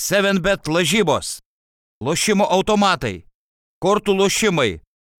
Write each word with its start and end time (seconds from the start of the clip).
7bet 0.00 0.64
lažybos, 0.72 1.40
lošimo 2.00 2.46
automatai, 2.48 3.26
kortų 3.84 4.14
lošimai, 4.16 4.78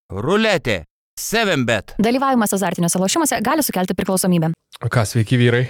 ruletė, 0.09 0.87
7bet. 1.21 1.93
Dalyvavimas 2.01 2.55
azartiniuose 2.57 3.03
lošimuose 3.03 3.43
gali 3.45 3.65
sukelti 3.67 3.97
priklausomybę. 3.99 4.55
Ką, 4.81 5.05
sveiki 5.05 5.37
vyrai. 5.37 5.67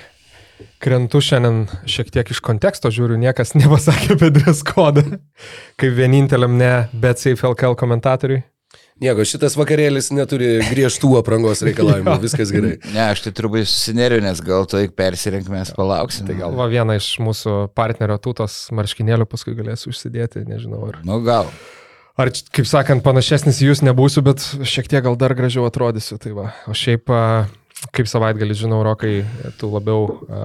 Krentu 0.79 1.19
šiandien 1.25 1.65
šiek 1.91 2.13
tiek 2.15 2.31
iš 2.31 2.39
konteksto, 2.45 2.93
žiūriu, 2.95 3.19
niekas 3.19 3.55
nepasakė 3.59 4.15
apie 4.15 4.31
dress 4.37 4.63
kodą, 4.69 5.03
kaip 5.81 5.99
vieninteliam 5.99 6.55
ne 6.61 6.71
BetSafe 6.95 7.51
LKL 7.51 7.75
komentatoriui. 7.81 8.45
Nieko, 9.01 9.25
šitas 9.25 9.55
vakarėlis 9.57 10.11
neturi 10.13 10.59
griežtų 10.69 11.15
aprangos 11.23 11.63
reikalavimų, 11.65 12.19
viskas 12.27 12.51
gerai. 12.53 12.75
Ne, 12.93 13.01
aš 13.07 13.23
tai 13.25 13.33
turbūt 13.39 13.65
susineriu, 13.71 14.19
nes 14.21 14.43
gal 14.45 14.67
to 14.69 14.83
ik 14.85 14.93
persirink, 14.99 15.49
mes 15.49 15.73
palauksim. 15.77 16.27
Tai 16.29 16.37
gal 16.37 16.57
va 16.59 16.67
vieną 16.69 16.99
iš 17.01 17.07
mūsų 17.25 17.55
partnerio 17.79 18.19
tūtos 18.21 18.67
marškinėlių 18.77 19.25
paskui 19.31 19.57
galėsiu 19.57 19.95
užsidėti, 19.95 20.45
nežinau. 20.49 20.83
Ar, 20.91 21.01
Nu 21.09 21.17
gal. 21.25 21.49
ar 22.21 22.29
kaip 22.53 22.69
sakant, 22.69 23.01
panašesnis 23.07 23.63
į 23.65 23.71
jūs 23.71 23.81
nebūsiu, 23.89 24.21
bet 24.27 24.45
šiek 24.69 24.93
tiek 24.93 25.05
gal 25.09 25.17
dar 25.17 25.33
gražiau 25.39 25.65
atrodysiu. 25.71 26.21
Tai 26.21 26.35
va. 26.37 26.51
O 26.69 26.77
šiaip, 26.77 27.09
kaip 27.97 28.11
savaitgalį 28.13 28.59
žinau, 28.67 28.83
Rokai, 28.85 29.23
tu 29.57 29.73
labiau 29.73 30.11
a, 30.29 30.45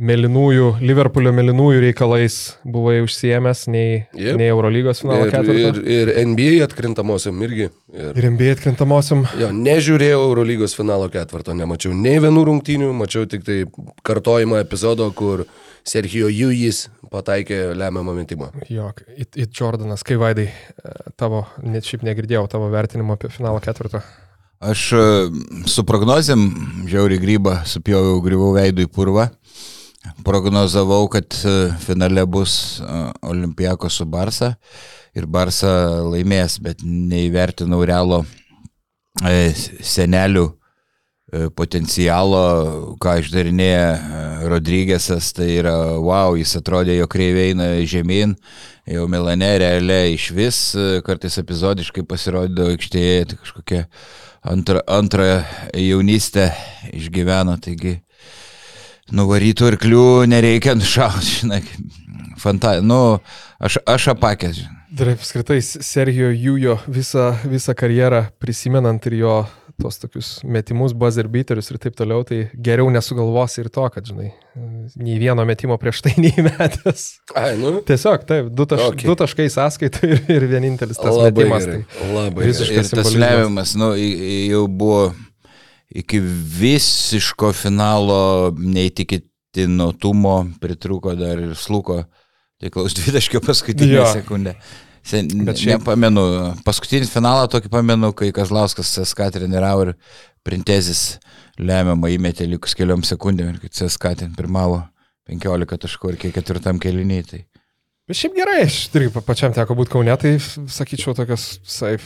mėlynųjų, 0.00 0.66
Liverpoolio 0.80 1.32
mėlynųjų 1.36 1.80
reikalais 1.84 2.36
buvai 2.64 3.00
užsiemęs 3.04 3.66
nei, 3.72 4.04
Jep. 4.16 4.38
nei 4.40 4.48
Eurolygos 4.52 5.02
finalo 5.04 5.26
Ir, 5.26 5.32
ketvirto. 5.34 5.82
ir, 5.84 6.12
ir 6.16 6.26
NBA 6.30 6.52
atkrintamiosiam 6.64 7.40
irgi. 7.44 7.68
Ir, 7.92 8.12
Ir 8.16 8.28
MBA 8.32 8.54
atkrintamosiam. 8.56 9.26
jo, 9.40 9.50
nežiūrėjau 9.52 10.22
Eurolygos 10.28 10.76
finalo 10.78 11.08
ketvirto, 11.12 11.52
nemačiau 11.58 11.92
nei 11.96 12.16
vienų 12.22 12.44
rungtynių, 12.48 12.92
mačiau 12.96 13.26
tik 13.28 13.44
tai 13.44 13.58
kartojimą 14.06 14.60
epizodo, 14.64 15.10
kur 15.12 15.44
Sergio 15.84 16.28
Jujis 16.32 16.86
pataikė 17.10 17.74
lemiamą 17.74 18.14
metimą. 18.14 18.50
Jo, 18.70 18.90
it, 19.16 19.34
it 19.36 19.50
Jordanas, 19.56 20.04
kai 20.06 20.16
vaidai, 20.20 20.48
e, 20.48 20.96
tavo, 21.18 21.44
net 21.66 21.84
šiaip 21.88 22.04
negirdėjau 22.06 22.46
tavo 22.52 22.68
vertinimo 22.72 23.16
apie 23.18 23.32
finalo 23.34 23.60
ketvirtą. 23.64 24.00
Aš 24.60 24.80
e, 24.92 25.02
su 25.72 25.82
prognozėm 25.88 26.42
žiauri 26.90 27.16
grybą 27.22 27.62
supjoviau, 27.66 28.20
grįvau 28.22 28.52
veidų 28.58 28.84
į 28.86 28.90
purvą. 28.92 29.30
Prognozavau, 30.24 31.08
kad 31.12 31.34
e, 31.44 31.72
finale 31.78 32.24
bus 32.26 32.80
e, 32.80 32.84
Olimpiako 33.22 33.88
su 33.88 34.06
Barsa 34.08 34.54
ir 35.12 35.26
Barsa 35.26 35.72
laimės, 36.06 36.56
bet 36.64 36.80
neįvertinau 36.84 37.82
realo 37.84 38.22
e, 39.20 39.52
senelių 39.84 40.48
potencialo, 41.54 42.40
ką 42.98 43.12
išdarinėja 43.20 44.48
Rodrygėsas, 44.50 45.28
tai 45.36 45.46
yra 45.60 45.76
wow, 46.02 46.34
jis 46.34 46.56
atrodė, 46.58 46.96
jo 46.98 47.06
kreivė 47.06 47.44
eina 47.52 47.68
žemyn, 47.86 48.32
jau 48.90 49.04
Milane 49.06 49.52
realiai 49.62 50.16
iš 50.16 50.26
vis, 50.34 50.58
kartais 51.06 51.38
epizodiškai 51.38 52.02
pasirodydavo 52.10 52.74
aikštėje, 52.74 53.28
tai 53.30 53.38
kažkokia 53.44 53.84
antrą, 54.42 54.82
antrą 54.90 55.28
jaunystę 55.78 56.48
išgyveno, 56.98 57.60
taigi 57.62 58.00
nuvarytų 59.16 59.70
arklių 59.74 60.04
nereikia 60.30 60.74
nušauti, 60.78 61.32
žinai, 61.42 61.62
fantazija, 62.40 62.84
nu, 62.86 63.00
aš, 63.60 63.80
aš 63.90 64.10
apakęs, 64.16 64.60
žinai. 64.62 64.76
Dar 64.90 65.12
apskritai 65.12 65.60
Sergio 65.62 66.32
Jujo 66.34 66.80
visą, 66.90 67.28
visą 67.46 67.76
karjerą 67.78 68.24
prisimenant 68.42 69.04
ir 69.06 69.14
jo 69.20 69.34
tos 69.80 69.96
tokius 70.02 70.30
metimus, 70.44 70.92
buzzer 70.98 71.28
beaterius 71.30 71.70
ir 71.72 71.78
taip 71.80 71.94
toliau, 71.96 72.24
tai 72.26 72.40
geriau 72.66 72.90
nesugalvosi 72.92 73.62
ir 73.62 73.68
to, 73.72 73.84
kad, 73.94 74.04
žinai, 74.10 74.32
nei 74.98 75.14
vieno 75.22 75.46
metimo 75.48 75.78
prieš 75.80 76.02
tai 76.04 76.16
neįmetęs. 76.24 77.04
Ai, 77.38 77.54
nu. 77.62 77.78
Tiesiog, 77.86 78.26
taip, 78.28 78.50
du, 78.52 78.66
taš, 78.68 78.82
Okay. 78.90 79.06
du 79.06 79.14
taškai 79.22 79.46
sąskaitą 79.54 80.10
ir, 80.10 80.20
ir 80.36 80.48
vienintelis 80.50 80.98
tas 81.00 81.14
Labai 81.14 81.30
metimas. 81.46 81.64
gerai. 81.70 81.86
Tai. 81.94 82.10
Labai 82.18 82.50
Visiškai. 82.50 82.82
Ir 82.82 82.90
tas 82.98 83.14
lemiamas, 83.14 83.76
nu, 83.78 83.92
jau 83.94 84.66
buvo 84.68 85.02
iki 85.94 86.20
visiško 86.20 87.52
finalo 87.56 88.50
neįtikėtinumo, 88.56 90.36
pritruko 90.60 91.14
dar 91.18 91.40
ir 91.42 91.54
sluko, 91.58 92.04
tai 92.60 92.70
klaus 92.70 92.94
dvitaškio 92.94 93.40
paskutinę 93.44 93.92
Jo. 94.00 94.06
sekundę. 94.14 94.54
Sen, 95.02 95.28
Bet 95.46 95.56
šiaip- 95.56 95.78
nepamenu, 95.80 96.54
paskutinį 96.64 97.08
finalą 97.08 97.46
tokį 97.48 97.70
pamenu, 97.72 98.12
kai 98.12 98.30
Kazlauskas 98.36 98.90
CSK 98.94 99.30
treniravo 99.32 99.86
ir 99.88 99.94
Printezis 100.44 101.18
lemiamą 101.58 102.08
įmetė 102.16 102.46
likus 102.48 102.74
keliom 102.74 103.02
sekundėm 103.04 103.48
ir 103.54 103.68
CSK 103.68 104.14
ten 104.16 104.34
pirmavo 104.34 104.82
15 105.28 105.78
taškų 105.78 106.12
ir 106.12 106.16
kiek 106.16 106.34
ketvirtam 106.34 106.78
keliniai. 106.80 107.24
Tai. 107.28 107.44
Bet 108.08 108.16
šiaip 108.16 108.34
gerai, 108.36 108.62
aš 108.64 108.88
irgi 108.94 109.12
pa- 109.12 109.20
pačiam 109.20 109.52
teko 109.52 109.74
būti 109.76 109.88
kaune, 109.92 110.16
tai 110.20 110.36
sakyčiau 110.38 111.14
tokios 111.16 111.58
saif 111.64 112.02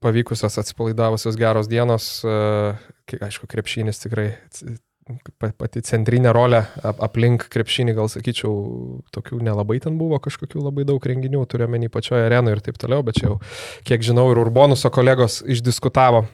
pavykusios, 0.00 0.58
atsipalaidavusios 0.60 1.36
geros 1.40 1.68
dienos, 1.70 2.12
e, 2.24 2.36
aišku, 3.20 3.48
krepšinis 3.50 4.00
tikrai 4.02 4.32
pati 5.58 5.82
centrinė 5.82 6.32
rolė 6.34 6.60
ap- 6.86 7.00
aplink 7.02 7.46
krepšinį, 7.52 7.94
gal 7.96 8.10
sakyčiau, 8.12 8.52
tokių 9.14 9.40
nelabai 9.42 9.80
ten 9.82 9.96
buvo, 9.98 10.20
kažkokių 10.22 10.62
labai 10.62 10.84
daug 10.88 11.02
renginių, 11.02 11.42
turiuomenį 11.50 11.90
pačioje 11.92 12.28
arenoje 12.28 12.58
ir 12.58 12.62
taip 12.66 12.78
toliau, 12.80 13.02
bet 13.06 13.18
čia 13.18 13.30
jau, 13.30 13.38
kiek 13.88 14.04
žinau, 14.06 14.28
ir 14.32 14.42
Urbonuso 14.42 14.90
kolegos 14.94 15.40
išdiskutavo. 15.46 16.26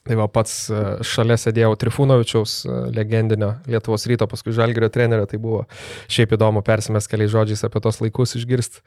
Tai 0.00 0.16
va 0.16 0.26
pats 0.32 0.52
e, 0.72 0.76
šalia 1.04 1.36
sėdėjau 1.36 1.74
Trifunovičiaus, 1.76 2.54
e, 2.64 2.76
legendinio 2.96 3.50
Lietuvos 3.68 4.06
ryto, 4.08 4.24
paskui 4.30 4.54
Žalgirio 4.56 4.88
trenerio, 4.92 5.26
tai 5.28 5.36
buvo 5.42 5.66
šiaip 6.08 6.32
įdomu 6.38 6.62
persimest 6.64 7.10
keliais 7.12 7.32
žodžiais 7.34 7.66
apie 7.68 7.82
tos 7.84 8.00
laikus, 8.00 8.32
išgirsti 8.40 8.80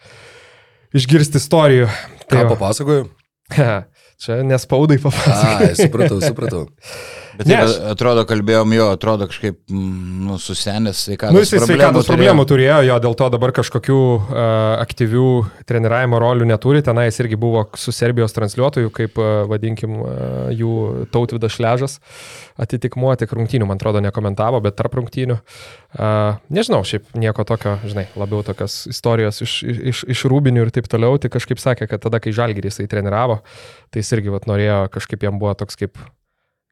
išgirst 0.98 1.38
istorijų. 1.38 1.86
Ką 2.26 2.48
va. 2.48 2.56
papasakoju? 2.56 3.06
Čia 4.24 4.40
nespaudai 4.48 4.98
papasakoti. 5.04 5.76
Supratau, 5.84 6.22
supratau. 6.22 6.64
Bet 7.38 7.48
Ne, 7.50 7.56
aš- 7.66 7.80
atrodo, 7.94 8.24
kalbėjom 8.30 8.74
jo, 8.76 8.88
atrodo 8.94 9.26
kažkaip, 9.30 9.58
mm, 9.70 10.26
nu, 10.28 10.36
susenęs 10.38 11.00
sveikatos 11.08 11.34
Nu, 11.34 11.42
jisai 11.42 11.62
sveikatos 11.66 12.06
problemų 12.10 12.46
turėjo, 12.50 12.78
jo 12.86 12.98
dėl 13.02 13.16
to 13.18 13.30
dabar 13.34 13.54
kažkokių 13.58 13.98
uh, 13.98 14.38
aktyvių 14.84 15.26
treniravimo 15.66 16.20
rolių 16.22 16.46
neturi. 16.52 16.84
Tenai 16.86 17.08
jis 17.08 17.20
irgi 17.24 17.40
buvo 17.42 17.66
su 17.80 17.92
Serbijos 17.96 18.38
transliuotoju, 18.38 18.94
kaip, 18.94 19.18
uh, 19.18 19.44
vadinkim, 19.50 19.98
uh, 20.04 20.54
jų 20.54 21.10
tautvidas 21.14 21.58
šležas. 21.58 22.00
Atitikmuo 22.62 23.16
tik 23.18 23.34
rungtynių, 23.34 23.66
man 23.66 23.82
atrodo, 23.82 24.02
nekomentavo, 24.06 24.62
bet 24.62 24.78
tarp 24.78 24.94
rungtynių. 25.02 25.40
Uh, 25.98 26.38
nežinau, 26.54 26.84
šiaip 26.86 27.16
nieko 27.18 27.46
tokio, 27.50 27.80
žinai, 27.82 28.08
labiau 28.20 28.44
tokios 28.46 28.84
istorijos 28.94 29.42
iš, 29.42 29.60
iš, 29.66 30.04
iš 30.06 30.26
rūbinių 30.30 30.68
ir 30.68 30.74
taip 30.76 30.86
toliau. 30.92 31.18
Tai 31.18 31.34
kažkaip 31.34 31.58
sakė, 31.62 31.90
kad 31.90 32.06
tada, 32.06 32.22
kai 32.22 32.34
Žalgirį 32.36 32.70
jisai 32.70 32.86
treniravo, 32.92 33.42
tai 33.90 34.06
jis 34.06 34.14
irgi 34.20 34.34
vat, 34.34 34.46
norėjo, 34.46 34.84
kažkaip 34.94 35.26
jam 35.26 35.42
buvo 35.42 35.58
toks 35.58 35.82
kaip 35.82 35.98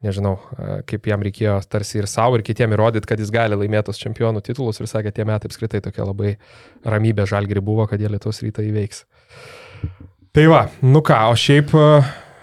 nežinau, 0.04 0.36
a, 0.56 0.80
kaip 0.88 1.06
jam 1.10 1.22
reikėjo 1.24 1.58
tarsi 1.70 2.00
ir 2.00 2.08
savo, 2.10 2.38
ir 2.38 2.44
kitiem 2.46 2.74
įrodyti, 2.76 3.08
kad 3.08 3.22
jis 3.22 3.32
gali 3.34 3.58
laimėtos 3.58 4.00
čempionų 4.02 4.42
titulus 4.44 4.82
ir 4.82 4.90
sakė, 4.90 5.14
tie 5.14 5.26
metai 5.28 5.50
apskritai 5.50 5.82
tokia 5.84 6.06
labai 6.08 6.36
ramybė 6.84 7.26
žalgri 7.30 7.62
buvo, 7.64 7.86
kad 7.90 8.02
jie 8.02 8.10
Lietuvos 8.12 8.42
rytą 8.44 8.64
įveiks. 8.66 9.04
Tai 10.32 10.46
va, 10.48 10.62
nu 10.86 11.02
ką, 11.04 11.18
o 11.32 11.38
šiaip 11.38 11.74
a, 11.76 11.86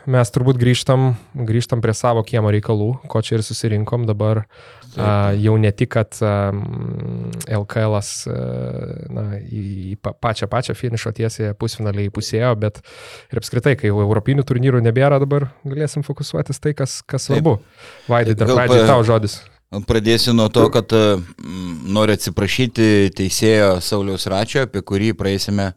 mes 0.08 0.32
turbūt 0.32 0.60
grįžtam, 0.62 1.14
grįžtam 1.34 1.82
prie 1.84 1.96
savo 1.98 2.24
kiemo 2.28 2.52
reikalų, 2.54 2.90
ko 3.12 3.22
čia 3.26 3.38
ir 3.40 3.46
susirinkom 3.46 4.08
dabar. 4.10 4.46
A, 4.98 5.36
jau 5.38 5.54
ne 5.62 5.70
tik, 5.76 5.92
kad 5.94 6.18
a, 6.26 6.50
LKL 7.60 8.00
na, 9.14 9.26
į, 9.44 9.62
į 9.94 10.00
pa- 10.02 10.16
pačią 10.18 10.50
pačią 10.50 10.76
finišo 10.78 11.14
tiesiai 11.16 11.54
pusfinaliai 11.60 12.10
įpusėjo, 12.10 12.56
bet 12.60 12.82
ir 13.30 13.44
apskritai, 13.44 13.76
kai 13.80 13.92
jau 13.92 14.02
europinių 14.06 14.48
turnyrų 14.48 14.82
nebėra, 14.88 15.22
dabar 15.22 15.52
galėsim 15.68 16.06
fokusuotis 16.08 16.62
tai, 16.64 16.74
kas, 16.78 17.02
kas 17.06 17.30
svarbu. 17.30 17.60
Vaidai, 18.10 18.38
dar 18.40 18.56
pradžiai 18.56 18.90
tau 18.90 19.06
žodis. 19.08 19.42
Pradėsiu 19.70 20.34
nuo 20.34 20.48
to, 20.50 20.64
kad 20.74 20.90
noriu 21.86 22.16
atsiprašyti 22.18 23.12
teisėjo 23.14 23.76
Sauliaus 23.86 24.26
Račio, 24.32 24.64
apie 24.66 24.82
kurį 24.82 25.12
praeisime 25.18 25.68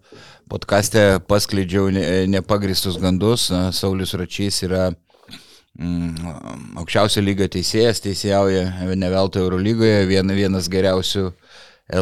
podkastę 0.53 1.21
paskleidžiau 1.29 1.89
ne- 1.95 2.27
nepagristus 2.29 3.01
gandus. 3.01 3.49
Na, 3.53 3.71
Saulius 3.73 4.13
Račys 4.19 4.61
yra 4.67 4.91
mm, 4.93 6.77
aukščiausio 6.83 7.25
lygio 7.25 7.49
teisėjas, 7.53 8.03
teisėjauja 8.05 8.95
ne 8.95 9.13
veltui 9.13 9.41
Eurolygoje, 9.43 10.07
vien, 10.11 10.37
vienas 10.37 10.69
geriausių 10.73 11.31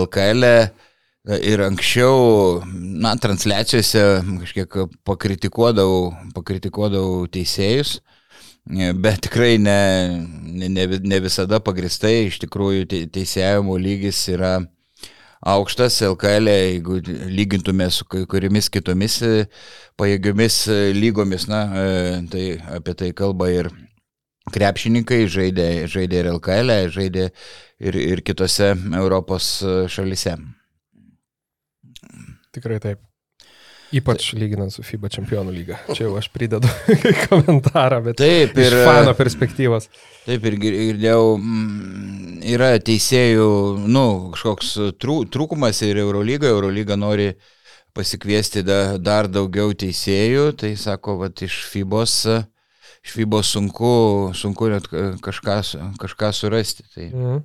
LKL. 0.03 0.47
-e. 0.47 0.89
Ir 1.21 1.61
anksčiau, 1.61 2.63
na, 2.73 3.13
transliacijose 3.21 4.03
kažkiek 4.41 4.77
pakritikuodavau, 5.05 6.15
pakritikuodavau 6.33 7.27
teisėjus. 7.29 7.99
Bet 9.05 9.21
tikrai 9.27 9.59
ne, 9.61 9.77
ne, 10.49 10.87
ne, 10.87 11.19
visada 11.21 11.61
pagristai, 11.61 12.31
iš 12.31 12.41
tikrųjų 12.41 12.89
te, 12.89 13.03
teisėjimo 13.13 13.77
lygis 13.77 14.23
yra 14.33 14.57
aukštas 15.41 16.01
LKL, 16.05 16.49
jeigu 16.49 17.01
lygintume 17.33 17.91
su 17.91 18.05
kai 18.05 18.27
kuriomis 18.29 18.69
kitomis 18.73 19.21
e, 19.25 19.35
pajėgiomis 20.01 20.57
e, 20.69 20.81
lygomis, 20.97 21.49
na, 21.49 21.63
e, 21.73 22.21
tai 22.33 22.47
apie 22.77 22.95
tai 22.95 23.11
kalba 23.17 23.49
ir 23.53 23.71
krepšininkai, 24.53 25.25
žaidė, 25.31 25.69
žaidė 25.91 26.23
ir 26.23 26.31
LKL, 26.35 26.75
žaidė 26.93 27.29
ir, 27.81 28.01
ir 28.15 28.25
kitose 28.27 28.73
Europos 28.97 29.53
e, 29.65 29.77
šalise. 29.93 30.37
Tikrai 32.51 32.81
taip. 32.83 33.10
Ypač 33.93 34.29
lyginant 34.39 34.71
su 34.71 34.85
FIBA 34.87 35.09
čempionų 35.11 35.51
lyga. 35.51 35.79
Čia 35.91 36.05
jau 36.07 36.13
aš 36.21 36.29
pridedu 36.31 36.69
komentarą, 37.29 37.99
bet 38.05 38.21
Taip, 38.21 38.53
iš 38.55 38.69
ir, 38.71 38.77
fano 38.87 39.15
perspektyvos. 39.19 39.89
taip 40.27 40.45
ir 40.47 40.57
gir- 40.63 40.77
girdėjau, 40.93 41.25
mm, 41.41 42.37
yra 42.55 42.69
teisėjų, 42.79 43.49
nu, 43.91 44.05
kažkoks 44.37 44.71
trū, 45.03 45.17
trūkumas 45.35 45.83
ir 45.89 45.99
Eurolyga, 46.05 46.53
Eurolyga 46.55 46.95
nori 47.01 47.33
pasikviesti 47.97 48.63
da, 48.63 48.97
dar 49.03 49.27
daugiau 49.27 49.73
teisėjų, 49.75 50.53
tai 50.63 50.77
sako, 50.79 51.17
va, 51.25 51.31
iš 51.43 51.57
FIBOS, 51.73 52.15
iš 53.03 53.17
FIBOS 53.17 53.51
sunku, 53.57 53.91
sunku 54.39 54.71
net 54.71 54.87
ka- 54.87 55.17
kažką, 55.27 55.59
kažką 55.99 56.31
surasti. 56.37 56.87
Tai, 56.95 57.09
Mhm. 57.11 57.43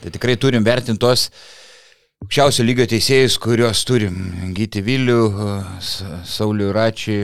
tai 0.00 0.10
tikrai 0.16 0.36
turim 0.40 0.64
vertinti 0.64 0.98
tos 1.04 1.28
aukščiausio 2.24 2.64
lygio 2.64 2.86
teisėjus, 2.88 3.36
kuriuos 3.42 3.82
turim. 3.84 4.16
Gyti 4.56 4.80
Vilių, 4.84 5.20
Saulių 6.24 6.70
Račį, 6.72 7.18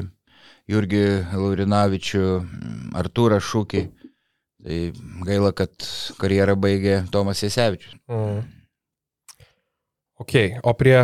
Jurgį 0.71 1.05
Laurinavičių, 1.33 2.25
Artūrą 3.01 3.41
Šūkį. 3.41 3.83
Tai 4.61 4.79
gaila, 5.25 5.55
kad 5.57 5.73
karjerą 6.21 6.59
baigė 6.61 6.99
Tomas 7.13 7.41
Jasevičius. 7.41 7.97
Mm. 8.13 8.43
Ok, 10.21 10.35
o 10.69 10.75
prie, 10.77 10.99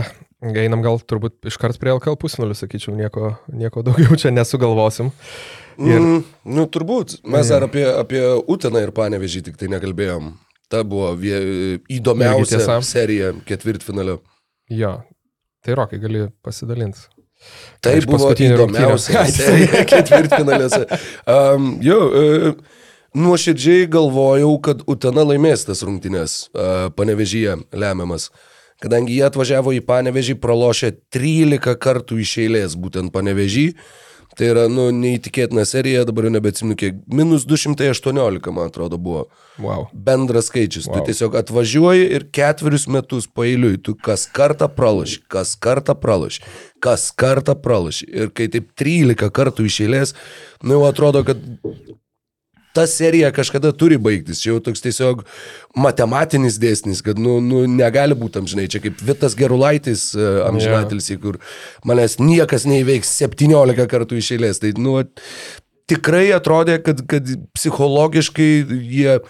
einam 0.45 0.83
gal 0.85 1.01
turbūt 1.01 1.49
iškart 1.49 1.81
prie 1.81 1.95
LKL 1.95 2.19
pusnulių, 2.21 2.53
sakyčiau, 2.59 2.93
nieko, 2.99 3.33
nieko 3.49 3.81
daugiau 3.87 4.19
čia 4.21 4.35
nesugalvosim. 4.35 5.09
Ir-. 5.81 5.97
Mm, 5.97 6.21
nu, 6.53 6.67
turbūt. 6.69 7.23
Mes 7.25 7.49
Jo. 7.49 7.55
dar 7.55 7.71
apie, 7.71 7.87
apie 7.89 8.21
Uteną 8.45 8.85
ir 8.85 8.93
Panevežį 8.97 9.47
tik 9.49 9.57
tai 9.57 9.73
nekalbėjom. 9.73 10.35
Ta 10.73 10.83
buvo 10.83 11.13
vie, 11.19 11.37
įdomiausia 11.99 12.81
serija 12.83 13.31
ketvirtfinalio. 13.47 14.19
Jo, 14.73 14.97
tai 15.63 15.77
Rokai 15.79 16.01
gali 16.03 16.25
pasidalinti. 16.43 17.07
Tai 17.85 17.93
Iš 18.01 18.09
buvo 18.09 18.33
įdomiausia 18.33 19.21
rungtynių. 19.21 19.37
serija 19.37 19.85
ketvirtfinaliuose. 19.93 20.99
Um, 21.31 21.69
jo, 21.85 22.01
uh, 22.09 22.83
nuoširdžiai 23.17 23.87
galvojau, 23.93 24.51
kad 24.65 24.83
Utena 24.91 25.23
laimės 25.29 25.67
tas 25.69 25.85
rungtynės 25.87 26.37
uh, 26.51 26.89
Panevežyje 26.97 27.61
lemiamas. 27.77 28.31
Kadangi 28.83 29.17
jie 29.17 29.25
atvažiavo 29.25 29.73
į 29.73 29.85
Panevežį, 29.87 30.37
pralošė 30.43 30.91
13 31.15 31.79
kartų 31.81 32.19
iš 32.25 32.35
eilės 32.45 32.75
būtent 32.77 33.15
Panevežį. 33.15 33.71
Tai 34.37 34.49
yra, 34.53 34.67
nu, 34.69 34.91
neįtikėtina 34.93 35.63
serija, 35.65 36.03
dabar 36.05 36.27
jau 36.29 36.33
nebeatsimenu 36.35 36.77
kiek. 36.77 36.99
Minus 37.09 37.47
218, 37.49 38.51
man 38.53 38.69
atrodo, 38.69 38.99
buvo 39.01 39.23
Wow. 39.57 39.87
bendras 39.97 40.51
skaičius. 40.51 40.91
Wow. 40.91 40.99
Tu 40.99 41.09
tiesiog 41.09 41.39
atvažiuoji 41.41 42.11
ir 42.19 42.27
ketverius 42.37 42.85
metus 42.93 43.25
pailiui, 43.33 43.79
tu 43.81 43.95
kas 43.97 44.27
kartą 44.29 44.69
pralaši, 44.69 45.23
kas 45.33 45.55
kartą 45.57 45.97
pralaši, 45.97 46.43
kas 46.85 47.09
kartą 47.17 47.57
pralaši. 47.57 48.11
Ir 48.13 48.29
kai 48.37 48.51
taip 48.53 48.75
13 48.77 49.31
kartų 49.33 49.65
iš 49.71 49.81
eilės, 49.87 50.13
nu 50.63 50.77
jau 50.77 50.85
atrodo, 50.91 51.25
kad 51.25 51.41
ta 52.77 52.87
serija 52.91 53.33
kažkada 53.35 53.73
turi 53.73 53.99
baigtis. 54.03 54.43
Čia 54.45 54.53
jau 54.53 54.63
toks 54.69 54.85
tiesiog 54.85 55.25
matematinis 55.81 56.61
dėsnis, 56.63 57.03
kad 57.05 57.21
nu, 57.21 57.39
nu, 57.45 57.65
negali 57.71 58.17
būti 58.19 58.43
amžinai. 58.43 58.69
Čia 58.73 58.83
kaip 58.85 59.01
Vitas 59.09 59.37
Gerulaitis 59.39 60.11
uh, 60.17 60.45
amžinatilsi, 60.51 61.19
kur 61.23 61.41
manęs 61.89 62.21
niekas 62.23 62.69
neįveiks 62.69 63.17
17 63.25 63.89
kartų 63.93 64.21
iš 64.21 64.35
eilės. 64.37 64.63
Tai 64.63 64.75
nu, 64.81 64.99
tikrai 65.91 66.29
atrodė, 66.37 66.81
kad, 66.85 67.05
kad 67.11 67.37
psichologiškai 67.57 68.51
jie 68.91 69.21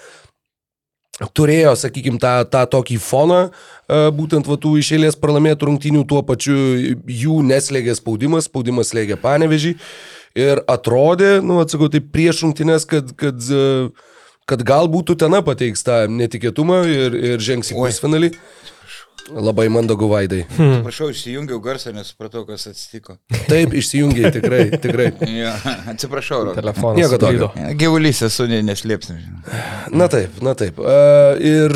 turėjo, 1.37 1.73
sakykime, 1.81 2.21
tą, 2.21 2.33
tą 2.53 2.65
tokį 2.75 2.99
foną, 3.01 3.39
e, 3.49 4.01
būtent 4.13 4.49
va 4.49 4.59
tų 4.61 4.75
iš 4.83 4.93
eilės 4.99 5.17
pralaimėtų 5.21 5.71
rungtynių, 5.71 6.03
tuo 6.09 6.21
pačiu 6.27 6.57
jų 7.09 7.39
neslėgė 7.47 7.97
spaudimas, 7.97 8.51
spaudimas 8.51 8.93
slėgė 8.93 9.17
panevežį 9.23 9.77
ir 10.37 10.63
atrodė, 10.71 11.39
nu, 11.45 11.59
atsakau, 11.65 11.89
tai 11.93 12.03
prieš 12.05 12.45
rungtynės, 12.45 12.87
kad, 12.89 13.13
kad, 13.19 13.41
e, 13.51 13.89
kad 14.49 14.65
galbūt 14.67 15.17
Utena 15.17 15.43
pateiks 15.47 15.85
tą 15.87 16.05
netikėtumą 16.13 16.83
ir, 16.93 17.21
ir 17.35 17.45
žengs 17.45 17.73
į 17.73 17.79
pusfinalį. 17.81 18.33
Labai 19.27 19.67
mandagu 19.75 20.07
vaidai. 20.07 20.45
Prašau, 20.85 21.09
išsijungiau 21.11 21.59
garsą, 21.63 21.91
nesupratau, 21.97 22.45
kas 22.47 22.69
atsitiko. 22.71 23.17
Taip, 23.51 23.75
išsijungiai, 23.75 24.31
tikrai, 24.37 24.61
tikrai. 24.83 25.09
Ja, 25.41 25.57
atsiprašau, 25.91 26.45
Rokai. 26.51 26.61
Telefonas. 26.61 27.01
Nieko 27.01 27.19
tokio. 27.19 27.49
Gyvulys 27.81 28.23
esu, 28.29 28.47
ne, 28.51 28.61
neslėpsim. 28.67 29.19
Na 29.91 30.07
taip, 30.13 30.39
na 30.47 30.55
taip. 30.59 30.79
Uh, 30.79 31.35
ir, 31.43 31.75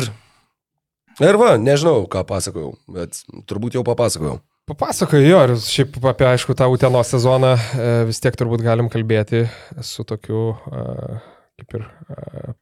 ir 1.19 1.41
va, 1.41 1.57
nežinau, 1.59 2.05
ką 2.11 2.23
pasakojau, 2.29 2.71
bet 2.95 3.19
turbūt 3.51 3.75
jau 3.75 3.83
papasakojau. 3.87 4.39
Papasakoju, 4.71 5.25
jo, 5.27 5.39
ir 5.43 5.51
šiaip 5.59 5.97
apie, 6.07 6.23
aišku, 6.29 6.53
tą 6.55 6.69
Uteno 6.71 7.01
sezoną 7.03 7.49
e, 7.57 7.87
vis 8.07 8.21
tiek 8.23 8.35
turbūt 8.39 8.61
galim 8.63 8.87
kalbėti 8.91 9.41
su 9.83 10.05
tokiu, 10.07 10.53
e, 10.71 11.17
kaip 11.59 11.75
ir 11.75 11.83
e, 11.83 12.53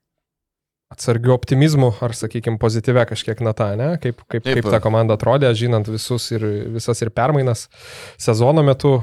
atsargiu 0.90 1.36
optimizmu, 1.36 1.92
ar, 2.02 2.16
sakykime, 2.18 2.58
pozityvę 2.58 3.04
kažkiek 3.12 3.44
nata, 3.46 3.68
ne? 3.78 3.92
Kaip, 4.02 4.24
kaip, 4.26 4.42
Taip. 4.42 4.58
kaip 4.58 4.72
ta 4.74 4.80
komanda 4.82 5.20
atrodė, 5.20 5.52
žinant 5.54 5.86
visus 5.92 6.26
ir 6.34 6.48
visas 6.80 7.06
ir 7.06 7.14
permainas 7.14 7.68
sezono 8.18 8.66
metu, 8.66 8.96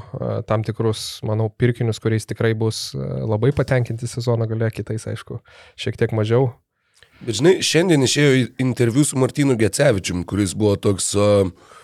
tam 0.50 0.66
tikrus, 0.66 1.06
manau, 1.22 1.46
pirkinius, 1.46 2.02
kuriais 2.02 2.26
tikrai 2.26 2.56
bus 2.58 2.90
labai 2.96 3.52
patenkinti 3.54 4.10
sezono 4.10 4.50
gale, 4.50 4.72
kitais, 4.74 5.06
aišku, 5.14 5.38
šiek 5.78 6.02
tiek 6.02 6.16
mažiau. 6.16 6.56
Bet 7.22 7.38
žinai, 7.38 7.54
šiandien 7.62 8.02
išėjo 8.02 8.46
interviu 8.66 9.06
su 9.06 9.16
Martinu 9.22 9.54
Gecevičium, 9.56 10.26
kuris 10.26 10.58
buvo 10.58 10.74
toks, 10.90 11.14
uh, 11.14 11.75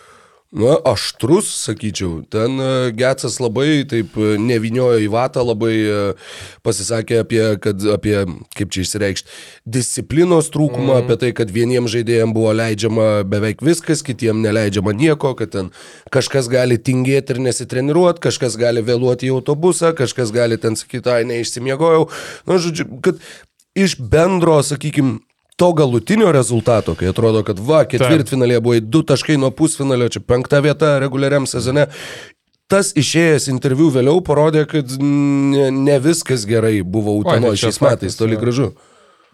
na, 0.52 0.76
aštrus, 0.84 1.48
sakyčiau. 1.64 2.20
Ten 2.28 2.60
uh, 2.60 2.92
Gecas 2.92 3.38
labai 3.40 3.86
taip 3.88 4.12
uh, 4.20 4.34
neviniojo 4.36 5.00
į 5.00 5.08
vatą, 5.12 5.40
labai 5.48 5.72
uh, 5.88 6.34
pasisakė 6.66 7.22
apie, 7.22 7.40
kad, 7.62 7.80
apie, 7.94 8.14
kaip 8.58 8.74
čia 8.74 8.84
išsireikšti, 8.84 9.32
disciplinos 9.64 10.52
trūkumą, 10.52 10.92
mm. 10.92 11.06
apie 11.06 11.16
tai, 11.24 11.32
kad 11.40 11.52
vieniems 11.52 11.94
žaidėjams 11.94 12.36
buvo 12.36 12.52
leidžiama 12.58 13.08
beveik 13.32 13.64
viskas, 13.64 14.04
kitiems 14.04 14.44
neleidžiama 14.44 14.92
nieko, 14.96 15.32
kad 15.38 15.54
ten 15.56 15.72
kažkas 16.12 16.52
gali 16.52 16.76
tingėti 16.76 17.32
ir 17.32 17.42
nesitreniruoti, 17.48 18.22
kažkas 18.28 18.60
gali 18.60 18.84
vėluoti 18.84 19.30
į 19.30 19.36
autobusą, 19.38 19.94
kažkas 19.96 20.34
gali 20.36 20.60
ten 20.60 20.76
sakyti, 20.76 21.08
ai, 21.08 21.24
neišsimiegojau. 21.32 22.10
Na, 22.44 22.60
žodžiu, 22.60 22.90
kad 23.00 23.24
iš 23.72 23.96
bendro, 23.96 24.60
sakykime, 24.60 25.22
to 25.62 25.72
galutinio 25.78 26.32
rezultato, 26.34 26.96
kai 26.98 27.12
atrodo, 27.12 27.44
kad 27.46 27.60
va, 27.62 27.84
ketvirtfinalėje 27.86 28.62
buvo 28.66 28.80
du 28.82 29.04
taškai 29.06 29.36
nuo 29.38 29.52
pusfinalio, 29.54 30.08
čia 30.10 30.18
penkta 30.26 30.58
vieta 30.64 30.96
reguliariam 30.98 31.46
sezone. 31.46 31.84
Tas 32.66 32.90
išėjęs 32.98 33.46
interviu 33.52 33.86
vėliau 33.94 34.24
parodė, 34.26 34.64
kad 34.66 34.90
ne, 34.98 35.68
ne 35.70 36.00
viskas 36.02 36.48
gerai 36.50 36.80
buvo 36.82 37.14
Utenoje 37.20 37.60
čia 37.60 37.68
šiais 37.68 37.78
faktas, 37.78 38.08
metais, 38.08 38.18
toli 38.18 38.40
gražu. 38.40 38.72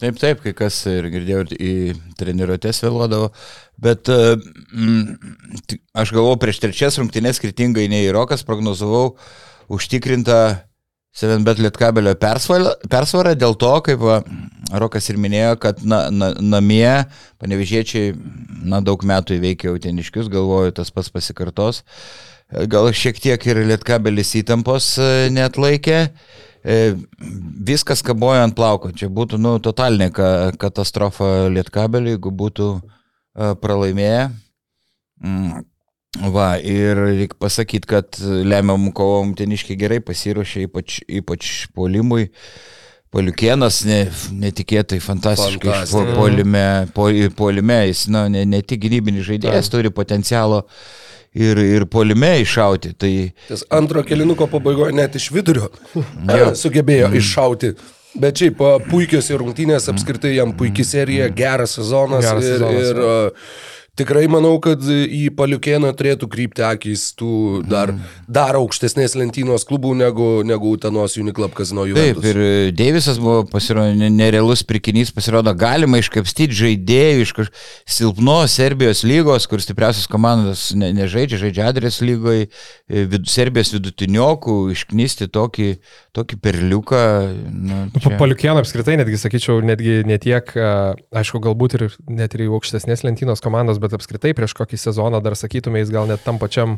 Taip, 0.03 0.21
taip, 0.21 0.43
kai 0.45 0.53
kas 0.53 0.77
ir 0.91 1.09
girdėjau, 1.09 1.41
ir 1.47 1.57
į 1.57 1.73
treniruotės 2.21 2.83
vėluodavo, 2.85 3.31
bet 3.81 4.13
mm, 4.13 5.17
aš 5.97 6.13
galvau 6.13 6.37
prieš 6.37 6.61
trečias 6.61 7.01
rungtynės 7.01 7.41
skirtingai 7.41 7.89
nei 7.89 8.13
Rokas 8.13 8.45
prognozavau 8.45 9.15
užtikrintą 9.73 10.43
7bet 11.19 11.59
lietkabelio 11.59 12.13
persvarą, 12.15 13.35
dėl 13.35 13.57
to, 13.59 13.73
kaip 13.83 13.99
va, 14.03 14.21
Rokas 14.79 15.09
ir 15.09 15.17
minėjo, 15.19 15.55
kad 15.63 15.79
na, 15.81 16.03
na, 16.13 16.29
namie 16.39 17.05
panevežiečiai 17.41 18.13
na, 18.69 18.79
daug 18.85 19.01
metų 19.07 19.39
įveikė 19.39 19.71
uteniškius, 19.73 20.29
galvoju, 20.31 20.75
tas 20.77 20.93
pats 20.93 21.09
pasikartos. 21.11 21.81
Gal 22.69 22.89
šiek 22.95 23.19
tiek 23.21 23.43
ir 23.49 23.63
lietkabelis 23.69 24.31
įtampos 24.39 24.93
e, 25.01 25.09
net 25.33 25.57
laikė. 25.61 25.99
E, 26.65 26.77
Viskas 27.65 28.01
kaboja 28.05 28.45
ant 28.45 28.55
plauko. 28.57 28.93
Čia 28.93 29.09
būtų 29.13 29.37
nu, 29.41 29.57
totalinė 29.63 30.09
ka 30.13 30.29
katastrofa 30.61 31.49
lietkabeliui, 31.53 32.15
jeigu 32.15 32.33
būtų 32.43 32.69
e, 32.79 33.51
pralaimėję. 33.61 34.23
Mm. 36.17 36.31
Va, 36.33 36.55
ir 36.57 36.97
reikia 36.97 37.37
pasakyti, 37.37 37.85
kad 37.89 38.17
lemiam 38.49 38.87
kovom 38.97 39.35
teniškiai 39.37 39.77
gerai 39.77 39.99
pasiruošė, 40.01 40.63
ypač, 40.65 41.01
ypač 41.19 41.51
polimui. 41.77 42.29
Poliukienas 43.13 43.79
ne, 43.89 44.03
netikėtai 44.37 44.99
fantastiškai 45.01 45.75
po, 45.89 46.01
polime, 46.13 46.63
po, 46.93 47.07
polime, 47.37 47.79
jis 47.89 48.03
nu, 48.13 48.27
ne, 48.29 48.43
ne 48.45 48.59
tik 48.61 48.83
gynybinis 48.83 49.25
žaidėjas, 49.25 49.69
turi 49.73 49.89
potencialo 49.93 50.59
ir, 51.33 51.57
ir 51.57 51.85
polime 51.89 52.35
iššauti. 52.43 52.91
Tai 53.01 53.13
Tas 53.47 53.65
antro 53.73 54.03
kelinuko 54.05 54.45
pabaigoje 54.51 54.93
net 54.97 55.17
iš 55.17 55.31
vidurio 55.33 55.71
sugebėjo 56.63 57.09
Mm. 57.09 57.17
iššauti. 57.21 57.73
Bet 58.19 58.41
šiaip 58.41 58.61
puikios 58.89 59.27
ir 59.29 59.41
rungtynės, 59.41 59.89
apskritai 59.93 60.35
jam 60.35 60.53
puikiai 60.57 60.85
serija, 60.85 61.27
geras 61.33 61.77
sezonas. 61.77 62.25
Geras 62.25 62.45
ir, 62.45 62.55
sezonas, 62.57 62.87
ir, 62.89 63.01
jo. 63.05 63.09
a, 63.09 63.78
tikrai 63.99 64.25
manau, 64.31 64.55
kad 64.63 64.81
į 64.89 65.27
Paliukėną 65.37 65.91
turėtų 65.99 66.29
krypti 66.31 66.63
akis 66.65 67.09
tų 67.19 67.31
dar, 67.69 67.91
dar 68.31 68.57
aukštesnės 68.59 69.17
lentynos 69.19 69.65
klubų 69.67 69.93
negu, 69.99 70.29
negu 70.47 70.71
Utenos 70.77 71.17
Uniclub 71.19 71.53
Kazino 71.57 71.85
Juventus. 71.89 72.23
Taip, 72.23 72.31
ir 72.31 72.71
Deivisas 72.79 73.19
buvo 73.21 73.43
pasirodo 73.51 73.93
ne- 73.99 74.09
nerealus 74.13 74.63
pirkinys, 74.67 75.11
pasirodo 75.15 75.53
galima 75.59 75.99
iškapstyti 76.01 76.55
žaidėjų 76.63 77.25
iš 77.27 77.35
kaž... 77.37 77.51
silpnos 77.89 78.55
Serbijos 78.59 79.03
lygos, 79.07 79.47
kur 79.49 79.61
stipriausias 79.63 80.07
komandos 80.09 80.69
ne, 80.77 80.91
nežaidžia, 80.95 81.39
žaidžia 81.41 81.67
Adrės 81.69 81.99
lygoje, 82.05 82.47
vid, 82.89 83.27
Serbijos 83.29 83.73
vidutiniokų, 83.75 84.57
išknisti 84.75 85.27
tokį, 85.33 85.69
tokį 86.17 86.39
perliuką. 86.43 87.01
Nu, 87.49 87.79
Pa- 87.95 88.03
čia- 88.05 88.19
Paliukėną 88.19 88.63
apskritai 88.63 88.97
netgi 89.01 89.19
sakyčiau, 89.21 89.59
netgi 89.65 89.99
ne 90.07 90.17
tiek, 90.21 90.49
a, 90.57 90.93
aišku, 91.21 91.41
galbūt 91.43 91.77
ir 91.79 91.85
net 92.09 92.35
ir 92.37 92.45
į 92.47 92.51
aukštesnės 92.57 93.03
lentynos 93.07 93.43
komandos, 93.43 93.79
bet 93.81 93.88
apskritai 93.97 94.33
prieš 94.37 94.53
kokį 94.57 94.77
sezoną 94.79 95.21
dar 95.23 95.35
sakytume, 95.39 95.81
jis 95.81 95.91
gal 95.93 96.07
net 96.09 96.21
tam 96.25 96.39
pačiam, 96.41 96.77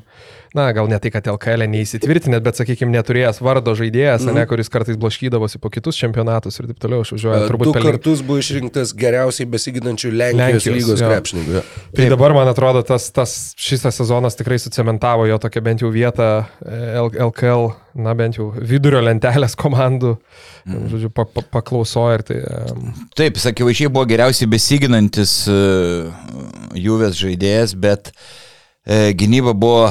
na, 0.58 0.68
gal 0.76 0.90
ne 0.92 1.00
tai, 1.02 1.12
kad 1.14 1.28
LKL 1.32 1.66
neįsitvirtinęs, 1.72 2.42
bet, 2.44 2.60
sakykime, 2.60 2.92
neturėjęs 2.96 3.42
vardo 3.44 3.74
žaidėjas, 3.78 4.26
mm. 4.26 4.40
ne, 4.40 4.46
kuris 4.50 4.72
kartais 4.74 5.00
blaškydavosi 5.02 5.62
po 5.62 5.72
kitus 5.74 6.00
čempionatus 6.00 6.60
ir 6.62 6.70
taip 6.72 6.82
toliau, 6.84 7.06
aš 7.06 7.14
važiuoju, 7.16 7.42
Du 7.42 7.52
turbūt 7.54 7.74
pelny- 7.78 7.92
kartus 7.92 8.24
buvo 8.26 8.42
išrinktas 8.42 8.94
geriausiai 8.98 9.48
besiginančių 9.52 10.12
Lenkijos, 10.12 10.66
Lenkijos, 10.66 10.78
lygos 10.78 11.06
krepšininkų. 11.06 11.64
Tai 11.98 12.10
dabar, 12.16 12.36
man 12.38 12.52
atrodo, 12.52 12.84
tas, 12.88 13.10
tas 13.16 13.36
šis 13.60 13.88
sezonas 13.92 14.38
tikrai 14.40 14.60
sucementavo 14.62 15.28
jo 15.30 15.40
tokią 15.42 15.64
bent 15.66 15.86
jau 15.86 15.92
vietą 15.94 16.32
e, 16.66 16.82
L- 17.02 17.16
LKL, 17.30 17.72
na 17.96 18.14
bent 18.18 18.38
jau 18.38 18.50
vidurio 18.56 19.02
lentelės 19.04 19.56
komandų, 19.60 20.14
mm. 20.66 20.86
žodžiu, 20.92 21.10
pa, 21.16 21.26
pa, 21.28 21.44
paklausoja 21.58 22.20
ir 22.20 22.24
tai... 22.28 22.38
Um, 22.72 22.92
Taip, 23.18 23.40
jis 23.40 23.50
akivaizdžiai 23.52 23.92
buvo 23.92 24.06
geriausiai 24.10 24.50
besiginantis 24.52 25.34
uh, 25.52 26.12
Juvės 26.78 27.20
žaidėjas, 27.20 27.76
bet 27.76 28.14
uh, 28.14 29.12
gynyba 29.18 29.56
buvo 29.58 29.90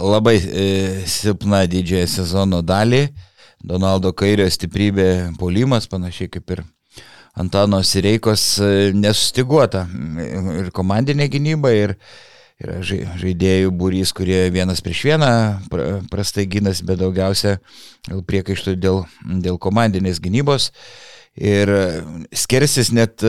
labai 0.00 0.38
uh, 0.40 1.02
silpna 1.08 1.64
didžiąją 1.70 2.10
sezono 2.16 2.62
dalį. 2.64 3.06
Donaldo 3.62 4.10
Kairio 4.16 4.48
stiprybė 4.50 5.36
polimas, 5.38 5.86
panašiai 5.90 6.32
kaip 6.32 6.56
ir 6.56 6.64
Antano 7.38 7.82
Sireikos 7.86 8.46
uh, 8.64 8.90
nesustiguota. 8.96 9.86
Ir 10.58 10.72
komandinė 10.74 11.28
gynyba, 11.32 11.76
ir, 11.76 11.96
ir 11.96 12.31
žai- 12.84 13.06
žaidėjų 13.20 13.70
būrys, 13.74 14.12
kurie 14.14 14.44
vienas 14.54 14.82
prieš 14.84 15.04
vieną 15.10 15.30
pra- 15.70 16.00
prastai 16.10 16.46
gynasi, 16.46 16.84
bet 16.86 17.00
daugiausia 17.00 17.58
priekaištų 18.08 18.76
dėl, 18.78 19.04
dėl 19.42 19.58
komandinės 19.58 20.20
gynybos. 20.22 20.70
Ir 21.36 21.70
skersis 22.34 22.92
net, 22.92 23.22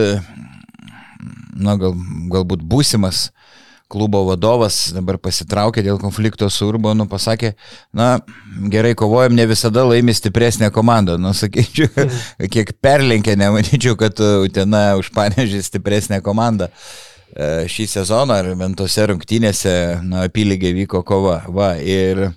na, 1.56 1.76
gal, 1.80 1.94
galbūt 2.32 2.60
būsimas 2.62 3.30
klubo 3.88 4.24
vadovas 4.26 4.90
dabar 4.94 5.18
pasitraukė 5.22 5.82
dėl 5.84 5.98
konflikto 6.02 6.48
su 6.50 6.66
Urbanu, 6.66 7.06
pasakė, 7.06 7.52
na, 7.94 8.18
gerai 8.72 8.94
kovojam, 8.98 9.36
ne 9.36 9.46
visada 9.46 9.84
laimi 9.86 10.14
stipresnė 10.16 10.70
komanda. 10.74 11.16
Nu, 11.20 11.32
sakyčiau, 11.36 11.88
kiek 12.52 12.74
perlenkė, 12.82 13.36
nemanyčiau, 13.38 13.96
kad 14.00 14.18
Utena 14.18 14.96
užpanežė 15.00 15.62
stipresnę 15.62 16.20
komandą. 16.24 16.68
E, 16.68 17.13
Šį 17.34 17.88
sezoną 17.90 18.36
ar 18.38 18.48
bent 18.58 18.78
tose 18.78 19.08
rungtynėse, 19.10 19.74
na, 20.06 20.26
apylygė 20.28 20.70
vyko 20.76 21.00
kova. 21.06 21.40
Va, 21.50 21.72
ir 21.82 22.28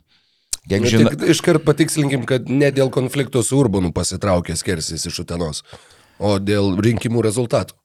kiek 0.65 0.81
Nu, 0.81 0.89
žinau. 0.89 1.11
Iškart 1.29 1.65
patikslinkim, 1.67 2.23
kad 2.29 2.49
ne 2.49 2.71
dėl 2.73 2.89
konflikto 2.93 3.43
su 3.45 3.59
Urbanu 3.61 3.93
pasitraukė 3.93 4.57
skersis 4.57 5.05
iš 5.05 5.21
Utenos, 5.21 5.61
o 6.17 6.37
dėl 6.41 6.73
rinkimų 6.81 7.21
rezultatų. 7.27 7.77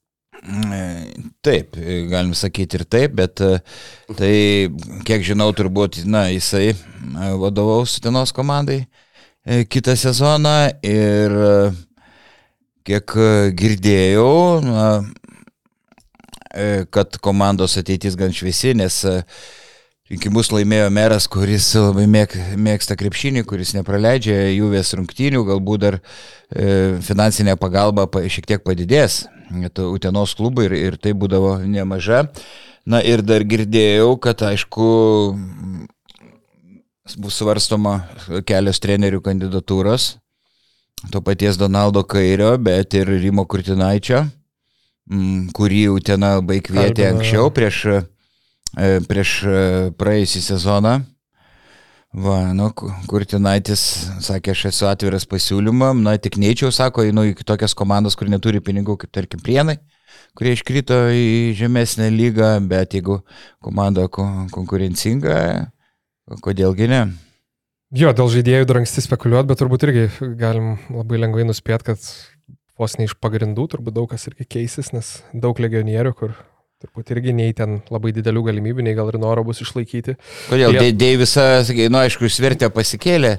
E, 0.43 0.81
Taip, 1.45 1.77
e, 1.79 2.01
galim 2.11 2.33
sakyti 2.35 2.81
ir 2.81 2.85
taip, 2.91 3.13
bet 3.15 3.39
e, 3.45 3.61
tai, 4.19 4.35
kiek 5.07 5.23
žinau, 5.23 5.53
turbūt, 5.55 6.01
na, 6.09 6.25
jisai 6.33 6.73
e, 6.73 6.77
vadovaus 7.39 7.99
Stenos 8.01 8.33
komandai 8.35 8.81
e, 8.83 9.63
kitą 9.71 9.95
sezoną 9.99 10.57
ir 10.83 11.37
e, 11.47 11.53
kiek 12.89 13.15
e, 13.15 13.29
girdėjau, 13.59 14.33
na, 14.67 14.87
e, 14.99 15.22
kad 16.93 17.19
komandos 17.25 17.79
ateitis 17.81 18.17
gan 18.19 18.33
šviesi, 18.35 18.75
nes 18.77 18.99
e, 19.09 19.19
rinkimus 20.13 20.51
laimėjo 20.53 20.91
meras, 20.93 21.29
kuris 21.31 21.71
labai 21.79 22.09
mėg, 22.11 22.35
mėgsta 22.61 22.97
krepšinį, 23.01 23.45
kuris 23.49 23.73
nepraleidžia 23.77 24.37
juvės 24.53 24.93
rungtynių, 24.99 25.45
galbūt 25.49 25.85
dar 25.87 26.01
e, 26.01 26.99
finansinė 27.05 27.57
pagalba 27.61 28.09
pa, 28.11 28.25
šiek 28.29 28.49
tiek 28.55 28.67
padidės 28.67 29.25
Utenos 29.53 30.33
klubui 30.33 30.65
ir, 30.65 30.73
ir 30.73 30.95
tai 30.97 31.13
būdavo 31.13 31.59
nemaža. 31.69 32.23
Na 32.89 33.03
ir 33.05 33.21
dar 33.23 33.45
girdėjau, 33.45 34.15
kad 34.17 34.41
aišku 34.43 34.87
bus 37.21 37.37
svarstoma 37.37 37.99
kelios 38.49 38.81
trenerių 38.83 39.21
kandidatūros. 39.23 40.17
To 41.13 41.21
paties 41.21 41.59
Donaldo 41.59 42.05
Kairio, 42.07 42.55
bet 42.63 42.95
ir 42.95 43.11
Rimo 43.11 43.45
Kurtinaičio, 43.45 44.23
kurį 45.57 45.89
Utena 45.97 46.37
baig 46.41 46.63
kvietė 46.69 47.09
Kalbino. 47.09 47.19
anksčiau 47.19 47.51
prieš, 47.55 47.79
prieš 49.09 49.33
praėjusį 49.99 50.41
sezoną. 50.51 51.01
Va, 52.13 52.53
nu, 52.53 52.67
Ku- 52.77 52.91
Kurtinaitis 53.09 53.81
sakė, 54.21 54.53
aš 54.53 54.67
esu 54.69 54.85
atviras 54.85 55.25
pasiūlymam, 55.25 56.03
na, 56.05 56.19
tik 56.21 56.37
neičiau, 56.37 56.69
sako, 56.69 57.07
einu 57.09 57.25
į 57.31 57.39
tokias 57.41 57.73
komandas, 57.73 58.19
kur 58.21 58.29
neturi 58.29 58.61
pinigų, 58.61 58.99
kaip 59.01 59.13
tarkim 59.17 59.41
Prienai, 59.41 59.79
kurie 60.37 60.53
iškrito 60.53 60.99
į 61.09 61.55
žemesnę 61.57 62.11
lygą, 62.13 62.51
bet 62.69 62.93
jeigu 62.93 63.23
komanda 63.65 64.05
ko- 64.13 64.45
konkurencinga, 64.53 65.39
kodėlgi 66.45 66.89
ne? 66.93 67.01
Jo, 67.97 68.13
dėl 68.13 68.29
žaidėjų 68.33 68.69
dar 68.69 68.83
anksti 68.83 69.07
spekuliuoti, 69.09 69.49
bet 69.49 69.59
turbūt 69.65 69.89
irgi 69.89 70.05
galim 70.37 70.77
labai 70.93 71.17
lengvai 71.25 71.49
nuspėti, 71.49 71.91
kad 71.95 72.13
vos 72.83 72.99
ne 72.99 73.07
iš 73.07 73.15
pagrindų 73.23 73.69
turbūt 73.71 73.95
daug 73.95 74.11
kas 74.11 74.27
irgi 74.31 74.49
keisis, 74.57 74.91
nes 74.97 75.15
daug 75.33 75.59
legionierių, 75.63 76.15
kur 76.19 76.35
turbūt 76.83 77.13
irgi 77.15 77.35
nei 77.37 77.55
ten 77.57 77.81
labai 77.93 78.13
didelių 78.17 78.47
galimybių, 78.51 78.87
nei 78.87 78.97
gal 78.99 79.11
ir 79.13 79.19
noro 79.23 79.45
bus 79.47 79.63
išlaikyti. 79.65 80.17
Kodėl? 80.51 80.75
Jie- 80.77 81.29
sakai, 81.67 81.87
nu 81.93 82.01
aišku, 82.03 82.31
svertę 82.33 82.69
pasikėlė, 82.75 83.37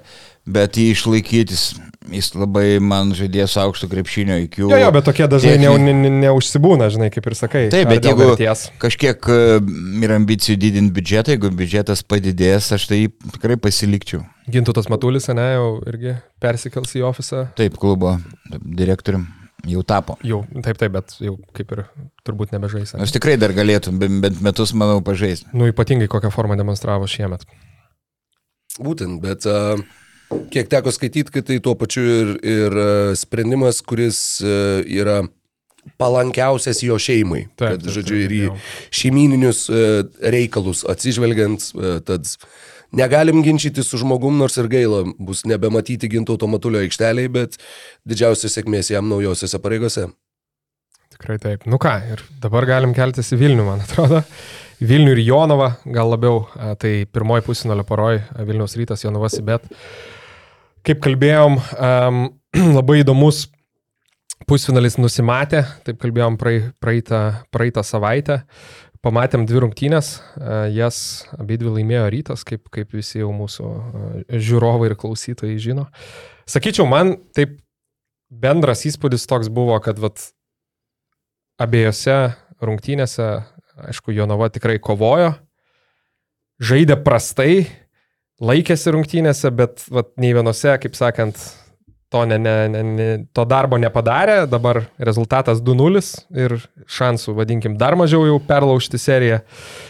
bet 0.47 0.79
jį 0.79 0.89
išlaikytis, 0.93 1.65
jis 2.12 2.31
labai 2.35 2.79
man 2.83 3.13
žaidėjo 3.15 3.47
su 3.51 3.59
aukštu 3.63 3.89
krepšinio 3.91 4.39
iki... 4.45 4.63
Jo, 4.63 4.79
jo, 4.79 4.89
bet 4.95 5.07
tokie 5.07 5.27
dažnai 5.31 5.57
ne, 5.62 5.71
ne, 5.79 5.93
ne, 6.05 6.12
neužsibūna, 6.25 6.89
žinai, 6.93 7.12
kaip 7.13 7.29
ir 7.29 7.38
sakai. 7.39 7.63
Taip, 7.73 7.91
bet 7.91 8.07
jeigu 8.09 8.31
vertės. 8.33 8.65
kažkiek 8.81 9.29
e, 9.31 9.59
yra 10.03 10.17
ambicijų 10.19 10.57
didinti 10.63 10.95
biudžetą, 10.97 11.35
jeigu 11.35 11.53
biudžetas 11.53 12.03
padidės, 12.07 12.71
aš 12.75 12.89
tai 12.91 13.05
tikrai 13.38 13.59
pasilikčiau. 13.62 14.23
Gintutas 14.51 14.89
Matulis, 14.91 15.29
ne, 15.31 15.47
jau 15.55 15.69
irgi 15.88 16.17
persikels 16.43 16.91
į 17.00 17.05
ofisą. 17.07 17.47
Taip, 17.59 17.79
klubo 17.79 18.17
direktorium 18.51 19.29
jau 19.67 19.84
tapo. 19.88 20.17
Jau, 20.27 20.41
taip, 20.63 20.77
taip, 20.82 20.91
bet 20.96 21.13
jau 21.24 21.38
kaip 21.55 21.72
ir 21.75 21.84
turbūt 22.27 22.51
nebežais. 22.55 22.96
Aš 23.00 23.13
tikrai 23.15 23.38
dar 23.39 23.53
galėtum 23.55 24.00
ben- 24.01 24.20
bent 24.24 24.41
metus, 24.43 24.74
manau, 24.75 25.00
pažaisti. 25.05 25.48
Nu, 25.55 25.70
ypatingai 25.72 26.10
kokią 26.12 26.32
formą 26.34 26.58
demonstravo 26.60 27.08
šiemet. 27.08 27.46
Būtent, 28.82 29.22
bet 29.22 29.46
kiek 30.51 30.67
teko 30.72 30.91
skaityti, 30.91 31.32
kad 31.32 31.46
tai 31.48 31.60
tuo 31.63 31.75
pačiu 31.79 32.03
ir, 32.03 32.34
ir 32.41 32.77
sprendimas, 33.20 33.82
kuris 33.86 34.41
yra 34.41 35.22
palankiausias 36.00 36.79
jo 36.84 36.98
šeimai. 36.98 37.46
Taip, 37.55 37.75
kad, 37.75 37.84
taip, 37.84 37.93
žodžiu, 37.93 38.17
taip, 38.17 38.32
ir 38.32 38.36
į 38.38 38.96
šeimininius 38.96 39.65
reikalus 40.34 40.84
atsižvelgiant, 40.89 41.70
tad 42.08 42.27
negalim 42.93 43.43
ginčyti 43.45 43.83
su 43.85 44.00
žmogum, 44.01 44.38
nors 44.39 44.57
ir 44.62 44.69
gaila 44.71 45.03
bus 45.17 45.43
nebematyti 45.50 46.09
ginto 46.12 46.35
automatulio 46.38 46.83
aikšteliai, 46.83 47.31
bet 47.33 47.57
didžiausias 48.09 48.57
sėkmės 48.57 48.93
jam 48.93 49.09
naujosiuose 49.12 49.62
pareigose. 49.63 50.07
Tikrai 51.13 51.38
taip. 51.41 51.65
Nu 51.69 51.77
ką, 51.81 51.93
ir 52.09 52.23
dabar 52.41 52.65
galim 52.65 52.93
keltis 52.97 53.29
į 53.35 53.41
Vilnių, 53.43 53.65
man 53.67 53.83
atrodo. 53.83 54.23
Vilnių 54.83 55.13
ir 55.13 55.21
Jonavą, 55.23 55.69
gal 55.95 56.09
labiau, 56.12 56.41
tai 56.81 57.03
pirmoji 57.05 57.45
pusinolio 57.45 57.85
poroj, 57.88 58.19
a, 58.33 58.45
Vilniaus 58.47 58.73
rytas, 58.79 59.05
Jonavas, 59.05 59.38
bet 59.45 59.67
kaip 60.83 61.03
kalbėjom, 61.05 61.59
um, 61.77 62.23
labai 62.79 63.00
įdomus 63.03 63.45
pusfinalis 64.50 64.97
nusimatė, 65.00 65.63
taip 65.88 66.01
kalbėjom 66.01 66.35
praei, 66.41 66.65
praeitą, 66.83 67.21
praeitą 67.53 67.83
savaitę. 67.88 68.41
Pamatėm 69.03 69.43
dvi 69.43 69.65
rungtynės, 69.65 70.13
a, 70.39 70.63
jas 70.72 71.25
abi 71.36 71.57
dvi 71.60 71.77
laimėjo 71.79 72.05
rytas, 72.13 72.45
kaip, 72.48 72.69
kaip 72.72 72.93
visi 72.95 73.19
jau 73.19 73.33
mūsų 73.36 73.67
a, 73.67 74.12
žiūrovai 74.31 74.91
ir 74.91 74.95
klausytojai 75.00 75.57
žino. 75.60 75.89
Sakyčiau, 76.48 76.88
man 76.88 77.17
taip 77.36 77.57
bendras 78.31 78.86
įspūdis 78.88 79.27
toks 79.29 79.51
buvo, 79.53 79.75
kad 79.83 80.00
vat, 80.00 80.29
abiejose 81.62 82.33
rungtynėse, 82.63 83.27
aišku, 83.89 84.13
Jonava 84.15 84.48
tikrai 84.53 84.79
kovojo, 84.81 85.33
žaidė 86.63 86.98
prastai, 87.03 87.65
laikėsi 88.43 88.93
rungtynėse, 88.95 89.51
bet 89.51 89.83
vat, 89.91 90.13
nei 90.22 90.33
vienose, 90.36 90.74
kaip 90.81 90.98
sakant, 90.98 91.39
to, 92.13 92.25
ne, 92.29 92.38
ne, 92.38 92.70
ne, 92.70 92.82
ne, 92.84 93.08
to 93.34 93.46
darbo 93.50 93.79
nepadarė, 93.82 94.43
dabar 94.50 94.84
rezultatas 95.01 95.63
2-0 95.65 96.03
ir 96.38 96.55
šansų, 96.86 97.34
vadinkim, 97.39 97.77
dar 97.82 97.98
mažiau 97.98 98.27
jau 98.29 98.38
perlaužti 98.38 99.01
seriją. 99.01 99.39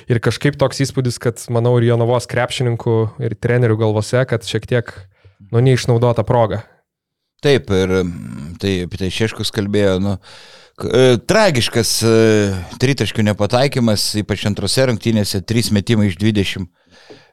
Ir 0.08 0.22
kažkaip 0.24 0.56
toks 0.60 0.80
įspūdis, 0.86 1.20
kad, 1.20 1.44
manau, 1.52 1.76
ir 1.80 1.90
Jonavos 1.90 2.30
krepšininkų 2.32 2.96
ir 3.28 3.36
trenerių 3.44 3.82
galvose, 3.82 4.24
kad 4.30 4.48
šiek 4.48 4.70
tiek, 4.72 4.94
nu, 5.52 5.60
neišnaudota 5.60 6.24
proga. 6.28 6.64
Taip, 7.44 7.68
ir 7.76 7.92
tai 8.64 8.78
apie 8.86 9.02
tai 9.02 9.12
Šeškus 9.12 9.52
kalbėjo, 9.52 9.98
nu, 10.00 10.16
e, 10.88 11.18
tragiškas 11.28 11.92
e, 12.08 12.14
tritaškių 12.80 13.28
nepataikymas, 13.34 14.14
ypač 14.24 14.48
antrose 14.48 14.88
rungtynėse, 14.88 15.44
3 15.44 15.76
metimai 15.76 16.08
iš 16.08 16.16
20. 16.24 16.72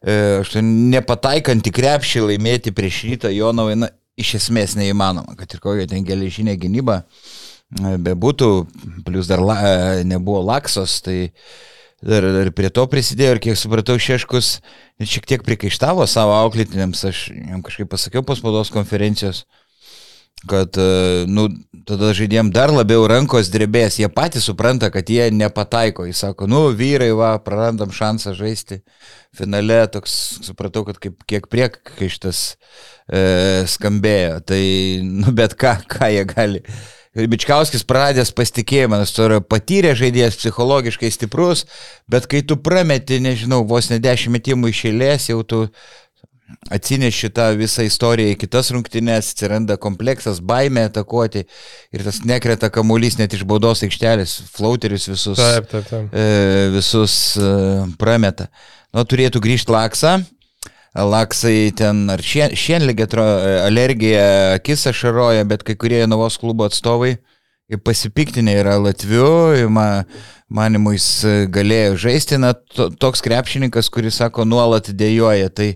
E, 0.02 0.18
Aš 0.40 0.56
tai 0.56 0.64
nepataikant 0.66 1.70
į 1.70 1.76
krepšį 1.78 2.26
laimėti 2.26 2.74
prieš 2.74 3.04
rytą 3.06 3.30
Jonavai, 3.30 3.78
na, 3.84 3.94
iš 4.20 4.36
esmės 4.40 4.76
neįmanoma, 4.78 5.36
kad 5.38 5.50
ir 5.54 5.62
kokia 5.62 5.88
ten 5.90 6.04
geležinė 6.06 6.56
gynyba 6.60 7.02
e, 7.02 7.96
bebūtų, 8.06 8.50
plus 9.06 9.30
dar 9.30 9.42
la, 9.44 9.58
e, 9.60 10.04
nebuvo 10.08 10.42
laksos, 10.46 10.98
tai 11.04 11.32
dar, 12.02 12.26
dar 12.36 12.52
prie 12.56 12.70
to 12.74 12.86
prisidėjo 12.90 13.36
ir 13.36 13.42
kiek 13.46 13.60
supratau, 13.60 13.98
Šeškus 14.00 14.58
šiek 15.00 15.28
tiek 15.28 15.44
prikaištavo 15.46 16.06
savo 16.10 16.36
auklėtiniams, 16.42 17.04
aš 17.08 17.26
jam 17.32 17.64
kažkaip 17.66 17.90
pasakiau 17.92 18.24
po 18.26 18.36
spaudos 18.38 18.72
konferencijos, 18.74 19.44
kad, 20.48 20.76
e, 20.78 21.24
nu, 21.28 21.48
tada 21.88 22.12
žaidėjim 22.16 22.50
dar 22.54 22.72
labiau 22.72 23.04
rankos 23.10 23.50
drebės, 23.52 23.98
jie 24.00 24.08
patys 24.12 24.46
supranta, 24.48 24.90
kad 24.92 25.10
jie 25.10 25.28
nepataiko, 25.34 26.06
jis 26.08 26.22
sako, 26.24 26.48
nu, 26.50 26.62
vyrai, 26.76 27.10
va, 27.16 27.34
prarandam 27.44 27.92
šansą 27.94 28.34
žaisti 28.38 28.80
finale, 29.36 29.82
toks, 29.92 30.14
supratau, 30.46 30.84
kad 30.88 31.00
kaip, 31.02 31.20
kiek 31.28 31.50
priekaištas 31.52 32.40
e, 32.50 33.20
skambėjo, 33.70 34.40
tai, 34.48 34.62
nu, 35.04 35.34
bet 35.36 35.58
ką, 35.60 35.76
ką 35.90 36.10
jie 36.14 36.24
gali. 36.32 36.64
Bičkauskis 37.10 37.82
pradės 37.82 38.30
pasitikėjimą, 38.38 39.00
nes 39.02 39.10
tu 39.10 39.24
yra 39.24 39.40
patyrę 39.42 39.96
žaidėjas, 39.98 40.36
psichologiškai 40.38 41.10
stiprus, 41.10 41.64
bet 42.10 42.28
kai 42.30 42.44
tu 42.46 42.54
prameti, 42.54 43.18
nežinau, 43.18 43.64
vos 43.66 43.90
ne 43.90 43.98
dešimt 43.98 44.36
metimų 44.36 44.70
išėlės, 44.70 45.26
jau 45.32 45.40
tu 45.42 45.64
atsineši 46.70 47.30
tą 47.36 47.50
visą 47.58 47.84
istoriją 47.86 48.34
į 48.34 48.38
kitas 48.40 48.70
rungtynes, 48.74 49.32
atsiranda 49.34 49.76
kompleksas, 49.80 50.42
baimė 50.44 50.88
atakuoti 50.88 51.44
ir 51.94 52.04
tas 52.06 52.20
nekreta 52.26 52.70
kamuolys 52.74 53.18
net 53.20 53.34
iš 53.36 53.46
baudos 53.48 53.84
aikštelės, 53.86 54.36
flauterius 54.54 55.08
visus, 55.10 55.38
Taip, 55.40 55.70
taip, 55.70 55.88
taip. 55.88 56.12
e, 56.14 56.68
visus 56.74 57.16
e, 57.38 57.54
prameta. 58.00 58.50
Nu, 58.94 59.06
turėtų 59.06 59.42
grįžti 59.44 59.74
laksą. 59.74 60.20
Laksai 60.90 61.70
ten 61.78 62.08
ar 62.10 62.18
šien, 62.18 62.50
šienligė, 62.58 63.06
alergija, 63.62 64.56
akis 64.56 64.88
ašaroja, 64.90 65.44
bet 65.46 65.62
kai 65.62 65.76
kurie 65.78 66.00
Novos 66.10 66.34
klubo 66.42 66.66
atstovai 66.66 67.14
pasipiktinę 67.78 68.56
yra 68.58 68.78
Latviu, 68.82 69.68
ma, 69.70 70.02
manimu 70.50 70.94
jis 70.96 71.08
galėjo 71.54 71.96
žaisti, 72.06 72.38
na, 72.42 72.52
to, 72.54 72.88
toks 72.90 73.22
krepšininkas, 73.22 73.90
kuris 73.94 74.18
sako, 74.18 74.42
nuolat 74.48 74.90
dėjoja, 74.90 75.52
tai, 75.54 75.68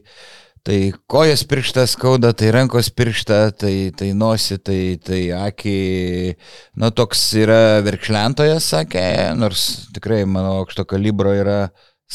tai 0.64 0.78
kojas 1.06 1.44
pirštas 1.44 1.92
skauda, 1.94 2.33
tai 2.33 2.50
rankos 2.54 2.88
pirštą, 2.97 3.40
tai, 3.61 3.75
tai 3.97 4.12
nosi, 4.16 4.56
tai, 4.59 4.97
tai 5.04 5.21
akį, 5.37 5.78
na, 6.80 6.90
toks 6.90 7.25
yra 7.40 7.80
verkšlentojas, 7.85 8.71
sakė, 8.73 9.04
nors 9.37 9.66
tikrai, 9.97 10.23
mano 10.25 10.56
aukšto 10.62 10.87
kalibro 10.88 11.35
yra 11.37 11.59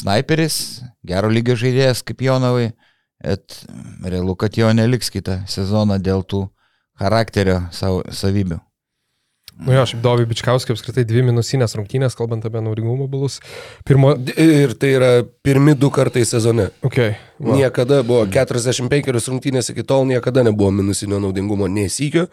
sniperis, 0.00 0.80
gero 1.06 1.30
lygio 1.30 1.54
žaidėjas 1.60 2.02
kaip 2.06 2.24
Jonavai, 2.26 2.72
bet 3.22 3.60
realu, 4.02 4.34
kad 4.38 4.58
jo 4.58 4.72
neliks 4.74 5.12
kitą 5.14 5.42
sezoną 5.50 6.00
dėl 6.02 6.26
tų 6.26 6.48
charakterio 7.00 7.62
savybių. 7.70 8.58
Nu 9.60 9.74
jo, 9.76 9.84
šiaip 9.90 10.00
Dovį 10.04 10.24
Bičkauskį 10.30 10.72
apskritai 10.72 11.04
dvi 11.08 11.22
minusinės 11.26 11.74
rungtynės, 11.76 12.16
kalbant 12.16 12.46
apie 12.48 12.62
naudingumo 12.64 13.08
balus. 13.10 13.38
Pirmo... 13.88 14.14
Ir 14.40 14.72
tai 14.80 14.94
yra 14.96 15.10
pirmi 15.44 15.74
du 15.76 15.90
kartai 15.92 16.24
sezone. 16.28 16.70
Okay, 16.86 17.14
va. 17.38 17.58
Niekada 17.58 18.00
buvo 18.06 18.24
45 18.30 19.12
rungtynės 19.28 19.72
iki 19.74 19.84
tol, 19.84 20.06
niekada 20.08 20.46
nebuvo 20.46 20.72
minusinio 20.80 21.20
naudingumo 21.20 21.68
nesykio. 21.68 22.26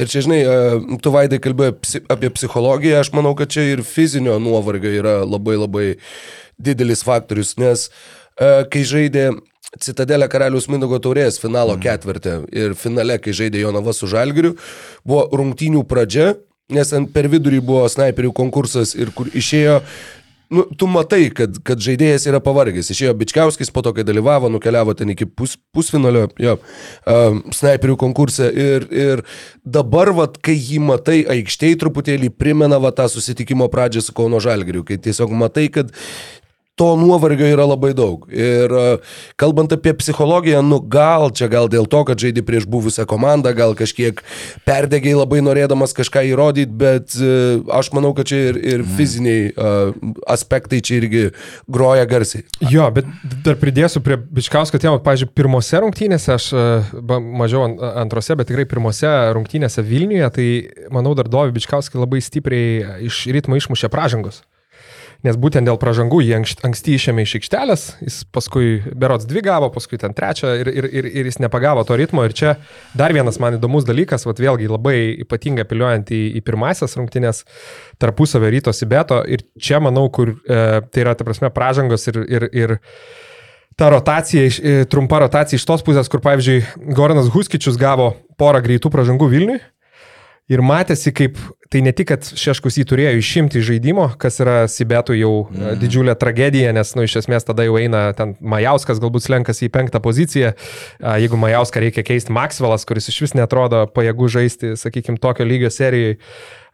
Ir 0.00 0.10
čia, 0.10 0.24
žinai, 0.26 0.40
e, 0.42 0.98
tu 1.04 1.12
vaidai 1.14 1.38
kalbėjai 1.42 2.02
apie 2.10 2.32
psichologiją, 2.34 3.02
aš 3.04 3.12
manau, 3.14 3.34
kad 3.38 3.52
čia 3.54 3.68
ir 3.76 3.84
fizinio 3.86 4.40
nuovargio 4.42 4.90
yra 4.90 5.20
labai 5.22 5.58
labai 5.60 5.88
didelis 6.58 7.04
faktorius, 7.06 7.54
nes 7.60 7.90
e, 8.40 8.64
kai 8.72 8.86
žaidė 8.88 9.28
Citadelė 9.82 10.28
Karalius 10.30 10.68
Mindogo 10.70 11.00
taurės 11.02 11.40
finalo 11.42 11.74
ketvirtį 11.82 12.34
ir 12.54 12.74
finale, 12.78 13.16
kai 13.18 13.34
žaidė 13.34 13.64
Jonava 13.64 13.94
su 13.94 14.06
Žalgiriu, 14.10 14.52
buvo 15.06 15.24
rungtynių 15.34 15.82
pradžia, 15.90 16.34
nes 16.74 16.92
ant 16.96 17.08
per 17.14 17.30
vidurį 17.32 17.62
buvo 17.64 17.86
snaiperių 17.90 18.34
konkursas 18.36 18.94
ir 18.98 19.14
kur 19.14 19.30
išėjo 19.32 19.80
Nu, 20.54 20.62
tu 20.78 20.86
matai, 20.86 21.30
kad, 21.34 21.56
kad 21.66 21.80
žaidėjas 21.80 22.26
yra 22.28 22.38
pavargęs. 22.44 22.90
Išėjo 22.92 23.14
Bičkiauskis, 23.18 23.72
po 23.74 23.80
to, 23.82 23.94
kai 23.96 24.04
dalyvavo, 24.06 24.50
nukeliavo 24.52 24.92
ten 24.94 25.10
iki 25.14 25.26
pus, 25.26 25.56
pusfinalio, 25.74 26.26
jo, 26.38 26.58
um, 27.08 27.40
snaiperių 27.54 27.96
konkursą. 27.98 28.50
Ir, 28.52 28.86
ir 28.92 29.24
dabar, 29.64 30.12
vat, 30.14 30.36
kai 30.44 30.54
jį 30.54 30.82
matai 30.84 31.22
aikštėje, 31.38 31.80
truputėlį 31.80 32.30
primena 32.36 32.78
va, 32.82 32.92
tą 32.94 33.08
susitikimo 33.10 33.70
pradžią 33.72 34.04
su 34.04 34.14
Kauno 34.16 34.42
Žalgiriu, 34.44 34.84
kai 34.86 35.00
tiesiog 35.00 35.32
matai, 35.34 35.70
kad 35.74 35.90
to 36.74 36.96
nuovargio 36.98 37.46
yra 37.46 37.66
labai 37.68 37.92
daug. 37.94 38.24
Ir 38.34 38.72
e, 38.74 38.84
kalbant 39.38 39.72
apie 39.74 39.92
psichologiją, 39.94 40.62
nu 40.66 40.80
gal 40.80 41.30
čia 41.30 41.46
gal 41.52 41.68
dėl 41.70 41.86
to, 41.90 42.00
kad 42.08 42.18
žaidži 42.18 42.42
prieš 42.46 42.66
buvusią 42.70 43.06
komandą, 43.10 43.52
gal 43.54 43.76
kažkiek 43.78 44.18
perdegiai 44.66 45.14
labai 45.14 45.38
norėdamas 45.46 45.94
kažką 45.94 46.24
įrodyti, 46.32 46.74
bet 46.74 47.14
e, 47.14 47.60
aš 47.78 47.92
manau, 47.94 48.10
kad 48.16 48.26
čia 48.30 48.40
ir, 48.50 48.58
ir 48.58 48.82
fiziniai 48.96 49.52
uh, 49.52 49.92
aspektai 50.30 50.80
čia 50.84 50.98
irgi 50.98 51.22
groja 51.70 52.06
garsiai. 52.10 52.42
Jo, 52.70 52.88
bet 52.94 53.06
dar 53.46 53.58
pridėsiu 53.60 54.02
prie 54.04 54.18
Bičkausko 54.18 54.80
tėvo, 54.82 54.98
pavyzdžiui, 55.04 55.30
pirmose 55.36 55.78
rungtynėse, 55.84 56.32
aš 56.34 56.48
e, 56.54 56.64
mažiau 57.22 57.68
an- 57.68 57.78
antrose, 58.04 58.34
bet 58.38 58.50
tikrai 58.50 58.66
pirmose 58.70 59.10
rungtynėse 59.36 59.84
Vilniuje, 59.86 60.32
tai 60.34 60.48
manau 60.94 61.14
dar 61.14 61.30
Dovi 61.30 61.54
Bičkauskį 61.54 62.02
labai 62.02 62.22
stipriai 62.24 63.06
iš 63.06 63.24
ritmo 63.34 63.58
išmušė 63.60 63.92
pražangus. 63.94 64.42
Nes 65.24 65.38
būtent 65.40 65.64
dėl 65.64 65.78
pražangų 65.80 66.18
jį 66.20 66.34
anksti 66.36 66.98
išėmė 66.98 67.22
iš 67.24 67.38
aikštelės, 67.38 67.84
jis 68.04 68.16
paskui 68.34 68.82
berots 68.92 69.24
dvi 69.24 69.40
gavo, 69.46 69.70
paskui 69.72 69.96
ten 70.00 70.12
trečią 70.12 70.50
ir, 70.60 70.68
ir, 70.68 70.88
ir, 71.00 71.08
ir 71.08 71.28
jis 71.30 71.40
nepagavo 71.40 71.80
to 71.88 71.96
ritmo. 71.96 72.26
Ir 72.28 72.36
čia 72.36 72.52
dar 72.92 73.14
vienas 73.16 73.40
man 73.40 73.56
įdomus 73.56 73.86
dalykas, 73.88 74.26
vat 74.28 74.42
vėlgi 74.42 74.68
labai 74.68 74.98
ypatingai 75.24 75.64
apeliuojant 75.64 76.12
į, 76.12 76.20
į 76.36 76.44
pirmasias 76.44 76.98
rungtynės 77.00 77.40
tarpusavio 78.04 78.52
ryto 78.52 78.74
Sibeto. 78.76 79.22
Ir 79.24 79.46
čia 79.56 79.80
manau, 79.80 80.10
kur 80.12 80.34
e, 80.36 80.60
tai 80.92 81.06
yra, 81.06 81.16
ta 81.16 81.24
prasme, 81.24 81.48
pražangos 81.56 82.04
ir, 82.12 82.20
ir, 82.28 82.48
ir 82.52 82.76
ta 83.80 83.88
rotacija, 83.96 84.44
e, 84.60 84.76
trumpa 84.92 85.24
rotacija 85.24 85.56
iš 85.56 85.64
tos 85.72 85.86
pusės, 85.88 86.12
kur, 86.12 86.20
pavyzdžiui, 86.26 86.60
Goranas 86.92 87.32
Huskičius 87.32 87.80
gavo 87.80 88.12
porą 88.36 88.60
greitų 88.64 88.92
pražangų 88.92 89.32
Vilniui. 89.32 89.62
Ir 90.52 90.60
matėsi, 90.60 91.08
kaip 91.16 91.40
tai 91.74 91.82
ne 91.82 91.90
tik, 91.90 92.06
kad 92.12 92.26
Šeškus 92.38 92.78
jį 92.78 92.84
turėjo 92.86 93.12
išimti 93.18 93.58
iš 93.58 93.66
žaidimo, 93.72 94.06
kas 94.22 94.38
yra 94.44 94.56
Sibetų 94.70 95.16
jau 95.18 95.32
mm. 95.50 95.74
didžiulė 95.82 96.14
tragedija, 96.20 96.70
nes, 96.76 96.92
nu, 96.94 97.02
iš 97.08 97.18
esmės 97.24 97.46
tada 97.48 97.66
jau 97.66 97.74
eina 97.80 98.06
ten 98.14 98.36
Majauskas, 98.38 99.02
galbūt 99.02 99.26
slenkas 99.26 99.64
į 99.66 99.72
penktą 99.74 99.98
poziciją. 100.04 100.52
Jeigu 101.02 101.40
Majauską 101.42 101.82
reikia 101.82 102.06
keisti, 102.06 102.34
Maksvelas, 102.34 102.86
kuris 102.86 103.10
iš 103.10 103.24
vis 103.26 103.34
netrodo 103.34 103.84
pajėgų 103.90 104.30
žaisti, 104.36 104.74
sakykime, 104.78 105.18
tokio 105.22 105.48
lygio 105.48 105.72
serijai. 105.74 106.20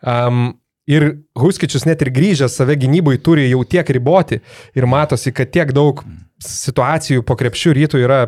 Um, 0.04 0.50
Ir 0.90 1.04
Huskičius 1.38 1.84
net 1.86 2.00
ir 2.02 2.08
grįžęs 2.10 2.56
save 2.56 2.74
gynybai 2.80 3.14
turi 3.22 3.44
jau 3.46 3.60
tiek 3.68 3.86
riboti 3.94 4.40
ir 4.74 4.86
matosi, 4.90 5.30
kad 5.30 5.52
tiek 5.54 5.70
daug 5.76 6.00
situacijų 6.42 7.22
po 7.28 7.36
krepšių 7.38 7.74
rytų 7.76 8.00
yra 8.00 8.24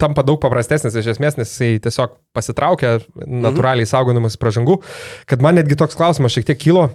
tampa 0.00 0.24
daug 0.26 0.40
paprastesnis 0.42 0.96
iš 0.98 1.12
esmės, 1.14 1.36
nes 1.38 1.50
jisai 1.50 1.82
tiesiog 1.82 2.16
pasitraukia, 2.36 2.98
natūraliai 3.18 3.88
saugodamas 3.88 4.38
pražangų, 4.40 4.80
kad 5.28 5.44
man 5.44 5.58
netgi 5.58 5.78
toks 5.78 5.98
klausimas 5.98 6.34
šiek 6.34 6.48
tiek 6.48 6.60
kilo, 6.60 6.88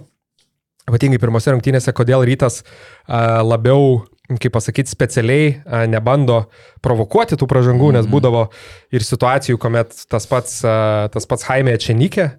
ypatingai 0.88 1.20
pirmose 1.22 1.54
rungtynėse, 1.54 1.94
kodėl 1.96 2.26
rytas 2.28 2.60
a, 2.62 3.40
labiau, 3.44 4.02
kaip 4.40 4.52
pasakyti, 4.56 4.92
specialiai 4.92 5.48
a, 5.64 5.84
nebando 5.90 6.44
provokuoti 6.84 7.38
tų 7.40 7.48
pražangų, 7.48 7.94
nes 7.96 8.08
būdavo 8.10 8.46
ir 8.94 9.06
situacijų, 9.06 9.60
kuomet 9.60 9.96
tas 10.12 10.28
pats, 10.28 10.60
a, 10.68 11.08
tas 11.14 11.28
pats 11.30 11.48
Jaime 11.48 11.76
Čenikė 11.80 12.34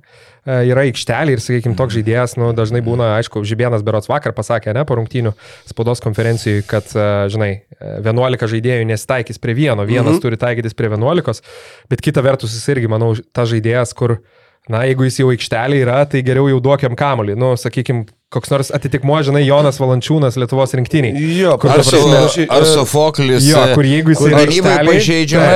yra 0.46 0.86
aikštelė 0.86 1.36
ir, 1.36 1.42
sakykime, 1.44 1.76
toks 1.80 1.98
žaidėjas, 1.98 2.36
nu, 2.38 2.52
dažnai 2.58 2.84
būna, 2.86 3.16
aišku, 3.20 3.44
Žibienas 3.48 3.84
Berots 3.86 4.10
vakar 4.12 4.36
pasakė, 4.38 4.74
ne, 4.78 4.86
po 4.86 5.00
rungtynių 5.00 5.34
spaudos 5.66 6.04
konferencijai, 6.06 6.64
kad, 6.70 6.92
a, 6.94 7.26
žinai, 7.34 7.52
11 7.82 8.50
žaidėjų 8.54 8.88
nesitaikys 8.92 9.42
prie 9.42 9.58
vieno, 9.58 9.88
vienas 9.90 10.16
mhm. 10.16 10.24
turi 10.24 10.42
taikytis 10.42 10.78
prie 10.78 10.92
11, 10.94 11.44
bet 11.92 12.06
kita 12.06 12.24
vertus 12.26 12.54
jis 12.54 12.74
irgi, 12.76 12.92
manau, 12.92 13.14
ta 13.34 13.48
žaidėjas, 13.50 13.96
kur 13.98 14.20
Na, 14.66 14.82
jeigu 14.90 15.06
jis 15.06 15.20
jau 15.20 15.28
aikštelė 15.30 15.84
yra, 15.84 16.00
tai 16.10 16.24
geriau 16.26 16.48
jau 16.50 16.58
duokiam 16.64 16.96
kamolį. 16.98 17.36
Nu, 17.38 17.52
sakykime, 17.60 18.08
koks 18.34 18.50
nors 18.50 18.72
atitikmuo, 18.74 19.20
žinai, 19.24 19.44
Jonas 19.46 19.78
Valančiūnas 19.80 20.36
Lietuvos 20.42 20.74
rinktiniai. 20.76 21.14
Jo, 21.38 21.54
Kur 21.62 21.70
Ar, 21.72 21.78
prasme, 21.80 22.48
ar 22.52 22.66
Sofoklis. 22.68 23.46
Jo, 23.48 23.62
kur 23.78 23.86
jeigu 23.86 24.12
jis 24.12 24.20
yra 24.26 24.40
gynybai. 24.50 24.96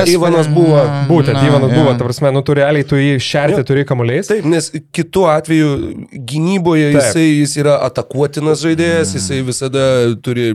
Ne, 0.06 0.12
Ivanas 0.14 0.46
buvo- 0.48 0.84
Būtent, 1.10 1.34
Na, 1.34 1.42
Ivanas 1.48 1.72
buvo, 1.74 1.90
jo. 1.90 1.96
ta 1.98 2.04
prasme, 2.06 2.30
nu 2.32 2.42
tu 2.46 2.54
realiai 2.54 2.84
tu 2.86 2.94
jį 2.96 3.18
šerti 3.20 3.64
turi 3.66 3.84
kamuoliais. 3.84 4.30
Taip, 4.30 4.44
nes 4.44 4.70
kitu 4.94 5.26
atveju 5.28 6.06
gynyboje 6.14 6.92
Taip. 6.92 7.02
jisai, 7.02 7.26
jis 7.40 7.56
yra 7.60 7.74
atakuotinas 7.90 8.62
žaidėjas, 8.62 9.12
jisai 9.18 9.42
visada 9.44 9.84
turi 10.22 10.54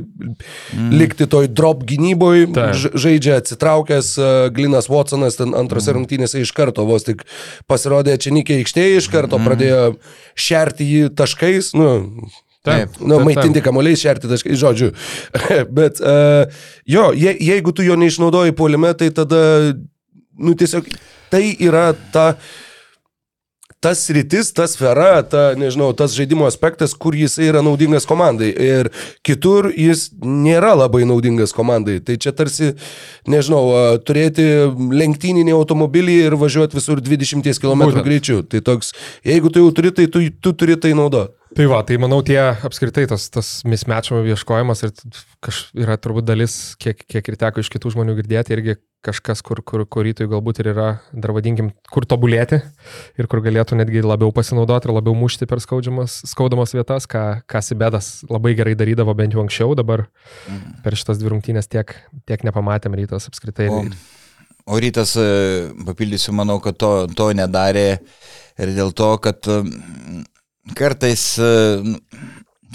likti 0.95 1.27
toj 1.27 1.47
drop 1.51 1.83
gynyboje, 1.83 2.47
žaidžia 2.95 3.37
atsitraukęs, 3.43 4.17
e, 4.17 4.49
Glinas 4.55 4.87
Watsonas 4.89 5.35
ten 5.37 5.53
antrose 5.53 5.91
rungtynėse 5.93 6.39
iš 6.41 6.51
karto 6.55 6.85
vos 6.85 7.03
tik 7.03 7.21
pasirodė 7.69 8.17
Čenikė 8.17 8.63
aikštėje, 8.63 8.97
iš 9.03 9.07
karto 9.11 9.37
pradėjo 9.37 9.95
šerti 10.35 10.83
jį 10.87 11.09
taškais, 11.15 11.73
nu, 11.75 12.04
Taip. 12.65 12.97
Nu, 12.99 13.19
Taip, 13.19 13.27
maitinti 13.29 13.61
kamuoliais, 13.61 14.01
šerti 14.01 14.29
taškai, 14.31 14.57
žodžiu. 14.57 14.91
Bet 15.77 16.01
uh, 16.01 16.49
jo, 16.89 17.11
je, 17.13 17.35
jeigu 17.51 17.73
tu 17.75 17.85
jo 17.85 17.97
neišnaudoji 17.99 18.55
puolime, 18.57 18.93
tai 18.97 19.11
tada, 19.13 19.41
nu 20.33 20.55
tiesiog, 20.57 20.87
tai 21.29 21.43
yra 21.61 21.91
ta, 22.13 22.31
tas 23.85 24.01
rytis, 24.09 24.49
ta 24.57 24.65
sfera, 24.65 25.21
ta, 25.29 25.51
nežinau, 25.59 25.91
tas 25.93 26.15
žaidimo 26.17 26.47
aspektas, 26.49 26.95
kur 26.97 27.13
jis 27.13 27.37
yra 27.45 27.61
naudingas 27.61 28.09
komandai. 28.09 28.49
Ir 28.49 28.89
kitur 29.21 29.69
jis 29.69 30.07
nėra 30.25 30.73
labai 30.73 31.03
naudingas 31.05 31.53
komandai. 31.53 31.99
Tai 32.01 32.17
čia 32.17 32.33
tarsi, 32.33 32.71
nežinau, 33.29 33.61
a, 33.77 33.83
turėti 34.01 34.47
lenktyninį 34.73 35.53
automobilį 35.53 36.17
ir 36.31 36.39
važiuoti 36.41 36.81
visur 36.81 37.03
20 37.13 37.61
km 37.61 37.85
greičiu. 38.01 38.41
Tai 38.49 38.65
toks, 38.65 38.95
jeigu 39.21 39.53
tu 39.53 39.61
jau 39.61 39.69
turi, 39.77 39.93
tai 39.93 40.09
tu, 40.09 40.25
tu 40.41 40.57
turi 40.57 40.81
tai 40.81 40.97
naudoti. 40.97 41.37
Tai 41.55 41.65
va, 41.71 41.77
tai 41.87 41.95
manau, 41.95 42.17
tie 42.19 42.35
apskritai 42.67 43.05
tas, 43.07 43.29
tas 43.31 43.49
mismečio 43.63 44.17
ieškojimas 44.27 44.81
ir 44.83 44.91
kaž, 45.45 45.61
yra 45.79 45.95
turbūt 45.95 46.25
dalis, 46.27 46.75
kiek, 46.83 46.99
kiek 47.07 47.29
ir 47.31 47.37
teko 47.39 47.63
iš 47.63 47.69
kitų 47.71 47.93
žmonių 47.93 48.15
girdėti, 48.17 48.51
irgi 48.57 48.75
kažkas, 49.05 49.39
kur, 49.45 49.61
kur, 49.63 49.85
kur 49.87 50.03
rytoj 50.03 50.27
galbūt 50.33 50.59
ir 50.59 50.73
yra, 50.73 50.87
dar 51.13 51.31
vadinkim, 51.31 51.69
kur 51.93 52.03
tobulėti 52.11 52.59
ir 53.15 53.31
kur 53.31 53.39
galėtų 53.45 53.79
netgi 53.79 54.03
labiau 54.03 54.33
pasinaudoti 54.35 54.89
ir 54.89 54.95
labiau 54.97 55.15
mušti 55.15 55.47
per 55.47 55.63
skaudžiamas, 55.63 56.17
skaudamas 56.27 56.75
vietas, 56.75 57.07
ką, 57.07 57.23
ką 57.47 57.63
Sibedas 57.63 58.11
labai 58.27 58.51
gerai 58.59 58.75
darydavo 58.75 59.15
bent 59.15 59.39
jau 59.39 59.45
anksčiau, 59.45 59.79
dabar 59.79 60.09
per 60.83 60.99
šitas 60.99 61.23
dvi 61.23 61.37
rungtynės 61.37 61.71
tiek, 61.71 61.95
tiek 62.27 62.43
nepamatėm 62.49 62.99
rytas 62.99 63.31
apskritai. 63.31 63.71
O, 63.71 63.85
o 64.75 64.83
rytas, 64.83 65.15
e, 65.15 65.71
papildysiu, 65.87 66.35
manau, 66.35 66.59
kad 66.59 66.75
to, 66.83 66.95
to 67.15 67.31
nedarė 67.37 67.89
ir 68.59 68.75
dėl 68.75 68.91
to, 68.91 69.13
kad 69.23 69.55
kartais 70.73 71.37
e, 71.37 71.51
nu, 71.83 71.99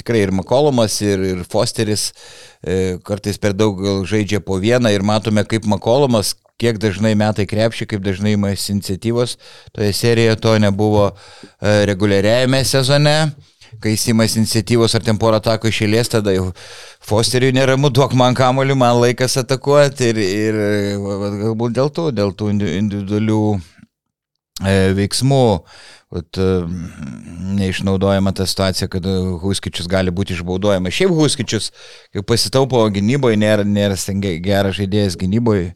tikrai 0.00 0.22
ir 0.24 0.30
Makolomas, 0.30 1.00
ir, 1.04 1.24
ir 1.32 1.42
Fosteris 1.50 2.10
e, 2.62 2.98
kartais 3.04 3.40
per 3.40 3.56
daug 3.56 3.80
gal 3.80 4.04
žaidžia 4.08 4.40
po 4.44 4.60
vieną 4.62 4.92
ir 4.94 5.04
matome, 5.06 5.44
kaip 5.44 5.66
Makolomas, 5.68 6.34
kiek 6.60 6.80
dažnai 6.80 7.14
metai 7.18 7.46
krepšį, 7.48 7.88
kaip 7.90 8.02
dažnai 8.04 8.36
imasi 8.36 8.74
iniciatyvos. 8.74 9.36
Toje 9.76 9.92
serijoje 9.96 10.40
to 10.44 10.56
nebuvo 10.60 11.10
e, 11.10 11.86
reguliariajame 11.90 12.64
sezone. 12.68 13.16
Kai 13.80 13.92
įsimas 13.94 14.34
iniciatyvos 14.34 14.96
ar 14.98 15.04
ten 15.06 15.18
porą 15.20 15.38
atakų 15.38 15.70
išėlės, 15.70 16.08
tada 16.10 16.32
jau 16.34 16.48
Fosteriui 17.06 17.54
neramu, 17.54 17.88
duok 17.94 18.16
man 18.18 18.34
kamoliu, 18.34 18.74
man 18.76 18.98
laikas 18.98 19.38
atakuoti 19.40 20.10
ir, 20.10 20.18
ir 20.18 20.58
galbūt 20.98 21.76
dėl 21.78 21.92
to, 21.94 22.08
dėl 22.10 22.34
tų 22.34 22.50
indi- 22.50 22.72
individualių 22.80 23.38
veiksmų. 24.96 25.46
Vat, 26.10 26.38
e, 26.42 26.44
neišnaudojama 27.54 28.32
ta 28.34 28.42
situacija, 28.46 28.88
kad 28.90 29.04
e, 29.06 29.12
Huskičius 29.38 29.86
gali 29.86 30.10
būti 30.10 30.34
išbaudojamas. 30.34 30.96
Šiaip 30.96 31.12
Huskičius, 31.14 31.68
kai 32.10 32.24
pasitaupo 32.26 32.80
gynyboje, 32.90 33.38
nėra, 33.38 33.62
nėra 33.62 33.94
geras 34.42 34.74
žaidėjas 34.80 35.14
gynyboje, 35.20 35.68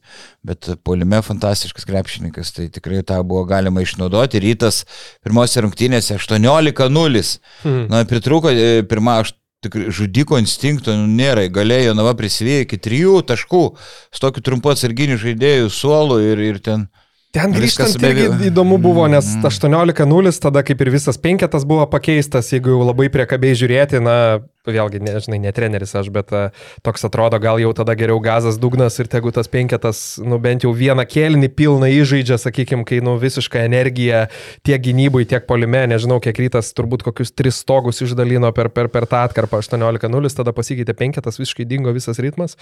bet 0.42 0.72
polime 0.82 1.20
fantastiškas 1.22 1.86
krepšininkas, 1.86 2.50
tai 2.56 2.66
tikrai 2.66 3.04
tą 3.06 3.20
buvo 3.22 3.44
galima 3.46 3.86
išnaudoti. 3.86 4.42
Rytas 4.42 4.82
pirmose 5.22 5.62
rungtynėse 5.62 6.18
18-0. 6.18 7.38
Mhm. 7.62 7.86
Na, 7.94 8.02
pritruko 8.10 8.50
e, 8.50 8.82
pirmą 8.90 9.20
aš 9.22 9.36
tikrai 9.62 9.94
žudiko 9.94 10.42
instinkto 10.42 10.98
nu, 10.98 11.06
nėra, 11.14 11.46
galėjo 11.46 11.94
Nava 11.94 12.12
prisivėjo 12.18 12.66
iki 12.66 12.82
trijų 12.82 13.22
taškų 13.30 13.62
su 13.78 14.20
tokiu 14.26 14.42
trumpu 14.44 14.74
atsarginiu 14.74 15.16
žaidėjų 15.22 15.70
suolu 15.70 16.18
ir, 16.26 16.42
ir 16.50 16.62
ten... 16.64 16.88
Ten 17.34 17.50
grįžtant 17.50 17.96
be- 17.98 18.12
irgi 18.14 18.48
įdomu 18.48 18.78
buvo, 18.78 19.08
nes 19.10 19.26
18-0, 19.42 20.38
tada 20.38 20.62
kaip 20.62 20.80
ir 20.84 20.90
visas 20.94 21.18
penketas 21.18 21.64
buvo 21.66 21.82
pakeistas, 21.90 22.52
jeigu 22.54 22.70
jau 22.70 22.84
labai 22.86 23.08
priekabiai 23.10 23.56
žiūrėti, 23.58 23.98
na, 23.98 24.44
vėlgi, 24.70 25.00
nežinai, 25.02 25.40
ne 25.42 25.50
treneris 25.52 25.96
aš, 25.98 26.12
bet 26.14 26.30
a, 26.30 26.44
toks 26.86 27.02
atrodo, 27.08 27.40
gal 27.42 27.58
jau 27.58 27.72
tada 27.74 27.96
geriau 27.98 28.20
gazas 28.22 28.54
dugnas 28.62 29.00
ir 29.02 29.10
tegu 29.10 29.32
tas 29.34 29.50
penketas, 29.50 30.04
nu, 30.22 30.38
bent 30.38 30.62
jau 30.62 30.70
vieną 30.70 31.02
kėlinį 31.10 31.50
pilną 31.58 31.90
įžaidžia, 31.96 32.38
sakykime, 32.38 32.86
kai, 32.86 33.00
nu, 33.04 33.16
visiška 33.18 33.64
energija 33.66 34.28
tiek 34.62 34.78
gynybui, 34.86 35.26
tiek 35.26 35.42
polime, 35.50 35.82
nežinau, 35.90 36.20
kiek 36.22 36.38
rytas 36.38 36.70
turbūt 36.78 37.02
kokius 37.02 37.34
tris 37.34 37.58
stogus 37.64 37.98
išdalino 38.06 38.52
per, 38.54 38.70
per, 38.70 38.92
per 38.94 39.08
tą 39.10 39.24
atkarpą 39.26 39.58
18-0, 39.58 40.32
tada 40.38 40.54
pasikeitė 40.54 40.94
penketas, 41.02 41.42
visiškai 41.42 41.66
dingo 41.66 41.90
visas 41.92 42.22
ritmas 42.22 42.54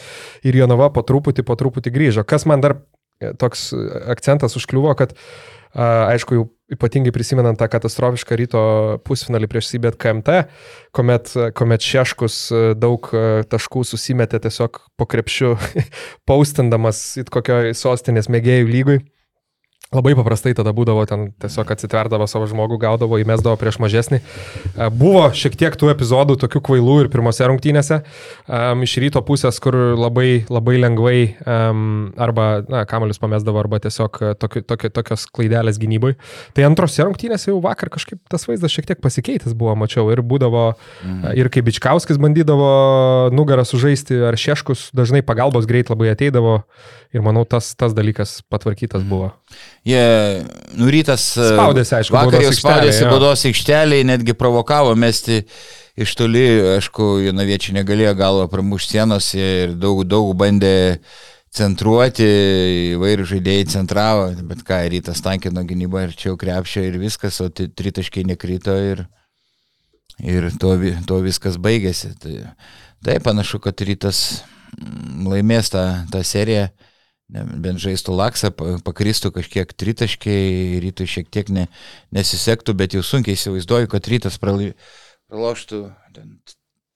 ir 0.43 0.57
Jonava 0.57 0.89
po 0.97 1.05
truputį, 1.05 1.45
po 1.45 1.61
truputį 1.61 1.93
grįžo. 1.93 2.25
Kas 2.25 2.49
man 2.49 2.65
dar 2.65 2.79
e, 2.81 3.02
toks 3.41 3.71
e, 3.77 3.83
akcentas 4.15 4.59
užkliuvo, 4.61 4.95
kad 4.99 5.17
aišku, 5.73 6.37
jau 6.37 6.49
ypatingai 6.73 7.13
prisimenant 7.15 7.59
tą 7.61 7.69
katastrofišką 7.71 8.37
ryto 8.39 8.63
pusfinalį 9.07 9.49
prieš 9.51 9.71
Sibet 9.71 9.99
KMT, 10.01 10.43
kuomet, 10.97 11.33
kuomet 11.59 11.85
Šeškus 11.85 12.37
e, 12.53 12.63
daug 12.79 13.09
e, 13.13 13.43
taškų 13.49 13.85
susimetė 13.89 14.41
tiesiog 14.45 14.81
po 14.99 15.09
krepšiu, 15.09 15.55
paustindamas 16.29 17.03
į 17.21 17.27
kokio 17.33 17.63
sostinės 17.77 18.31
mėgėjų 18.33 18.71
lygui. 18.71 19.01
Labai 19.93 20.15
paprastai 20.17 20.55
tada 20.57 20.73
būdavo 20.73 21.03
ten 21.05 21.27
tiesiog 21.43 21.69
atsitverdavo 21.75 22.25
savo 22.31 22.47
žmogų, 22.49 22.79
gaudavo, 22.81 23.19
įmesdavo 23.21 23.59
prieš 23.61 23.77
mažesnį. 23.83 24.23
E, 24.23 24.89
Buvo 24.97 25.27
šiek 25.37 25.57
tiek 25.61 25.77
tų 25.77 25.91
epizodų, 25.93 26.39
tokių 26.41 26.63
kvailų 26.65 26.95
ir 27.03 27.11
pirmose 27.13 27.45
rungtynėse, 27.51 27.99
um, 28.47 28.85
iš 28.87 28.95
ryto 29.05 29.21
pusės, 29.27 29.59
kur 29.61 29.77
labai, 29.99 30.47
labai 30.49 30.79
lengvai 30.81 31.19
um, 31.45 31.83
arba, 32.17 32.47
na, 32.73 32.87
kamolius 32.89 33.21
pamesdavo, 33.21 33.61
arba 33.61 33.83
tiesiog 33.85 34.17
e, 34.23 34.33
toki, 34.41 34.65
toki, 34.65 34.89
tokios 34.97 35.27
klaidelės 35.29 35.81
gynybui. 35.83 36.15
Tai 36.57 36.65
antrose 36.71 37.05
rungtynėse 37.05 37.51
jau 37.53 37.61
vakar 37.65 37.93
kažkaip 37.93 38.23
tas 38.33 38.49
vaizdas 38.49 38.73
šiek 38.73 38.89
tiek 38.89 39.05
pasikeitęs 39.05 39.53
buvo, 39.59 39.77
mačiau, 39.77 40.09
ir 40.15 40.25
būdavo, 40.25 40.71
mhm. 41.05 41.37
ir 41.37 41.53
kai 41.53 41.65
Bičkauskis 41.69 42.21
bandydavo 42.23 42.73
nugarą 43.37 43.69
sužaisti, 43.69 44.23
ar 44.31 44.41
Šeškus 44.41 44.89
dažnai 44.97 45.21
pagalbos 45.27 45.69
greit 45.69 45.93
labai 45.93 46.15
ateidavo, 46.15 46.63
ir 47.13 47.25
manau, 47.25 47.45
tas, 47.45 47.75
tas 47.77 47.93
dalykas 47.97 48.41
patvarkytas 48.51 49.05
buvo. 49.05 49.31
Jie, 49.89 50.03
nurytas. 50.79 51.25
Spaudėsi, 51.35 51.97
aišku, 51.99 52.15
Vakar 52.15 52.45
jau 52.45 52.53
spaudėsi 52.55 53.07
baudos 53.11 53.43
aikšteliai, 53.49 54.07
netgi 54.07 54.37
provokavo 54.39 54.95
mesti 54.99 55.41
iš 55.99 56.15
toli, 56.17 56.45
aišku, 56.77 57.17
Jonaviečiai 57.27 57.81
negalėjo 57.81 58.15
galvą 58.19 58.47
pramušti 58.53 58.97
sienos 58.97 59.33
ir 59.37 59.75
daug, 59.81 60.05
daug 60.09 60.31
bandė 60.39 60.75
centruoti, 61.53 62.29
įvairių 62.95 63.27
žaidėjai 63.29 63.67
centravo, 63.75 64.31
bet 64.49 64.63
ką, 64.65 64.79
rytas 64.95 65.21
tankino 65.25 65.65
gynybą 65.69 66.07
ir 66.07 66.15
čia 66.17 66.31
jau 66.31 66.39
krepšio 66.41 66.87
ir 66.87 66.97
viskas, 67.03 67.43
o 67.45 67.51
tritaškai 67.53 68.25
nekrito 68.31 68.73
ir, 68.73 69.05
ir 70.23 70.49
to, 70.61 70.73
to 71.09 71.21
viskas 71.25 71.59
baigėsi. 71.61 72.15
Tai, 72.23 72.39
tai 73.05 73.19
panašu, 73.25 73.61
kad 73.65 73.85
rytas 73.85 74.23
mm, 74.79 75.29
laimės 75.29 75.75
tą, 75.75 75.85
tą 76.13 76.25
seriją 76.25 76.71
bent 77.31 77.81
žaistų 77.83 78.15
laksą, 78.17 78.51
pa- 78.55 78.79
pakristų 78.85 79.33
kažkiek 79.37 79.73
tritaškiai, 79.73 80.81
rytui 80.85 81.07
šiek 81.09 81.31
tiek 81.33 81.53
ne, 81.53 81.69
nesisektų, 82.15 82.75
bet 82.79 82.97
jau 82.97 83.05
sunkiai 83.07 83.39
įsivaizduoju, 83.39 83.91
kad 83.93 84.09
rytas 84.13 84.41
praloštų 84.43 85.85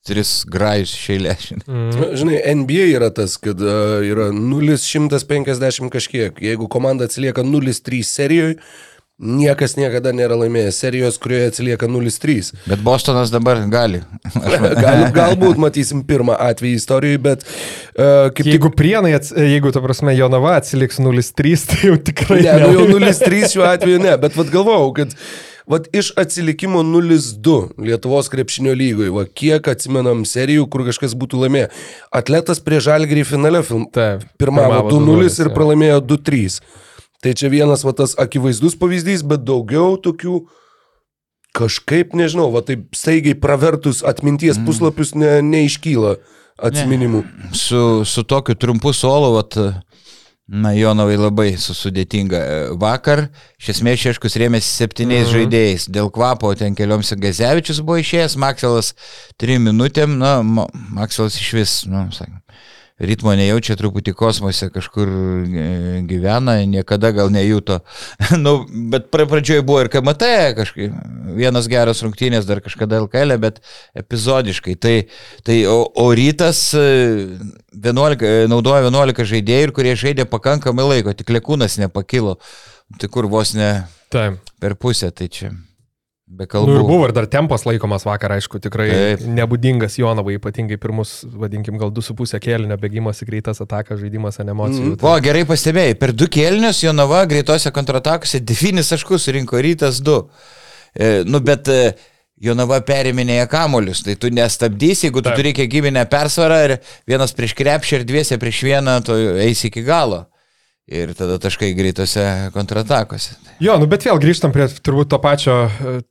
tris 0.06 0.44
grajus 0.46 0.92
šeilę. 0.94 1.34
Mm. 1.66 1.88
Žinai, 2.14 2.36
NBA 2.62 2.90
yra 2.94 3.10
tas, 3.14 3.36
kad 3.42 3.58
yra 3.58 4.28
0,150 4.34 5.90
kažkiek. 5.90 6.38
Jeigu 6.42 6.68
komanda 6.70 7.08
atsilieka 7.08 7.42
0,3 7.46 8.02
serijoje, 8.06 8.60
niekas 9.16 9.76
niekada 9.78 10.12
nėra 10.12 10.36
laimėjęs 10.36 10.78
serijos, 10.82 11.16
kurioje 11.20 11.48
atsilieka 11.50 11.88
0,3. 11.88 12.52
Bet 12.68 12.82
Bostonas 12.84 13.32
dabar 13.32 13.62
gali. 13.72 14.02
Gal, 14.82 15.06
galbūt 15.16 15.60
matysim 15.60 16.02
pirmą 16.08 16.36
atvejį 16.50 16.76
istorijoje, 16.76 17.22
bet 17.24 17.46
uh, 17.46 18.28
kaip 18.36 18.52
Jeigu 18.52 18.70
prienai, 18.76 19.14
ats, 19.16 19.32
jeigu, 19.32 19.72
ta 19.72 19.80
prasme, 19.84 20.12
Jonava 20.18 20.56
atsiliks 20.60 21.00
0-3, 21.00 21.66
tai 21.70 21.82
jau 21.90 21.98
tikrai 22.10 22.42
Ne, 22.44 22.56
nu 22.66 22.72
jau 22.76 22.86
nelaimės. 22.92 23.24
0-3 23.24 23.52
šiuo 23.56 23.68
atveju 23.72 24.04
ne, 24.04 24.16
bet 24.20 24.36
vad 24.36 24.52
galvojau, 24.52 24.92
kad 25.00 25.16
vat 25.66 25.88
iš 25.96 26.12
atsilikimo 26.20 26.84
0-2 26.86 27.58
Lietuvos 27.88 28.28
krepšinio 28.32 28.76
lygoje, 28.76 29.14
va 29.16 29.24
kiek 29.26 29.72
atsimenam 29.72 30.26
serijų, 30.28 30.68
kur 30.70 30.84
kažkas 30.90 31.16
būtų 31.18 31.46
laimėję. 31.46 31.70
Atletas 32.14 32.60
prie 32.62 32.84
Žalgirį 32.84 33.24
finale 33.32 33.64
film, 33.66 33.88
Taip, 33.88 34.28
pirmavo 34.36 34.84
pirmavo 34.84 34.92
2-0 34.92 35.24
2:0, 35.24 35.38
ir 35.40 35.48
jo. 35.48 35.54
pralaimėjo 35.56 36.02
2-3. 36.12 36.60
Tai 37.26 37.32
čia 37.34 37.48
vienas 37.50 37.82
va 37.82 37.90
tas 37.98 38.12
akivaizdus 38.22 38.76
pavyzdys, 38.78 39.24
bet 39.26 39.42
daugiau 39.42 39.96
tokių 39.98 40.44
kažkaip, 41.58 42.12
nežinau, 42.14 42.52
va 42.54 42.62
taip 42.62 42.94
staigiai 42.94 43.34
pravertus 43.42 44.04
atminties 44.06 44.60
puslapius 44.62 45.16
ne, 45.18 45.40
neiškyla 45.42 46.12
atsiminimų. 46.68 47.24
Su, 47.50 47.80
su 48.06 48.22
tokiu 48.30 48.54
trumpu 48.54 48.92
solo, 48.94 49.32
vat, 49.34 49.58
na, 50.46 50.70
Jonavai 50.78 51.16
labai 51.18 51.48
su 51.58 51.74
sudėtinga. 51.74 52.44
Vakar, 52.78 53.26
iš 53.58 53.72
esmės, 53.74 54.04
Šeškus 54.04 54.38
rėmėsi 54.38 54.70
septyniais 54.84 55.26
mhm. 55.26 55.34
žaidėjais. 55.34 55.90
Dėl 55.98 56.14
kvapo 56.14 56.54
ten 56.54 56.78
kelioms 56.78 57.10
Gazevičius 57.26 57.82
buvo 57.82 57.98
išėjęs, 58.04 58.38
Makselas 58.38 58.94
trim 59.34 59.66
minutėm, 59.66 60.14
na, 60.22 60.38
Ma- 60.46 60.70
Makselas 60.94 61.42
iš 61.42 61.50
vis, 61.58 61.76
nu, 61.90 62.06
sakė, 62.14 62.38
ritmo 63.02 63.34
nejaučia, 63.36 63.76
truputį 63.76 64.14
kosmose 64.16 64.68
kažkur 64.72 65.10
e, 65.10 65.66
gyvena, 66.08 66.56
niekada 66.68 67.10
gal 67.16 67.30
nejuto. 67.32 67.80
nu, 68.44 68.58
bet 68.92 69.10
pra- 69.12 69.28
pradžioje 69.28 69.64
buvo 69.66 69.82
ir 69.84 69.90
KMT, 69.92 70.30
kažkaip, 70.56 70.96
vienas 71.36 71.68
geras 71.72 72.00
rungtynės 72.04 72.48
dar 72.48 72.62
kažkada 72.64 73.02
LKL, 73.04 73.36
bet 73.42 73.60
epizodiškai. 73.98 74.78
Tai, 74.80 74.96
tai 75.46 75.60
o, 75.70 75.82
o 75.84 76.08
rytas 76.16 76.70
e, 76.78 76.88
11, 77.76 78.24
e, 78.24 78.48
naudoja 78.52 78.86
11 78.88 79.28
žaidėjų, 79.34 79.68
ir 79.68 79.76
kurie 79.76 79.94
žaidė 79.98 80.28
pakankamai 80.30 80.88
laiko, 80.94 81.16
tik 81.16 81.34
lėkūnas 81.36 81.80
nepakilo. 81.82 82.38
Tai 83.00 83.08
kur 83.12 83.26
vos 83.28 83.52
ne 83.58 83.70
Taip. 84.14 84.38
per 84.62 84.78
pusę, 84.78 85.10
tai 85.10 85.26
čia 85.28 85.50
be 86.26 86.44
Nu, 86.44 86.50
kalbų. 86.50 86.74
ir 86.74 86.82
buvo 86.82 87.06
ir 87.06 87.12
dar 87.14 87.26
tempas 87.30 87.62
laikomas 87.66 88.02
vakar, 88.06 88.32
aišku, 88.34 88.58
tikrai 88.62 88.88
Taip. 88.90 89.20
nebūdingas 89.30 89.94
Jonavai, 90.00 90.36
ypatingai 90.40 90.76
pirmus, 90.82 91.20
vadinkim, 91.30 91.78
gal 91.78 91.92
2,5 91.94 92.40
kėlinio 92.42 92.76
bėgimas 92.82 93.22
į 93.22 93.28
greitas 93.30 93.62
atakas, 93.62 94.00
žaidimas 94.02 94.40
ant 94.42 94.50
emocijų. 94.50 94.96
O, 95.00 95.14
gerai 95.22 95.44
pastebėjai, 95.46 95.94
per 96.00 96.12
du 96.12 96.26
kėlinius 96.26 96.82
Jonava 96.82 97.22
greitose 97.30 97.70
kontratakose 97.70 98.40
9 98.42 98.82
taškus 98.90 99.28
rinko 99.38 99.62
rytas 99.62 100.02
2. 100.02 100.18
E, 100.98 101.22
nu, 101.28 101.38
bet 101.40 101.68
e, 101.70 101.94
Jonava 102.42 102.80
periminėja 102.84 103.46
kamolius, 103.48 104.02
tai 104.04 104.16
tu 104.20 104.28
nestabdysi, 104.28 105.06
jeigu 105.06 105.22
tu 105.22 105.30
Taip. 105.30 105.38
turi 105.38 105.54
kiekybinę 105.56 106.02
persvarą 106.10 106.58
ir 106.66 106.74
vienas 107.08 107.32
prieš 107.32 107.54
krepšį 107.56 108.00
ir 108.00 108.04
dviese 108.04 108.36
prieš 108.42 108.64
vieną, 108.66 108.98
tu 109.06 109.14
eisi 109.40 109.70
iki 109.70 109.86
galo. 109.86 110.26
Ir 110.86 111.10
tada 111.18 111.34
taškai 111.42 111.72
greitose 111.74 112.22
kontratakose. 112.54 113.32
Jo, 113.58 113.74
nu 113.82 113.88
bet 113.90 114.04
vėl 114.06 114.20
grįžtam 114.22 114.52
prie 114.54 114.68
turbūt 114.70 115.08
to 115.10 115.18
pačio, 115.18 115.56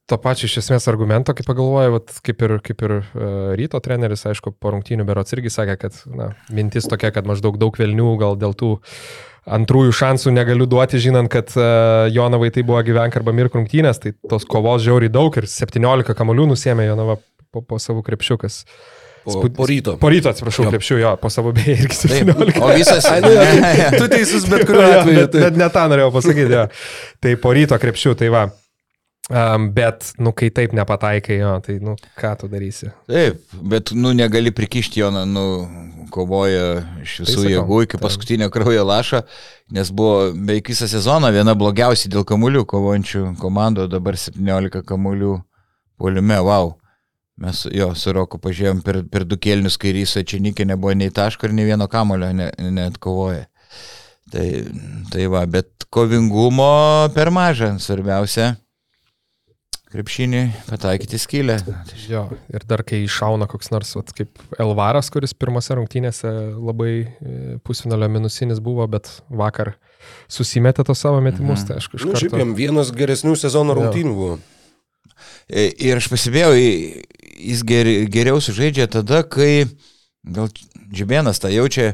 to 0.04 0.18
pačio 0.20 0.50
iš 0.50 0.58
esmės 0.66 0.90
argumento, 0.92 1.32
kaip 1.32 1.48
pagalvoju, 1.48 1.94
vat, 1.94 2.12
kaip 2.26 2.44
ir, 2.44 2.54
kaip 2.66 2.84
ir 2.84 2.96
uh, 2.98 3.54
ryto 3.56 3.80
treneris, 3.80 4.26
aišku, 4.28 4.52
po 4.60 4.74
rungtynių 4.76 5.06
berots 5.08 5.32
irgi 5.38 5.54
sakė, 5.56 5.78
kad 5.80 6.02
na, 6.12 6.28
mintis 6.52 6.90
tokia, 6.92 7.14
kad 7.16 7.30
maždaug 7.30 7.56
daug 7.62 7.80
velnių 7.80 8.10
gal 8.20 8.36
dėl 8.42 8.58
tų 8.60 8.74
antrųjų 9.56 9.96
šansų 9.96 10.36
negaliu 10.36 10.68
duoti, 10.68 11.00
žinant, 11.00 11.32
kad 11.32 11.56
uh, 11.56 12.12
Jonavai 12.12 12.52
tai 12.52 12.66
buvo 12.68 12.84
gyvenk 12.84 13.16
arba 13.16 13.32
mirk 13.38 13.56
rungtynės, 13.56 14.04
tai 14.04 14.12
tos 14.28 14.44
kovos 14.44 14.84
žiauriai 14.84 15.14
daug 15.14 15.40
ir 15.40 15.48
17 15.48 16.20
kamolių 16.20 16.50
nusėmė 16.52 16.90
Jonava 16.90 17.22
po, 17.56 17.64
po 17.64 17.80
savo 17.80 18.04
krepšiukas. 18.04 18.66
Po, 19.26 19.50
po 19.50 19.66
ryto. 19.66 19.96
Po 20.02 20.10
ryto, 20.14 20.30
atsiprašau, 20.30 20.68
krepšių, 20.70 20.98
jo, 21.02 21.14
po 21.22 21.32
savo 21.34 21.54
beje 21.56 21.80
irgi 21.80 21.98
Taip. 21.98 22.30
17. 22.30 22.60
O 22.62 22.68
visas... 22.78 23.08
Nu, 23.26 23.32
tai, 23.34 23.88
tu 23.98 24.10
teisus 24.12 24.46
bet 24.50 24.68
kuriuo 24.70 24.86
atveju. 24.86 25.26
Tai. 25.34 25.48
bet 25.48 25.58
ne 25.58 25.70
tą 25.74 25.88
norėjau 25.90 26.12
pasakyti, 26.14 26.54
jo. 26.54 26.68
Tai 27.26 27.34
po 27.42 27.56
ryto 27.58 27.80
krepšių, 27.82 28.14
tai 28.20 28.30
va. 28.34 28.44
Um, 29.26 29.72
bet, 29.74 30.12
nu, 30.22 30.30
kai 30.38 30.52
taip 30.54 30.76
nepataikai, 30.78 31.40
jo, 31.40 31.56
tai, 31.66 31.80
nu, 31.82 31.96
ką 32.22 32.36
tu 32.38 32.50
darysi? 32.52 32.92
Taip, 33.10 33.42
bet, 33.58 33.90
nu, 33.98 34.12
negali 34.14 34.54
prikišti 34.54 35.02
jo, 35.02 35.10
nu, 35.26 35.46
kovoja 36.14 36.84
iš 37.02 37.16
visų 37.24 37.40
sakau, 37.40 37.50
jėgų 37.56 37.80
iki 37.88 38.00
paskutinio 38.04 38.52
kraujo 38.54 38.86
lašo, 38.86 39.24
nes 39.74 39.90
buvo 39.90 40.30
beveik 40.30 40.70
visą 40.70 40.86
sezoną 40.92 41.34
viena 41.34 41.56
blogiausiai 41.58 42.14
dėl 42.14 42.28
kamuolių 42.28 42.62
kovojančių 42.70 43.24
komandų, 43.42 43.88
dabar 43.90 44.20
17 44.22 44.86
kamuolių 44.86 45.40
polime, 45.98 46.38
wow. 46.46 46.76
Mes 47.38 47.65
jo 47.76 47.89
su 48.00 48.13
Roku 48.15 48.39
pažiūrėjom 48.39 48.80
per, 48.86 49.02
per 49.12 49.26
du 49.28 49.36
kėlinius, 49.36 49.76
kai 49.82 49.91
Ryso 49.98 50.21
Činikė 50.24 50.63
nebuvo 50.69 50.93
nei 50.95 51.12
taško 51.12 51.50
ir 51.50 51.56
nei 51.58 51.65
vieno 51.67 51.88
kamulio 51.91 52.30
ne, 52.32 52.48
net 52.71 52.95
kovoja. 53.04 53.45
Tai, 54.32 54.45
tai 55.12 55.26
va, 55.30 55.41
bet 55.45 55.84
kovingumo 55.93 57.10
per 57.13 57.30
mažą, 57.36 57.74
svarbiausia, 57.84 58.54
krepšinį 59.91 60.41
pataikyti 60.69 61.19
skylę. 61.21 61.58
Jo, 62.10 62.24
ir 62.52 62.65
dar 62.67 62.82
kai 62.88 63.04
iššauna 63.06 63.48
koks 63.52 63.69
nors, 63.71 63.91
vat, 64.00 64.10
kaip 64.17 64.41
Elvaras, 64.60 65.12
kuris 65.13 65.36
pirmose 65.38 65.76
rungtynėse 65.78 66.32
labai 66.56 66.91
e, 67.04 67.06
pusfinalio 67.67 68.10
minusinis 68.12 68.60
buvo, 68.63 68.88
bet 68.91 69.12
vakar 69.30 69.76
susimetė 70.32 70.84
tos 70.88 71.04
savo 71.06 71.21
metimus, 71.24 71.62
Mhm. 71.63 71.67
tai 71.69 71.78
aš 71.84 71.88
Nu, 71.91 72.00
kažkaip... 72.00 72.17
šiaip 72.24 72.39
jam 72.41 72.56
vienas 72.58 72.91
geresnių 72.95 73.36
sezono 73.39 73.76
rungtynių 73.78 74.15
buvo. 74.17 74.39
E, 75.48 75.69
Ir 75.86 76.02
aš 76.02 76.10
pasibėjau, 76.12 76.52
jis 77.36 77.63
ger, 77.67 77.89
geriau 78.12 78.41
sužaidžia 78.41 78.88
tada, 78.91 79.24
kai 79.24 79.65
gal 80.26 80.50
Džibėnas 80.95 81.41
tą 81.41 81.50
jaučia, 81.50 81.93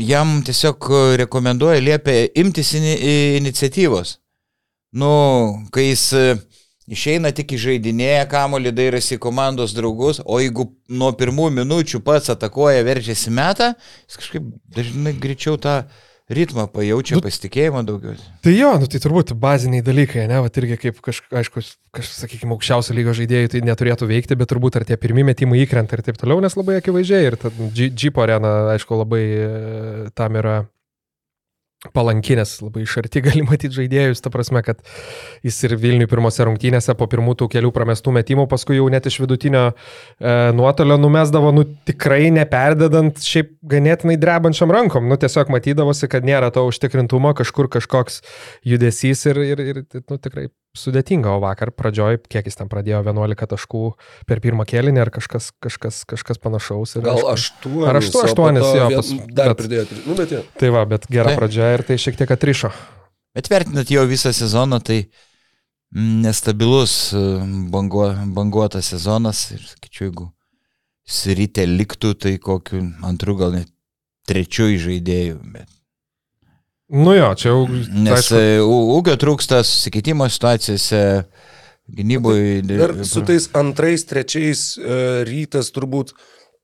jam 0.00 0.38
tiesiog 0.46 0.88
rekomenduoja, 1.20 1.82
liepia 1.84 2.28
imtis 2.40 2.72
ini, 2.78 2.94
iniciatyvos. 3.38 4.16
Nu, 4.96 5.10
kai 5.74 5.90
jis 5.90 6.04
e, 6.16 6.24
išeina 6.88 7.32
tik 7.36 7.52
įžaidinėja 7.58 8.24
kamolį, 8.30 8.72
dairasi 8.72 9.18
komandos 9.20 9.74
draugus, 9.76 10.22
o 10.24 10.40
jeigu 10.40 10.70
nuo 10.88 11.10
pirmų 11.18 11.50
minučių 11.58 12.00
pats 12.04 12.32
atakuoja, 12.32 12.86
veržiasi 12.86 13.32
metą, 13.34 13.74
jis 14.08 14.20
kažkaip 14.22 14.48
dažnai 14.78 15.12
greičiau 15.20 15.60
tą 15.60 15.82
ritmą 16.28 16.66
pajaučia, 16.72 17.16
Nu- 17.16 17.24
pasitikėjimo 17.24 17.82
daugiau. 17.88 18.14
Tai 18.44 18.52
jo, 18.52 18.70
nu 18.82 18.86
tai 18.90 19.00
turbūt 19.00 19.32
baziniai 19.40 19.82
dalykai, 19.84 20.26
ne, 20.28 20.40
va 20.44 20.50
irgi 20.52 20.76
kaip 20.76 21.00
kažkaip, 21.04 21.32
aišku, 21.40 21.62
kažkaip, 21.96 22.16
sakykime, 22.22 22.52
aukščiausio 22.56 22.96
lygio 22.96 23.14
žaidėjai 23.16 23.52
tai 23.54 23.62
neturėtų 23.64 24.08
veikti, 24.10 24.36
bet 24.36 24.50
turbūt 24.52 24.76
ar 24.76 24.84
tie 24.88 24.96
pirmie 25.00 25.24
metimai 25.24 25.62
įkrenta 25.64 25.96
ir 25.96 26.04
taip 26.04 26.20
toliau, 26.20 26.40
nes 26.44 26.56
labai 26.58 26.78
akivaizdžiai 26.82 27.30
ir 27.30 27.36
ta 27.40 27.52
Džipo 27.72 28.22
arena, 28.24 28.74
aišku, 28.74 29.00
labai 29.00 29.22
e, 29.24 30.10
tam 30.14 30.36
yra 30.36 30.58
palankinės, 31.96 32.58
labai 32.64 32.84
iš 32.84 32.96
arti 33.02 33.22
gali 33.26 33.44
matyti 33.46 33.76
žaidėjus, 33.78 34.22
ta 34.24 34.32
prasme, 34.34 34.62
kad 34.66 34.82
jis 35.46 35.58
ir 35.68 35.76
Vilniui 35.80 36.08
pirmose 36.10 36.46
rungtynėse 36.48 36.94
po 36.98 37.08
pirmų 37.10 37.36
tų 37.40 37.50
kelių 37.54 37.72
pramestų 37.74 38.14
metimų, 38.18 38.48
paskui 38.50 38.78
jau 38.78 38.88
net 38.92 39.08
iš 39.10 39.20
vidutinio 39.22 39.64
e, 39.70 40.36
nuotolio 40.56 40.98
numesdavo, 41.00 41.52
nu 41.56 41.66
tikrai 41.88 42.28
neperdedant 42.34 43.20
šiaip 43.24 43.54
ganėtinai 43.68 44.18
drebančiam 44.20 44.72
rankom, 44.74 45.08
nu 45.10 45.18
tiesiog 45.20 45.52
matydavosi, 45.54 46.10
kad 46.10 46.26
nėra 46.26 46.52
to 46.54 46.66
užtikrintumo, 46.68 47.34
kažkur 47.38 47.70
kažkoks 47.78 48.22
judesys 48.66 49.26
ir, 49.30 49.44
ir, 49.54 49.64
ir 49.72 49.84
nu, 50.04 50.18
tikrai 50.18 50.48
sudėtinga, 50.78 51.32
o 51.36 51.40
vakar 51.42 51.70
pradžioj, 51.74 52.20
kiek 52.30 52.46
jis 52.48 52.56
ten 52.60 52.68
pradėjo 52.70 53.02
11 53.04 53.46
taškų 53.52 53.82
per 54.30 54.40
pirmą 54.44 54.64
kėlinį 54.70 55.02
ar 55.04 55.10
kažkas, 55.14 55.50
kažkas, 55.60 56.02
kažkas 56.08 56.38
panašaus. 56.42 56.96
Ir, 56.96 57.02
Gal 57.06 57.18
aišku, 57.20 57.32
aštuonis. 57.34 57.88
Ar 57.90 58.00
aštu- 58.00 58.16
o 58.16 58.20
po 58.22 58.26
aštuonis, 58.30 58.62
to 58.68 58.76
jo, 58.78 58.88
vien- 58.88 59.02
pas- 59.02 59.34
Dar 59.34 59.48
bet- 59.54 59.58
pridėjo. 59.62 59.86
tris. 59.90 60.06
Nu, 60.06 60.14
bet 60.14 60.30
jo. 60.36 60.42
Tai 60.58 60.68
va, 60.76 60.84
bet 60.86 61.06
gera 61.10 61.30
Taip. 61.34 61.38
pradžia 61.42 61.74
ir 61.74 61.82
tai 61.82 61.96
šiek 61.96 62.16
tiek 62.22 62.30
atrišo. 62.30 62.72
Bet 63.34 63.48
vertinant 63.52 63.90
jo 63.90 64.06
visą 64.06 64.32
sezoną, 64.32 64.80
tai 64.82 65.08
nestabilus 65.92 67.12
e, 67.12 67.20
banguo, 67.70 68.08
banguotas 68.34 68.86
sezonas 68.92 69.50
ir 69.54 69.60
sakyčiau, 69.64 70.08
jeigu 70.10 70.32
Sirytė 71.08 71.64
liktų, 71.64 72.10
tai 72.20 72.34
kokiu 72.36 72.82
antrų 73.08 73.34
gal 73.40 73.52
net 73.56 73.70
trečiųjų 74.28 74.76
žaidėjų. 74.82 75.36
Bet, 75.54 75.70
Nu 76.88 77.12
jo, 77.12 77.28
čia 77.36 77.52
jau. 77.52 77.66
nes 77.68 78.16
aišku, 78.16 78.38
aišku, 78.40 78.76
ūkio 78.96 79.16
trūksta 79.20 79.60
susikeitimo 79.66 80.24
situacijose, 80.32 81.02
gynyboje. 81.92 82.62
Dar 82.70 82.94
su 83.04 83.20
tais 83.28 83.50
antrais, 83.56 84.06
trečiais 84.08 84.62
e, 84.80 84.98
rytas 85.28 85.68
turbūt, 85.76 86.14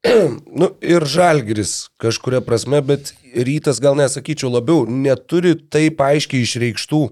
nu 0.60 0.70
ir 0.80 1.04
žalgris 1.08 1.90
kažkuria 2.00 2.40
prasme, 2.44 2.80
bet 2.84 3.12
rytas 3.36 3.82
gal 3.84 3.98
nesakyčiau 4.00 4.52
labiau, 4.52 4.88
neturi 4.88 5.58
taip 5.68 6.00
aiškiai 6.00 6.44
išreikštų 6.48 7.02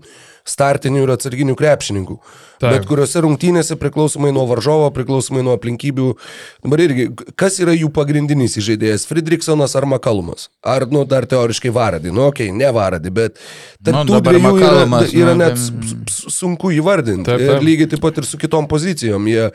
startinių 0.49 1.05
ir 1.05 1.13
atsarginių 1.17 1.55
krepšininkų. 1.59 2.17
Taip. 2.63 2.77
Bet 2.77 2.85
kuriuose 2.87 3.19
rungtynėse 3.25 3.75
priklausomai 3.75 4.31
nuo 4.35 4.45
varžovo, 4.47 4.87
priklausomai 4.95 5.43
nuo 5.43 5.57
aplinkybių. 5.57 6.13
Dabar 6.63 6.83
irgi, 6.85 7.09
kas 7.39 7.57
yra 7.63 7.75
jų 7.75 7.89
pagrindinis 7.95 8.55
žaidėjas? 8.63 9.07
Friedrichsonas 9.11 9.75
ar 9.79 9.87
Makalumas? 9.91 10.47
Ar, 10.63 10.87
nu, 10.87 11.03
dar 11.09 11.27
teoriškai 11.27 11.73
Varadi? 11.75 12.13
Nu, 12.15 12.29
okei, 12.29 12.53
okay, 12.53 12.59
ne 12.59 12.71
Varadi, 12.75 13.11
bet 13.11 13.41
tarp 13.83 14.05
Nu, 14.05 14.05
tų 14.07 14.21
dviejų 14.29 14.53
yra, 14.63 15.03
yra 15.11 15.35
nu, 15.35 15.41
net 15.43 15.59
tai- 15.59 16.29
sunku 16.31 16.71
įvardinti. 16.79 17.27
Taip, 17.27 17.43
Ir 17.43 17.57
taip. 17.57 17.67
lygiai 17.67 17.91
taip 17.91 18.03
pat 18.05 18.19
ir 18.23 18.29
su 18.31 18.39
kitom 18.39 18.69
pozicijom. 18.71 19.27
Jie 19.27 19.49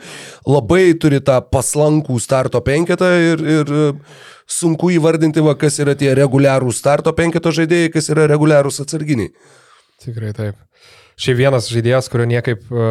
labai 0.44 0.92
turi 1.00 1.20
tą 1.24 1.40
paslankų 1.40 2.20
starto 2.20 2.60
penketą 2.60 3.08
ir, 3.32 3.40
ir 3.40 3.72
e, 3.72 3.86
sunku 4.44 4.92
įvardinti, 4.92 5.40
va, 5.44 5.54
kas 5.56 5.78
yra 5.80 5.96
tie 5.96 6.12
reguliarūs 6.12 6.76
starto 6.76 7.12
penketo 7.16 7.48
žaidėjai, 7.56 7.92
kas 7.94 8.12
yra 8.12 8.28
reguliarūs 8.28 8.82
atsarginiai. 8.84 9.32
Tikrai 10.02 10.32
taip. 10.36 10.58
Šiaip 11.18 11.40
vienas 11.40 11.68
žaidėjas, 11.72 12.08
kurio 12.12 12.28
niekaip, 12.30 12.68
e, 12.70 12.90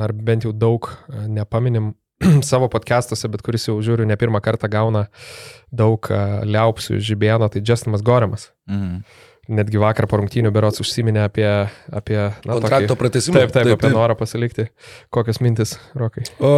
ar 0.00 0.14
bent 0.16 0.46
jau 0.46 0.52
daug 0.56 0.88
e, 0.88 1.26
nepaminim 1.28 1.92
savo 2.50 2.70
podcastuose, 2.72 3.28
bet 3.32 3.44
kuris 3.44 3.68
jau 3.68 3.76
žiūriu 3.84 4.06
ne 4.08 4.16
pirmą 4.20 4.40
kartą 4.44 4.70
gauna 4.72 5.06
daug 5.68 6.08
e, 6.08 6.20
liaupsių 6.48 7.00
žibėno, 7.04 7.50
tai 7.52 7.64
Justinas 7.64 8.04
Gorimas. 8.06 8.50
Mm. 8.70 9.02
Netgi 9.50 9.80
vakar 9.80 10.06
po 10.10 10.20
rungtynių 10.20 10.52
berots 10.54 10.82
užsiminė 10.82 11.24
apie... 11.26 11.48
apie 11.92 12.18
na, 12.46 12.56
Kontrakto 12.56 12.96
pratęsimą. 12.98 13.40
Taip, 13.40 13.52
taip, 13.54 13.66
Taip, 13.66 13.74
apie 13.76 13.88
taip. 13.88 13.96
norą 13.96 14.16
pasilikti. 14.18 14.66
Kokios 15.14 15.40
mintis, 15.42 15.74
Rokai? 15.98 16.24
O, 16.38 16.52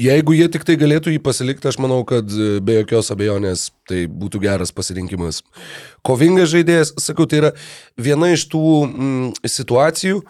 jeigu 0.00 0.36
jie 0.38 0.48
tik 0.52 0.64
tai 0.68 0.78
galėtų 0.80 1.14
jį 1.14 1.20
pasilikti, 1.24 1.68
aš 1.70 1.80
manau, 1.82 2.00
kad 2.08 2.32
e, 2.32 2.56
be 2.64 2.80
jokios 2.80 3.12
abejonės 3.14 3.68
tai 3.88 4.06
būtų 4.10 4.42
geras 4.46 4.74
pasirinkimas. 4.76 5.42
Kovingas 6.06 6.50
žaidėjas, 6.54 6.96
sakau, 7.02 7.28
tai 7.30 7.44
yra 7.44 7.52
viena 8.00 8.32
iš 8.34 8.48
tų 8.52 8.64
mm, 8.88 9.30
situacijų, 9.56 10.24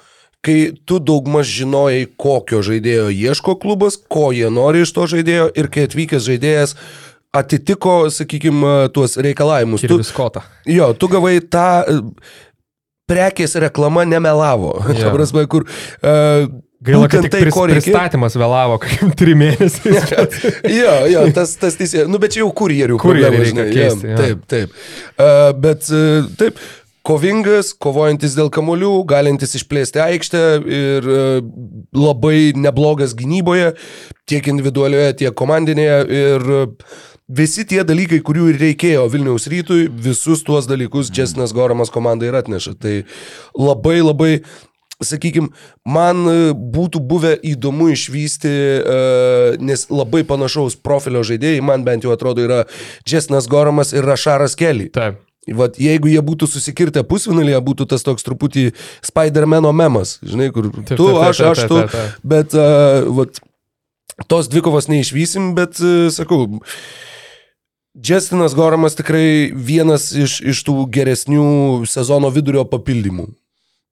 kai 0.47 0.59
tu 0.87 1.01
daugmaž 1.03 1.49
žinojai, 1.51 2.07
kokio 2.21 2.63
žaidėjo 2.67 3.11
ieško 3.15 3.57
klubas, 3.63 3.99
ko 3.99 4.31
jie 4.35 4.51
nori 4.53 4.85
iš 4.87 4.95
to 4.95 5.09
žaidėjo 5.11 5.51
ir 5.59 5.71
kai 5.73 5.87
atvykęs 5.89 6.27
žaidėjas 6.29 6.77
atitiko, 7.37 7.97
sakykime, 8.13 8.75
tuos 8.97 9.17
reikalavimus. 9.23 9.85
Ir 9.87 9.95
Tu, 9.95 10.01
viskota. 10.03 10.45
jo, 10.67 10.93
tu 10.99 11.09
gavai 11.13 11.39
tą 11.41 11.67
e, 11.87 11.99
prekės 13.11 13.57
reklama 13.63 14.07
nemelavo. 14.09 14.77
Jo. 14.91 15.01
Ta 15.05 15.13
prasme, 15.15 15.45
kur 15.51 15.67
uh, 15.67 16.47
Gaila, 16.87 17.09
kad 17.09 17.25
tai, 17.33 17.41
pris, 17.47 17.57
pristatymas 17.57 18.35
vėlavo, 18.37 18.77
kaip 18.83 19.15
trim 19.19 19.41
mėnesiais. 19.41 20.11
jo, 20.81 20.97
jo, 21.11 21.23
tas, 21.35 21.55
tas 21.61 21.79
teisė. 21.79 22.05
Nu, 22.11 22.21
bet 22.23 22.35
čia 22.37 22.43
jau 22.43 22.51
kurjerių 22.55 22.99
problema, 23.01 23.39
reikia 23.41 23.69
keisti, 23.71 24.11
jo, 24.11 24.13
jo. 24.13 24.19
Taip, 24.21 24.43
taip. 24.51 24.75
Uh, 25.17 25.49
bet 25.63 25.89
uh, 25.89 26.29
taip, 26.39 26.61
kovingas, 27.07 27.73
kovojantis 27.81 28.35
dėl 28.37 28.51
kamolių, 28.55 28.93
galintis 29.09 29.55
išplėsti 29.59 30.03
aikštę 30.03 30.43
ir 30.67 31.07
labai 31.95 32.51
neblogas 32.59 33.15
gynyboje, 33.19 33.73
tiek 34.27 34.49
individualioje, 34.51 35.13
tiek 35.23 35.37
komandinėje. 35.39 36.01
Ir 36.19 36.49
visi 37.29 37.67
tie 37.69 37.83
dalykai, 37.87 38.21
kurių 38.25 38.51
ir 38.53 38.61
reikėjo 38.63 39.09
Vilniaus 39.11 39.49
rytui, 39.51 39.87
visus 39.91 40.45
tuos 40.47 40.69
dalykus 40.71 41.11
Džesinas 41.11 41.55
Goramas 41.57 41.93
komandai 41.95 42.31
ir 42.31 42.39
atneša. 42.39 42.77
Tai 42.81 42.97
labai 43.59 43.99
labai 44.05 44.33
sakykime, 45.05 45.51
man 45.85 46.25
e, 46.31 46.37
būtų 46.57 47.03
buvę 47.05 47.35
įdomu 47.45 47.91
išvysti, 47.93 48.53
uh, 48.81 49.59
nes 49.61 49.83
labai 49.93 50.23
panašaus 50.25 50.79
profilio 50.81 51.21
žaidėjai, 51.27 51.61
man 51.65 51.85
bent 51.85 52.07
jau 52.07 52.15
atrodo, 52.15 52.41
yra 52.47 52.63
Džesnas 53.05 53.49
Goramas 53.51 53.93
ir 53.93 54.07
Rašaras 54.09 54.57
Kelly. 54.57 54.89
Taip. 54.95 55.21
Vat, 55.55 55.77
jeigu 55.79 56.09
jie 56.11 56.19
būtų 56.27 56.49
susikirtę 56.51 57.05
pusvinalyje, 57.07 57.61
būtų 57.69 57.87
tas 57.93 58.03
toks 58.03 58.25
truputį 58.27 58.71
Spider-Mano 59.07 59.71
memas, 59.77 60.17
žinai, 60.27 60.49
kur 60.55 60.73
tu, 60.89 61.11
aš, 61.23 61.43
aš, 61.53 61.61
tu, 61.71 61.83
bet 62.27 62.57
uh, 62.59 63.05
vat, 63.21 63.39
tos 64.33 64.51
dvikovos 64.51 64.89
neišvysim, 64.91 65.53
bet 65.55 65.79
uh, 65.85 66.09
sakau, 66.11 66.49
Justinas 67.97 68.55
Goramas 68.55 68.95
tikrai 68.95 69.53
vienas 69.57 70.11
iš, 70.13 70.41
iš 70.45 70.61
tų 70.67 70.83
geresnių 70.93 71.87
sezono 71.89 72.29
vidurio 72.35 72.67
papildymų. 72.69 73.31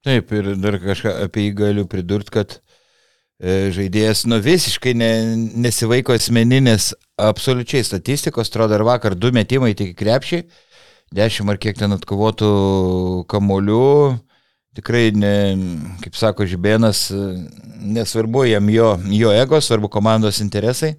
Taip, 0.05 0.35
ir 0.37 0.51
dar 0.61 0.77
kažką 0.83 1.15
apie 1.25 1.47
jį 1.47 1.55
galiu 1.57 1.85
pridurti, 1.89 2.35
kad 2.35 2.59
e, 3.41 3.71
žaidėjas 3.73 4.27
nu 4.29 4.37
visiškai 4.45 4.93
ne, 5.01 5.09
nesivaiko 5.57 6.13
asmeninės 6.13 6.91
absoliučiai 7.17 7.81
statistikos, 7.87 8.53
atrodo, 8.53 8.77
ir 8.77 8.85
vakar 8.85 9.17
du 9.17 9.33
metimai 9.33 9.73
tik 9.79 9.95
į 9.95 9.99
krepšį, 10.03 10.43
dešimt 11.17 11.55
ar 11.55 11.63
kiek 11.63 11.81
ten 11.81 11.97
atkovotų 11.97 12.53
kamolių, 13.33 13.89
tikrai, 14.77 15.07
ne, 15.17 15.35
kaip 16.05 16.21
sako 16.21 16.45
Žibėnas, 16.51 17.07
nesvarbu 17.81 18.45
jam 18.51 18.69
jo, 18.69 18.93
jo 19.17 19.33
ego, 19.33 19.65
svarbu 19.65 19.89
komandos 19.97 20.45
interesai. 20.45 20.99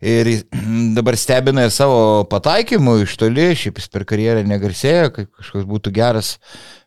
Ir 0.00 0.28
dabar 0.96 1.16
stebina 1.18 1.64
ir 1.66 1.72
savo 1.74 2.24
pataikymu 2.30 3.00
iš 3.02 3.16
toli, 3.18 3.48
šiaip 3.58 3.80
jis 3.80 3.88
per 3.90 4.04
karjerą 4.06 4.44
negarsėjo, 4.46 5.08
kaip 5.16 5.30
kažkoks 5.40 5.66
būtų 5.66 5.92
geras 5.96 6.36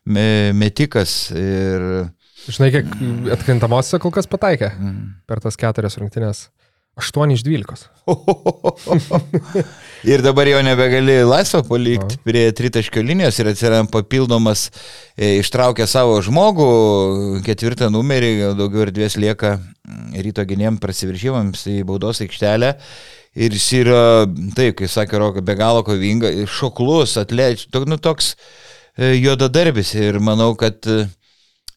me- 0.04 0.52
metikas. 0.56 1.30
Ir 1.36 2.08
Žinai, 2.48 2.70
kiek 2.74 2.88
atkrintamosiose 3.36 4.00
kol 4.02 4.10
kas 4.16 4.26
pataikė 4.26 4.72
Mm. 4.74 5.02
per 5.28 5.38
tas 5.44 5.54
keturias 5.60 5.94
rungtynės. 6.00 6.48
8 6.96 7.32
iš 7.32 7.42
12. 7.42 7.86
Ir 10.12 10.20
dabar 10.20 10.48
jau 10.50 10.58
nebegali 10.64 11.14
laisvą 11.24 11.62
palikti 11.64 12.18
prie 12.26 12.42
tritaškio 12.52 13.00
linijos 13.06 13.38
ir 13.40 13.48
atsiranda 13.48 13.88
papildomas, 13.92 14.66
e, 15.16 15.38
ištraukia 15.38 15.86
savo 15.88 16.18
žmogų, 16.24 16.66
ketvirtą 17.46 17.88
numerį, 17.94 18.32
daugiau 18.58 18.84
erdvės 18.84 19.16
lieka 19.16 19.54
mm, 19.56 20.18
ryto 20.26 20.44
gynėjim 20.50 20.76
prasiviržymams 20.82 21.64
į 21.72 21.78
baudos 21.88 22.20
aikštelę. 22.26 22.74
Ir 23.40 23.56
jis 23.56 23.70
yra, 23.78 24.02
taip, 24.58 24.76
kaip 24.82 24.92
sakė 24.92 25.22
Roka, 25.22 25.40
be 25.40 25.56
galo 25.56 25.80
kovinga, 25.86 26.28
šoklus, 26.44 27.16
to, 27.16 27.84
nu, 27.88 27.96
toks 27.96 28.34
e, 28.34 29.14
juodadarbis 29.16 29.94
ir 29.96 30.20
manau, 30.20 30.52
kad 30.60 30.84
e, 30.84 31.06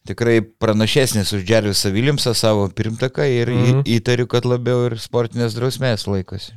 tikrai 0.05 0.41
pranašesnis 0.41 1.33
už 1.33 1.43
Džervisą 1.47 1.91
Viljamsą 1.95 2.33
savo 2.35 2.67
pirmtaką 2.69 3.25
ir 3.29 3.49
Mhm. 3.49 3.63
mhm. 3.69 3.81
įtariu, 3.97 4.27
kad 4.27 4.45
labiau 4.45 4.85
ir 4.89 4.97
sportinės 5.01 5.57
drausmės 5.57 6.07
laikosi. 6.07 6.53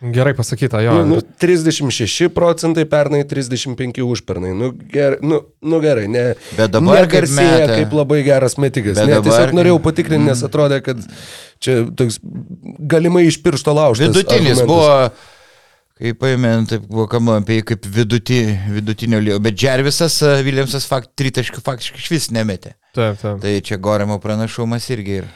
Gerai 0.00 0.32
pasakyta, 0.34 0.80
jo. 0.80 0.92
Nu, 1.04 1.04
nu, 1.04 1.20
36 1.20 2.28
procentai 2.32 2.86
pernai, 2.88 3.20
35 3.28 4.00
užpernai. 4.00 4.54
Nu, 4.56 4.70
ger, 4.92 5.18
nu, 5.20 5.42
nu 5.60 5.80
gerai, 5.80 6.06
ne. 6.08 6.22
Bet 6.56 6.72
dabar 6.72 7.04
kaip 7.04 7.12
negarsėja 7.20 7.58
meta. 7.66 7.74
kaip 7.76 7.92
labai 7.92 8.22
geras 8.24 8.56
metikas. 8.56 8.96
Ne, 8.96 9.18
dabar- 9.18 9.26
tiesiog 9.28 9.52
norėjau 9.58 9.78
patikrinti, 9.84 10.24
nes 10.24 10.40
atrodė, 10.48 10.80
kad 10.84 11.04
čia 11.60 11.84
toks 11.96 12.16
galimai 12.80 13.26
iš 13.28 13.42
piršto 13.44 13.74
laužtas. 13.76 14.08
Vidutinis 14.08 14.58
argumentas. 14.60 14.66
buvo, 14.66 15.10
kaip 16.00 16.20
paėmė, 16.22 16.54
taip 16.70 16.86
buvo 16.88 17.06
kalbama 17.10 17.42
apie 17.42 17.58
jį 17.58 17.66
kaip 17.72 17.86
viduti, 17.98 18.40
vidutinio 18.72 19.20
lygio, 19.20 19.38
bet 19.44 19.58
Džervisas, 19.58 20.16
e, 20.24 20.32
Viljamsas 20.46 20.88
fakt, 20.88 21.12
tritaškių 21.20 21.62
faktiškai 21.66 22.00
iš 22.00 22.10
vis 22.14 22.28
nemetė. 22.34 22.74
Taip, 22.96 23.20
taip. 23.20 23.40
Tai 23.42 23.54
čia 23.66 23.78
Goremo 23.82 24.18
pranašumas 24.22 24.88
irgi 24.94 25.20
yra. 25.20 25.30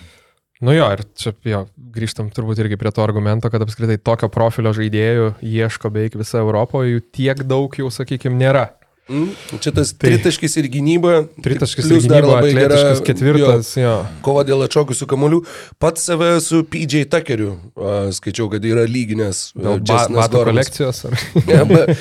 Nu 0.65 0.73
jo, 0.73 0.87
ir 0.95 1.03
čia 1.19 1.35
jo, 1.45 1.65
grįžtam 1.93 2.31
turbūt 2.33 2.63
irgi 2.63 2.79
prie 2.81 2.93
to 2.95 3.03
argumento, 3.05 3.51
kad 3.53 3.63
apskritai 3.65 3.99
tokio 4.01 4.31
profilio 4.33 4.73
žaidėjų 4.77 5.35
ieško 5.45 5.91
beveik 5.93 6.17
visa 6.17 6.41
Europoje, 6.41 6.95
jų 6.95 7.03
tiek 7.13 7.43
daug 7.51 7.75
jau, 7.77 7.91
sakykime, 7.93 8.39
nėra. 8.41 8.69
Mm, 9.05 9.35
čia 9.61 9.69
tas 9.77 9.91
Tai- 9.93 10.09
tritaškis 10.09 10.55
ir 10.57 10.67
gynyba. 10.73 11.27
Tritaškis 11.45 11.85
ir 11.93 12.07
dar 12.09 12.23
gynyba, 12.25 12.31
labai 12.39 12.53
gera, 12.57 12.65
atletiškas 12.73 13.03
ketvirtas, 13.05 13.73
jo. 13.77 13.83
Jo, 13.85 13.97
kova 14.25 14.45
dėl 14.49 14.65
atšokusių 14.65 15.09
kamolių. 15.11 15.43
Pats 15.83 16.07
save 16.09 16.31
su 16.41 16.63
PJ 16.65 17.05
Tuckeriu 17.13 17.51
a, 17.77 18.09
skaičiau, 18.17 18.49
kad 18.55 18.65
yra 18.65 18.87
lyginęs. 18.89 19.43
Dėl 19.61 19.83
ba 19.85 20.07
batų 20.09 20.45
kolekcijos. 20.49 21.05
Ar... 21.11 21.19
Ne, 21.45 21.61
be, 21.69 21.99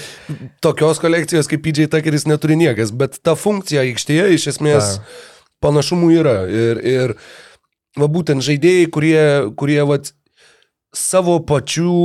tokios 0.63 1.03
kolekcijos 1.03 1.51
kaip 1.51 1.65
PJ 1.67 1.89
Tuckeris 1.91 2.23
neturi 2.29 2.55
niekas, 2.55 2.95
bet 2.95 3.19
ta 3.19 3.35
funkcija 3.35 3.83
aikštėje 3.83 4.29
iš 4.37 4.47
esmės 4.55 4.95
Ta. 4.95 5.03
panašumų 5.67 6.13
yra. 6.21 6.37
Ir, 6.47 6.79
ir 6.87 7.17
va 7.99 8.07
būtent 8.07 8.39
žaidėjai, 8.47 8.87
kurie, 8.95 9.23
kurie 9.59 9.81
va, 9.91 9.99
savo 10.95 11.41
pačių 11.43 11.97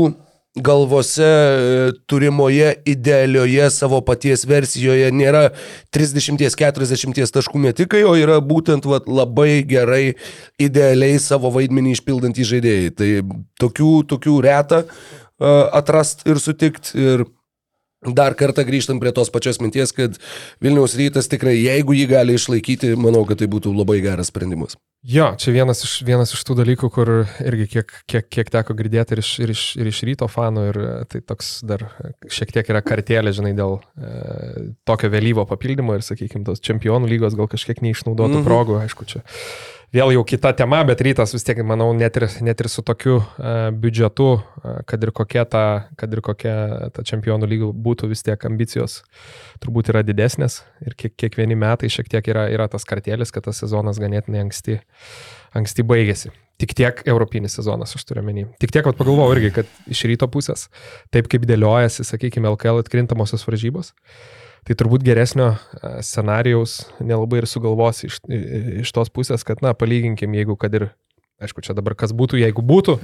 galvose 0.64 1.24
e, 1.24 1.92
turimoje 2.10 2.72
idealioje 2.88 3.70
savo 3.74 4.00
paties 4.04 4.44
versijoje 4.48 5.10
nėra 5.14 5.48
30-40 5.94 7.34
taškų 7.34 7.62
metikai, 7.68 8.02
o 8.08 8.14
yra 8.18 8.38
būtent 8.44 8.88
vat, 8.88 9.08
labai 9.08 9.62
gerai, 9.68 10.16
idealiai 10.60 11.18
savo 11.22 11.52
vaidmenį 11.54 11.96
išpildantys 11.96 12.50
žaidėjai. 12.52 12.92
Tai 12.98 13.10
tokių, 13.62 13.92
tokių 14.12 14.36
reta 14.44 14.84
uh, 14.84 15.66
atrast 15.76 16.26
ir 16.28 16.40
sutikt. 16.42 16.94
Ir 16.98 17.26
dar 18.02 18.34
kartą 18.38 18.62
grįžtant 18.66 19.00
prie 19.02 19.12
tos 19.14 19.30
pačios 19.34 19.58
minties, 19.62 19.92
kad 19.96 20.18
Vilniaus 20.62 20.94
rytas 20.98 21.30
tikrai, 21.30 21.56
jeigu 21.58 21.96
jį 21.96 22.06
gali 22.12 22.36
išlaikyti, 22.38 22.94
manau, 23.00 23.24
kad 23.26 23.40
tai 23.40 23.48
būtų 23.50 23.72
labai 23.74 23.98
geras 24.04 24.30
sprendimas. 24.30 24.78
Jo, 25.06 25.28
čia 25.38 25.52
vienas 25.54 25.84
iš, 25.86 25.92
vienas 26.06 26.32
iš 26.34 26.42
tų 26.46 26.56
dalykų, 26.58 26.90
kur 26.90 27.10
irgi 27.46 27.68
kiek, 27.74 27.92
kiek, 28.10 28.26
kiek 28.34 28.50
teko 28.50 28.74
girdėti 28.78 29.14
ir 29.14 29.22
iš, 29.22 29.30
ir, 29.44 29.52
iš, 29.54 29.62
ir 29.78 29.90
iš 29.90 30.02
ryto 30.08 30.26
fanų, 30.30 30.64
ir 30.72 30.80
e, 30.82 30.90
tai 31.10 31.22
toks 31.26 31.52
dar 31.66 31.86
šiek 32.34 32.54
tiek 32.54 32.70
yra 32.74 32.82
kartelė, 32.82 33.32
žinai, 33.34 33.54
dėl 33.58 33.78
e, 33.78 34.68
tokio 34.88 35.10
vėlyvo 35.14 35.46
papildymo 35.50 35.94
ir, 35.94 36.06
sakykime, 36.06 36.42
tos 36.46 36.62
čempionų 36.66 37.10
lygos 37.14 37.38
gal 37.38 37.50
kažkiek 37.50 37.82
neišnaudotų 37.86 38.40
mhm. 38.40 38.46
progų, 38.46 38.80
aišku, 38.82 39.06
čia 39.10 39.22
vėl 39.94 40.12
jau 40.12 40.24
kita 40.26 40.52
tema, 40.56 40.80
bet 40.88 41.00
rytas 41.04 41.32
vis 41.34 41.46
tiek, 41.46 41.60
manau, 41.66 41.90
net 41.96 42.16
ir, 42.20 42.26
net 42.44 42.60
ir 42.60 42.68
su 42.72 42.84
tokiu 42.86 43.18
uh, 43.18 43.68
biudžetu, 43.72 44.28
uh, 44.38 44.80
kad 44.88 45.04
ir 45.04 45.12
kokia 45.16 45.44
ta, 45.48 45.64
kad 46.00 46.12
ir 46.12 46.22
kokia 46.24 46.56
ta 46.94 47.04
čempionų 47.06 47.48
lyga 47.50 47.70
būtų, 47.72 48.10
vis 48.12 48.24
tiek 48.26 48.44
ambicijos 48.48 49.00
turbūt 49.62 49.92
yra 49.92 50.04
didesnės 50.06 50.62
ir 50.84 50.96
kiek, 50.98 51.14
kiekvieni 51.18 51.56
metai 51.58 51.90
šiek 51.92 52.10
tiek 52.12 52.32
yra, 52.34 52.48
yra 52.52 52.68
tas 52.70 52.86
kartėlis, 52.88 53.32
kad 53.34 53.48
tas 53.48 53.60
sezonas 53.64 54.00
ganėtinai 54.02 54.44
anksti, 54.46 54.80
anksti 55.58 55.86
baigėsi. 55.88 56.34
Tik 56.58 56.72
tiek 56.74 57.04
europinis 57.06 57.54
sezonas, 57.54 57.92
aš 57.94 58.02
turiu 58.02 58.24
menį. 58.26 58.48
Tik 58.58 58.72
tiek, 58.74 58.82
kad 58.82 58.96
pagalvojau 58.98 59.36
irgi, 59.36 59.52
kad 59.60 59.68
iš 59.94 60.00
ryto 60.10 60.26
pusės, 60.26 60.66
taip 61.14 61.28
kaip 61.30 61.46
dėliojasi, 61.46 62.02
sakykime, 62.02 62.50
LKL 62.50 62.82
atkrintamosios 62.82 63.46
varžybos, 63.46 63.92
tai 64.66 64.74
turbūt 64.78 65.04
geresnio 65.06 65.52
e, 65.54 66.02
scenarijaus 66.02 66.78
nelabai 67.00 67.42
ir 67.42 67.46
sugalvosi 67.50 68.06
iš, 68.10 68.18
iš 68.84 68.92
tos 68.96 69.10
pusės, 69.14 69.44
kad, 69.46 69.62
na, 69.64 69.74
palyginkim, 69.78 70.34
jeigu 70.34 70.56
kad 70.60 70.74
ir, 70.74 70.88
aišku, 71.42 71.62
čia 71.62 71.76
dabar 71.78 71.94
kas 71.98 72.12
būtų, 72.16 72.40
jeigu 72.42 72.62
būtų, 72.66 72.98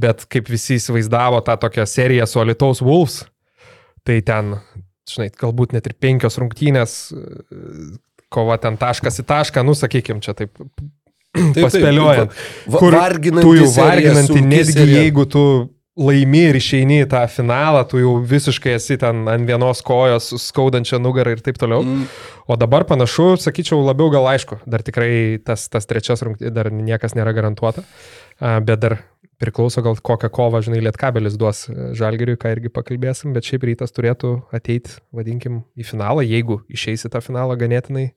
bet 0.00 0.24
kaip 0.32 0.48
visi 0.48 0.78
įsivaizdavo 0.80 1.42
tą 1.44 1.58
tokią 1.60 1.84
seriją 1.86 2.26
su 2.30 2.40
Alitaus 2.40 2.80
Wolves, 2.84 3.24
tai 4.04 4.20
ten 4.24 4.56
žinai, 5.08 5.28
galbūt 5.36 5.74
net 5.76 5.86
ir 5.90 5.94
penkios 6.00 6.38
rungtynės, 6.40 6.96
e, 7.12 7.94
kova 8.34 8.56
ten 8.58 8.76
taškas 8.80 9.20
į 9.20 9.26
tašką, 9.28 9.62
nu 9.66 9.74
sakykim, 9.78 10.20
čia 10.24 10.32
taip 10.34 10.56
Taip, 11.34 11.64
paspėliojant. 11.66 12.30
va- 12.70 12.78
Kur 12.78 12.94
varginanti 12.94 13.42
tu 13.42 13.54
jau 13.58 13.66
serija, 13.66 14.12
varginanti, 14.14 14.28
sunki 14.30 14.46
netgi 14.46 14.72
serija. 14.76 15.00
jeigu 15.02 15.24
tu 15.26 15.40
laimi 15.94 16.40
ir 16.48 16.58
išeini 16.58 17.00
į 17.04 17.08
tą 17.12 17.22
finalą, 17.30 17.84
tu 17.86 18.00
jau 18.02 18.16
visiškai 18.26 18.74
esi 18.74 18.96
ten 18.98 19.28
ant 19.30 19.46
vienos 19.46 19.82
kojos, 19.86 20.32
su 20.32 20.40
skaudančia 20.42 20.98
nugarą 20.98 21.36
ir 21.36 21.42
taip 21.44 21.60
toliau. 21.60 21.84
Mm. 21.86 22.08
O 22.50 22.58
dabar 22.58 22.86
panašu, 22.88 23.34
sakyčiau, 23.40 23.78
labiau 23.86 24.10
gal 24.12 24.26
aišku, 24.32 24.58
dar 24.66 24.82
tikrai 24.86 25.38
tas, 25.46 25.68
tas 25.70 25.86
trečias 25.90 26.24
rungtynės 26.26 26.54
dar 26.54 26.72
niekas 26.74 27.14
nėra 27.14 27.34
garantuota, 27.36 27.86
bet 28.40 28.82
dar 28.82 28.98
priklauso 29.38 29.82
gal 29.84 29.98
kokią 29.98 30.30
kovą, 30.34 30.62
žinai, 30.64 30.82
lietkabelis 30.84 31.38
duos 31.40 31.64
e, 31.68 31.90
žalgeriui, 31.98 32.38
ką 32.40 32.54
irgi 32.54 32.70
pakalbėsim, 32.72 33.34
bet 33.34 33.46
šiaip 33.48 33.66
rytas 33.68 33.94
turėtų 33.94 34.34
ateiti, 34.54 34.98
vadinkim, 35.14 35.64
į 35.78 35.88
finalą, 35.88 36.24
jeigu 36.26 36.60
išeisi 36.72 37.10
tą 37.12 37.22
finalą 37.24 37.58
ganėtinai. 37.60 38.12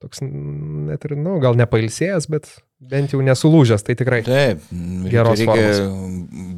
Toks 0.00 0.22
net 0.24 1.04
ir, 1.04 1.16
nu, 1.20 1.36
gal 1.42 1.58
nepailsėjęs, 1.60 2.28
bet 2.32 2.48
bent 2.80 3.12
jau 3.12 3.20
nesulūžęs, 3.24 3.84
tai 3.84 3.96
tikrai. 3.98 4.22
Taip, 4.26 4.64
Geros 5.10 5.40
reikia 5.40 5.90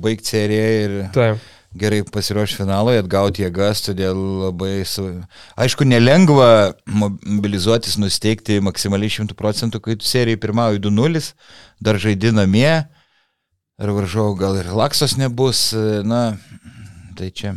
baigti 0.02 0.32
seriją 0.34 0.68
ir 0.84 0.94
Taip. 1.14 1.42
gerai 1.78 2.02
pasiruošti 2.06 2.60
finalui, 2.60 2.96
atgauti 3.00 3.44
jėgas, 3.44 3.82
todėl 3.88 4.18
labai, 4.44 4.74
su... 4.88 5.08
aišku, 5.60 5.86
nelengva 5.88 6.48
mobilizuotis, 6.86 7.98
nusteikti 8.02 8.60
maksimaliai 8.64 9.12
100 9.18 9.38
procentų, 9.38 9.82
kai 9.82 9.98
tu 9.98 10.08
serijai 10.08 10.40
pirmauji 10.42 10.82
2-0, 10.86 11.32
dar 11.82 12.00
žaidi 12.02 12.34
namie, 12.36 12.72
ar 13.82 13.94
varžovų 13.98 14.38
gal 14.38 14.58
ir 14.62 14.70
laksos 14.78 15.18
nebus, 15.18 15.70
na, 16.06 16.24
tai 17.18 17.32
čia 17.34 17.56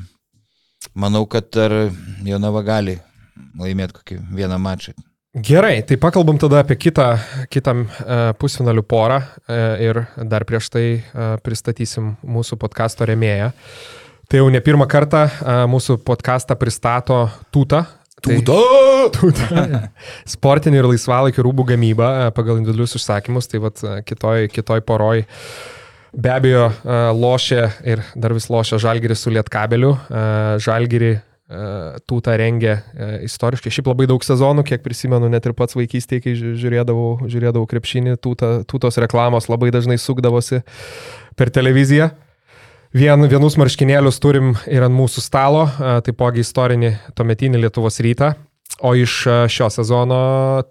manau, 0.97 1.25
kad 1.29 1.51
dar 1.53 1.75
Jonava 2.25 2.65
gali 2.65 2.97
laimėti 3.59 3.99
kokį 3.99 4.23
vieną 4.33 4.57
mačą. 4.61 4.95
Gerai, 5.35 5.81
tai 5.83 5.97
pakalbam 5.99 6.37
tada 6.39 6.61
apie 6.63 6.77
kitą, 6.79 7.09
kitą 7.51 7.71
uh, 7.75 7.89
pusfinalių 8.39 8.85
porą 8.87 9.17
uh, 9.19 9.81
ir 9.83 9.97
dar 10.31 10.45
prieš 10.47 10.69
tai 10.71 10.83
uh, 10.95 11.35
pristatysim 11.43 12.13
mūsų 12.23 12.55
podkasto 12.61 13.03
remėją. 13.03 13.49
Tai 14.31 14.39
jau 14.39 14.47
ne 14.47 14.61
pirmą 14.63 14.87
kartą 14.87 15.25
mūsų 15.69 15.99
podcastą 16.07 16.55
pristato 16.57 17.19
Tūta. 17.53 17.83
Tai, 18.23 18.39
Tūta! 18.47 19.11
Tūta. 19.19 19.67
Sportinį 20.37 20.79
ir 20.79 20.89
laisvalaikį 20.93 21.45
rūbų 21.45 21.67
gamybą 21.75 22.31
pagal 22.33 22.63
individualius 22.63 22.95
užsakymus. 22.97 23.51
Tai 23.51 23.61
vad 23.67 23.85
kitoj, 24.07 24.47
kitoj 24.55 24.81
poroj. 24.87 25.27
Be 26.15 26.31
abejo, 26.31 26.71
lošia 27.13 27.69
ir 27.83 28.01
dar 28.15 28.33
vis 28.33 28.47
lošia 28.49 28.79
Žalgiris 28.81 29.27
su 29.27 29.35
Lietkabeliu. 29.35 29.93
Uh, 29.93 30.55
Žalgiri 31.45 32.01
Tūta 32.09 32.33
rengia 32.41 32.79
e, 32.97 33.07
istoriškai. 33.27 33.69
Šiaip 33.69 33.89
labai 33.91 34.07
daug 34.09 34.23
sezonų, 34.25 34.63
kiek 34.65 34.81
prisimenu, 34.81 35.29
net 35.29 35.45
ir 35.45 35.53
pats 35.53 35.77
vaikystėje, 35.77 36.23
kai 36.23 36.33
ži- 36.33 36.55
žiūrėdavau, 36.57 37.27
žiūrėdavau 37.29 37.67
krepšinį, 37.69 38.15
tūta, 38.17 38.49
tūtos 38.65 38.97
reklamos 38.97 39.45
labai 39.45 39.69
dažnai 39.69 39.99
sukdavosi 40.01 40.63
per 41.37 41.53
televiziją. 41.53 42.09
Vien, 42.95 43.27
vienus 43.29 43.59
marškinėlius 43.61 44.17
turim 44.23 44.55
ir 44.71 44.87
ant 44.87 44.97
mūsų 44.97 45.21
stalo, 45.21 45.67
e, 45.69 45.93
taipogi 46.07 46.41
istorinį 46.41 46.95
tuometinį 47.13 47.61
Lietuvos 47.61 48.01
rytą. 48.01 48.33
O 48.81 48.95
iš 48.97 49.21
e, 49.29 49.37
šio 49.51 49.69
sezono 49.69 50.19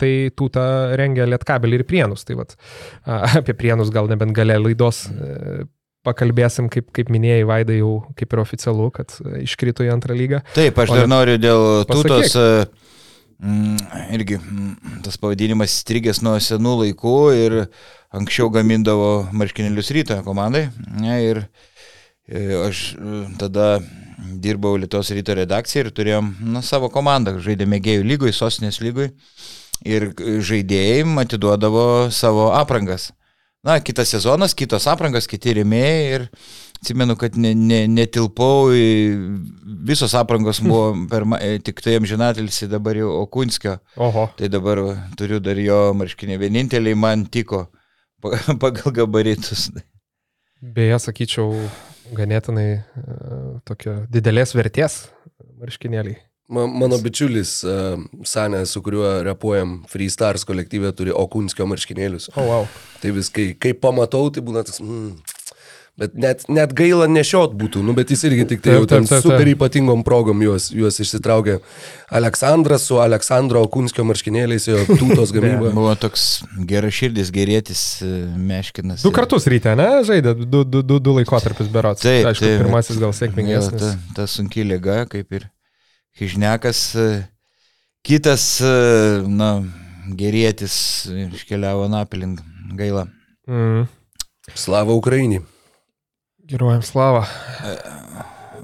tai 0.00 0.32
tūta 0.34 0.96
rengia 0.98 1.28
Lietkabelį 1.30 1.78
ir 1.80 1.86
Prienus. 1.86 2.26
Tai 2.26 2.40
vat, 2.42 2.58
apie 3.38 3.54
Prienus 3.54 3.94
gal 3.94 4.10
nebent 4.10 4.34
gale 4.34 4.58
laidos 4.58 5.04
e, 5.06 5.68
pakalbėsim, 6.04 6.68
kaip, 6.72 6.90
kaip 6.94 7.10
minėjai, 7.12 7.44
Vaidai 7.48 7.78
jau 7.80 7.92
kaip 8.18 8.34
ir 8.36 8.42
oficialu, 8.42 8.90
kad 8.94 9.14
e, 9.24 9.42
iškrito 9.46 9.86
į 9.86 9.92
antrą 9.94 10.16
lygą. 10.18 10.42
Taip, 10.56 10.78
aš 10.84 10.92
O 10.94 10.98
dar 11.00 11.10
noriu 11.10 11.36
dėl 11.40 11.84
tūtos. 11.88 12.36
e, 12.36 12.66
mm, 13.40 13.76
Irgi 14.18 14.38
mm, 14.40 15.02
tas 15.06 15.18
pavadinimas 15.20 15.74
strigęs 15.82 16.22
nuo 16.24 16.36
senų 16.42 16.76
laikų 16.84 17.16
ir 17.40 17.58
anksčiau 18.14 18.50
gamindavo 18.54 19.26
marškinėlius 19.34 19.92
ryto 19.96 20.20
komandai. 20.26 20.68
Ne, 21.00 21.18
ir 21.30 21.42
e, 22.28 22.46
aš 22.68 22.84
tada 23.40 23.78
dirbau 24.44 24.76
Lietuvos 24.78 25.10
ryto 25.16 25.34
redakciją 25.36 25.84
ir 25.84 25.92
turėjom 25.96 26.30
na, 26.54 26.62
savo 26.64 26.88
komandą, 26.92 27.36
žaidėme 27.42 27.80
gėjų 27.82 28.06
lygui, 28.06 28.32
sostinės 28.36 28.80
lygui. 28.84 29.10
Ir 29.84 30.12
žaidėjai 30.16 31.02
atiduodavo 31.24 32.08
savo 32.14 32.52
aprangas. 32.54 33.10
Na, 33.64 33.78
kitas 33.80 34.10
sezonas, 34.12 34.52
kitos 34.52 34.84
aprangas, 34.92 35.24
kiti 35.30 35.54
rėmėjai 35.56 36.00
ir 36.18 36.24
atsimenu, 36.76 37.14
kad 37.16 37.36
ne, 37.40 37.54
ne, 37.56 37.78
netilpau, 37.88 38.68
į- 38.76 39.38
visos 39.88 40.12
aprangos 40.20 40.60
buvo 40.66 40.90
per, 41.08 41.24
tik 41.64 41.80
tai 41.84 41.94
amžinatilsi 41.96 42.68
dabar 42.68 42.98
jau 43.00 43.08
Okunskio, 43.22 43.78
Oho. 43.96 44.26
tai 44.36 44.50
dabar 44.52 44.82
turiu 45.16 45.40
dar 45.40 45.56
jo 45.56 45.78
marškinį, 45.96 46.36
vieninteliai 46.44 46.98
man 46.98 47.24
tiko 47.24 47.64
pa- 48.20 48.36
pagal 48.62 48.92
gabaritus. 49.00 49.70
Beje, 50.60 51.00
sakyčiau, 51.08 51.48
ganėtinai 52.16 52.68
e, 52.76 52.84
tokio 53.68 54.02
didelės 54.12 54.52
vertės 54.56 55.06
marškinėliai. 55.60 56.20
Ma, 56.48 56.66
mano 56.68 56.98
bičiulis 57.00 57.52
uh, 57.64 57.94
Sanė, 58.28 58.66
su 58.68 58.82
kuriuo 58.84 59.22
repuojam 59.24 59.78
Free 59.88 60.10
Stars 60.12 60.44
kolektyvė, 60.44 60.90
turi 60.96 61.14
Okunskio 61.16 61.64
marškinėlius. 61.70 62.28
O, 62.34 62.42
oh, 62.42 62.50
wow. 62.50 62.66
Tai 63.00 63.14
vis, 63.16 63.32
kai, 63.32 63.72
pamatau, 63.72 64.28
tai 64.34 64.44
būna 64.44 64.64
tas... 64.68 64.82
Mm, 64.84 65.14
bet 65.96 66.18
net, 66.18 66.42
net 66.50 66.74
gaila 66.76 67.06
nešiot 67.08 67.54
būtų, 67.56 67.80
nu, 67.86 67.94
bet 67.96 68.10
jis 68.12 68.26
irgi 68.28 68.44
tik 68.50 68.60
tai 68.64 68.74
jau 68.76 68.84
ten 68.90 69.06
super 69.08 69.46
ypatingom 69.54 70.02
progom 70.04 70.42
juos, 70.44 70.66
juos 70.74 71.00
išsitraukė. 71.00 71.60
Aleksandras 72.20 72.84
su 72.90 72.98
Aleksandro 73.00 73.62
Okunskio 73.64 74.04
marškinėliais, 74.04 74.68
jo 74.68 74.84
tūtos 74.90 75.32
gamyba. 75.36 75.72
Buvo 75.72 75.94
toks 75.96 76.42
geras 76.68 76.98
širdis, 76.98 77.32
gerėtis 77.34 77.86
e, 78.04 78.12
meškinas. 78.36 79.06
Du 79.06 79.14
kartus 79.14 79.48
ryte, 79.48 79.72
ne? 79.80 79.88
Žaidė, 80.04 80.36
du, 80.44 80.60
du, 80.66 80.84
du, 80.84 81.00
du 81.00 81.18
laikotarpius 81.22 81.72
berots. 81.72 82.04
Taip, 82.04 82.28
Aišku, 82.34 82.50
taip. 82.50 82.62
pirmasis 82.66 83.00
gal 83.00 83.16
sėkmingesnis. 83.16 83.84
ta, 83.86 84.16
ta 84.18 84.30
sunki 84.30 84.66
lyga, 84.66 85.04
kaip 85.08 85.38
ir 85.38 85.48
Hižnekas. 86.14 86.94
e, 86.94 87.26
Kitas, 88.04 88.60
e, 88.60 88.74
na, 89.26 89.64
gerėtis 90.14 90.76
iškeliavo 91.08 91.88
Napilink. 91.88 92.42
Gaila. 92.74 93.06
Mm. 93.48 93.88
Slava 94.54 94.94
Ukrainį. 94.94 95.40
Geruojam 96.44 96.82
slavą. 96.84 97.24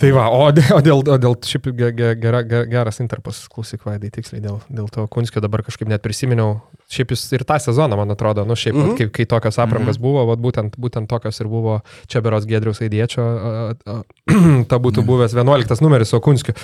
Tai 0.00 0.10
va, 0.16 0.28
o 0.32 0.46
dėl, 0.56 0.70
o 0.72 0.80
dėl, 0.80 1.02
o 1.12 1.16
dėl 1.20 1.34
šiaip 1.44 1.66
ge- 1.76 1.90
ge- 1.92 2.14
gera, 2.22 2.40
ge- 2.48 2.64
geras 2.70 3.00
interpas, 3.02 3.42
klausyk 3.52 3.82
vaidai 3.84 4.08
tiksliai, 4.14 4.40
dėl, 4.40 4.56
dėl 4.72 4.86
to 4.88 5.04
Kunskio 5.12 5.42
dabar 5.44 5.60
kažkaip 5.66 5.90
net 5.92 6.00
prisiminiau, 6.00 6.54
šiaip 6.88 7.12
jis 7.12 7.26
ir 7.36 7.44
tą 7.44 7.58
sezoną, 7.60 7.98
man 8.00 8.14
atrodo, 8.14 8.46
nu 8.48 8.56
šiaip, 8.56 8.74
mm 8.74 8.80
Mhm. 8.80 8.90
-hmm. 8.94 8.96
kai, 8.96 9.08
kai 9.12 9.26
tokios 9.26 9.58
aprangos 9.58 9.98
mm 9.98 10.00
-hmm. 10.00 10.06
buvo, 10.06 10.26
vat, 10.26 10.38
būtent, 10.38 10.70
būtent 10.80 11.06
tokios 11.06 11.40
ir 11.40 11.46
buvo 11.48 11.80
čia 12.08 12.20
beros 12.20 12.46
Gedriaus 12.46 12.80
Aidiečio, 12.80 13.74
ta 14.70 14.76
būtų 14.78 15.04
buvęs 15.04 15.34
11 15.34 15.80
numeris, 15.82 16.14
o 16.14 16.20
Kunskio. 16.20 16.54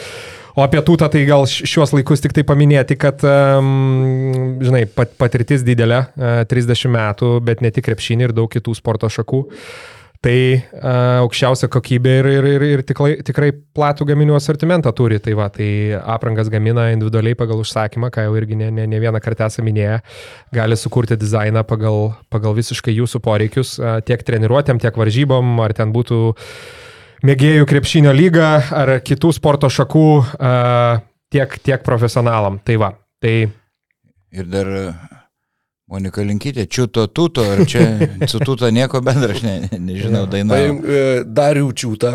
O 0.56 0.62
apie 0.62 0.80
tūtą 0.80 1.10
tai 1.10 1.26
gal 1.26 1.44
šiuos 1.44 1.92
laikus 1.92 2.20
tik 2.20 2.32
tai 2.32 2.42
paminėti, 2.42 2.96
kad, 2.96 3.20
um, 3.24 4.56
žinai, 4.62 4.86
pat, 4.86 5.10
patirtis 5.18 5.62
didelė, 5.62 6.06
uh, 6.16 6.44
30 6.48 6.88
metų, 6.88 7.40
bet 7.44 7.60
ne 7.60 7.70
tik 7.70 7.84
krepšinį 7.84 8.22
ir 8.24 8.32
daug 8.32 8.48
kitų 8.50 8.74
sporto 8.74 9.06
šakų. 9.06 9.44
Tai 10.26 10.38
uh, 10.58 11.20
aukščiausia 11.22 11.68
kokybė 11.70 12.14
ir, 12.18 12.28
ir, 12.34 12.46
ir, 12.50 12.64
ir 12.74 12.80
tikrai, 12.86 13.12
tikrai 13.26 13.52
platų 13.54 14.08
gaminių 14.08 14.34
asortimentą 14.34 14.90
turi. 14.96 15.20
Tai 15.22 15.36
va, 15.38 15.46
tai 15.54 15.68
aprangas 16.02 16.50
gamina 16.50 16.88
individualiai 16.90 17.38
pagal 17.38 17.62
užsakymą, 17.62 18.10
ką 18.10 18.24
jau 18.26 18.32
irgi 18.40 18.58
ne, 18.58 18.72
ne, 18.74 18.88
ne 18.90 18.98
vieną 19.02 19.20
kartą 19.22 19.46
esame 19.46 19.70
minėję. 19.70 20.00
Gali 20.56 20.78
sukurti 20.80 21.18
dizainą 21.20 21.62
pagal, 21.68 22.16
pagal 22.34 22.56
visiškai 22.58 22.96
jūsų 22.96 23.22
poreikius, 23.22 23.76
uh, 23.78 24.00
tiek 24.02 24.24
treniruotėm, 24.26 24.82
tiek 24.82 24.98
varžybom, 24.98 25.60
ar 25.62 25.76
ten 25.78 25.94
būtų 25.94 26.18
mėgėjų 27.26 27.68
krepšinio 27.70 28.16
lyga, 28.16 28.50
ar 28.74 28.96
kitų 29.06 29.30
sporto 29.38 29.70
šakų, 29.70 30.08
uh, 30.18 31.06
tiek, 31.30 31.54
tiek 31.62 31.86
profesionalam. 31.86 32.58
Tai 32.66 32.82
va, 32.82 32.90
tai 33.22 33.36
Ir 34.36 34.44
dar 34.50 34.66
Monika 35.86 36.24
Linkytė, 36.26 36.64
čiuto 36.66 37.04
tuto, 37.14 37.44
ar 37.46 37.60
čia 37.70 37.84
su 38.30 38.40
tuto 38.42 38.66
nieko 38.74 38.98
bendra, 39.06 39.30
aš 39.36 39.44
ne, 39.44 39.52
ne, 39.68 39.78
nežinau, 39.78 40.24
daina. 40.26 40.56
Paim, 40.56 40.80
e, 40.82 41.02
Darių 41.22 41.68
čiūtą, 41.78 42.10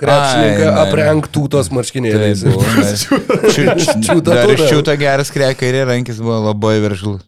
krepšininką 0.00 1.28
tūtos 1.34 1.68
marškinėliais. 1.76 2.46
Tai 2.48 3.50
Čiuta 3.52 4.32
Dar 4.32 4.52
iš 4.54 4.64
čiūto 4.64 4.96
geras 4.96 5.32
krek, 5.34 5.58
kairė 5.60 5.84
rankis 5.90 6.22
buvo 6.24 6.38
labai 6.46 6.78
veržlus. 6.80 7.26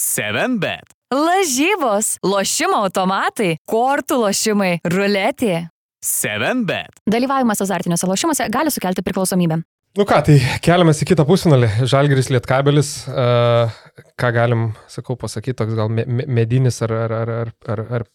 7bet. 0.00 0.96
Lažybos, 1.12 2.14
lošimo 2.24 2.80
automatai, 2.86 3.58
kortų 3.68 4.22
lošimai, 4.24 4.70
ruletė. 4.88 5.66
7bet. 6.00 7.02
Dalyvavimas 7.12 7.60
azartiniuose 7.60 8.08
lošimuose 8.08 8.48
gali 8.56 8.72
sukelti 8.72 9.04
priklausomybę. 9.04 9.60
Nu 9.96 10.04
ką, 10.08 10.22
tai 10.24 10.40
keliamės 10.64 11.04
į 11.04 11.10
kitą 11.12 11.28
pusfinalį. 11.28 11.70
Žalgeris 11.88 12.32
Lietkabelis. 12.32 12.90
Uh, 13.08 13.76
ką 14.20 14.32
galim, 14.34 14.66
sakau, 14.92 15.16
pasakyti, 15.20 15.56
toks 15.62 15.76
gal 15.78 15.88
me 15.92 16.04
me- 16.06 16.28
medinis 16.40 16.82
ar, 16.82 16.92
ar, 16.92 17.12
ar, 17.12 17.32
ar, 17.40 17.54
ar, 17.66 17.86
ar 18.00 18.06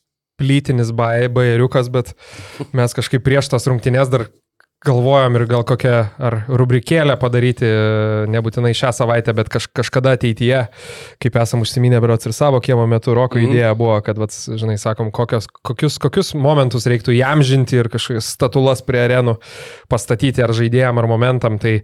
plytinis 0.42 0.92
bai- 0.98 1.30
bajeriukas, 1.30 1.90
bet 1.94 2.14
mes 2.74 2.94
kažkaip 2.98 3.24
prieš 3.26 3.52
tas 3.54 3.68
rungtynės 3.70 4.10
dar 4.10 4.30
galvojom 4.82 5.36
ir 5.38 5.46
gal 5.46 5.64
kokią 5.68 5.98
ar 6.18 6.36
rubrikėlę 6.50 7.14
padaryti, 7.22 7.68
nebūtinai 8.34 8.72
šią 8.78 8.90
savaitę, 8.98 9.34
bet 9.38 9.52
kaž, 9.54 9.68
kažkada 9.78 10.16
ateityje, 10.18 10.64
kaip 11.22 11.38
esam 11.38 11.62
užsiminę, 11.62 12.00
berots 12.02 12.26
ir 12.26 12.34
savo 12.34 12.58
kiemo 12.66 12.88
metu, 12.90 13.14
Roko 13.14 13.38
mm. 13.38 13.46
idėja 13.46 13.76
buvo, 13.78 14.00
kad, 14.06 14.18
vat, 14.18 14.34
žinai, 14.34 14.80
sakom, 14.82 15.12
kokios, 15.14 15.46
kokius, 15.62 16.00
kokius 16.02 16.34
momentus 16.34 16.90
reiktų 16.90 17.14
jam 17.14 17.46
žinti 17.46 17.78
ir 17.78 17.92
kažkokias 17.94 18.34
statulas 18.34 18.82
prie 18.82 19.04
arenų 19.06 19.38
pastatyti 19.92 20.42
ar 20.42 20.56
žaidėjam, 20.58 20.98
ar 20.98 21.10
momentam. 21.14 21.62
Tai, 21.62 21.78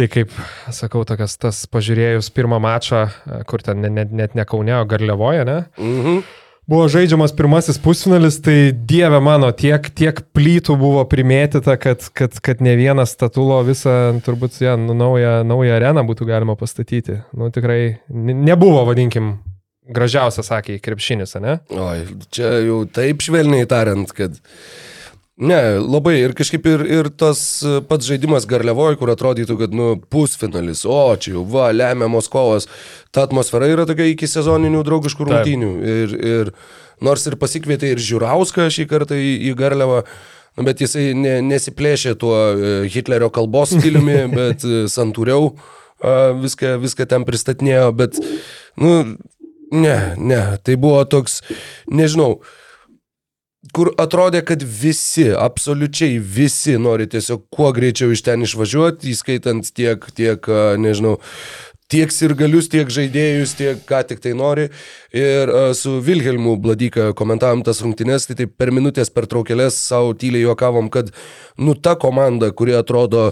Tai 0.00 0.06
kaip, 0.08 0.30
sakau, 0.72 1.02
tokias 1.04 1.34
tas 1.36 1.58
pažiūrėjus 1.68 2.30
pirmą 2.32 2.56
mačą, 2.64 3.02
kur 3.44 3.60
ten 3.60 3.84
net, 3.84 4.14
net 4.16 4.32
ne 4.38 4.46
Kaune, 4.48 4.72
o 4.78 4.86
Garliavoje, 4.88 5.42
ne? 5.44 5.56
Mhm. 5.76 6.22
Buvo 6.70 6.86
žaidžiamas 6.88 7.34
pirmasis 7.36 7.76
pusfinalis, 7.84 8.38
tai 8.40 8.70
dieve 8.72 9.18
mano, 9.20 9.50
tiek, 9.52 9.90
tiek 9.92 10.22
plytų 10.32 10.78
buvo 10.80 11.02
primėtyta, 11.10 11.74
kad, 11.82 12.06
kad, 12.16 12.40
kad 12.40 12.64
ne 12.64 12.78
vienas 12.80 13.12
statulo 13.12 13.58
visą, 13.66 13.92
turbūt, 14.24 14.56
ja, 14.64 14.78
nu, 14.80 14.96
naują, 14.96 15.42
naują 15.44 15.76
areną 15.76 16.06
būtų 16.08 16.30
galima 16.30 16.56
pastatyti. 16.56 17.18
Nu, 17.36 17.50
tikrai 17.52 17.98
nebuvo, 18.08 18.86
vadinkim, 18.88 19.34
gražiausias, 19.84 20.48
sakė, 20.48 20.78
krepšinis, 20.80 21.36
ne? 21.44 21.58
Oi, 21.76 22.06
čia 22.32 22.54
jau 22.70 22.86
taip 22.88 23.20
švelniai 23.26 23.68
tariant, 23.68 24.16
kad 24.16 24.40
Ne, 25.40 25.60
labai. 25.80 26.18
Ir 26.20 26.34
kažkaip 26.36 26.66
ir, 26.68 26.82
ir 26.84 27.08
tas 27.16 27.40
pats 27.88 28.08
žaidimas 28.08 28.44
Garliavoje, 28.48 28.98
kur 29.00 29.12
atrodytų, 29.12 29.56
kad, 29.62 29.76
nu, 29.76 29.94
pusfinalis, 30.12 30.82
o 30.84 30.98
čia 31.16 31.38
jau, 31.38 31.46
va, 31.48 31.70
lemia 31.72 32.10
Moskovas, 32.12 32.68
ta 33.14 33.24
atmosfera 33.24 33.70
yra 33.70 33.86
tokia 33.88 34.10
iki 34.12 34.28
sezoninių 34.28 34.84
draugiškų 34.84 35.30
rungtynių. 35.30 35.72
Ir, 35.94 36.14
ir 36.32 36.52
nors 37.04 37.24
ir 37.24 37.38
pasikvietė 37.40 37.94
ir 37.94 38.04
Žiūrauską 38.04 38.68
šį 38.68 38.86
kartą 38.90 39.16
į, 39.16 39.32
į 39.48 39.56
Garliavą, 39.56 40.04
nu, 40.60 40.68
bet 40.68 40.84
jisai 40.84 41.10
ne, 41.16 41.38
nesiplėšė 41.48 42.14
tuo 42.20 42.36
e, 42.36 42.76
Hitlerio 42.92 43.32
kalbos 43.32 43.72
stiliumi, 43.72 44.20
bet 44.38 44.68
e, 44.68 44.84
santūriau 44.92 45.54
viską, 46.40 46.78
viską 46.80 47.04
ten 47.08 47.24
pristatinėjo, 47.28 47.90
bet, 47.96 48.20
nu, 48.80 48.94
ne, 49.72 49.98
ne, 50.16 50.40
tai 50.64 50.76
buvo 50.80 51.02
toks, 51.08 51.40
nežinau, 51.92 52.38
kur 53.74 53.92
atrodė, 54.00 54.42
kad 54.46 54.62
visi, 54.62 55.28
absoliučiai 55.34 56.18
visi 56.18 56.76
nori 56.80 57.08
tiesiog 57.10 57.46
kuo 57.52 57.70
greičiau 57.76 58.14
iš 58.14 58.24
ten 58.26 58.46
išvažiuoti, 58.46 59.10
įskaitant 59.14 59.72
tiek, 59.76 60.06
tiek, 60.16 60.48
nežinau, 60.80 61.16
tiek 61.90 62.12
ir 62.22 62.34
galius, 62.38 62.68
tiek 62.70 62.90
žaidėjus, 62.90 63.54
tiek 63.58 63.80
ką 63.88 64.02
tik 64.08 64.22
tai 64.22 64.34
nori. 64.38 64.68
Ir 65.16 65.50
su 65.78 65.98
Vilhelmu 66.06 66.56
Bladyka 66.62 67.10
komentavom 67.18 67.64
tas 67.66 67.82
rungtynes, 67.82 68.28
tai 68.28 68.38
taip 68.42 68.54
per 68.60 68.70
minutės 68.74 69.10
per 69.10 69.26
traukelės 69.30 69.78
savo 69.90 70.14
tyliai 70.14 70.46
juokavom, 70.46 70.90
kad 70.92 71.10
nu 71.58 71.74
ta 71.74 71.96
komanda, 71.98 72.52
kuri 72.54 72.78
atrodo 72.78 73.30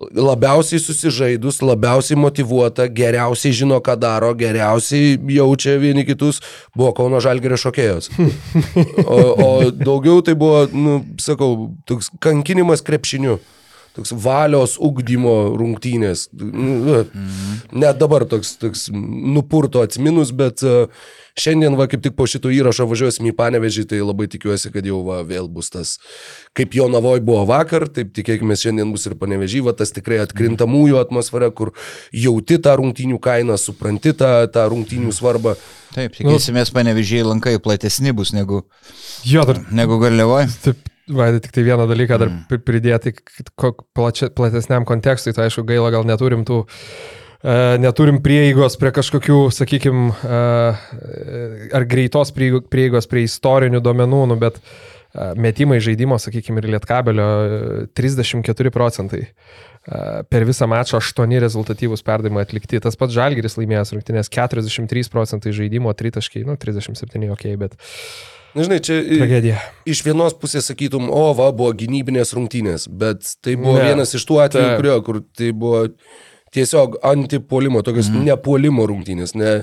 labiausiai 0.00 0.80
susižaidus, 0.80 1.60
labiausiai 1.62 2.18
motivuota, 2.18 2.88
geriausiai 2.90 3.54
žino, 3.54 3.78
ką 3.84 3.94
daro, 4.00 4.32
geriausiai 4.34 5.18
jaučia 5.36 5.76
vieni 5.78 6.04
kitus, 6.06 6.40
buvo 6.76 6.92
Kauno 6.96 7.20
Žalgerio 7.22 7.58
šokėjos. 7.60 8.10
O, 9.04 9.16
o 9.16 9.48
daugiau 9.70 10.22
tai 10.24 10.34
buvo, 10.38 10.64
nu, 10.72 10.94
sakau, 11.20 11.74
toks 11.86 12.08
kankinimas 12.22 12.82
krepšiniu. 12.82 13.36
Toks 13.94 14.14
valios 14.24 14.78
ugdymo 14.82 15.54
rungtynės. 15.58 16.28
Nu, 16.34 17.04
net 17.72 18.00
dabar 18.00 18.26
toks, 18.30 18.56
toks 18.58 18.88
nupurto 18.94 19.84
atsiminus, 19.86 20.32
bet 20.34 20.64
uh, 20.66 20.90
Šiandien, 21.34 21.74
va, 21.74 21.88
kaip 21.90 21.98
tik 21.98 22.14
po 22.14 22.28
šito 22.30 22.46
įrašo 22.54 22.84
važiuosim 22.86 23.26
į 23.26 23.32
Panevežį, 23.34 23.82
tai 23.90 23.98
labai 24.04 24.28
tikiuosi, 24.30 24.70
kad 24.70 24.86
jau 24.86 25.00
va, 25.02 25.16
vėl 25.26 25.48
bus 25.50 25.72
tas, 25.74 25.96
kaip 26.54 26.76
jo 26.78 26.86
navoj 26.86 27.18
buvo 27.26 27.40
vakar, 27.48 27.88
taip 27.90 28.12
tikėkime, 28.14 28.54
šiandien 28.54 28.92
bus 28.94 29.08
ir 29.10 29.16
Panevežį, 29.18 29.64
va, 29.66 29.74
tas 29.74 29.90
tikrai 29.96 30.20
atkrintamųjų 30.22 31.00
atmosfera, 31.00 31.50
kur 31.50 31.72
jauti 32.14 32.60
tą 32.62 32.76
rungtynių 32.78 33.18
kainą, 33.18 33.58
supranti 33.58 34.14
tą, 34.14 34.30
tą 34.54 34.68
rungtynių 34.70 35.10
svarbą. 35.16 35.56
Taip, 35.96 36.14
tikisimės 36.20 36.70
nu, 36.70 36.78
Panevežį 36.78 37.26
lankai 37.32 37.58
platesni 37.66 38.14
bus 38.14 38.30
negu, 38.36 38.62
jo, 39.26 39.42
dar, 39.50 39.58
negu 39.74 39.98
Garliavoje. 39.98 40.52
Taip, 40.62 40.86
Vaidai, 41.04 41.42
tik 41.44 41.52
tai 41.52 41.66
vieną 41.66 41.84
dalyką 41.90 42.16
dar 42.20 42.30
mm. 42.30 42.62
pridėti 42.64 43.12
plačia, 43.96 44.30
platesniam 44.32 44.86
kontekstui, 44.88 45.34
tai 45.36 45.50
aišku, 45.50 45.66
gaila, 45.68 45.90
gal 45.92 46.06
neturim 46.08 46.46
tų 46.48 46.62
E, 47.44 47.76
neturim 47.76 48.22
prieigos 48.24 48.78
prie 48.80 48.88
kažkokių, 48.96 49.36
sakykime, 49.52 50.08
ar 51.76 51.84
greitos 51.84 52.32
prieigos 52.32 53.08
prie 53.10 53.26
istorinių 53.26 53.82
duomenų, 53.84 54.20
nu, 54.30 54.38
bet 54.40 54.56
e, 54.62 55.34
metimai 55.36 55.76
žaidimo, 55.84 56.16
sakykime, 56.16 56.62
ir 56.62 56.70
lietkabelio 56.78 57.28
34 57.92 58.48
e, 58.48 58.72
procentai. 58.72 59.22
Per 59.84 60.46
visą 60.48 60.64
mačą 60.64 60.96
8 60.96 61.34
rezultatyvūs 61.44 62.00
perdavimai 62.06 62.46
atlikti. 62.46 62.78
Tas 62.80 62.96
pats 62.96 63.12
Žalgiris 63.12 63.58
laimėjęs 63.58 63.92
rungtynės 63.92 64.32
43 64.32 65.10
procentai 65.12 65.52
žaidimo, 65.52 65.92
3 65.92 66.14
taškai, 66.16 66.46
nu 66.48 66.56
37 66.56 67.28
ok, 67.36 67.50
bet... 67.60 67.76
Na, 68.54 68.62
žinai, 68.62 68.78
čia 68.86 69.00
Tragedija. 69.02 69.58
iš 69.90 70.04
vienos 70.06 70.36
pusės 70.38 70.68
sakytum, 70.70 71.08
o, 71.10 71.24
va, 71.34 71.48
buvo 71.56 71.72
gynybinės 71.74 72.30
rungtynės, 72.36 72.86
bet 72.86 73.26
tai 73.42 73.56
buvo 73.58 73.80
ne, 73.80 73.88
vienas 73.90 74.14
iš 74.14 74.26
tų 74.28 74.38
atvejų, 74.44 74.68
ta... 74.68 74.76
kurio, 74.78 74.94
kur 75.06 75.18
tai 75.34 75.50
buvo 75.50 75.80
tiesiog 76.54 77.00
antipolimo, 77.02 77.82
tokios 77.82 78.12
mm. 78.12 78.28
nepolimo 78.28 78.86
rungtynės, 78.86 79.34
ne 79.34 79.56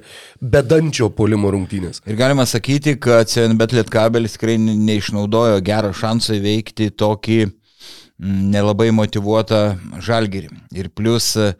bedančio 0.44 1.08
polimo 1.16 1.52
rungtynės. 1.54 2.04
Ir 2.04 2.20
galima 2.20 2.44
sakyti, 2.50 2.98
kad 3.00 3.32
CNBet 3.32 3.76
Lietkabelis 3.78 4.36
tikrai 4.36 4.58
neišnaudojo 4.60 5.62
gerą 5.64 5.94
šansą 5.96 6.36
įveikti 6.42 6.90
tokį 7.00 7.38
mm, 7.46 8.42
nelabai 8.58 8.90
motivuotą 8.96 9.62
žalgerį. 10.04 10.52
Ir 10.76 10.92
plus 10.92 11.30
e, 11.40 11.54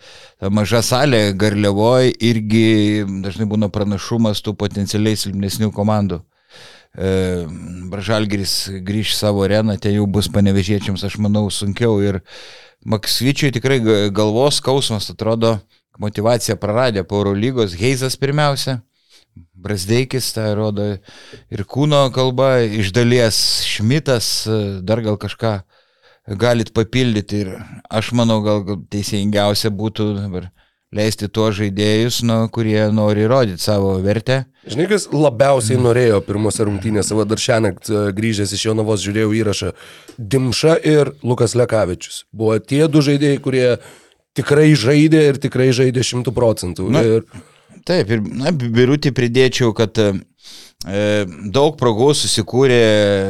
maža 0.52 0.84
salė 0.84 1.30
Garliavoje 1.40 2.12
irgi 2.28 2.68
dažnai 3.24 3.48
būna 3.56 3.72
pranašumas 3.72 4.44
tų 4.44 4.58
potencialiai 4.60 5.16
silpnesnių 5.24 5.72
komandų. 5.72 6.20
E, 6.92 7.48
Žalgeris 8.02 8.56
grįž 8.84 9.16
savo 9.16 9.46
areną, 9.46 9.78
ten 9.80 9.96
jau 9.96 10.08
bus 10.10 10.28
panevežėčiams, 10.32 11.04
aš 11.08 11.18
manau, 11.24 11.48
sunkiau. 11.54 12.00
Ir 12.04 12.22
Maksvyčiui 12.82 13.54
tikrai 13.54 13.78
galvos 14.10 14.58
skausmas, 14.58 15.12
atrodo, 15.14 15.60
motivacija 16.02 16.58
praradė 16.58 17.04
po 17.06 17.22
Euro 17.22 17.36
lygos, 17.38 17.76
Heizas 17.78 18.18
pirmiausia, 18.18 18.80
Brasdeikis, 19.62 20.32
tai 20.34 20.52
rodo 20.58 20.88
ir 21.54 21.64
kūno 21.70 22.08
kalba, 22.16 22.64
iš 22.66 22.90
dalies 22.96 23.38
Šmitas, 23.70 24.48
dar 24.82 25.04
gal 25.06 25.20
kažką 25.22 25.60
galit 26.42 26.74
papildyti 26.74 27.44
ir 27.46 27.54
aš 27.90 28.12
manau, 28.18 28.42
gal 28.46 28.66
teisingiausia 28.92 29.72
būtų 29.74 30.10
dabar 30.18 30.50
leisti 30.96 31.30
tuos 31.32 31.56
žaidėjus, 31.60 32.22
nu, 32.28 32.38
kurie 32.52 32.80
nori 32.92 33.28
rodyti 33.30 33.64
savo 33.64 33.94
vertę. 34.04 34.44
Žinai, 34.68 34.88
kas 34.92 35.08
labiausiai 35.14 35.80
norėjo 35.82 36.20
pirmose 36.26 36.66
rungtynėse, 36.68 37.16
va 37.18 37.26
dar 37.30 37.40
šiandien 37.42 37.78
e, 37.80 38.02
grįžęs 38.18 38.52
iš 38.58 38.66
Jonavos 38.68 39.04
žiūrėjau 39.06 39.32
įrašą, 39.40 39.72
Dimša 40.20 40.76
ir 40.92 41.14
Lukas 41.24 41.56
Lekavičius. 41.58 42.26
Buvo 42.36 42.60
tie 42.60 42.84
du 42.92 43.04
žaidėjai, 43.06 43.40
kurie 43.44 43.66
tikrai 44.38 44.72
žaidė 44.78 45.24
ir 45.32 45.40
tikrai 45.42 45.72
žaidė 45.76 46.04
šimtų 46.06 46.36
procentų. 46.36 46.92
Na, 46.94 47.06
ir... 47.08 47.26
Taip, 47.88 48.12
ir 48.14 48.22
na, 48.28 48.52
birutį 48.52 49.14
pridėčiau, 49.18 49.72
kad 49.74 49.98
daug 50.82 51.76
progų 51.78 52.08
susikūrė 52.18 52.78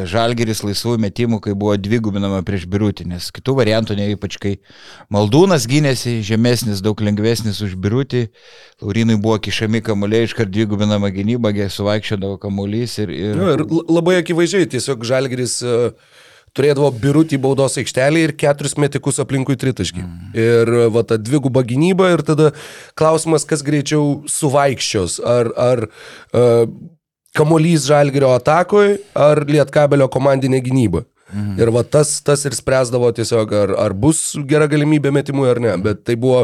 Žalgeris 0.08 0.62
laisvų 0.64 0.96
metimų, 1.04 1.42
kai 1.44 1.52
buvo 1.52 1.76
dvigubinama 1.76 2.40
prieš 2.48 2.64
Birutį, 2.72 3.10
nes 3.12 3.28
kitų 3.36 3.58
variantų 3.58 3.98
ne 4.00 4.06
ypač 4.14 4.38
kai 4.40 4.54
Maldūnas 5.12 5.68
gynėsi, 5.68 6.22
žemesnis, 6.24 6.80
daug 6.80 7.02
lengvesnis 7.04 7.60
už 7.66 7.76
Birutį, 7.76 8.30
Laurinui 8.80 9.20
buvo 9.20 9.36
kišami 9.44 9.82
kamuoliai, 9.84 10.30
iškart 10.30 10.52
dvigubinama 10.54 11.12
gynyba, 11.12 11.52
suvaikščiodavo 11.52 12.40
kamuolys 12.40 12.96
ir... 13.04 13.12
ir... 13.12 13.36
Nu, 13.36 13.52
ir 13.52 13.66
labai 13.92 14.22
akivaizdžiai, 14.22 14.70
tiesiog 14.72 15.04
Žalgeris 15.12 15.58
uh, 15.68 15.92
turėdavo 16.56 16.88
birutį 17.04 17.42
baudos 17.44 17.76
aikštelį 17.84 18.24
ir 18.30 18.36
keturis 18.40 18.78
metikus 18.80 19.20
aplinkui 19.20 19.60
tritaškį. 19.60 20.06
Mm. 20.08 20.32
Ir 20.40 20.74
va 20.96 21.04
ta 21.08 21.20
dviguba 21.20 21.66
gynyba 21.68 22.14
ir 22.16 22.24
tada 22.24 22.54
klausimas, 22.96 23.44
kas 23.44 23.68
greičiau 23.68 24.22
suvaikščios, 24.40 25.20
ar... 25.20 25.52
ar 25.60 25.86
uh, 26.32 26.66
kamuolys 27.38 27.88
žalgerio 27.90 28.34
atakoj 28.36 28.98
ar 29.16 29.44
lietkabelio 29.48 30.10
komandinė 30.12 30.62
gynyba. 30.66 31.06
Mhm. 31.32 31.60
Ir 31.64 31.72
va 31.72 31.84
tas, 31.88 32.18
tas 32.26 32.42
ir 32.48 32.56
spręsdavo 32.56 33.08
tiesiog, 33.16 33.54
ar, 33.56 33.76
ar 33.80 33.94
bus 33.96 34.34
gera 34.48 34.68
galimybė 34.72 35.14
metimui 35.16 35.48
ar 35.48 35.62
ne, 35.64 35.76
bet 35.80 36.04
tai 36.08 36.18
buvo 36.20 36.44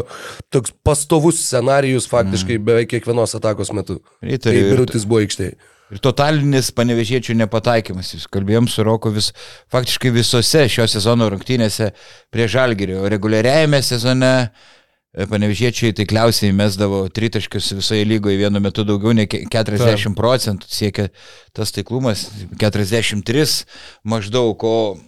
toks 0.52 0.72
pastovus 0.84 1.42
scenarijus 1.44 2.08
faktiškai 2.08 2.56
mhm. 2.56 2.68
beveik 2.70 2.92
kiekvienos 2.94 3.36
atakos 3.36 3.72
metu. 3.76 4.00
Tai 4.22 4.54
Birutis 4.54 5.04
buvo 5.08 5.20
aikštėje. 5.26 5.58
Ir 5.88 6.00
totalinis 6.04 6.68
panevežėčių 6.76 7.36
nepataikymas. 7.36 8.10
Jūs 8.12 8.26
kalbėjom 8.32 8.66
su 8.68 8.84
Roku 8.84 9.12
vis, 9.12 9.30
faktiškai 9.72 10.10
visose 10.12 10.66
šio 10.68 10.84
sezono 10.88 11.30
rungtynėse 11.32 11.94
prie 12.32 12.48
Žalgerio. 12.52 13.06
Reguliariajame 13.08 13.80
sezone 13.84 14.32
E, 14.32 14.77
panevežiečiai 15.16 15.94
taikliausiai 15.96 16.52
mesdavo 16.52 17.06
tritaškius 17.08 17.72
visoje 17.78 18.04
lygoje 18.04 18.38
vienu 18.40 18.60
metu 18.60 18.84
daugiau 18.86 19.14
nei 19.16 19.28
40 19.28 20.16
procentų 20.18 20.68
siekia 20.68 21.08
tas 21.56 21.72
taiklumas, 21.74 22.28
43 22.60 23.62
maždaug, 24.04 24.64
o, 24.64 24.98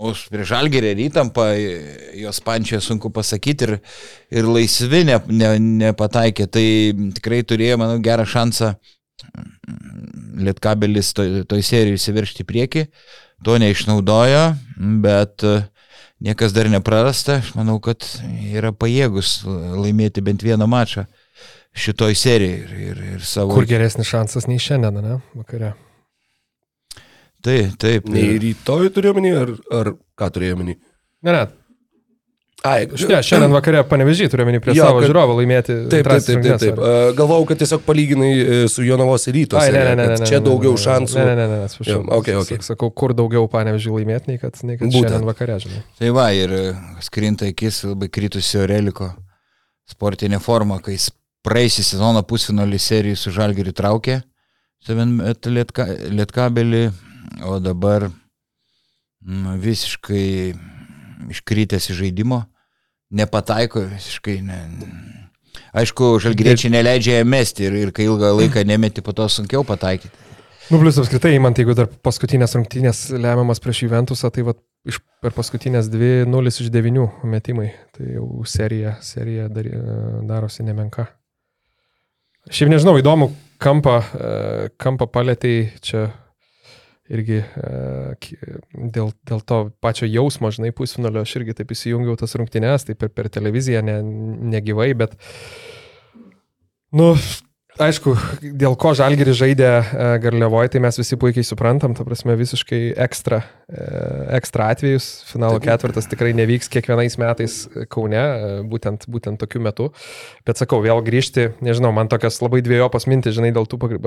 O 0.00 0.14
prie 0.32 0.46
žalgerį 0.48 0.94
ir 0.94 1.00
įtampą, 1.10 1.44
jos 2.16 2.38
pančia 2.40 2.78
sunku 2.80 3.10
pasakyti 3.12 3.66
ir, 3.66 3.72
ir 4.32 4.46
laisvi 4.48 5.02
ne, 5.04 5.18
ne, 5.28 5.50
nepataikė. 5.60 6.46
Tai 6.48 6.62
tikrai 7.18 7.42
turėjo, 7.44 7.76
manau, 7.82 7.98
gerą 8.00 8.24
šansą 8.24 8.72
Lietkabelis 10.40 11.12
toj, 11.12 11.42
toj 11.50 11.66
serijoje 11.68 12.00
įsiveršti 12.00 12.46
į 12.46 12.48
priekį. 12.48 12.86
To 13.44 13.58
neišnaudojo, 13.60 14.40
bet 15.04 15.44
e, 15.44 15.52
niekas 16.22 16.54
dar 16.56 16.70
neprarasta. 16.72 17.40
Aš 17.40 17.54
manau, 17.58 17.78
kad 17.82 18.06
yra 18.50 18.72
pajėgus 18.76 19.40
laimėti 19.46 20.24
bent 20.24 20.44
vieną 20.46 20.68
mačą 20.70 21.06
šitoj 21.76 22.16
serijai. 22.18 22.64
Ir, 22.64 22.74
ir, 22.90 23.04
ir 23.16 23.24
savo... 23.26 23.54
Kur 23.56 23.68
geresnis 23.68 24.10
šansas 24.10 24.48
nei 24.50 24.60
šiandien, 24.62 25.00
ne? 25.04 25.20
Vakare. 25.38 25.74
Taip, 27.40 27.76
taip. 27.80 28.08
Nei 28.12 28.36
rytoj 28.40 28.90
turėjau 28.92 29.16
menį, 29.16 29.30
ar, 29.38 29.54
ar 29.78 29.94
ką 30.18 30.28
turėjau 30.34 30.58
menį? 30.60 30.76
Ne, 31.24 31.32
ne. 31.32 31.44
Ai, 32.62 32.84
Ne, 33.08 33.18
šiandien 33.24 33.54
vakare 33.54 33.80
panevežį 33.88 34.26
turėjome 34.28 34.58
prie 34.60 34.74
Jo, 34.76 34.84
savo 34.90 34.98
kad- 35.00 35.08
žiūrovą 35.08 35.36
laimėti. 35.38 35.76
Taip, 35.88 36.04
taip, 36.04 36.24
taip, 36.26 36.42
taip, 36.44 36.58
taip. 36.60 36.76
E, 36.84 37.12
Galvojau, 37.16 37.46
kad 37.48 37.56
tiesiog 37.62 37.80
palyginai 37.86 38.32
e, 38.36 38.58
su 38.68 38.84
Jonavos 38.84 39.24
ryto. 39.32 39.56
Ai, 39.56 39.70
ne, 39.72 39.80
ne, 39.86 39.94
ne, 39.96 40.06
ne, 40.10 40.16
ne, 40.20 40.26
Čia 40.28 40.42
daugiau 40.44 40.74
šansų. 40.76 41.16
Ne, 41.16 41.24
ne, 41.24 41.36
ne, 41.38 41.46
ne, 41.48 41.60
atsiprašau. 41.70 42.02
Jo, 42.04 42.18
okay, 42.18 42.34
okay. 42.36 42.58
Sak- 42.60 42.68
Sakau, 42.74 42.90
kur 42.92 43.14
daugiau 43.16 43.48
panevežių 43.48 43.94
laimėti, 43.96 44.28
nei 44.34 44.38
kad, 44.42 44.60
nei 44.62 44.76
kad 44.76 44.90
Būtent. 44.92 45.08
šiandien 45.08 45.24
vakare, 45.30 45.56
žinai. 45.64 45.80
Tai 46.02 46.10
va, 46.18 46.26
ir 46.36 46.52
e, 46.52 46.62
skrinta 47.00 47.48
akis 47.48 47.80
labai 47.88 48.10
kritusio 48.12 48.66
reliko 48.68 49.08
sportinė 49.88 50.38
forma, 50.44 50.82
kai 50.84 50.98
praeisį 51.48 51.82
sezoną 51.94 52.20
pusfinalį 52.28 52.76
serijų 52.78 53.16
su 53.16 53.32
Žalgiriu 53.32 53.72
traukė, 53.72 54.20
savin 54.84 55.16
lietka, 55.48 55.88
lietkabelį, 56.12 56.84
o 57.48 57.56
dabar 57.58 58.10
mm, 59.24 59.56
visiškai 59.64 60.54
iškritęs 61.30 61.90
iš 61.90 62.00
žaidimo, 62.00 62.42
nepataiko 63.10 63.84
visiškai. 63.90 64.40
Ne. 64.46 64.62
Aišku, 65.76 66.16
žalgiriečiai 66.22 66.72
neleidžia 66.72 67.20
ją 67.20 67.28
mesti 67.28 67.68
ir, 67.68 67.76
ir 67.84 67.92
kai 67.94 68.08
ilgą 68.08 68.32
laiką 68.38 68.64
nemeti, 68.66 69.04
po 69.04 69.14
to 69.16 69.28
sunkiau 69.30 69.66
pataikyti. 69.66 70.28
Nu, 70.70 70.78
plus 70.78 70.98
apskritai, 71.02 71.34
man 71.42 71.54
tai 71.54 71.64
jeigu 71.64 71.74
dar 71.74 71.88
paskutinės 71.90 72.54
rungtynės 72.54 72.98
lemiamas 73.10 73.58
prieš 73.62 73.84
Juventusą, 73.88 74.30
tai 74.30 74.44
va, 74.46 74.54
iš, 74.86 75.00
per 75.18 75.34
paskutinės 75.34 75.88
dvi 75.90 76.28
0 76.30 76.52
iš 76.52 76.70
9 76.70 77.24
metimai. 77.26 77.72
Tai 77.96 78.06
jau 78.06 78.26
serija, 78.46 78.94
serija 79.02 79.48
dar, 79.50 79.66
darosi 80.28 80.62
nemenka. 80.66 81.08
Šiaip 82.50 82.70
nežinau, 82.70 82.94
įdomu, 83.02 83.32
kampą, 83.60 83.96
e, 83.98 84.68
kampą 84.80 85.10
palėtai 85.10 85.54
čia 85.84 86.06
irgi 87.10 87.42
e, 87.42 87.74
dėl, 88.94 89.12
dėl 89.26 89.44
to 89.46 89.60
pačio 89.82 90.08
jausmo, 90.08 90.52
žinai, 90.54 90.72
pusfinalio 90.76 91.24
aš 91.24 91.36
irgi 91.40 91.58
taip 91.60 91.74
įsijungiau 91.74 92.16
tas 92.20 92.36
rungtynės, 92.38 92.86
tai 92.88 92.96
per, 92.98 93.12
per 93.14 93.30
televiziją, 93.32 93.82
ne, 93.86 94.00
negyvai, 94.54 94.92
bet, 94.98 95.16
nu, 96.96 97.12
aišku, 97.80 98.14
dėl 98.60 98.76
ko 98.80 98.92
Žalgiris 98.98 99.38
žaidė 99.40 99.68
e, 99.70 100.08
Garliavoje, 100.22 100.72
tai 100.74 100.82
mes 100.84 101.00
visi 101.00 101.18
puikiai 101.20 101.46
suprantam, 101.46 101.94
ta 101.98 102.06
prasme 102.06 102.36
visiškai 102.38 102.80
ekstra, 103.06 103.42
e, 103.66 103.86
ekstra 104.38 104.70
atvejus. 104.74 105.10
Finalo 105.30 105.60
ketvirtas 105.62 106.10
tikrai 106.10 106.32
nevyks 106.38 106.70
kiekvienais 106.72 107.18
metais 107.20 107.62
Kaune, 107.92 108.24
būtent, 108.70 109.08
būtent 109.10 109.40
tokiu 109.42 109.62
metu. 109.66 109.90
Bet 110.46 110.62
sakau, 110.62 110.82
vėl 110.84 111.02
grįžti, 111.06 111.50
nežinau, 111.64 111.94
man 111.96 112.12
tokios 112.12 112.38
labai 112.44 112.62
dviejopos 112.66 113.08
mintis, 113.10 113.38
žinai, 113.38 113.54
dėl 113.56 113.66
tų 113.70 113.80
pagri- 113.82 114.02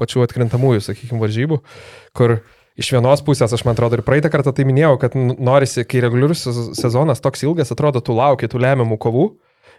pačių 0.00 0.24
atkrintamųjų, 0.26 0.82
sakykime, 0.88 1.20
varžybų, 1.22 1.60
kur 2.16 2.40
iš 2.80 2.90
vienos 2.94 3.22
pusės, 3.26 3.52
aš 3.52 3.64
man 3.66 3.76
atrodo, 3.76 3.98
ir 3.98 4.06
praeitą 4.06 4.30
kartą 4.32 4.54
tai 4.56 4.66
minėjau, 4.68 4.96
kad 5.02 5.16
norisi, 5.18 5.84
kai 5.88 6.02
reguliarus 6.04 6.46
sez- 6.46 6.72
sezonas 6.80 7.22
toks 7.22 7.44
ilgas, 7.44 7.72
atrodo, 7.74 8.02
tu 8.04 8.16
lauki 8.16 8.48
tų 8.50 8.62
lemiamų 8.64 8.98
kovų. 9.00 9.28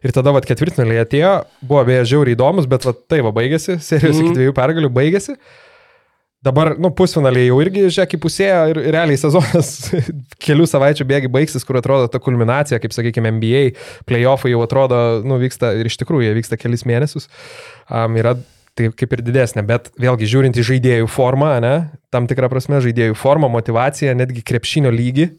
Ir 0.01 0.13
tada, 0.15 0.31
vad, 0.33 0.45
ketvirtfinaliai 0.49 1.03
atėjo, 1.03 1.33
buvo 1.61 1.83
beje 1.85 2.07
žiauriai 2.15 2.33
įdomus, 2.33 2.65
bet, 2.69 2.87
vad, 2.89 3.03
tai 3.09 3.19
va, 3.21 3.33
baigėsi, 3.35 3.77
serijos 3.89 4.17
mm. 4.17 4.23
iki 4.23 4.37
dviejų 4.39 4.55
pergalių 4.57 4.89
baigėsi. 4.93 5.37
Dabar, 6.41 6.71
nu, 6.81 6.89
pusfinaliai 6.97 7.51
jau 7.51 7.59
irgi, 7.61 7.83
žiūrėk, 7.85 8.15
įpusėjo 8.17 8.61
ir 8.71 8.79
ir 8.81 8.95
realiai 8.95 9.19
sezonas 9.21 9.91
kelių 10.45 10.65
savaičių 10.71 11.05
bėgi 11.11 11.29
baigsis, 11.29 11.65
kur 11.67 11.77
atrodo 11.77 12.07
ta 12.09 12.17
kulminacija, 12.17 12.79
kaip, 12.81 12.95
sakykime, 12.97 13.35
NBA, 13.37 13.61
playoffai 14.09 14.55
jau 14.55 14.63
atrodo, 14.65 14.97
nu, 15.21 15.37
vyksta 15.41 15.75
ir 15.77 15.89
iš 15.91 15.99
tikrųjų 16.01 16.31
jie 16.31 16.33
vyksta 16.39 16.57
kelis 16.57 16.81
mėnesius. 16.89 17.29
Um, 17.85 18.17
yra 18.17 18.33
tai 18.75 18.89
kaip 18.95 19.13
ir 19.17 19.21
didesnė, 19.27 19.63
bet 19.67 19.89
vėlgi 19.99 20.29
žiūrint 20.31 20.57
į 20.57 20.63
žaidėjų 20.69 21.07
formą, 21.11 21.53
ne, 21.63 21.73
tam 22.13 22.27
tikrą 22.29 22.49
prasme 22.51 22.79
žaidėjų 22.83 23.15
formą, 23.19 23.49
motivaciją, 23.51 24.15
netgi 24.15 24.43
krepšinio 24.47 24.91
lygį, 24.95 25.29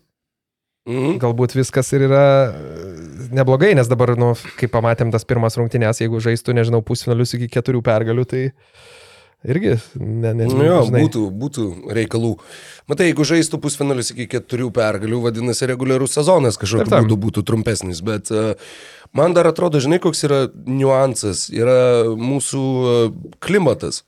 Mhm. 0.83 1.20
galbūt 1.22 1.53
viskas 1.55 1.93
ir 1.95 2.09
yra 2.09 2.22
e, 2.51 3.28
neblogai, 3.30 3.68
nes 3.78 3.87
dabar, 3.87 4.16
nu, 4.18 4.33
kai 4.59 4.66
pamatėm 4.66 5.12
tas 5.14 5.22
pirmas 5.22 5.55
rungtynės, 5.55 6.01
jeigu 6.03 6.18
žaistų, 6.18 6.57
nežinau, 6.59 6.80
pusfinalius 6.83 7.37
iki 7.39 7.47
keturių 7.55 7.85
pergalių, 7.87 8.24
tai 8.26 8.41
irgi, 9.47 9.76
ne, 9.95 10.33
nežinau, 10.41 10.59
Nu 10.59 10.66
jo, 10.66 10.80
žinai. 10.89 11.05
būtų, 11.07 11.22
būtų 11.39 11.66
reikalų. 11.95 12.33
Matai, 12.91 13.12
jeigu 13.12 13.22
žaistų 13.30 13.61
pusfinalius 13.62 14.11
iki 14.11 14.26
keturių 14.35 14.72
pergalių, 14.74 15.22
vadinasi, 15.22 15.68
reguliarus 15.70 16.18
sezonas 16.18 16.59
kažkokiu 16.59 16.99
būdu 17.07 17.20
būtų 17.28 17.45
trumpesnis. 17.47 18.03
Bet 18.03 18.35
uh, 18.35 18.55
man 19.17 19.37
dar 19.37 19.49
atrodo, 19.51 19.81
žinai, 19.83 20.01
koks 20.03 20.25
yra 20.29 20.41
niuansas, 20.67 21.49
yra 21.53 22.09
mūsų 22.19 22.63
uh, 22.63 23.13
klimatas. 23.45 24.03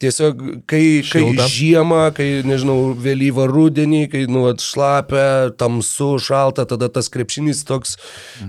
Tiesiog, 0.00 0.38
kai, 0.64 1.02
kai 1.04 1.20
Šilta. 1.26 1.44
žiemą, 1.52 2.06
kai, 2.16 2.28
nežinau, 2.48 2.94
vėlyvą 2.96 3.44
rudenį, 3.50 4.06
kai, 4.08 4.22
nu, 4.32 4.46
vat, 4.46 4.62
šlapia, 4.64 5.50
tamsu, 5.60 6.14
šalta, 6.24 6.64
tada 6.64 6.88
tas 6.88 7.12
krepšinis 7.12 7.60
toks 7.68 7.98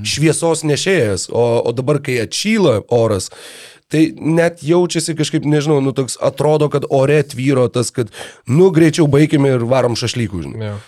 šviesos 0.08 0.64
nešėjas. 0.64 1.28
O, 1.28 1.44
o 1.60 1.74
dabar, 1.76 2.00
kai 2.06 2.22
atšyla 2.24 2.78
oras, 2.96 3.28
tai 3.92 4.06
net 4.16 4.64
jaučiasi 4.64 5.18
kažkaip, 5.20 5.44
nežinau, 5.44 5.82
nu, 5.84 5.92
toks 5.98 6.16
atrodo, 6.24 6.72
kad 6.72 6.88
ore 6.88 7.20
tvyro 7.28 7.68
tas, 7.68 7.92
kad, 7.92 8.16
nu, 8.48 8.72
greičiau 8.72 9.12
baigime 9.12 9.52
ir 9.58 9.68
varom 9.68 10.00
šašlykų, 10.00 10.46
žinai. 10.48 10.72
Jo. 10.72 10.80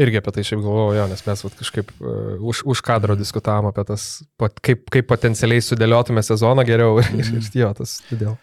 Irgi 0.00 0.20
apie 0.20 0.32
tai 0.32 0.44
šiaip 0.46 0.62
galvojau, 0.64 0.94
jo, 0.96 1.08
nes 1.10 1.24
mes 1.26 1.42
vat, 1.44 1.56
kažkaip 1.60 1.90
uh, 1.98 2.36
už, 2.52 2.62
už 2.72 2.80
kadro 2.86 3.16
diskutavom 3.18 3.68
apie 3.68 3.84
tas, 3.88 4.06
pat, 4.40 4.56
kaip, 4.64 4.86
kaip 4.92 5.08
potencialiai 5.10 5.64
sudėliotume 5.64 6.24
sezoną 6.24 6.64
geriau 6.68 7.02
ir, 7.02 7.10
ir, 7.20 7.34
ir 7.36 7.50
jo, 7.64 7.74
tas 7.82 7.98
todėl. 8.08 8.38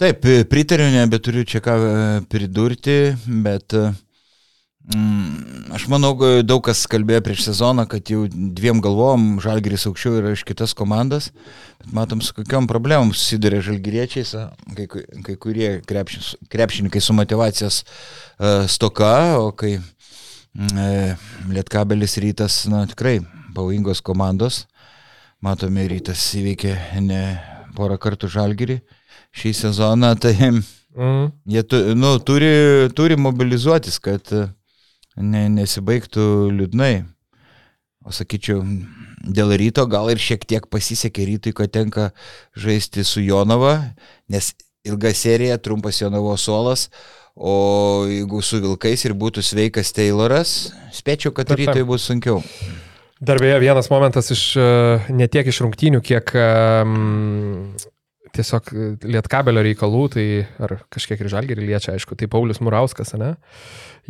Taip, 0.00 0.24
pritariu, 0.50 0.88
nebeturiu 0.90 1.44
čia 1.46 1.60
ką 1.62 1.74
e, 1.78 1.90
pridurti, 2.26 3.14
bet 3.30 3.76
e, 3.78 3.92
mm, 4.90 5.68
aš 5.76 5.84
manau, 5.92 6.10
daug 6.42 6.64
kas 6.66 6.80
kalbėjo 6.90 7.20
prieš 7.28 7.44
sezoną, 7.46 7.84
kad 7.86 8.10
jau 8.10 8.24
dviem 8.26 8.80
galvom 8.82 9.36
Žalgiris 9.44 9.86
aukščiau 9.86 10.18
yra 10.18 10.32
iš 10.34 10.42
kitas 10.48 10.74
komandas, 10.74 11.30
bet 11.78 11.94
matom, 11.94 12.24
su 12.26 12.34
kokiam 12.34 12.66
problemom 12.66 13.14
susiduria 13.14 13.62
Žalgiriečiais, 13.62 14.34
a, 14.34 14.48
kai, 14.74 14.88
kai 15.28 15.38
kurie 15.38 15.70
krepšininkai 15.86 16.98
su 16.98 17.14
motivacijos 17.14 17.84
uh, 17.84 18.66
stoka, 18.66 19.14
o 19.38 19.52
kai 19.54 19.76
e, 19.78 19.82
Lietkabelis 20.54 22.16
rytas, 22.22 22.60
na 22.70 22.84
tikrai 22.86 23.18
pavojingos 23.54 24.00
komandos, 24.06 24.64
matome, 25.42 25.86
rytas 25.90 26.22
įveikė 26.38 26.76
ne 27.02 27.22
porą 27.74 27.98
kartų 27.98 28.30
Žalgirį 28.30 28.78
šį 29.34 29.54
sezoną, 29.64 30.14
tai 30.22 30.34
Mm. 30.94 31.32
jie 31.44 31.62
tu, 31.62 31.94
nu, 31.94 32.18
turi, 32.18 32.88
turi 32.94 33.16
mobilizuotis, 33.18 33.98
kad 33.98 34.30
e, 34.30 34.44
ne, 35.18 35.48
nesibaigtų 35.50 36.26
liūdnai. 36.54 37.02
O 38.04 38.12
sakyčiau, 38.14 38.60
dėl 39.26 39.56
ryto 39.58 39.86
gal 39.90 40.12
ir 40.12 40.20
šiek 40.22 40.44
tiek 40.46 40.68
pasisekė 40.70 41.26
rytui, 41.32 41.54
kad 41.56 41.72
tenka 41.74 42.12
žaisti 42.54 43.02
su 43.02 43.24
Jonava, 43.24 43.74
nes 44.30 44.52
ilga 44.86 45.10
serija, 45.16 45.58
trumpas 45.58 45.98
Jonavo 46.02 46.36
suolas, 46.38 46.90
o 47.34 48.06
jeigu 48.08 48.42
su 48.42 48.60
Vilkais 48.62 49.04
ir 49.06 49.14
būtų 49.18 49.42
sveikas 49.42 49.92
Tayloras, 49.94 50.72
spėčiau, 50.94 51.34
kad 51.34 51.50
rytoj 51.50 51.84
bus 51.88 52.06
sunkiau. 52.06 52.40
Dar 53.24 53.38
beje, 53.40 53.56
vienas 53.62 53.88
momentas 53.90 54.30
iš, 54.34 54.42
e, 54.58 54.68
ne 55.14 55.26
tiek 55.30 55.46
iš 55.48 55.62
rungtynių, 55.64 56.00
kiek 56.04 56.30
um, 56.36 57.72
tiesiog 58.34 58.70
e, 58.70 58.88
lietkabelio 59.14 59.62
reikalų, 59.64 60.02
tai 60.16 60.26
ar 60.62 60.76
kažkiek 60.92 61.22
ir 61.22 61.30
žalgerį 61.32 61.68
liečia, 61.70 61.94
aišku, 61.94 62.18
tai 62.18 62.28
Paulius 62.30 62.60
Murauskas, 62.64 63.14
ne, 63.18 63.34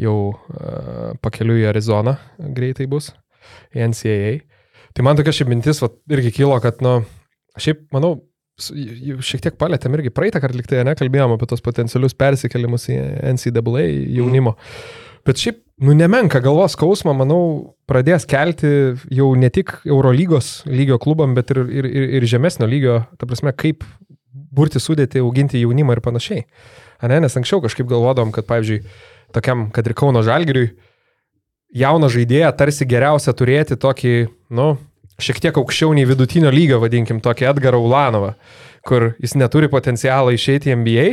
jau 0.01 0.17
uh, 0.33 1.13
pakeliu 1.23 1.61
į 1.61 1.69
Arizoną 1.71 2.17
greitai 2.57 2.89
bus, 2.91 3.13
į 3.77 3.87
NCAA. 3.93 4.33
Tai 4.97 5.05
man 5.07 5.21
tokia 5.21 5.37
šiaip 5.37 5.53
mintis, 5.53 5.83
va, 5.85 5.93
irgi 6.11 6.33
kilo, 6.41 6.57
kad, 6.65 6.81
nu, 6.83 7.03
šiaip, 7.61 7.85
manau, 7.95 8.17
šiek 8.59 9.43
tiek 9.43 9.57
palėtėm 9.59 9.97
irgi 9.99 10.13
praeitą 10.15 10.43
kartą 10.43 10.61
liktai, 10.61 10.85
nekalbėjom 10.87 11.35
apie 11.35 11.49
tos 11.51 11.65
potencialius 11.65 12.15
persikelimus 12.15 12.87
į 12.93 13.01
NCAA 13.35 13.89
jaunimo. 14.15 14.55
Mm. 14.55 15.03
Bet 15.25 15.41
šiaip, 15.41 15.63
nu, 15.81 15.95
nemenka 15.97 16.41
galvos 16.45 16.75
skausmą, 16.77 17.15
manau, 17.17 17.41
pradės 17.89 18.27
kelti 18.29 18.69
jau 19.15 19.31
ne 19.41 19.49
tik 19.53 19.73
Eurolygos 19.89 20.59
lygio 20.69 20.99
klubam, 21.01 21.33
bet 21.37 21.55
ir, 21.55 21.63
ir, 21.65 21.89
ir, 21.89 22.09
ir 22.19 22.27
žemesnio 22.29 22.69
lygio, 22.69 22.99
ta 23.17 23.29
prasme, 23.29 23.55
kaip 23.57 23.87
burti 24.55 24.83
sudėti, 24.83 25.23
auginti 25.25 25.63
jaunimą 25.63 25.97
ir 25.97 26.03
panašiai. 26.05 26.45
A 27.01 27.09
ne, 27.09 27.23
nes 27.25 27.37
anksčiau 27.41 27.63
kažkaip 27.65 27.89
galvodom, 27.89 28.35
kad, 28.37 28.45
pavyzdžiui, 28.51 28.83
tokiam, 29.35 29.71
kad 29.75 29.89
ir 29.89 29.97
Kauno 29.97 30.21
Žalgiriui, 30.27 30.75
jauną 31.75 32.13
žaidėją 32.13 32.53
tarsi 32.59 32.87
geriausia 32.87 33.33
turėti 33.33 33.81
tokį, 33.81 34.15
nu, 34.55 34.75
šiek 35.23 35.41
tiek 35.43 35.61
aukščiau 35.61 35.95
nei 35.97 36.07
vidutinio 36.09 36.53
lygio, 36.55 36.81
vadinkim, 36.83 37.21
tokį 37.25 37.49
Edgarą 37.53 37.81
Ulanovą, 37.83 38.35
kur 38.87 39.13
jis 39.23 39.37
neturi 39.39 39.71
potencialą 39.73 40.35
išeiti 40.35 40.73
į 40.73 40.79
NBA. 40.81 41.07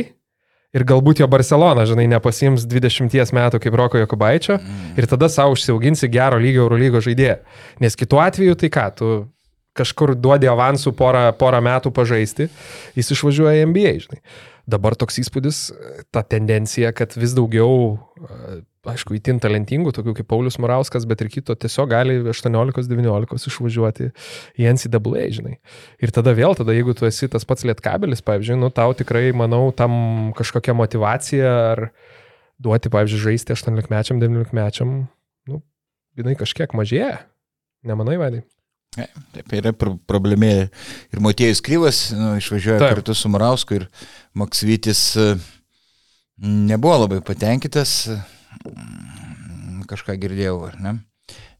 Ir 0.72 0.86
galbūt 0.88 1.20
jo 1.20 1.26
Barcelona, 1.28 1.84
žinai, 1.84 2.06
nepasims 2.08 2.64
20 2.64 3.34
metų 3.36 3.58
kaip 3.60 3.74
Roko 3.76 4.00
Jokubaičio 4.00 4.54
mm. 4.56 4.94
ir 4.96 5.04
tada 5.10 5.28
savo 5.28 5.52
užsiauginsi 5.52 6.08
gero 6.08 6.38
lygio 6.40 6.62
Eurolygo 6.64 7.02
žaidėją. 7.04 7.42
Nes 7.84 7.98
kitu 8.00 8.16
atveju 8.22 8.56
tai 8.56 8.70
ką, 8.72 8.86
tu 8.96 9.10
kažkur 9.76 10.14
duodi 10.16 10.48
avansų 10.48 10.94
porą, 10.96 11.26
porą 11.36 11.60
metų 11.64 11.92
pažaisti, 11.92 12.48
jis 12.96 13.12
išvažiuoja 13.12 13.60
į 13.60 13.68
NBA, 13.68 13.92
žinai. 14.06 14.22
Dabar 14.72 14.96
toks 14.96 15.18
įspūdis, 15.20 15.60
ta 16.14 16.22
tendencija, 16.24 16.92
kad 16.96 17.16
vis 17.18 17.34
daugiau 17.36 17.98
aišku, 18.90 19.14
įtin 19.14 19.38
talentingų, 19.42 19.92
tokių 19.94 20.14
kaip 20.18 20.28
Paulius 20.30 20.58
Morauskas, 20.62 21.04
bet 21.08 21.22
ir 21.22 21.30
kito, 21.30 21.54
tiesiog 21.54 21.90
gali 21.92 22.16
18-19 22.32 23.50
išvažiuoti 23.50 24.08
į 24.58 24.70
NCAA, 24.74 25.26
žinai. 25.36 25.54
Ir 26.02 26.14
tada 26.14 26.34
vėl, 26.34 26.56
tada 26.58 26.74
jeigu 26.74 26.94
tu 26.98 27.06
esi 27.06 27.30
tas 27.30 27.46
pats 27.46 27.66
lietkabelis, 27.68 28.24
pavyzdžiui, 28.26 28.58
nu 28.58 28.72
tau 28.74 28.96
tikrai, 28.98 29.28
manau, 29.38 29.68
tam 29.76 30.32
kažkokia 30.38 30.74
motivacija 30.78 31.52
ar 31.74 31.84
duoti, 32.62 32.90
pavyzdžiui, 32.92 33.22
žaisti 33.28 33.54
18-mečiam, 33.54 34.18
19-mečiam, 34.22 34.96
nu, 35.50 35.62
jinai 36.18 36.34
kažkiek 36.38 36.74
mažėja. 36.78 37.22
Nemanai, 37.86 38.18
Vaidai? 38.18 38.42
Taip, 38.92 39.54
yra 39.56 39.72
problemė. 39.72 40.68
Ir 41.14 41.22
Motiejus 41.24 41.62
Kryvas 41.64 42.04
nu, 42.12 42.34
išvažiuoja 42.36 42.82
Taip. 42.82 42.98
kartu 42.98 43.14
su 43.16 43.30
Morausku 43.32 43.78
ir 43.78 43.86
Maksvytis 44.36 45.00
e, 45.16 45.26
nebuvo 46.44 46.98
labai 47.06 47.22
patenkintas 47.24 48.10
kažką 49.90 50.16
girdėjau, 50.20 50.58
ar 50.68 50.78
ne? 50.82 50.94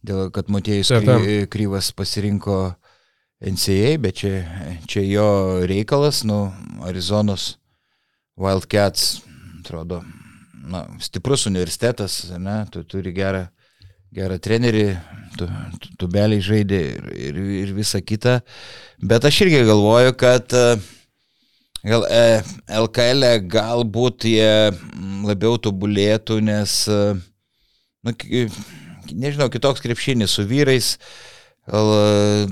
Dėl, 0.02 0.30
kad 0.34 0.50
Motiejus 0.50 0.90
kry, 0.90 1.44
Kryvas 1.50 1.92
pasirinko 1.94 2.74
NCA, 3.42 3.96
bet 4.02 4.18
čia, 4.22 4.42
čia 4.90 5.02
jo 5.06 5.28
reikalas, 5.66 6.22
nu, 6.26 6.46
Arizonos 6.86 7.56
Wildcats, 8.38 9.20
atrodo, 9.60 10.00
na, 10.66 10.84
stiprus 11.02 11.46
universitetas, 11.50 12.24
ne, 12.38 12.62
tu 12.72 12.82
turi 12.88 13.12
gerą, 13.14 13.44
gerą 14.14 14.38
trenerį, 14.42 14.86
tu, 15.38 15.48
tu, 15.82 15.92
tu 16.00 16.10
beliai 16.10 16.42
žaidė 16.42 16.80
ir, 16.94 17.12
ir, 17.28 17.40
ir 17.62 17.74
visa 17.76 18.02
kita, 18.02 18.40
bet 19.02 19.26
aš 19.28 19.44
irgi 19.46 19.62
galvoju, 19.70 20.16
kad 20.18 20.54
gal 21.86 22.06
LKL 22.82 23.26
e 23.26 23.34
galbūt 23.50 24.28
jie 24.30 24.54
labiau 25.26 25.58
tobulėtų, 25.62 26.38
nes, 26.46 26.78
nu, 28.02 28.14
nežinau, 29.12 29.50
kitoks 29.52 29.82
krepšinis 29.84 30.38
su 30.38 30.46
vyrais, 30.48 30.94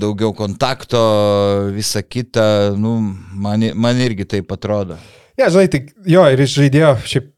daugiau 0.01 0.31
kontakto, 0.35 1.01
visa 1.75 2.03
kita, 2.03 2.73
nu, 2.79 2.97
man, 3.31 3.67
man 3.75 3.99
irgi 4.03 4.27
taip 4.37 4.51
atrodo. 4.55 4.99
Ne, 5.35 5.45
ja, 5.45 5.51
žinai, 5.51 5.67
tai 5.71 5.85
jo, 6.07 6.23
ir 6.31 6.43
iš 6.43 6.57
žaidėjo, 6.59 6.95
šiaip 7.07 7.31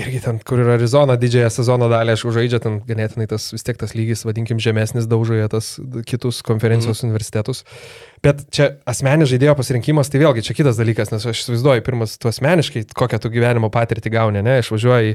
irgi 0.00 0.20
ten, 0.22 0.38
kur 0.46 0.62
yra 0.62 0.76
Arizona, 0.78 1.16
didžiąją 1.20 1.50
sezono 1.52 1.88
dalį, 1.90 2.14
aišku, 2.14 2.32
žaidžia 2.34 2.60
ten 2.62 2.78
ganėtinai 2.86 3.26
tas 3.30 3.50
vis 3.52 3.66
tiek 3.66 3.78
tas 3.78 3.94
lygis, 3.96 4.22
vadinkim, 4.26 4.60
žemesnis 4.62 5.08
daužoje 5.10 5.48
tas 5.52 5.72
kitus 6.08 6.40
konferencijos 6.46 7.02
mm. 7.02 7.10
universitetus. 7.10 7.64
Bet 8.20 8.42
čia 8.52 8.66
asmenis 8.84 9.30
žaidėjo 9.30 9.54
pasirinkimas, 9.56 10.10
tai 10.12 10.18
vėlgi 10.20 10.42
čia 10.44 10.52
kitas 10.52 10.76
dalykas, 10.76 11.08
nes 11.08 11.24
aš 11.24 11.40
įsivaizduoju, 11.40 11.80
pirmas, 11.86 12.18
tu 12.20 12.28
asmeniškai, 12.28 12.82
kokią 12.92 13.16
tu 13.24 13.30
gyvenimo 13.32 13.70
patirtį 13.72 14.10
gauni, 14.12 14.42
ne, 14.44 14.58
išvažiuoji 14.60 15.14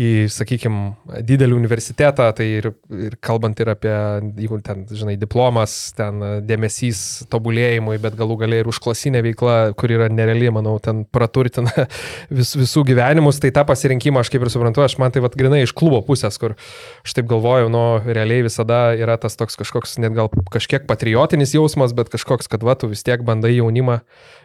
į 0.00 0.08
sakykime, 0.32 1.20
didelį 1.28 1.58
universitetą, 1.58 2.30
tai 2.38 2.46
ir, 2.62 2.70
ir 2.88 3.18
kalbant 3.20 3.60
ir 3.60 3.68
apie, 3.74 3.92
jeigu 4.40 4.62
ten, 4.64 4.86
žinai, 4.88 5.18
diplomas, 5.20 5.74
ten 5.98 6.24
dėmesys 6.48 7.02
tobulėjimui, 7.28 7.98
bet 8.00 8.16
galų 8.16 8.38
galiai 8.40 8.64
ir 8.64 8.72
užklasinė 8.72 9.20
veikla, 9.28 9.58
kur 9.76 9.92
yra 9.92 10.08
nereali, 10.08 10.48
manau, 10.56 10.78
ten 10.80 11.04
praturtina 11.04 11.84
vis, 12.40 12.54
visų 12.56 12.86
gyvenimus, 12.88 13.42
tai 13.44 13.52
tą 13.52 13.66
pasirinkimą 13.68 14.24
aš 14.24 14.32
kaip 14.32 14.48
ir 14.48 14.52
suprantu, 14.56 14.86
aš 14.86 14.96
man 15.04 15.12
tai 15.12 15.20
vad 15.26 15.36
grinai 15.36 15.66
iš 15.66 15.76
klubo 15.76 16.00
pusės, 16.08 16.40
kur 16.40 16.56
aš 17.04 17.18
taip 17.20 17.28
galvoju, 17.28 17.68
nu, 17.76 17.84
realiai 18.08 18.48
visada 18.48 18.80
yra 18.96 19.20
tas 19.20 19.36
toks 19.36 19.60
kažkoks, 19.60 19.98
net 20.00 20.16
gal 20.16 20.32
kažkiek 20.48 20.88
patriotinis 20.88 21.52
jausmas, 21.52 21.92
bet 21.92 22.08
kažkoks 22.16 22.37
toks, 22.38 22.48
kad 22.54 22.62
va, 22.62 22.78
tu 22.78 22.86
vis 22.86 23.02
tiek 23.02 23.22
bandai 23.26 23.56
jaunimą, 23.58 23.98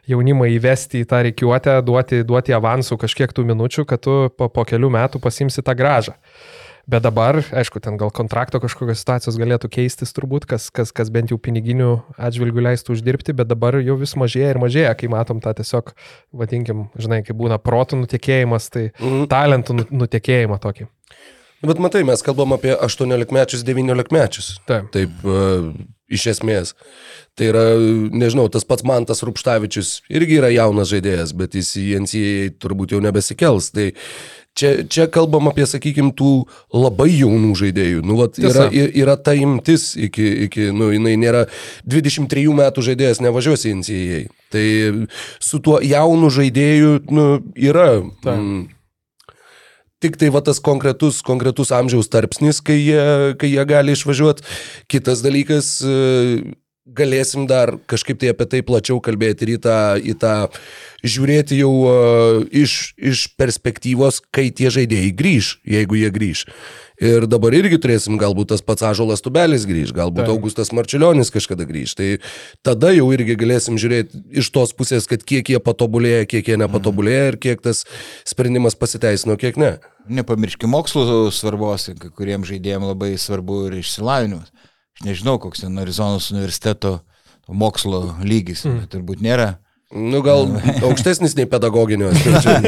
jaunimą 0.10 0.50
įvesti 0.58 1.04
į 1.04 1.08
tą 1.10 1.22
reikiuotę, 1.30 1.78
duoti, 1.86 2.24
duoti 2.26 2.58
avansų 2.58 2.98
kažkiek 2.98 3.32
tų 3.32 3.46
minučių, 3.54 3.86
kad 3.86 4.02
tu 4.02 4.30
po, 4.34 4.50
po 4.50 4.66
kelių 4.66 4.90
metų 4.98 5.22
pasimsi 5.22 5.62
tą 5.62 5.78
gražą. 5.78 6.18
Bet 6.84 7.06
dabar, 7.06 7.38
aišku, 7.56 7.80
ten 7.80 7.96
gal 7.96 8.10
kontrakto 8.12 8.60
kažkokios 8.60 9.00
situacijos 9.00 9.38
galėtų 9.40 9.70
keistis 9.72 10.12
turbūt, 10.12 10.44
kas, 10.44 10.68
kas, 10.68 10.92
kas 10.92 11.08
bent 11.08 11.32
jau 11.32 11.38
piniginių 11.40 12.02
atžvilgių 12.20 12.66
leistų 12.66 12.98
uždirbti, 12.98 13.32
bet 13.40 13.48
dabar 13.48 13.78
jau 13.80 13.96
vis 14.02 14.18
mažėja 14.20 14.50
ir 14.52 14.60
mažėja, 14.60 14.92
kai 15.00 15.08
matom 15.08 15.40
tą 15.40 15.54
tiesiog, 15.56 15.94
vadinkim, 16.36 16.90
žinai, 17.00 17.22
kai 17.24 17.38
būna 17.40 17.56
protų 17.64 18.02
nutekėjimas, 18.02 18.68
tai 18.74 18.90
mhm. 18.98 19.30
talentų 19.32 19.78
nu, 19.80 19.88
nutekėjimą 20.04 20.60
tokį. 20.60 20.90
Bet 21.64 21.80
matai, 21.80 22.04
mes 22.04 22.22
kalbam 22.26 22.52
apie 22.58 22.74
18 22.76 23.32
mečius, 23.32 23.64
19 23.64 24.12
mečius. 24.12 24.58
Taip. 24.68 24.90
Taip, 24.92 25.22
uh, 25.24 25.70
iš 26.12 26.28
esmės. 26.34 26.74
Tai 27.40 27.50
yra, 27.50 27.64
nežinau, 28.14 28.46
tas 28.52 28.68
pats 28.68 28.86
Mantas 28.86 29.24
Rupštavičius 29.26 30.04
irgi 30.14 30.38
yra 30.42 30.52
jaunas 30.54 30.92
žaidėjas, 30.92 31.34
bet 31.38 31.56
jis 31.58 31.74
į 31.80 31.88
NCAA 32.04 32.52
turbūt 32.62 32.94
jau 32.94 33.00
nebesikels. 33.02 33.72
Tai 33.74 33.88
čia, 34.60 34.74
čia 34.86 35.08
kalbam 35.14 35.50
apie, 35.50 35.66
sakykime, 35.70 36.14
tų 36.20 36.34
labai 36.76 37.10
jaunų 37.16 37.56
žaidėjų. 37.64 38.04
Nu, 38.06 38.20
vat, 38.20 38.38
yra, 38.44 38.68
yra 38.74 39.18
ta 39.18 39.34
imtis 39.38 39.94
iki, 39.96 40.28
iki, 40.50 40.70
nu, 40.76 40.92
jinai 40.94 41.16
nėra 41.22 41.48
23 41.90 42.46
metų 42.60 42.86
žaidėjas, 42.92 43.24
nevažiuosi 43.26 43.72
į 43.72 43.80
NCAA. 43.82 44.22
Tai 44.54 44.68
su 45.42 45.64
tuo 45.64 45.80
jaunu 45.82 46.30
žaidėju, 46.34 46.96
nu, 47.10 47.28
yra. 47.72 47.90
Ta. 48.22 48.38
Mm, 48.38 48.68
Tik 50.04 50.20
tai 50.20 50.28
va 50.36 50.42
tas 50.44 50.60
konkretus, 50.60 51.22
konkretus 51.24 51.72
amžiaus 51.72 52.12
tarpsnis, 52.12 52.60
kai 52.60 52.76
jie, 52.82 53.06
kai 53.40 53.54
jie 53.54 53.64
gali 53.70 53.96
išvažiuoti. 53.96 54.44
Kitas 54.92 55.24
dalykas, 55.24 55.78
e, 55.80 56.58
galėsim 56.84 57.48
dar 57.48 57.78
kažkaip 57.88 58.20
tai 58.20 58.34
apie 58.34 58.48
tai 58.52 58.62
plačiau 58.66 59.00
kalbėti 59.04 59.48
ir 59.48 59.54
į 59.56 59.60
tą, 59.64 59.78
į 60.04 60.16
tą 60.20 60.34
žiūrėti 61.04 61.60
jau 61.62 61.72
uh, 61.88 62.42
iš, 62.52 62.94
iš 63.00 63.28
perspektyvos, 63.40 64.20
kai 64.36 64.50
tie 64.56 64.72
žaidėjai 64.74 65.14
grįž, 65.16 65.58
jeigu 65.68 66.00
jie 66.00 66.12
grįž. 66.12 66.44
Ir 67.04 67.26
dabar 67.28 67.56
irgi 67.58 67.80
turėsim, 67.82 68.20
galbūt 68.22 68.52
tas 68.54 68.62
pats 68.64 68.86
Ažolas 68.86 69.24
Tubelis 69.24 69.66
grįž, 69.68 69.92
galbūt 69.96 70.28
tai. 70.28 70.36
Augustas 70.36 70.72
Marčiulionis 70.76 71.34
kažkada 71.34 71.66
grįž. 71.68 71.96
Tai 72.00 72.10
tada 72.64 72.94
jau 72.94 73.08
irgi 73.16 73.36
galėsim 73.40 73.80
žiūrėti 73.82 74.22
iš 74.44 74.52
tos 74.54 74.76
pusės, 74.78 75.10
kad 75.10 75.26
kiek 75.26 75.50
jie 75.56 75.60
patobulėja, 75.64 76.28
kiek 76.30 76.54
jie 76.54 76.60
nepatobulėja 76.62 77.34
ir 77.34 77.40
kiek 77.42 77.64
tas 77.66 77.84
sprendimas 78.30 78.78
pasiteisino, 78.80 79.40
kiek 79.42 79.60
ne. 79.60 79.74
Nepamirškime 80.08 80.72
mokslo 80.72 81.32
svarbos, 81.32 81.88
kuriems 82.18 82.50
žaidėjams 82.50 82.92
labai 82.92 83.14
svarbu 83.20 83.66
ir 83.70 83.80
išsilavinimas. 83.80 84.52
Aš 84.94 85.06
nežinau, 85.08 85.38
koks 85.42 85.64
ten 85.64 85.80
Arizonos 85.80 86.32
universiteto 86.34 87.00
mokslo 87.48 88.16
lygis, 88.24 88.66
mm. 88.68 88.82
bet 88.84 88.92
turbūt 88.94 89.24
nėra. 89.24 89.54
Nu, 89.94 90.24
gal 90.26 90.48
aukštesnis 90.88 91.36
nei 91.38 91.46
pedagoginio. 91.50 92.10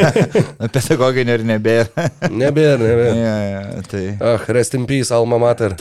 pedagoginio 0.75 1.39
ir 1.39 1.43
nebėra. 1.47 2.07
nebėra, 2.41 2.79
nebėra. 2.79 3.17
Ja, 3.17 3.35
ja, 3.49 3.83
tai. 3.89 4.05
Ach, 4.35 4.47
rest 4.53 4.77
in 4.77 4.85
peace, 4.89 5.11
alma 5.15 5.39
mater. 5.41 5.77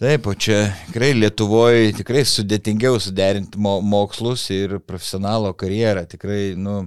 Taip, 0.00 0.26
o 0.28 0.34
čia 0.36 0.74
tikrai 0.90 1.14
Lietuvoje 1.16 1.94
tikrai 1.96 2.26
sudėtingiau 2.28 2.98
suderinti 3.00 3.56
mo 3.60 3.78
mokslus 3.80 4.44
ir 4.52 4.76
profesionalo 4.84 5.54
karjerą. 5.56 6.04
Tikrai, 6.10 6.40
nu, 6.60 6.82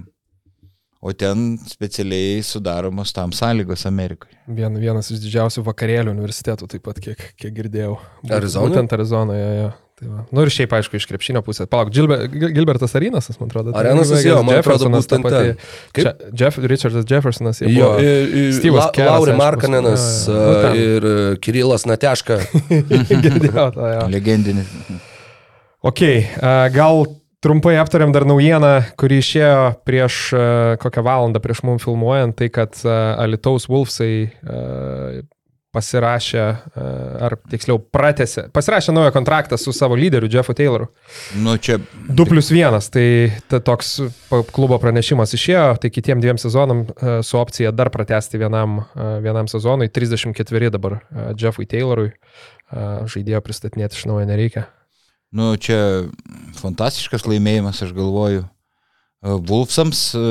o 1.00 1.12
ten 1.16 1.58
specialiai 1.68 2.42
sudaromos 2.44 3.12
tam 3.16 3.32
sąlygos 3.32 3.86
Amerikoje. 3.88 4.36
Vien, 4.46 4.74
vienas 4.80 5.08
iš 5.12 5.22
didžiausių 5.24 5.64
vakarėlių 5.64 6.12
universitetų, 6.12 6.68
taip 6.74 6.84
pat, 6.84 7.00
kiek, 7.00 7.22
kiek 7.40 7.54
girdėjau. 7.56 7.94
Arizonoje? 8.28 8.74
Būtent 8.74 8.98
Arizonoje, 8.98 9.46
jo. 9.60 9.70
Tai 10.00 10.08
va. 10.08 10.22
nu 10.32 10.44
ir 10.46 10.48
šiaip, 10.48 10.72
aišku, 10.72 10.96
iš 10.96 11.04
krepšinio 11.10 11.42
pusės. 11.44 11.68
Palauk, 11.68 11.90
Gilber, 11.92 12.22
Gilbertas 12.32 12.94
Arenas, 12.96 13.28
man 13.36 13.50
atrodo. 13.50 13.74
Tai 13.74 13.82
Arenas, 13.82 14.12
jo, 14.24 14.38
man 14.48 14.60
atrodo, 14.62 14.88
būtent 14.94 15.28
ten. 15.28 15.50
Kaip? 15.96 16.22
Jeff, 16.40 16.60
Richardas 16.72 17.04
Jeffersonas. 17.04 17.60
Jo, 17.60 17.90
Steve'as 18.56 18.88
La, 18.96 19.10
Lauri 19.10 19.36
Markanenas 19.36 20.06
ja, 20.24 20.40
ja. 20.40 20.72
ir 20.80 21.08
Kirilas 21.44 21.84
Nateška. 21.88 22.40
Girdėjau 23.12 23.68
tą, 23.76 23.92
jo. 23.92 24.08
Legendinis. 24.16 24.72
Ok, 25.84 26.00
gal 26.72 27.04
Trumpai 27.40 27.78
aptariam 27.80 28.12
dar 28.12 28.26
naujieną, 28.28 28.72
kuri 29.00 29.20
išėjo 29.22 29.60
prieš 29.88 30.16
uh, 30.36 30.42
kokią 30.82 31.04
valandą 31.06 31.40
prieš 31.40 31.62
mum 31.64 31.80
filmuojant, 31.80 32.36
tai 32.36 32.50
kad 32.52 32.76
uh, 32.84 33.16
Alitaus 33.22 33.68
Wolfsai 33.70 34.14
uh, 34.28 35.22
pasirašė, 35.74 36.42
e, 36.42 36.84
ar 37.26 37.36
tiksliau 37.50 37.78
pratęsė, 37.94 38.48
pasirašė 38.54 38.94
naują 38.94 39.12
kontraktą 39.14 39.58
su 39.60 39.72
savo 39.76 39.94
lyderiu 39.98 40.28
Jeffu 40.30 40.54
Tayloru. 40.58 40.88
Nu, 41.38 41.54
čia 41.62 41.78
2 42.08 42.26
plus 42.26 42.50
1, 42.54 42.88
tai 42.90 43.06
ta, 43.50 43.60
toks 43.62 43.92
klubo 44.54 44.80
pranešimas 44.82 45.34
išėjo, 45.38 45.78
tai 45.82 45.92
kitiem 45.94 46.22
dviem 46.22 46.40
sezonam 46.42 46.84
e, 46.88 47.20
su 47.26 47.38
opcija 47.38 47.70
dar 47.74 47.92
pratesti 47.94 48.40
vienam, 48.42 48.82
e, 48.82 49.08
vienam 49.22 49.50
sezonui, 49.50 49.90
34 49.94 50.74
dabar 50.74 50.98
e, 50.98 51.30
Jeffui 51.38 51.70
Taylorui, 51.70 52.10
e, 52.10 52.90
žaidėjo 53.14 53.44
pristatinėti 53.46 54.00
iš 54.00 54.10
naujo 54.10 54.26
nereikia. 54.26 54.66
Nu, 55.30 55.52
čia 55.62 55.78
fantastiškas 56.58 57.22
laimėjimas, 57.30 57.78
aš 57.84 57.92
galvoju. 57.94 58.42
E, 59.22 59.34
Wolfsams, 59.46 60.08
e, 60.18 60.22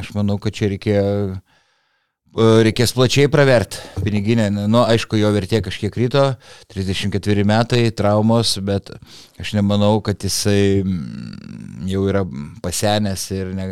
aš 0.00 0.14
manau, 0.16 0.38
kad 0.40 0.54
čia 0.56 0.70
reikėjo, 0.72 1.02
e, 1.36 2.46
reikės 2.64 2.94
plačiai 2.96 3.28
praverti 3.28 3.82
piniginę. 4.00 4.48
Nu, 4.62 4.80
aišku, 4.86 5.18
jo 5.20 5.28
vertė 5.34 5.60
kažkiek 5.66 5.98
ryto, 6.00 6.24
34 6.72 7.44
metai, 7.44 7.82
traumos, 7.92 8.54
bet 8.64 8.88
aš 9.40 9.52
nemanau, 9.58 9.98
kad 10.06 10.24
jisai 10.24 10.80
jau 11.90 12.06
yra 12.08 12.24
pasenęs 12.64 13.26
ir 13.36 13.52
ne, 13.58 13.68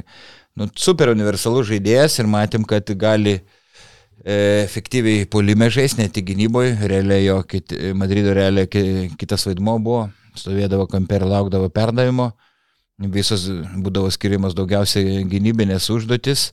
nu, 0.53 0.69
super 0.77 1.15
universalus 1.15 1.71
žaidėjas 1.73 2.21
ir 2.21 2.29
matėm, 2.29 2.69
kad 2.69 2.93
gali 3.01 3.39
e, 3.39 4.37
efektyviai 4.67 5.25
polime 5.33 5.73
žaisti, 5.73 6.05
ne 6.05 6.13
tik 6.13 6.29
gynyboje, 6.29 6.77
realiai 6.93 7.25
jo 7.25 7.41
kiti, 7.49 7.95
Madrido 7.97 8.37
realiai 8.37 8.69
ki- 8.69 9.15
kitas 9.17 9.49
vaidmo 9.49 9.81
buvo, 9.81 10.11
stovėdavo 10.39 10.87
kampe 10.91 11.19
ir 11.19 11.27
laukdavo 11.29 11.69
perdavimo, 11.75 12.33
visos 12.99 13.47
būdavo 13.79 14.11
skirimas 14.11 14.57
daugiausiai 14.59 15.23
gynybinės 15.31 15.91
užduotis 15.95 16.49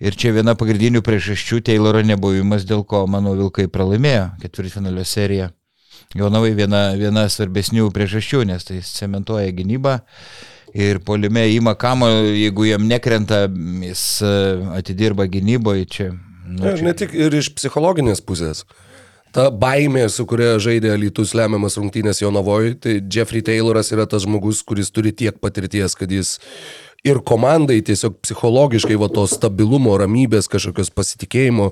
ir 0.00 0.16
čia 0.16 0.32
viena 0.36 0.54
pagrindinių 0.58 1.02
priežasčių 1.04 1.60
Tayloro 1.66 2.00
nebuvimas, 2.06 2.64
dėl 2.68 2.86
ko, 2.88 3.04
manau, 3.10 3.34
Vilkai 3.38 3.68
pralaimėjo 3.72 4.30
ketvirtfinalio 4.42 5.04
seriją. 5.04 5.50
Jonavai 6.16 6.52
viena, 6.56 6.90
viena 6.98 7.24
svarbesnių 7.30 7.88
priežasčių, 7.94 8.42
nes 8.50 8.66
tai 8.68 8.80
cementuoja 8.84 9.52
gynybą 9.56 9.98
ir 10.76 11.00
polime 11.04 11.46
įma 11.52 11.74
kamo, 11.78 12.08
jeigu 12.32 12.66
jam 12.68 12.84
nekrenta, 12.88 13.44
jis 13.86 14.04
e, 14.24 14.32
atidirba 14.78 15.28
gynyboje 15.30 15.88
čia. 15.88 16.08
Nu, 16.48 16.66
Ir 16.68 16.82
ne 16.84 16.92
tik 16.96 17.14
ir 17.16 17.32
iš 17.36 17.52
psichologinės 17.56 18.20
pusės. 18.24 18.64
Ta 19.32 19.46
baimė, 19.48 20.04
su 20.12 20.26
kuria 20.28 20.58
žaidė 20.60 20.92
Lytus 21.00 21.32
lemiamas 21.32 21.78
rungtynės 21.80 22.20
Jonavoje, 22.20 22.74
tai 22.84 22.98
Jeffrey 23.00 23.40
Tayloras 23.44 23.88
yra 23.94 24.04
tas 24.04 24.26
žmogus, 24.26 24.60
kuris 24.66 24.92
turi 24.92 25.14
tiek 25.16 25.38
patirties, 25.40 25.96
kad 25.96 26.12
jis 26.12 26.34
ir 27.04 27.22
komandai 27.26 27.80
tiesiog 27.84 28.18
psichologiškai 28.22 28.98
va 29.00 29.08
to 29.12 29.24
stabilumo, 29.30 29.94
ramybės, 30.00 30.50
kažkokios 30.52 30.92
pasitikėjimo 30.94 31.70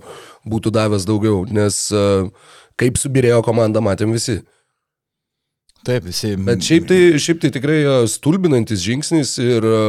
būtų 0.49 0.73
davęs 0.75 1.05
daugiau, 1.09 1.45
nes 1.53 1.83
e, 1.93 2.07
kaip 2.81 2.99
subirėjo 2.99 3.43
komanda, 3.47 3.85
matėm 3.85 4.17
visi. 4.17 4.41
Taip, 5.87 6.05
visi. 6.09 6.35
Bet 6.45 6.65
šiaip 6.65 6.89
tai, 6.91 6.99
šiaip 7.21 7.45
tai 7.45 7.53
tikrai 7.55 7.79
e, 7.85 7.95
stulbinantis 8.11 8.83
žingsnis 8.85 9.37
ir 9.41 9.65
e, 9.65 9.85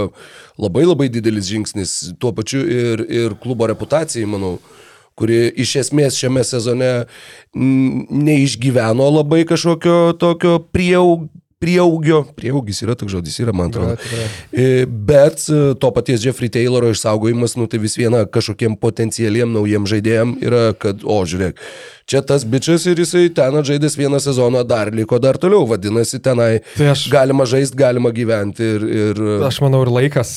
labai 0.61 0.85
labai 0.85 1.09
didelis 1.11 1.49
žingsnis 1.49 1.95
tuo 2.21 2.31
pačiu 2.35 2.61
ir, 2.63 3.03
ir 3.07 3.39
klubo 3.41 3.67
reputacijai, 3.71 4.29
manau, 4.29 4.57
kuri 5.21 5.43
iš 5.61 5.75
esmės 5.85 6.17
šiame 6.19 6.43
sezone 6.47 6.91
neišgyveno 8.09 9.09
labai 9.19 9.43
kažkokio 9.49 10.13
tokio 10.19 10.57
prieaug, 10.73 11.27
prieaugio. 11.61 12.23
Prieaugis 12.37 12.79
yra 12.81 12.95
toks 12.97 13.13
žodis, 13.13 13.35
yra, 13.43 13.53
man 13.53 13.69
atrodo. 13.69 13.93
E, 14.49 14.85
Bet 14.89 15.43
e, 15.45 15.59
to 15.77 15.91
paties 15.93 16.23
Jeffrey 16.25 16.49
Tayloro 16.49 16.89
išsaugojimas, 16.89 17.53
nu 17.59 17.67
tai 17.69 17.77
vis 17.83 17.93
viena 17.99 18.23
kažkokiem 18.25 18.73
potencialiem 18.81 19.51
naujiem 19.53 19.85
žaidėjim 19.91 20.31
yra, 20.41 20.63
kad, 20.73 21.05
o 21.05 21.19
žiūrėk, 21.21 21.61
čia 22.09 22.23
tas 22.25 22.47
bičias 22.49 22.87
ir 22.89 23.03
jisai 23.03 23.27
ten 23.37 23.59
žaidęs 23.67 23.99
vieną 23.99 24.17
sezoną 24.25 24.63
dar 24.65 24.89
liko 24.95 25.21
dar 25.21 25.37
toliau, 25.37 25.67
vadinasi, 25.69 26.17
tenai 26.25 26.63
Tai 26.79 26.89
aš- 26.95 27.05
galima 27.13 27.45
žaisti, 27.45 27.77
galima 27.77 28.09
gyventi 28.09 28.65
ir... 28.79 28.87
ir 29.05 29.23
Aš 29.45 29.61
manau 29.61 29.83
ir 29.85 29.93
laikas 30.01 30.33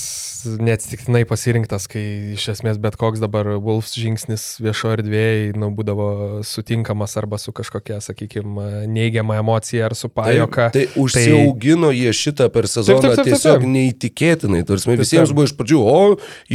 neatsitiktinai 0.47 1.25
pasirinktas, 1.29 1.87
kai 1.91 2.03
iš 2.35 2.47
esmės 2.55 2.79
bet 2.83 2.97
koks 3.01 3.23
dabar 3.23 3.49
Wolfs 3.63 3.95
žingsnis 3.99 4.45
viešo 4.63 4.93
erdvėje 4.97 5.55
nu, 5.59 5.71
būdavo 5.75 6.09
sutinkamas 6.47 7.17
arba 7.21 7.39
su 7.43 7.55
kažkokia, 7.57 8.01
sakykime, 8.05 8.85
neigiama 8.91 9.39
emocija 9.41 9.89
ar 9.89 9.97
su 9.99 10.11
pajoka. 10.13 10.69
Tai, 10.75 10.85
tai 10.87 11.03
užsiaugino 11.03 11.91
jie 11.95 12.13
šitą 12.15 12.49
per 12.55 12.69
sezoną 12.71 13.01
Taip, 13.01 13.11
taip, 13.11 13.17
taip, 13.17 13.25
taip, 13.25 13.33
tiesiog 13.33 13.61
taip. 13.61 13.73
neįtikėtinai. 13.75 14.63
Tarsi 14.69 14.97
visiems 14.99 15.31
taip. 15.31 15.37
buvo 15.39 15.49
iš 15.49 15.55
pradžių, 15.59 15.81
o 15.83 15.99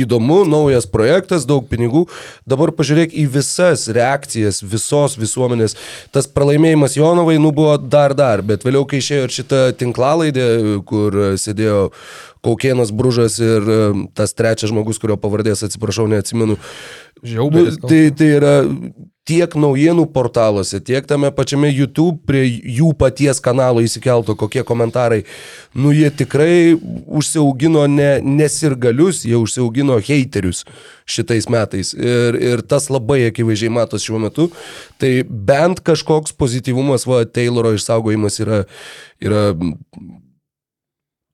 įdomu, 0.04 0.42
naujas 0.50 0.88
projektas, 0.90 1.48
daug 1.50 1.68
pinigų. 1.70 2.06
Dabar 2.50 2.74
pažiūrėk 2.76 3.16
į 3.18 3.26
visas 3.36 3.88
reakcijas 3.96 4.62
visos 4.64 5.18
visuomenės. 5.20 5.78
Tas 6.16 6.30
pralaimėjimas 6.32 6.98
Jonovai 7.00 7.38
nu 7.42 7.54
buvo 7.56 7.78
dar 7.82 8.16
dar, 8.18 8.44
bet 8.46 8.66
vėliau, 8.68 8.86
kai 8.90 9.02
išėjo 9.04 9.30
šitą 9.40 9.62
tinklalaidė, 9.80 10.48
kur 10.90 11.20
sėdėjo 11.40 11.90
Kaukienas 12.46 12.94
Bružas 12.96 13.40
ir 13.44 13.70
e, 13.70 13.80
tas 14.16 14.36
trečias 14.38 14.72
žmogus, 14.72 15.00
kurio 15.02 15.20
pavardės 15.20 15.66
atsiprašau, 15.68 16.08
neatsimenu. 16.12 16.60
Žiauberis. 17.24 17.80
Nu, 17.82 17.90
tai, 17.92 18.04
tai 18.16 18.30
yra 18.38 18.54
tiek 19.30 19.54
naujienų 19.60 20.08
portaluose, 20.14 20.80
tiek 20.82 21.06
tame 21.10 21.30
pačiame 21.36 21.70
YouTube 21.70 22.18
prie 22.28 22.42
jų 22.48 22.94
paties 22.98 23.42
kanalo 23.44 23.84
įsikelto 23.86 24.36
kokie 24.40 24.64
komentarai. 24.66 25.22
Nu, 25.78 25.92
jie 25.94 26.10
tikrai 26.10 26.74
užsiaugino 26.74 27.86
ne, 27.92 28.10
nesirgalius, 28.26 29.22
jie 29.28 29.38
užsiaugino 29.38 30.00
heiterius 30.02 30.64
šitais 31.10 31.50
metais. 31.52 31.94
Ir, 31.98 32.40
ir 32.40 32.64
tas 32.66 32.90
labai 32.94 33.22
akivaizdžiai 33.30 33.74
matos 33.74 34.08
šiuo 34.08 34.24
metu. 34.24 34.50
Tai 35.02 35.12
bent 35.30 35.84
kažkoks 35.86 36.34
pozityvumas, 36.40 37.06
va, 37.10 37.22
Tayloro 37.30 37.76
išsaugojimas 37.78 38.42
yra, 38.46 38.64
yra 39.22 39.46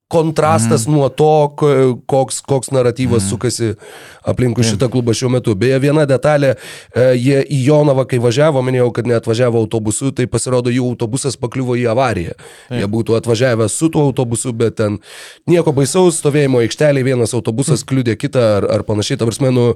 kontrastas 0.08 0.86
mm. 0.86 0.93
nuo 0.93 1.10
to, 1.10 1.49
ko- 1.58 1.97
koks, 2.06 2.41
koks 2.45 2.70
naratyvas 2.72 3.24
mm. 3.24 3.30
sukasi 3.30 3.74
aplinkui 4.24 4.62
mm. 4.62 4.70
šitą 4.70 4.89
klubą 4.93 5.16
šiuo 5.18 5.32
metu. 5.34 5.56
Beje, 5.58 5.80
viena 5.82 6.06
detalė, 6.10 6.53
e, 6.93 7.08
jie 7.18 7.41
į 7.41 7.62
Jonavą, 7.66 8.06
kai 8.10 8.20
važiavo, 8.22 8.62
minėjau, 8.66 8.91
kad 8.93 9.10
neatvažiavo 9.10 9.64
autobusu, 9.66 10.12
tai 10.16 10.28
pasirodo, 10.30 10.70
jų 10.74 10.91
autobusas 10.93 11.39
pakliuvo 11.41 11.78
į 11.82 11.88
avariją. 11.93 12.36
Mm. 12.38 12.84
Jie 12.84 12.91
būtų 12.97 13.18
atvažiavę 13.18 13.70
su 13.72 13.89
tuo 13.93 14.06
autobusu, 14.12 14.53
bet 14.53 14.78
ten 14.78 14.99
nieko 15.49 15.74
baisaus, 15.74 16.22
stovėjimo 16.22 16.62
aikštelėje 16.62 17.10
vienas 17.10 17.34
autobusas 17.38 17.82
mm. 17.82 17.89
kliudė 17.89 18.18
kitą 18.22 18.45
ar, 18.60 18.70
ar 18.78 18.86
panašiai. 18.86 19.18
Ta 19.18 19.30
prasme, 19.30 19.49
nu, 19.56 19.68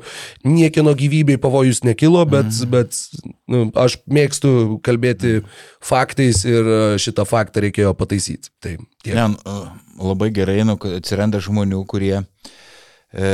niekino 0.45 0.93
gyvybei 0.97 1.41
pavojus 1.41 1.81
nekilo, 1.87 2.21
bet, 2.29 2.53
mm. 2.53 2.69
bet 2.77 3.01
nu, 3.49 3.65
aš 3.73 3.97
mėgstu 4.05 4.77
kalbėti 4.85 5.39
faktais 5.81 6.45
ir 6.45 6.69
e, 6.69 6.81
šitą 7.01 7.25
faktą 7.25 7.65
reikėjo 7.65 7.97
pataisyti. 7.97 8.53
Tai 8.61 8.77
tiek. 9.01 9.15
Ne, 9.17 9.31
nu, 9.33 9.61
labai 9.99 10.31
gerai, 10.35 10.61
nu, 10.67 10.77
atsiranda 10.95 11.41
žmonių, 11.43 11.83
kurie 11.89 12.15
e, 12.19 13.29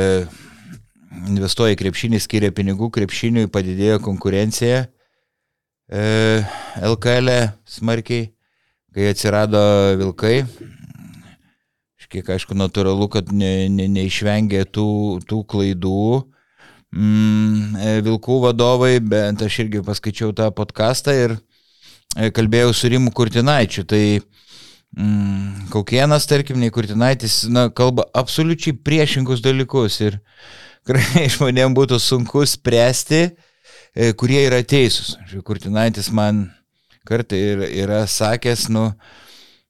investuoja 1.30 1.76
į 1.76 1.80
krepšinį, 1.80 2.20
skiria 2.22 2.52
pinigų, 2.54 2.90
krepšiniui 2.94 3.50
padidėjo 3.52 4.00
konkurencija 4.04 4.86
e, 4.86 6.06
LKL 6.82 7.32
e 7.32 7.42
smarkiai, 7.76 8.30
kai 8.94 9.12
atsirado 9.12 9.62
vilkai. 10.00 10.40
Kiek 12.06 12.28
aišku, 12.30 12.54
natūralu, 12.54 13.08
kad 13.10 13.32
ne, 13.34 13.66
ne, 13.66 13.88
neišvengė 13.90 14.62
tų, 14.70 14.90
tų 15.26 15.40
klaidų 15.50 16.02
mm, 16.94 17.74
e, 17.82 17.94
vilkų 18.06 18.36
vadovai, 18.44 18.92
bet 19.02 19.42
aš 19.42 19.58
irgi 19.64 19.82
paskaičiau 19.84 20.30
tą 20.36 20.46
podcastą 20.54 21.16
ir 21.18 21.34
e, 21.34 22.30
kalbėjau 22.30 22.70
su 22.78 22.92
Rimu 22.92 23.10
Kurtinaičiu. 23.10 23.82
Tai 23.90 24.02
Mm, 24.96 25.66
Kaukienas, 25.68 26.24
tarkim, 26.24 26.56
nei 26.56 26.70
Kurtinaitis, 26.72 27.42
na, 27.52 27.66
kalba 27.68 28.06
absoliučiai 28.16 28.78
priešingus 28.80 29.42
dalykus 29.44 29.98
ir 30.00 30.16
žmonėms 31.34 31.76
būtų 31.76 31.98
sunku 32.00 32.46
spręsti, 32.48 33.20
e, 33.92 34.14
kurie 34.16 34.40
yra 34.46 34.62
teisūs. 34.64 35.18
Kurtinaitis 35.44 36.08
man 36.16 36.46
kartą 37.06 37.36
ir, 37.36 37.66
yra 37.84 38.06
sakęs, 38.08 38.70
nu, 38.72 38.86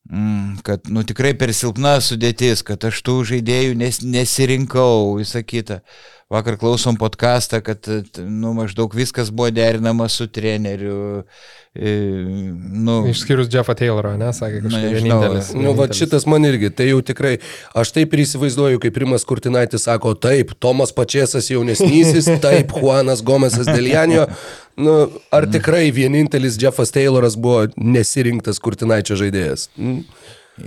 mm, 0.06 0.62
kad, 0.62 0.86
nu, 0.94 1.02
tikrai 1.02 1.34
per 1.34 1.50
silpna 1.50 1.96
sudėtis, 1.98 2.62
kad 2.62 2.86
aš 2.86 3.02
tų 3.02 3.18
žaidėjų 3.32 3.74
nes, 3.82 3.98
nesirinkau, 4.06 5.16
visą 5.18 5.42
kitą. 5.42 5.80
Vakar 6.26 6.56
klausom 6.58 6.96
podcastą, 6.98 7.60
kad, 7.62 7.86
t- 7.86 8.22
nu, 8.22 8.50
maždaug 8.50 8.94
viskas 8.94 9.28
buvo 9.30 9.46
derinama 9.54 10.08
su 10.10 10.26
treneriu. 10.26 11.22
E, 11.74 11.92
nu, 12.72 12.96
Išskyrus 13.06 13.46
Jeffą 13.52 13.76
Taylorą, 13.78 14.16
ne, 14.18 14.32
sakė 14.34 14.58
Na, 14.58 14.64
kažkaip 14.64 14.88
nežinau, 14.96 15.20
vienintelis. 15.22 15.52
Nu, 15.54 15.74
va 15.78 15.86
šitas 15.94 16.26
man 16.26 16.48
irgi, 16.48 16.72
tai 16.74 16.88
jau 16.88 16.98
tikrai, 17.06 17.36
aš 17.78 17.94
taip 17.94 18.16
ir 18.16 18.24
įsivaizduoju, 18.24 18.82
kaip 18.82 18.98
Rimas 19.04 19.22
Kurtinaitis 19.28 19.86
sako, 19.86 20.16
taip, 20.18 20.50
Tomas 20.58 20.90
Pačiasas 20.96 21.46
jaunesnysis, 21.52 22.32
taip, 22.44 22.74
Juanas 22.74 23.22
Gomesas 23.22 23.70
Delianio. 23.70 24.26
Nu, 24.82 24.98
ar 25.30 25.46
tikrai 25.46 25.92
vienintelis 25.94 26.58
Jeffas 26.58 26.90
Tayloras 26.90 27.38
buvo 27.38 27.68
nesirinktas 27.78 28.58
Kurtinaičio 28.58 29.14
žaidėjas? 29.22 29.70
Mm. 29.78 30.02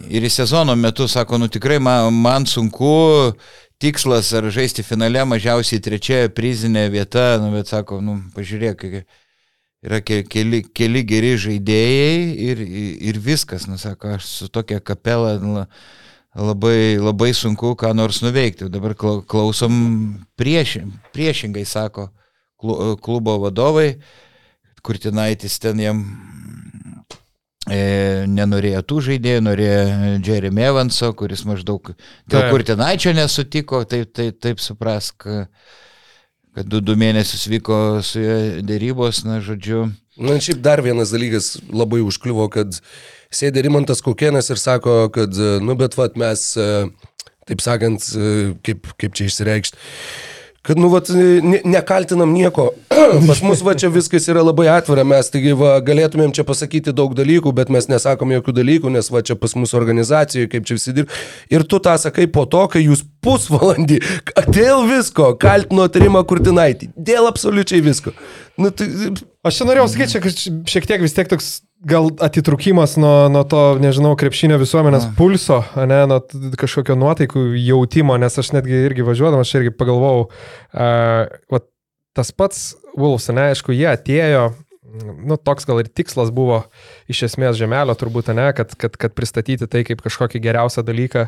Ir 0.07 0.23
į 0.23 0.29
sezono 0.31 0.71
metu 0.77 1.09
sako, 1.09 1.39
nu 1.41 1.51
tikrai 1.51 1.81
man, 1.83 2.13
man 2.13 2.45
sunku, 2.47 3.33
tikslas 3.79 4.33
ar 4.35 4.49
žaisti 4.51 4.83
finale 4.83 5.23
mažiausiai 5.25 5.81
trečia 5.81 6.27
prizinė 6.35 6.89
vieta, 6.91 7.37
nu 7.41 7.51
bet 7.53 7.71
sako, 7.71 8.01
nu 8.03 8.17
pažiūrėk, 8.35 8.83
yra 9.87 10.01
ke- 10.03 10.23
keli, 10.27 10.61
keli 10.75 11.03
geri 11.07 11.33
žaidėjai 11.39 12.19
ir, 12.49 12.63
ir 13.11 13.19
viskas, 13.23 13.67
nu 13.71 13.77
sako, 13.79 14.15
aš 14.17 14.25
su 14.27 14.47
tokia 14.51 14.79
kapela 14.83 15.37
la- 15.39 15.67
labai, 16.35 16.99
labai 16.99 17.31
sunku 17.33 17.73
ką 17.79 17.93
nors 17.95 18.21
nuveikti. 18.21 18.69
Dabar 18.69 18.93
klau- 18.95 19.23
klausom 19.25 20.25
priešin, 20.37 20.91
priešingai, 21.15 21.65
sako 21.65 22.09
klu- 22.61 22.97
klubo 22.99 23.37
vadovai, 23.47 23.95
Kurtinaitis 24.79 25.57
ten 25.59 25.79
jam 25.79 25.97
nenorėjo 27.69 28.81
tų 28.89 29.01
žaidėjų, 29.09 29.43
norėjo 29.45 29.77
Jeremy 30.25 30.65
Evanso, 30.69 31.11
kuris 31.17 31.45
maždaug 31.47 31.91
dėl 31.93 32.39
Taip. 32.39 32.49
Kurtinaičio 32.53 33.13
nesutiko, 33.17 33.83
taip, 33.89 34.11
taip, 34.17 34.39
taip 34.41 34.63
suprask, 34.63 35.27
kad 36.55 36.67
du, 36.67 36.81
du 36.81 36.97
mėnesius 36.99 37.47
vyko 37.51 37.79
su 38.05 38.23
juo 38.23 38.37
dėrybos, 38.65 39.23
na, 39.27 39.39
žodžiu. 39.43 39.87
Na, 40.19 40.35
šiaip 40.41 40.59
dar 40.59 40.81
vienas 40.83 41.13
dalykas 41.15 41.53
labai 41.71 42.01
užkliuvo, 42.03 42.49
kad 42.51 42.81
sėdė 43.31 43.63
Rimantas 43.63 44.03
Kokienas 44.03 44.49
ir 44.51 44.59
sako, 44.59 45.05
kad, 45.15 45.31
e, 45.31 45.59
nu, 45.63 45.77
bet 45.79 45.95
vat 45.95 46.17
mes, 46.19 46.43
e, 46.59 46.89
taip 47.47 47.63
sakant, 47.63 48.03
e, 48.17 48.33
kaip, 48.65 48.89
kaip 48.99 49.15
čia 49.15 49.29
išsireikšti, 49.29 49.79
kad, 50.69 50.77
nu, 50.77 50.91
vat, 50.93 51.09
ne, 51.09 51.59
nekaltinam 51.65 52.29
nieko. 52.35 52.69
Pas 53.29 53.41
mus 53.41 53.63
va 53.65 53.73
čia 53.79 53.89
viskas 53.93 54.27
yra 54.29 54.43
labai 54.45 54.67
atvira, 54.69 55.05
mes 55.07 55.31
taigi 55.33 55.55
va, 55.57 55.75
galėtumėm 55.85 56.33
čia 56.35 56.45
pasakyti 56.45 56.93
daug 56.95 57.15
dalykų, 57.17 57.53
bet 57.57 57.71
mes 57.73 57.89
nesakom 57.89 58.35
jokių 58.37 58.53
dalykų, 58.59 58.91
nes 58.93 59.09
va 59.09 59.23
čia 59.25 59.37
pas 59.39 59.55
mūsų 59.57 59.79
organizacijoje, 59.79 60.51
kaip 60.51 60.67
čia 60.69 60.77
visi 60.77 60.93
dirba. 60.99 61.17
Ir 61.49 61.65
tu 61.65 61.81
tą 61.81 61.95
sakai 62.01 62.27
po 62.29 62.45
to, 62.49 62.67
kai 62.69 62.83
jūs 62.85 63.01
pusvalandį 63.25 63.97
dėl 64.59 64.85
visko 64.89 65.33
kaltino 65.41 65.89
Rimą 65.99 66.21
Kurtinaitį. 66.29 66.93
Dėl 66.95 67.27
absoliučiai 67.27 67.81
visko. 67.83 68.13
Nu, 68.59 68.69
tai, 68.75 68.87
Aš 69.47 69.55
čia 69.61 69.65
norėjau 69.69 69.87
sakyti, 69.87 70.19
kaž- 70.19 70.47
šiek 70.67 70.87
tiek 70.87 70.99
vis 70.99 71.13
tiek 71.15 71.29
toks 71.31 71.45
gal 71.79 72.09
atitrukimas 72.19 72.97
nuo, 72.99 73.29
nuo 73.31 73.43
to, 73.47 73.63
nežinau, 73.81 74.15
krepšinio 74.19 74.59
visuomenės 74.59 75.09
pulso, 75.17 75.61
ne, 75.79 76.01
nuo 76.09 76.19
kažkokio 76.59 76.97
nuotaikų 76.99 77.43
jautimo, 77.63 78.17
nes 78.19 78.39
aš 78.41 78.53
netgi 78.57 78.81
irgi 78.89 79.05
važiuodamas, 79.07 79.47
aš 79.47 79.61
irgi 79.61 79.75
pagalvojau, 79.79 80.27
uh, 80.27 81.29
va, 81.53 81.61
tas 82.17 82.33
pats 82.35 82.73
Wolves, 82.99 83.29
ne, 83.31 83.51
aišku, 83.53 83.71
jie 83.75 83.87
atėjo, 83.91 84.49
nu, 85.25 85.37
toks 85.37 85.67
gal 85.69 85.79
ir 85.81 85.89
tikslas 85.91 86.31
buvo 86.33 86.63
iš 87.11 87.23
esmės 87.29 87.57
žemelio 87.59 87.95
turbūt, 87.97 88.31
ne, 88.35 88.49
kad, 88.57 88.73
kad, 88.79 88.95
kad 88.99 89.15
pristatyti 89.17 89.67
tai 89.69 89.83
kaip 89.87 90.01
kažkokį 90.05 90.41
geriausią 90.43 90.83
dalyką, 90.87 91.25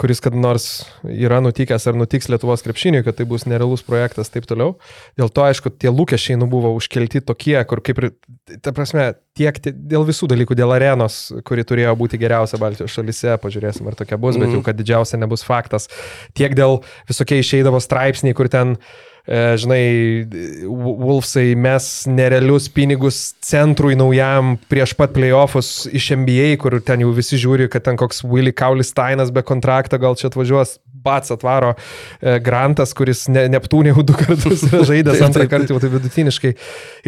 kuris 0.00 0.22
kad 0.24 0.34
nors 0.36 0.84
yra 1.06 1.40
nutikęs 1.44 1.86
ar 1.90 1.98
nutiks 1.98 2.28
Lietuvos 2.32 2.64
krepšiniui, 2.66 3.04
kad 3.06 3.18
tai 3.18 3.26
bus 3.30 3.46
nerealus 3.50 3.84
projektas 3.86 4.32
taip 4.34 4.48
toliau. 4.50 4.74
Dėl 5.18 5.30
to, 5.30 5.46
aišku, 5.46 5.72
tie 5.78 5.92
lūkesčiai 5.92 6.38
nu 6.40 6.48
buvo 6.50 6.72
užkelti 6.78 7.22
tokie, 7.24 7.56
kur 7.68 7.82
kaip 7.84 8.02
ir, 8.02 8.10
ta 8.64 8.74
prasme, 8.74 9.12
tiek 9.38 9.58
tie- 9.62 9.74
dėl 9.74 10.06
visų 10.06 10.28
dalykų, 10.30 10.58
dėl 10.58 10.74
arenos, 10.74 11.32
kuri 11.46 11.64
turėjo 11.66 11.94
būti 11.98 12.20
geriausia 12.20 12.58
Baltijos 12.58 12.94
šalise, 12.94 13.38
pažiūrėsim, 13.42 13.86
ar 13.90 13.98
tokia 13.98 14.18
bus, 14.18 14.38
bet 14.38 14.50
jau 14.54 14.62
kad 14.62 14.78
didžiausia 14.78 15.18
nebus 15.18 15.42
faktas, 15.46 15.88
tiek 16.34 16.54
dėl 16.54 16.82
visokie 17.08 17.38
išeidavo 17.42 17.80
straipsniai, 17.82 18.34
kur 18.34 18.48
ten 18.48 18.76
e, 18.76 18.78
žinai, 19.24 20.26
Wolfsai 20.68 21.54
mes 21.56 21.84
nerealius 22.10 22.68
pinigus 22.68 23.30
centrui 23.44 23.96
naujam 23.96 24.58
prieš 24.68 24.92
pat 24.98 25.14
playoffus 25.16 25.86
iš 25.88 26.10
NBA, 26.20 26.50
kur 26.60 26.76
ten 26.84 27.00
jau 27.06 27.12
visi 27.16 27.40
žiūri, 27.40 27.70
kad 27.72 27.86
ten 27.86 27.96
koks 28.00 28.20
Willy 28.28 28.52
Kaulistainas 28.52 29.32
be 29.32 29.40
kontrakto 29.46 29.96
gal 30.02 30.18
čia 30.20 30.28
atvažiuos, 30.28 30.76
pats 31.04 31.32
atvaro 31.32 31.72
e, 31.74 32.38
Grantas, 32.44 32.92
kuris 32.96 33.26
ne, 33.32 33.46
Neptūnė 33.52 33.94
jau 33.94 34.04
du 34.04 34.16
kartus 34.18 34.64
žaidęs, 34.90 35.24
antrą 35.24 35.48
kartą 35.48 35.72
jau 35.72 35.80
tai 35.80 35.92
vidutiniškai. 35.92 36.54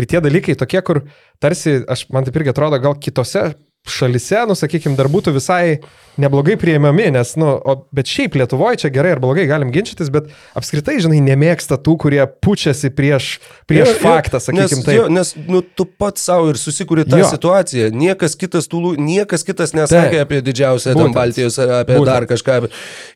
Ir 0.00 0.08
tie 0.08 0.24
dalykai 0.24 0.56
tokie, 0.56 0.80
kur 0.84 1.04
tarsi, 1.42 1.82
aš, 1.84 2.08
man 2.12 2.24
taip 2.24 2.40
irgi 2.40 2.52
atrodo, 2.52 2.80
gal 2.80 2.96
kitose 3.00 3.50
šalise, 3.90 4.42
nu, 4.48 4.56
sakykime, 4.58 4.96
dar 4.98 5.08
būtų 5.12 5.34
visai 5.36 5.78
neblogai 6.16 6.54
prieimami, 6.56 7.10
nes, 7.12 7.34
nu, 7.36 7.48
o, 7.60 7.74
bet 7.92 8.08
šiaip 8.08 8.38
Lietuvoje 8.40 8.78
čia 8.80 8.88
gerai 8.92 9.10
ar 9.16 9.20
blogai 9.20 9.44
galim 9.48 9.68
ginčytis, 9.74 10.08
bet 10.12 10.30
apskritai, 10.56 10.94
žinai, 11.04 11.18
nemėgsta 11.20 11.76
tų, 11.84 11.96
kurie 12.06 12.22
pučiasi 12.40 12.88
prieš, 12.96 13.34
prieš 13.68 13.90
Jo, 13.92 13.96
faktą, 14.00 14.40
sakykim, 14.40 14.80
nes, 14.80 14.86
taip. 14.86 14.96
Jo, 14.96 15.04
nes 15.12 15.34
nu, 15.44 15.60
tu 15.60 15.84
pats 15.84 16.24
savo 16.24 16.48
ir 16.54 16.56
susikūrė 16.60 17.04
tą 17.04 17.20
Jo. 17.20 17.28
situaciją. 17.28 17.90
Niekas 17.92 18.32
kitas, 18.40 18.64
tų, 18.72 18.80
lū- 18.80 18.96
niekas 18.96 19.44
kitas 19.44 19.76
nesakė 19.76 20.22
Taip. 20.22 20.24
apie 20.24 20.40
didžiausią 20.48 20.96
ten. 20.96 21.12
Baltijos 21.12 21.60
ar 21.60 21.74
apie 21.82 21.98
Būtent. 22.00 22.08
dar 22.08 22.28
kažką. 22.32 22.58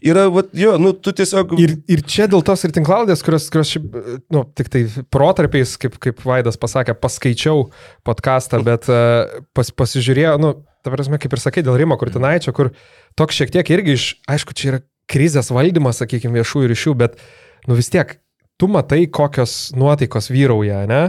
Yra, 0.04 0.28
vat, 0.36 0.52
jo, 0.52 0.76
nu, 0.76 0.92
tu 0.92 1.16
tiesiog... 1.16 1.56
Ir, 1.56 1.78
ir 1.88 2.04
čia 2.04 2.28
dėl 2.28 2.44
tos 2.44 2.68
ir 2.68 2.76
tinklaudės, 2.76 3.24
kurios, 3.24 3.48
kurios 3.48 3.72
šiaip, 3.72 3.96
nu, 4.28 4.44
tik 4.60 4.68
tai 4.68 4.84
protarpiais, 5.08 5.72
kaip, 5.80 5.96
kaip 6.04 6.20
Vaidas 6.28 6.60
pasakė, 6.60 6.92
paskaičiau 7.00 7.70
podcastą, 8.04 8.60
bet 8.68 8.92
uh, 8.92 9.40
pas, 9.56 9.72
pasižiūrėjau, 9.72 10.36
nu, 10.44 10.52
ta 10.84 10.92
prasme, 10.94 11.18
kaip 11.20 11.36
ir 11.36 11.42
sakai, 11.42 11.64
dėl 11.66 11.78
Rimo 11.80 11.96
Kurtinaičio, 12.00 12.54
kur 12.56 12.72
toks 13.18 13.36
šiek 13.40 13.52
tiek 13.54 13.70
irgi 13.76 13.96
iš, 13.98 14.08
aišku, 14.30 14.56
čia 14.56 14.72
yra 14.74 14.80
krizės 15.10 15.50
valdymas, 15.52 16.00
sakykime, 16.02 16.38
viešųjų 16.40 16.70
ryšių, 16.70 16.94
bet, 17.00 17.16
nu 17.68 17.76
vis 17.78 17.90
tiek, 17.92 18.18
tu 18.60 18.68
matai, 18.70 19.06
kokios 19.10 19.70
nuotaikos 19.76 20.30
vyrauja, 20.30 20.84
ne? 20.90 21.02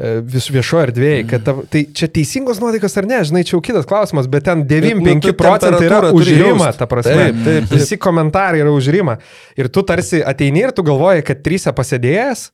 E, 0.00 0.20
Vis 0.22 0.46
viešoje 0.52 0.86
erdvėje, 0.88 1.22
kad 1.28 1.42
ta, 1.44 1.54
tai 1.72 1.82
čia 1.96 2.06
teisingos 2.08 2.60
nuotaikos 2.62 2.94
ar 3.00 3.08
ne, 3.10 3.18
žinai, 3.26 3.42
čia 3.44 3.56
jau 3.56 3.62
kitas 3.64 3.88
klausimas, 3.90 4.28
bet 4.30 4.46
ten 4.46 4.62
9-5 4.70 5.26
Nu, 5.26 5.34
procentai 5.36 5.88
yra 5.88 5.98
jaust. 6.70 6.78
ta 6.78 6.86
prasme. 6.90 7.16
Taip, 7.18 7.40
taip, 7.44 7.66
taip. 7.66 7.74
Visi 7.74 7.98
komentarai 8.00 8.62
yra 8.62 8.70
užrimą. 8.72 9.16
Ir 9.58 9.68
tu 9.74 9.82
tarsi 9.86 10.22
ateini 10.22 10.62
ir 10.68 10.72
tu 10.76 10.84
galvoji, 10.86 11.24
kad 11.26 11.42
trysia 11.44 11.74
pasėdėjęs, 11.76 12.44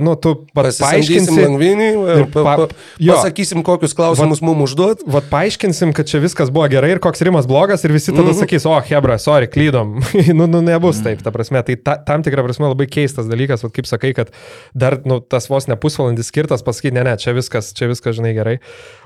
nu, 0.00 0.12
tu 0.14 0.34
pat 0.54 0.68
Pasisamdysim 0.68 1.26
paaiškinsi. 1.26 1.42
langvinį 1.42 1.86
ir 2.16 2.24
pa, 2.30 2.42
pa- 2.44 2.68
pasakysim, 3.02 3.62
kokius 3.66 3.94
klausimus 3.98 4.38
mums 4.44 4.68
užduot. 4.70 5.02
Vat 5.10 5.26
paaiškinsim, 5.32 5.90
kad 5.96 6.06
čia 6.06 6.20
viskas 6.22 6.52
buvo 6.54 6.68
gerai 6.70 6.92
ir 6.94 7.00
koks 7.02 7.22
rimas 7.26 7.48
blogas 7.50 7.82
ir 7.84 7.90
visi 7.92 8.12
tada 8.12 8.22
mm 8.22 8.26
Mhm. 8.26 8.36
-hmm. 8.36 8.40
sakys, 8.46 8.66
o, 8.66 8.80
Hebra, 8.80 9.18
sorry, 9.18 9.46
klydom. 9.50 9.98
nu, 10.38 10.46
nu, 10.46 10.60
nebus 10.62 11.02
taip, 11.02 11.22
ta 11.22 11.30
prasme. 11.30 11.62
Tai 11.66 11.76
ta, 11.76 11.96
tam 11.96 12.22
tikrą 12.22 12.44
prasme 12.46 12.68
labai 12.68 12.86
keistas 12.86 13.26
dalykas, 13.26 13.62
vat, 13.62 13.72
kaip 13.72 13.86
sakai, 13.86 14.12
kad 14.14 14.30
dar 14.74 15.00
nu, 15.04 15.20
tas 15.20 15.48
vos 15.48 15.66
ne 15.68 15.76
pusvalandis 15.76 16.26
skirtas 16.30 16.62
pasakyti, 16.62 16.94
ne, 16.94 17.02
ne, 17.04 17.16
čia 17.16 17.32
viskas, 17.32 17.72
čia 17.74 17.86
viskas, 17.88 18.16
žinai, 18.16 18.34
gerai. 18.34 18.58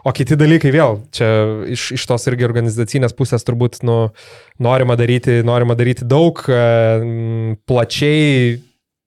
O 0.04 0.12
kiti 0.12 0.36
dalykai 0.36 0.70
vėl, 0.72 1.00
čia 1.12 1.28
iš, 1.72 1.92
iš 1.96 2.06
tos 2.06 2.26
irgi 2.26 2.44
organizacinės 2.44 3.12
pusės 3.16 3.44
turbūt, 3.44 3.80
nu, 3.82 4.10
norima 4.58 4.96
daryti, 4.96 5.40
norima 5.44 5.74
daryti 5.74 6.04
daug, 6.04 6.40
e, 6.48 7.56
plačiai 7.66 8.58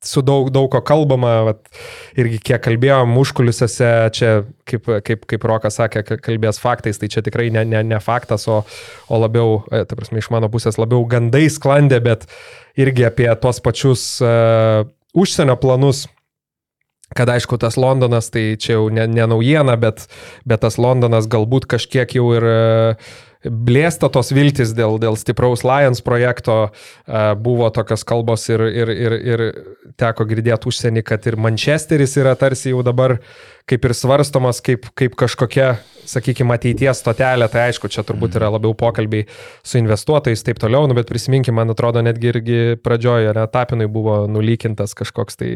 su 0.04 0.22
daug, 0.26 0.50
daug 0.54 0.70
ko 0.72 0.82
kalbama, 0.86 1.34
vat, 1.48 1.62
irgi 2.20 2.40
kiek 2.50 2.62
kalbėjom 2.64 3.16
užkulisiuose, 3.22 3.92
čia 4.16 4.32
kaip, 4.70 4.90
kaip, 5.08 5.24
kaip 5.30 5.48
Rokas 5.48 5.80
sakė, 5.80 6.04
ka- 6.08 6.20
kalbės 6.24 6.60
faktais, 6.62 7.00
tai 7.00 7.10
čia 7.12 7.24
tikrai 7.26 7.50
ne, 7.54 7.64
ne, 7.68 7.84
ne 7.88 8.00
faktas, 8.04 8.48
o, 8.52 8.62
o 9.08 9.22
labiau, 9.22 9.62
e, 9.72 9.84
ta 9.88 9.98
prasme, 10.00 10.20
iš 10.20 10.30
mano 10.34 10.52
pusės 10.52 10.80
labiau 10.82 11.06
gandai 11.10 11.46
sklandė, 11.52 12.02
bet 12.04 12.28
irgi 12.80 13.08
apie 13.08 13.30
tuos 13.40 13.62
pačius 13.64 14.04
uh, 14.24 14.84
užsienio 15.16 15.56
planus. 15.62 16.08
Kad 17.14 17.30
aišku, 17.30 17.60
tas 17.62 17.76
Londonas, 17.78 18.32
tai 18.34 18.56
čia 18.58 18.80
jau 18.80 18.88
ne, 18.90 19.04
ne 19.06 19.28
naujiena, 19.30 19.76
bet, 19.78 20.08
bet 20.50 20.64
tas 20.66 20.80
Londonas 20.82 21.28
galbūt 21.30 21.68
kažkiek 21.70 22.16
jau 22.18 22.32
ir 22.34 22.48
uh, 22.50 23.12
blėsta 23.44 24.10
tos 24.14 24.32
viltis 24.36 24.74
dėl, 24.78 25.00
dėl 25.02 25.18
stipraus 25.20 25.66
Lions 25.68 26.04
projekto, 26.06 26.58
uh, 26.70 27.34
buvo 27.40 27.70
tokios 27.76 28.06
kalbos 28.08 28.48
ir, 28.50 28.64
ir, 28.70 28.94
ir, 28.94 29.18
ir 29.34 29.46
teko 30.00 30.28
girdėti 30.30 30.70
užsienį, 30.72 31.04
kad 31.08 31.28
ir 31.30 31.40
Manchesteris 31.40 32.18
yra 32.22 32.36
tarsi 32.40 32.72
jau 32.74 32.84
dabar 32.86 33.20
kaip 33.70 33.88
ir 33.88 33.96
svarstomas 33.96 34.60
kaip, 34.64 34.88
kaip 34.98 35.16
kažkokia, 35.20 35.78
sakykime, 36.10 36.52
ateities 36.58 37.00
stotelė, 37.00 37.48
tai 37.52 37.70
aišku, 37.70 37.88
čia 37.92 38.04
turbūt 38.04 38.36
yra 38.36 38.50
labiau 38.52 38.76
pokalbiai 38.76 39.24
su 39.64 39.80
investuotojais 39.80 40.42
ir 40.42 40.50
taip 40.50 40.60
toliau, 40.60 40.88
nu, 40.90 40.98
bet 40.98 41.08
prisiminkime, 41.08 41.56
man 41.62 41.72
atrodo, 41.72 42.04
netgi 42.04 42.32
irgi 42.34 42.60
pradžioje, 42.84 43.32
ne, 43.38 43.46
Tapinui 43.54 43.88
buvo 43.92 44.18
nulykintas 44.32 44.96
kažkoks 45.00 45.40
tai 45.40 45.52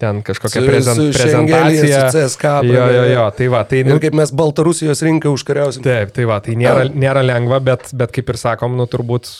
ten 0.00 0.22
kažkokia 0.26 0.62
prezent, 0.66 1.02
prezentacija. 1.18 2.06
Su 2.06 2.18
CSK. 2.18 2.54
Jo, 2.70 2.86
jo, 2.94 3.04
jo, 3.16 3.28
tai 3.34 3.50
va, 3.52 3.64
tai, 3.66 3.82
nu, 3.88 3.98
ir 3.98 4.04
kaip 4.06 4.18
mes 4.22 4.34
Baltarusijos 4.36 5.02
rinką 5.06 5.34
užkariausim. 5.34 5.84
taip, 5.86 6.14
tai 6.14 6.30
va, 6.30 6.38
tai 6.44 6.54
nėra, 6.60 6.86
nėra 6.94 7.26
lengva, 7.26 7.58
bet, 7.64 7.90
bet 7.96 8.14
kaip 8.14 8.30
ir 8.30 8.38
sakom, 8.40 8.78
nu, 8.78 8.86
turbūt 8.90 9.32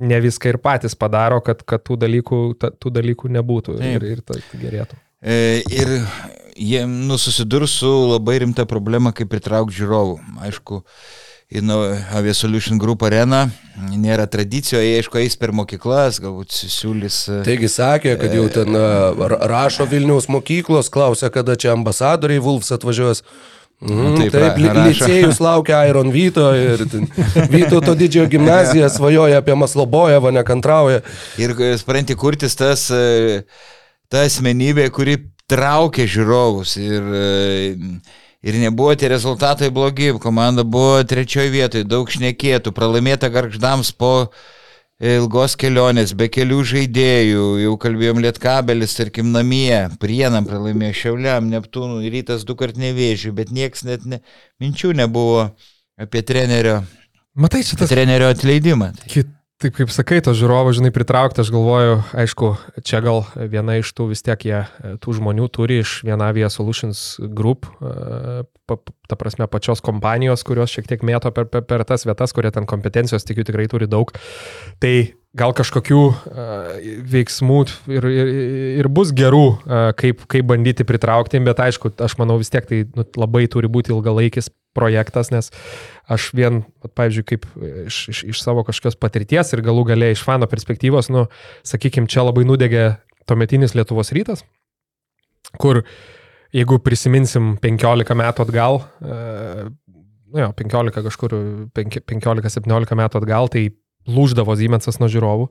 ne 0.00 0.20
viską 0.20 0.52
ir 0.52 0.58
patys 0.60 0.96
padaro, 0.98 1.40
kad, 1.44 1.62
kad 1.64 1.80
tų, 1.84 1.96
dalykų, 2.04 2.40
ta, 2.60 2.68
tų 2.68 2.92
dalykų 2.98 3.30
nebūtų 3.38 3.78
Taip. 3.78 3.94
ir, 3.96 4.10
ir 4.16 4.24
tai 4.26 4.42
gerėtų. 4.60 4.98
E, 5.24 5.38
ir 5.72 5.94
jie 6.56 6.86
nu, 6.88 7.18
susidurs 7.20 7.70
su 7.80 7.90
labai 8.12 8.38
rimta 8.42 8.64
problema, 8.66 9.12
kaip 9.12 9.28
pritraukti 9.32 9.76
žiūrovų. 9.82 10.16
Aišku, 10.48 10.82
į 11.46 11.60
Aviasolution 12.18 12.78
Group 12.82 13.04
areną 13.06 13.44
nėra 13.94 14.24
tradicijo, 14.26 14.80
jie 14.82 14.96
aišku 14.98 15.20
eis 15.20 15.36
per 15.38 15.52
mokyklas, 15.54 16.18
galbūt 16.18 16.50
siūlys. 16.50 17.18
e, 17.30 17.42
Taigi 17.46 17.68
sakė, 17.70 18.16
kad 18.18 18.34
jau 18.34 18.48
ten 18.50 18.74
a, 18.74 19.12
ra- 19.30 19.42
rašo 19.52 19.86
Vilniaus 19.86 20.26
mokyklos, 20.32 20.88
klausia, 20.90 21.30
kada 21.30 21.54
čia 21.54 21.70
ambasadoriai 21.76 22.42
Vulfs 22.42 22.72
atvažiuos. 22.74 23.22
Mm, 23.76 24.16
Taip, 24.16 24.32
taip, 24.32 24.56
li- 24.56 24.72
licėjus 24.88 25.36
laukia 25.44 25.82
Iron 25.86 26.08
Vyto 26.10 26.48
ir 26.56 26.82
ten 26.88 27.04
Vytauto 27.52 27.92
didžiojo 27.94 28.30
gimnazija 28.32 28.88
svajoja 28.88 29.38
apie 29.42 29.54
Maslobojevą, 29.54 30.32
nekantrauja. 30.32 31.02
Ir 31.38 31.52
e, 31.60 31.74
supranti, 31.78 32.16
kurtis 32.18 32.56
tas, 32.56 32.88
e, 32.90 33.42
ta 34.08 34.24
asmenybė, 34.24 34.88
kuri 34.90 35.18
traukia 35.50 36.06
žiūrovus. 36.10 36.76
Ir, 36.82 37.10
e, 37.16 38.24
Ir 38.46 38.54
nebuvo 38.62 38.92
tie 38.94 39.08
rezultatai 39.10 39.72
blogi, 39.74 40.12
komanda 40.22 40.62
buvo 40.62 41.00
trečioje 41.02 41.50
vietoje, 41.50 41.86
daug 41.88 42.06
šnekėtų, 42.06 42.70
pralaimėta 42.76 43.26
garždams 43.34 43.90
po 43.98 44.28
ilgos 45.02 45.56
kelionės, 45.58 46.12
be 46.14 46.28
kelių 46.30 46.60
žaidėjų, 46.70 47.46
jau 47.64 47.72
kalbėjom 47.82 48.20
Lietkabelis, 48.22 48.94
tarkim, 49.00 49.32
namie, 49.34 49.88
Prienam 49.98 50.46
pralaimėjo 50.46 50.94
Šiauliam, 51.00 51.48
Neptūnų, 51.50 52.04
rytas 52.12 52.46
du 52.46 52.54
kart 52.60 52.78
nevėžių, 52.78 53.34
bet 53.34 53.50
nieks 53.50 53.82
net 53.88 54.06
ne, 54.06 54.20
minčių 54.62 54.94
nebuvo 55.00 55.48
apie 55.98 56.22
trenerio, 56.22 56.84
Matai, 57.36 57.60
čia 57.68 57.76
tas 57.76 57.90
trenerio 57.90 58.30
atleidimą. 58.32 58.94
Tai. 58.96 59.10
Kit, 59.12 59.28
taip 59.62 59.76
kaip 59.78 59.92
sakai, 59.92 60.18
to 60.24 60.34
žiūrovo, 60.36 60.72
žinai, 60.76 60.92
pritraukti, 60.92 61.40
aš 61.40 61.50
galvoju, 61.54 62.00
aišku, 62.20 62.50
čia 62.84 63.00
gal 63.04 63.22
viena 63.36 63.78
iš 63.80 63.92
tų 63.96 64.10
vis 64.10 64.20
tiek 64.24 64.44
jie, 64.44 64.58
e, 64.84 64.94
tų 65.00 65.16
žmonių 65.16 65.48
turi 65.52 65.80
iš 65.80 66.02
Vienavia 66.04 66.50
Solutions 66.52 67.16
Group, 67.20 67.68
e, 67.80 68.44
ta 69.08 69.16
prasme, 69.16 69.48
pačios 69.48 69.80
kompanijos, 69.84 70.44
kurios 70.44 70.74
šiek 70.74 70.90
tiek 70.90 71.06
mėto 71.06 71.32
per, 71.32 71.48
per, 71.48 71.64
per 71.64 71.86
tas 71.88 72.04
vietas, 72.04 72.36
kurie 72.36 72.52
ten 72.52 72.68
kompetencijos, 72.68 73.24
tikiu, 73.24 73.46
tikrai 73.48 73.68
turi 73.72 73.88
daug. 73.88 74.12
Tai 74.82 74.94
gal 75.36 75.52
kažkokių 75.56 76.00
uh, 76.00 76.68
veiksmų 77.12 77.58
ir, 77.92 78.06
ir, 78.08 78.30
ir 78.82 78.88
bus 78.92 79.12
gerų, 79.16 79.44
uh, 79.56 79.88
kaip, 79.98 80.24
kaip 80.30 80.48
bandyti 80.48 80.86
pritraukti, 80.88 81.40
bet 81.44 81.60
aišku, 81.62 81.92
aš 82.02 82.16
manau 82.20 82.38
vis 82.40 82.52
tiek 82.52 82.66
tai 82.68 82.82
nu, 82.96 83.04
labai 83.18 83.44
turi 83.52 83.70
būti 83.72 83.92
ilgalaikis 83.94 84.50
projektas, 84.76 85.30
nes 85.32 85.52
aš 86.12 86.30
vien, 86.36 86.62
pavyzdžiui, 86.86 87.26
kaip 87.28 87.46
iš, 87.86 88.00
iš, 88.12 88.24
iš 88.34 88.42
savo 88.44 88.64
kažkokios 88.66 88.98
patirties 89.00 89.52
ir 89.54 89.64
galų 89.66 89.86
galiai 89.92 90.16
iš 90.16 90.24
fano 90.26 90.48
perspektyvos, 90.50 91.10
nu, 91.12 91.26
sakykime, 91.66 92.10
čia 92.12 92.26
labai 92.26 92.46
nudegė 92.48 92.90
tuometinis 93.28 93.76
Lietuvos 93.76 94.12
rytas, 94.16 94.44
kur 95.60 95.84
jeigu 96.54 96.78
prisiminsim 96.80 97.56
15 97.62 98.16
metų 98.16 98.46
atgal, 98.46 98.84
uh, 99.04 99.66
nu 100.32 100.44
jo, 100.44 100.52
15 100.58 101.04
kažkur, 101.06 101.34
15-17 101.76 102.96
metų 103.00 103.20
atgal, 103.20 103.52
tai 103.52 103.68
lūždavo 104.06 104.56
Siemensas 104.56 104.98
nuo 105.02 105.08
žiūrovų, 105.12 105.48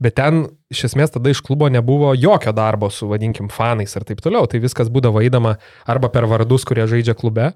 bet 0.00 0.14
ten 0.18 0.46
iš 0.70 0.84
esmės 0.90 1.10
tada 1.14 1.30
iš 1.30 1.40
klubo 1.46 1.68
nebuvo 1.68 2.14
jokio 2.14 2.52
darbo 2.56 2.90
su, 2.90 3.08
vadinkim, 3.10 3.48
fanais 3.48 3.96
ir 3.96 4.04
taip 4.06 4.20
toliau, 4.24 4.46
tai 4.46 4.58
viskas 4.62 4.88
būdavo 4.90 5.22
įdama 5.26 5.56
arba 5.86 6.08
per 6.08 6.26
vardus, 6.30 6.64
kurie 6.64 6.86
žaidžia 6.86 7.14
klube, 7.18 7.52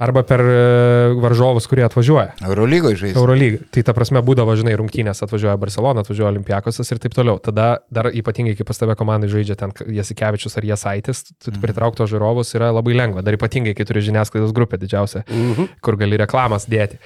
arba 0.00 0.22
per 0.24 0.40
e, 0.40 1.12
varžovus, 1.20 1.66
kurie 1.68 1.84
atvažiuoja. 1.84 2.32
Eurolygoje 2.48 2.96
žaidžia. 2.96 3.18
Eurolyga. 3.20 3.58
Tai 3.74 3.82
ta 3.84 3.92
prasme 3.92 4.22
būdavo, 4.24 4.54
žinai, 4.56 4.72
rungtynės 4.80 5.20
atvažiuoja 5.26 5.58
Barcelona, 5.60 6.00
atvažiuoja 6.00 6.30
Olimpiakosas 6.32 6.88
ir 6.94 7.00
taip 7.02 7.12
toliau. 7.12 7.36
Tada 7.44 7.82
dar 7.92 8.08
ypatingai, 8.08 8.54
kai 8.56 8.64
pas 8.64 8.80
tave 8.80 8.96
komandai 8.96 9.28
žaidžia 9.28 9.58
ten 9.60 9.74
Jasikevičius 9.76 10.56
ar 10.56 10.64
Jasaitis, 10.72 11.20
tu 11.36 11.52
Mhm. 11.52 11.60
pritraukto 11.60 12.08
žiūrovus 12.08 12.54
yra 12.56 12.72
labai 12.72 12.96
lengva. 12.96 13.20
Dar 13.22 13.36
ypatingai, 13.36 13.76
kai 13.76 13.84
turi 13.84 14.00
žiniasklaidos 14.00 14.56
grupę 14.56 14.80
didžiausią, 14.80 15.26
Mhm. 15.28 15.68
kur 15.84 15.96
gali 16.00 16.16
reklamas 16.16 16.64
dėti. 16.64 16.96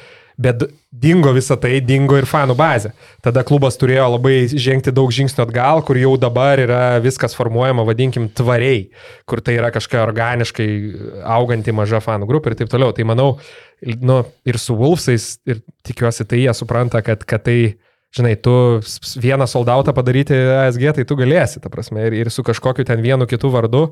Bet 0.40 0.64
dingo 0.90 1.30
visą 1.34 1.56
tai, 1.60 1.78
dingo 1.84 2.16
ir 2.18 2.26
fanų 2.26 2.56
bazė. 2.58 2.90
Tada 3.22 3.44
klubas 3.46 3.78
turėjo 3.78 4.08
labai 4.16 4.48
žengti 4.50 4.90
daug 4.94 5.12
žingsnių 5.14 5.44
atgal, 5.44 5.82
kur 5.86 5.98
jau 5.98 6.14
dabar 6.18 6.58
yra 6.62 6.82
viskas 7.04 7.36
formuojama, 7.38 7.84
vadinkim, 7.86 8.26
tvariai, 8.34 8.88
kur 9.30 9.42
tai 9.44 9.58
yra 9.60 9.70
kažkokia 9.74 10.02
organiškai 10.02 10.68
auganti 11.36 11.74
maža 11.74 12.02
fanų 12.02 12.28
grupė 12.30 12.52
ir 12.52 12.58
taip 12.62 12.72
toliau. 12.72 12.94
Tai 12.96 13.06
manau, 13.10 13.28
nu, 14.02 14.20
ir 14.46 14.58
su 14.58 14.74
Wolfsais, 14.78 15.36
ir 15.46 15.62
tikiuosi, 15.86 16.26
tai 16.26 16.42
jie 16.44 16.54
supranta, 16.56 17.02
kad, 17.06 17.22
kad 17.28 17.46
tai, 17.46 17.58
žinai, 18.14 18.36
tu 18.38 18.80
vieną 19.18 19.46
soldautą 19.50 19.92
padaryti 19.92 20.34
ASG, 20.34 20.92
tai 20.94 21.04
tu 21.08 21.16
galėsi, 21.18 21.60
ta 21.62 21.70
prasme, 21.72 22.06
ir, 22.06 22.14
ir 22.14 22.30
su 22.30 22.44
kažkokiu 22.46 22.86
ten 22.86 23.02
vienu 23.02 23.26
kitu 23.26 23.50
vardu, 23.50 23.88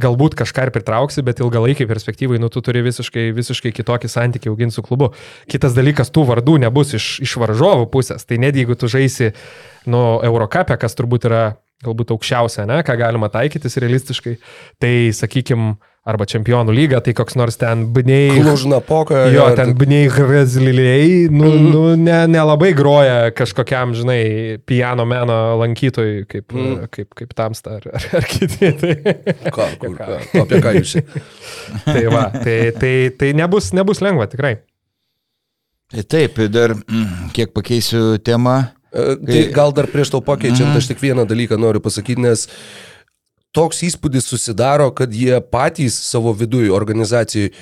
galbūt 0.00 0.34
kažką 0.38 0.66
ir 0.66 0.72
pritrauksi, 0.74 1.22
bet 1.26 1.42
ilgalaikiai 1.42 1.88
perspektyvai, 1.90 2.40
nu, 2.42 2.50
tu 2.50 2.62
turi 2.66 2.82
visiškai, 2.86 3.28
visiškai 3.36 3.72
kitokį 3.76 4.10
santykį 4.10 4.50
auginti 4.50 4.74
su 4.74 4.84
klubu. 4.86 5.12
Kitas 5.50 5.76
dalykas, 5.76 6.10
tų 6.10 6.26
vardų 6.32 6.58
nebus 6.66 6.94
iš, 6.98 7.08
iš 7.22 7.36
varžovų 7.42 7.86
pusės, 7.94 8.26
tai 8.26 8.40
net 8.42 8.58
jeigu 8.58 8.74
tu 8.78 8.90
žaisi, 8.90 9.32
nu, 9.86 10.02
Eurocapė, 10.26 10.78
kas 10.80 10.98
turbūt 10.98 11.30
yra 11.30 11.44
galbūt 11.84 12.10
aukščiausia, 12.12 12.66
ne, 12.68 12.82
ką 12.84 12.98
galima 13.00 13.30
taikytis 13.32 13.78
realistiškai, 13.80 14.34
tai, 14.82 14.94
sakykim, 15.16 15.76
arba 16.10 16.26
čempionų 16.28 16.74
lyga, 16.74 17.00
tai 17.04 17.14
koks 17.16 17.36
nors 17.38 17.56
ten 17.60 17.86
bniai. 17.94 18.40
Klužna 18.42 18.80
poka. 18.84 19.24
Jo, 19.32 19.48
ten 19.58 19.72
bniai 19.78 20.08
grazliliai, 20.12 21.28
nu, 21.32 21.48
mm. 21.48 21.68
nu 21.70 21.82
ne, 22.00 22.18
nelabai 22.30 22.72
groja 22.76 23.30
kažkokiam, 23.36 23.94
žinai, 23.96 24.22
piano 24.68 25.06
meno 25.08 25.38
lankytojui, 25.62 26.24
kaip, 26.30 26.50
mm. 26.52 26.88
kaip, 26.94 27.10
kaip 27.22 27.36
tamsta 27.38 27.78
ar, 27.78 27.86
ar, 27.94 28.08
ar 28.20 28.28
kiti. 28.30 28.72
Tai, 28.80 28.96
Ką, 29.50 29.70
kur, 29.80 29.94
ką, 29.98 30.18
apie 30.42 30.60
ką 30.64 30.74
jūs? 30.80 30.96
tai 31.86 32.04
va, 32.12 32.26
tai, 32.34 32.58
tai, 32.76 32.94
tai 33.16 33.32
nebus, 33.38 33.72
nebus 33.76 34.02
lengva, 34.04 34.28
tikrai. 34.30 34.58
Tai 35.90 36.04
taip, 36.06 36.38
dar 36.52 36.76
mm, 36.76 37.32
kiek 37.34 37.50
pakeisiu 37.56 38.18
temą. 38.22 38.60
E, 38.90 39.16
Tai 39.22 39.42
gal 39.54 39.72
dar 39.74 39.86
prieš 39.90 40.12
tau 40.14 40.22
pakeičiant, 40.22 40.70
Mhm. 40.70 40.78
aš 40.78 40.86
tik 40.90 41.02
vieną 41.02 41.26
dalyką 41.26 41.58
noriu 41.58 41.82
pasakyti, 41.82 42.22
nes 42.22 42.48
toks 43.56 43.84
įspūdis 43.86 44.28
susidaro, 44.30 44.90
kad 44.94 45.14
jie 45.14 45.40
patys 45.52 45.96
savo 46.06 46.34
viduje 46.36 46.72
organizacijai 46.74 47.52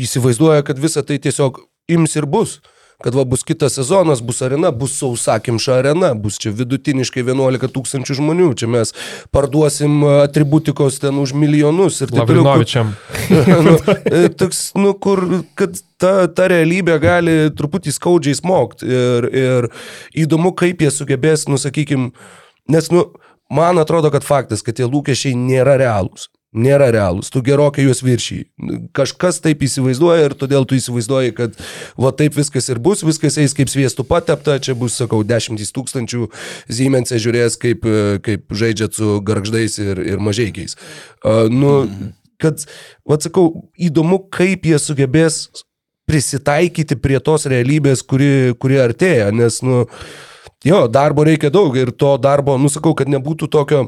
įsivaizduoja, 0.00 0.64
kad 0.66 0.80
visa 0.80 1.02
tai 1.06 1.20
tiesiog 1.22 1.64
ims 1.90 2.16
ir 2.16 2.28
bus. 2.30 2.60
Kad 3.00 3.14
va 3.16 3.22
bus 3.24 3.40
kitas 3.48 3.78
sezonas, 3.78 4.20
bus 4.20 4.42
arena, 4.44 4.68
bus 4.76 4.98
sausakimša 5.00 5.78
arena, 5.80 6.10
bus 6.12 6.36
čia 6.40 6.50
vidutiniškai 6.52 7.22
11 7.24 7.72
tūkstančių 7.72 8.16
žmonių, 8.18 8.48
čia 8.60 8.68
mes 8.68 8.92
parduosim 9.32 10.02
atributikos 10.18 10.98
ten 11.00 11.16
už 11.22 11.32
milijonus 11.32 12.02
ir 12.02 12.12
taip 12.12 12.28
toliau. 12.28 12.44
Lavrinovičiam. 12.44 12.92
nu, 13.66 13.78
e, 14.04 14.20
toks, 14.36 14.60
nu, 14.76 14.92
kur, 15.00 15.24
kad 15.56 15.80
ta, 15.96 16.12
ta 16.28 16.50
realybė 16.52 16.98
gali 17.00 17.38
truputį 17.56 17.96
skaudžiai 17.96 18.36
smogti 18.36 18.92
ir, 18.92 19.30
ir 19.32 19.70
įdomu, 20.26 20.52
kaip 20.52 20.84
jie 20.84 20.92
sugebės, 20.92 21.48
nu, 21.48 21.56
sakykim, 21.60 22.10
nes, 22.68 22.92
nu, 22.92 23.06
man 23.50 23.80
atrodo, 23.82 24.10
kad 24.14 24.26
faktas, 24.26 24.64
kad 24.66 24.78
tie 24.78 24.86
lūkesčiai 24.88 25.36
nėra 25.38 25.78
realūs. 25.80 26.28
Nėra 26.50 26.88
realūs, 26.90 27.28
tu 27.30 27.44
gerokai 27.46 27.84
juos 27.84 28.00
viršy. 28.02 28.40
Kažkas 28.96 29.36
taip 29.44 29.60
įsivaizduoja 29.62 30.24
ir 30.26 30.32
todėl 30.34 30.64
tu 30.66 30.74
įsivaizduoji, 30.74 31.34
kad 31.36 31.54
va 31.94 32.10
taip 32.10 32.34
viskas 32.34 32.66
ir 32.72 32.80
bus, 32.82 33.04
viskas 33.06 33.38
eis 33.38 33.54
kaip 33.54 33.70
sviestų 33.70 34.02
patepta, 34.08 34.56
čia 34.58 34.74
bus, 34.74 34.96
sakau, 34.98 35.22
dešimtys 35.22 35.70
tūkstančių 35.76 36.26
Siemensė 36.66 37.20
žiūrės, 37.22 37.54
kaip, 37.62 37.86
e, 37.86 38.18
kaip 38.26 38.50
žaidžiat 38.50 38.98
su 38.98 39.20
garždais 39.22 39.78
ir, 39.78 40.02
ir 40.02 40.18
mažiekiais. 40.18 40.74
Uh, 41.22 41.46
nu, 41.54 41.76
kad, 42.42 42.66
atsakau, 43.06 43.68
įdomu, 43.78 44.18
kaip 44.34 44.66
jie 44.66 44.80
sugebės 44.82 45.44
prisitaikyti 46.10 46.98
prie 46.98 47.20
tos 47.22 47.46
realybės, 47.50 48.02
kuri, 48.02 48.56
kuri 48.58 48.82
artėja, 48.82 49.30
nes, 49.30 49.60
nu, 49.62 49.84
jo, 50.64 50.84
darbo 50.88 51.24
reikia 51.26 51.50
daug 51.52 51.76
ir 51.78 51.92
to 51.92 52.16
darbo, 52.20 52.56
nusakau, 52.60 52.94
kad 52.98 53.10
nebūtų 53.10 53.48
tokio, 53.52 53.82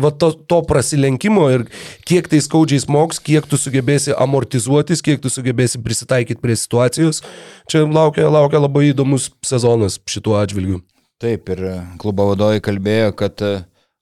va, 0.00 0.10
to, 0.10 0.32
to 0.48 0.60
prasilenkimo 0.68 1.48
ir 1.52 1.66
kiek 2.08 2.30
tai 2.30 2.40
skaudžiai 2.44 2.84
smogs, 2.84 3.20
kiek 3.22 3.46
tu 3.48 3.58
sugebėsi 3.60 4.14
amortizuotis, 4.16 5.04
kiek 5.04 5.22
tu 5.22 5.32
sugebėsi 5.32 5.82
prisitaikyti 5.84 6.40
prie 6.42 6.56
situacijos, 6.58 7.22
čia 7.70 7.84
laukia, 7.86 8.28
laukia 8.32 8.62
labai 8.62 8.88
įdomus 8.90 9.30
sezonas 9.46 10.00
šituo 10.08 10.38
atžvilgiu. 10.40 10.80
Taip, 11.22 11.52
ir 11.54 11.60
e, 11.62 11.76
klubo 12.02 12.32
vadovai 12.32 12.58
kalbėjo, 12.64 13.12
kad 13.14 13.44
e, 13.46 13.52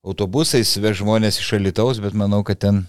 autobusais 0.06 0.72
veš 0.80 1.02
žmonės 1.02 1.36
iš 1.42 1.52
Alitaus, 1.58 2.00
bet 2.00 2.16
manau, 2.16 2.40
kad 2.46 2.62
ten 2.62 2.86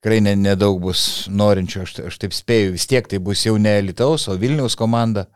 tikrai 0.00 0.22
ne- 0.24 0.38
nedaug 0.38 0.78
bus 0.80 1.26
norinčių, 1.28 1.82
aš, 1.84 1.92
aš 2.08 2.16
taip 2.22 2.32
spėju, 2.32 2.72
vis 2.78 2.88
tiek 2.88 3.04
tai 3.04 3.20
bus 3.20 3.44
jau 3.44 3.58
ne 3.60 3.74
Alitaus, 3.82 4.24
o 4.32 4.38
Vilniaus 4.40 4.78
komanda. 4.80 5.26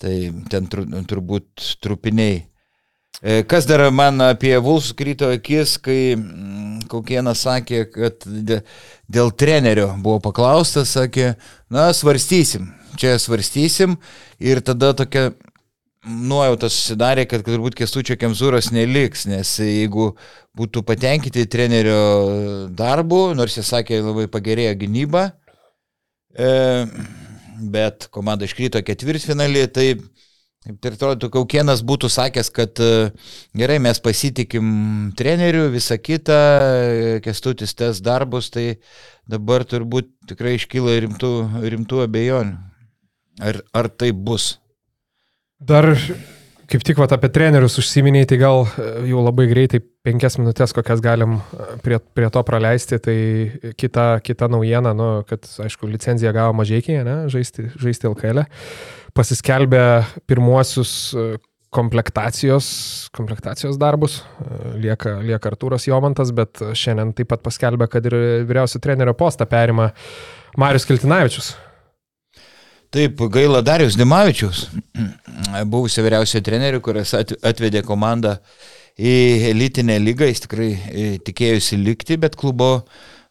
Tai 0.00 0.14
ten 0.50 0.66
tur, 0.70 0.86
turbūt 1.08 1.76
trupiniai. 1.84 2.40
E, 3.22 3.42
Kas 3.46 3.66
dar 3.68 3.84
man 3.94 4.18
apie 4.24 4.56
Vulfs 4.58 4.92
kryto 4.98 5.28
akis, 5.30 5.76
kai 5.78 6.14
mm, 6.16 6.88
Kaukienas 6.90 7.44
sakė, 7.46 7.84
kad 7.92 8.24
dė- 8.26 8.62
dėl 9.06 9.30
trenerio 9.38 9.92
buvo 10.02 10.18
paklaustas, 10.24 10.96
sakė, 10.96 11.34
na, 11.70 11.90
svarstysim, 11.94 12.72
čia 12.98 13.14
svarstysim 13.22 13.94
ir 14.42 14.60
tada 14.64 14.90
tokia 14.98 15.30
nuojauta 16.02 16.66
susidarė, 16.72 17.28
kad 17.30 17.44
turbūt 17.46 17.76
kestučio 17.78 18.16
kemzūros 18.18 18.72
neliks, 18.74 19.28
nes 19.30 19.54
jeigu 19.62 20.16
būtų 20.58 20.82
patenkinti 20.88 21.46
trenerio 21.46 22.68
darbu, 22.74 23.28
nors 23.38 23.54
jis 23.56 23.70
sakė, 23.70 24.00
labai 24.02 24.26
pagerėjo 24.32 24.74
gynyba, 24.82 25.28
e, 26.34 26.50
bet 27.72 28.08
komanda 28.14 28.48
iškrito 28.48 28.82
ketvirtfinalį, 28.86 29.66
tai 29.72 29.86
Taip 30.62 30.86
ir 30.86 30.94
atrodo, 30.94 31.26
Kaukienas 31.34 31.80
būtų 31.82 32.06
sakęs, 32.14 32.48
kad 32.54 32.78
e, 32.78 33.08
gerai, 33.58 33.80
mes 33.82 33.98
pasitikim 33.98 34.66
treneriu, 35.18 35.64
visą 35.74 35.96
kitą, 35.98 36.36
e, 36.38 37.16
kestutis 37.24 37.74
tes 37.74 37.98
darbus, 37.98 38.46
tai 38.54 38.76
dabar 39.26 39.66
turbūt 39.66 40.12
tikrai 40.30 40.54
iškyla 40.60 40.94
rimtų, 41.02 41.32
rimtų 41.66 42.04
abejonių. 42.04 42.54
Ar, 43.42 43.58
ar 43.74 43.90
tai 43.90 44.12
bus? 44.14 44.52
Dar, 45.58 45.90
Kaip 46.72 46.86
tik 46.88 46.96
vat, 46.96 47.12
apie 47.12 47.28
trenerius 47.28 47.74
užsiminiai, 47.82 48.24
tai 48.24 48.38
gal 48.40 48.62
e, 48.64 48.84
jau 49.10 49.20
labai 49.20 49.44
greitai 49.50 49.82
penkias 50.06 50.38
minutės, 50.38 50.72
kokias 50.72 51.02
galim 51.04 51.34
e, 51.36 51.66
prie, 51.84 51.98
prie 52.16 52.30
to 52.32 52.40
praleisti. 52.48 52.96
Tai 53.04 53.16
kita, 53.76 54.06
kita 54.24 54.48
naujiena, 54.48 54.94
nu, 54.96 55.08
kad, 55.28 55.44
aišku, 55.66 55.90
licenciją 55.92 56.32
gavo 56.32 56.54
mažiekiai, 56.56 57.02
ne, 57.04 57.16
žaisti, 57.32 57.66
žaisti 57.76 58.08
LKL. 58.08 58.46
Pasiskelbė 59.12 59.82
pirmuosius 60.30 60.94
e, 61.12 61.26
komplektacijos, 61.76 62.70
komplektacijos 63.20 63.76
darbus. 63.80 64.22
Lieka, 64.80 65.18
lieka 65.28 65.52
Artūras 65.52 65.84
Jomantas, 65.90 66.32
bet 66.32 66.62
šiandien 66.72 67.12
taip 67.18 67.34
pat 67.34 67.44
paskelbė, 67.44 67.90
kad 67.92 68.08
ir 68.08 68.16
vyriausio 68.48 68.80
trenerio 68.80 69.12
postą 69.18 69.44
perima 69.50 69.90
Marius 70.56 70.88
Kiltinavičius. 70.88 71.52
Taip, 72.92 73.22
gaila 73.32 73.62
Darius 73.64 73.94
Dimavičius, 73.96 74.66
buvusio 75.64 76.02
vyriausio 76.04 76.42
trenerių, 76.44 76.82
kuris 76.84 77.14
atvedė 77.16 77.80
komandą 77.88 78.34
į 79.00 79.14
elitinę 79.48 79.96
lygą, 80.02 80.28
jis 80.28 80.44
tikrai 80.44 80.66
e, 80.76 81.06
tikėjusi 81.24 81.78
likti, 81.80 82.18
bet 82.20 82.36
klubo 82.36 82.82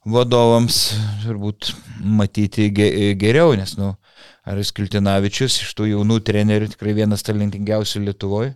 vadovams 0.10 0.80
turbūt 1.22 1.76
matyti 2.02 2.72
geriau, 2.74 3.54
nes, 3.54 3.76
nu, 3.78 3.92
Aris 4.50 4.74
Kiltinavičius 4.74 5.60
iš 5.62 5.78
tų 5.78 5.92
jaunų 5.92 6.18
trenerių 6.26 6.72
tikrai 6.74 6.98
vienas 6.98 7.22
talentingiausių 7.30 8.02
Lietuvoje, 8.08 8.56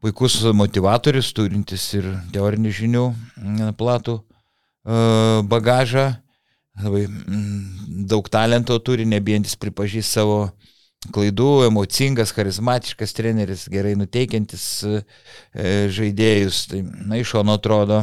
puikus 0.00 0.40
motivatorius, 0.56 1.34
turintis 1.36 1.84
ir 2.00 2.08
teorinių 2.32 2.72
žinių 2.80 3.06
platų 3.76 4.22
e, 4.22 4.24
bagažą 5.52 6.14
labai 6.82 7.06
mm, 7.06 8.06
daug 8.10 8.28
talento 8.32 8.76
turi, 8.82 9.06
nebijantis 9.06 9.56
pripažįsti 9.60 10.16
savo 10.18 10.38
klaidų, 11.14 11.66
emocingas, 11.68 12.32
charizmatiškas 12.34 13.14
treneris, 13.16 13.66
gerai 13.72 13.94
nuteikiantis 13.98 14.66
e, 14.88 15.00
žaidėjus. 15.92 16.64
Tai, 16.70 16.80
na, 17.10 17.18
iš 17.20 17.34
šono 17.34 17.58
atrodo, 17.58 18.00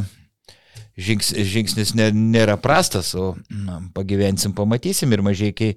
žingsnis, 0.96 1.48
žingsnis 1.50 1.96
nėra 1.98 2.56
prastas, 2.62 3.12
o 3.18 3.32
na, 3.50 3.80
pagyvensim, 3.96 4.54
pamatysim 4.56 5.12
ir 5.12 5.24
mažai, 5.26 5.50
kai 5.56 5.74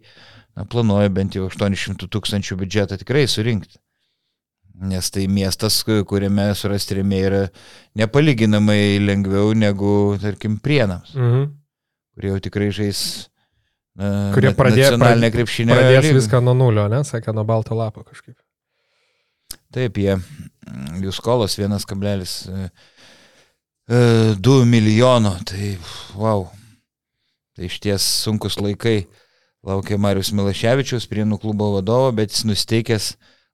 planuoja 0.72 1.12
bent 1.12 1.36
jau 1.36 1.50
800 1.50 2.08
tūkstančių 2.12 2.62
biudžetą 2.62 3.02
tikrai 3.02 3.26
surinkti. 3.32 3.82
Nes 4.86 5.08
tai 5.08 5.24
miestas, 5.32 5.78
kuriame 5.88 6.50
surasti 6.56 6.98
rėmėjai 6.98 7.28
yra 7.30 7.44
nepalyginamai 7.96 8.98
lengviau 9.00 9.54
negu, 9.56 9.94
tarkim, 10.22 10.60
prienams. 10.62 11.16
Mhm 11.16 11.54
kurie 12.16 12.32
jau 12.32 12.40
tikrai 12.48 12.72
žais 12.74 13.00
uh, 14.00 14.32
kurie 14.36 14.54
pradėjo 14.56 14.96
krepšinę. 14.98 15.76
Pradės 15.76 16.08
lygą. 16.08 16.18
viską 16.22 16.42
nuo 16.46 16.56
nulio, 16.58 16.88
ne, 16.92 17.04
sakė, 17.08 17.36
nuo 17.36 17.46
balto 17.48 17.78
lapo 17.78 18.06
kažkaip. 18.08 18.38
Taip, 19.76 19.98
jie, 20.00 20.16
jų 21.04 21.12
skolos 21.16 21.58
1,2 21.60 22.28
e, 23.92 24.66
milijono, 24.72 25.34
tai 25.44 25.74
wow, 26.16 26.48
tai 27.56 27.68
iš 27.68 27.82
ties 27.84 28.08
sunkus 28.24 28.56
laikai 28.62 29.02
laukia 29.66 30.00
Marius 30.00 30.32
Milaševičius, 30.36 31.10
Prienų 31.12 31.42
klubo 31.44 31.74
vadovo, 31.76 32.14
bet 32.16 32.32
jis 32.32 32.46
nusteikęs 32.48 33.10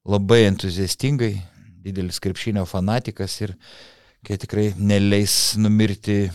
labai 0.06 0.44
entuziastingai, 0.52 1.34
didelis 1.82 2.22
krepšinio 2.22 2.68
fanatikas 2.70 3.40
ir 3.42 3.56
kai 4.26 4.38
tikrai 4.42 4.72
neleis 4.78 5.56
numirti 5.58 6.28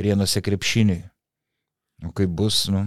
Prienuose 0.00 0.40
krepšiniui. 0.40 1.02
Nu, 2.00 2.12
kaip 2.16 2.32
bus, 2.32 2.64
nu, 2.72 2.86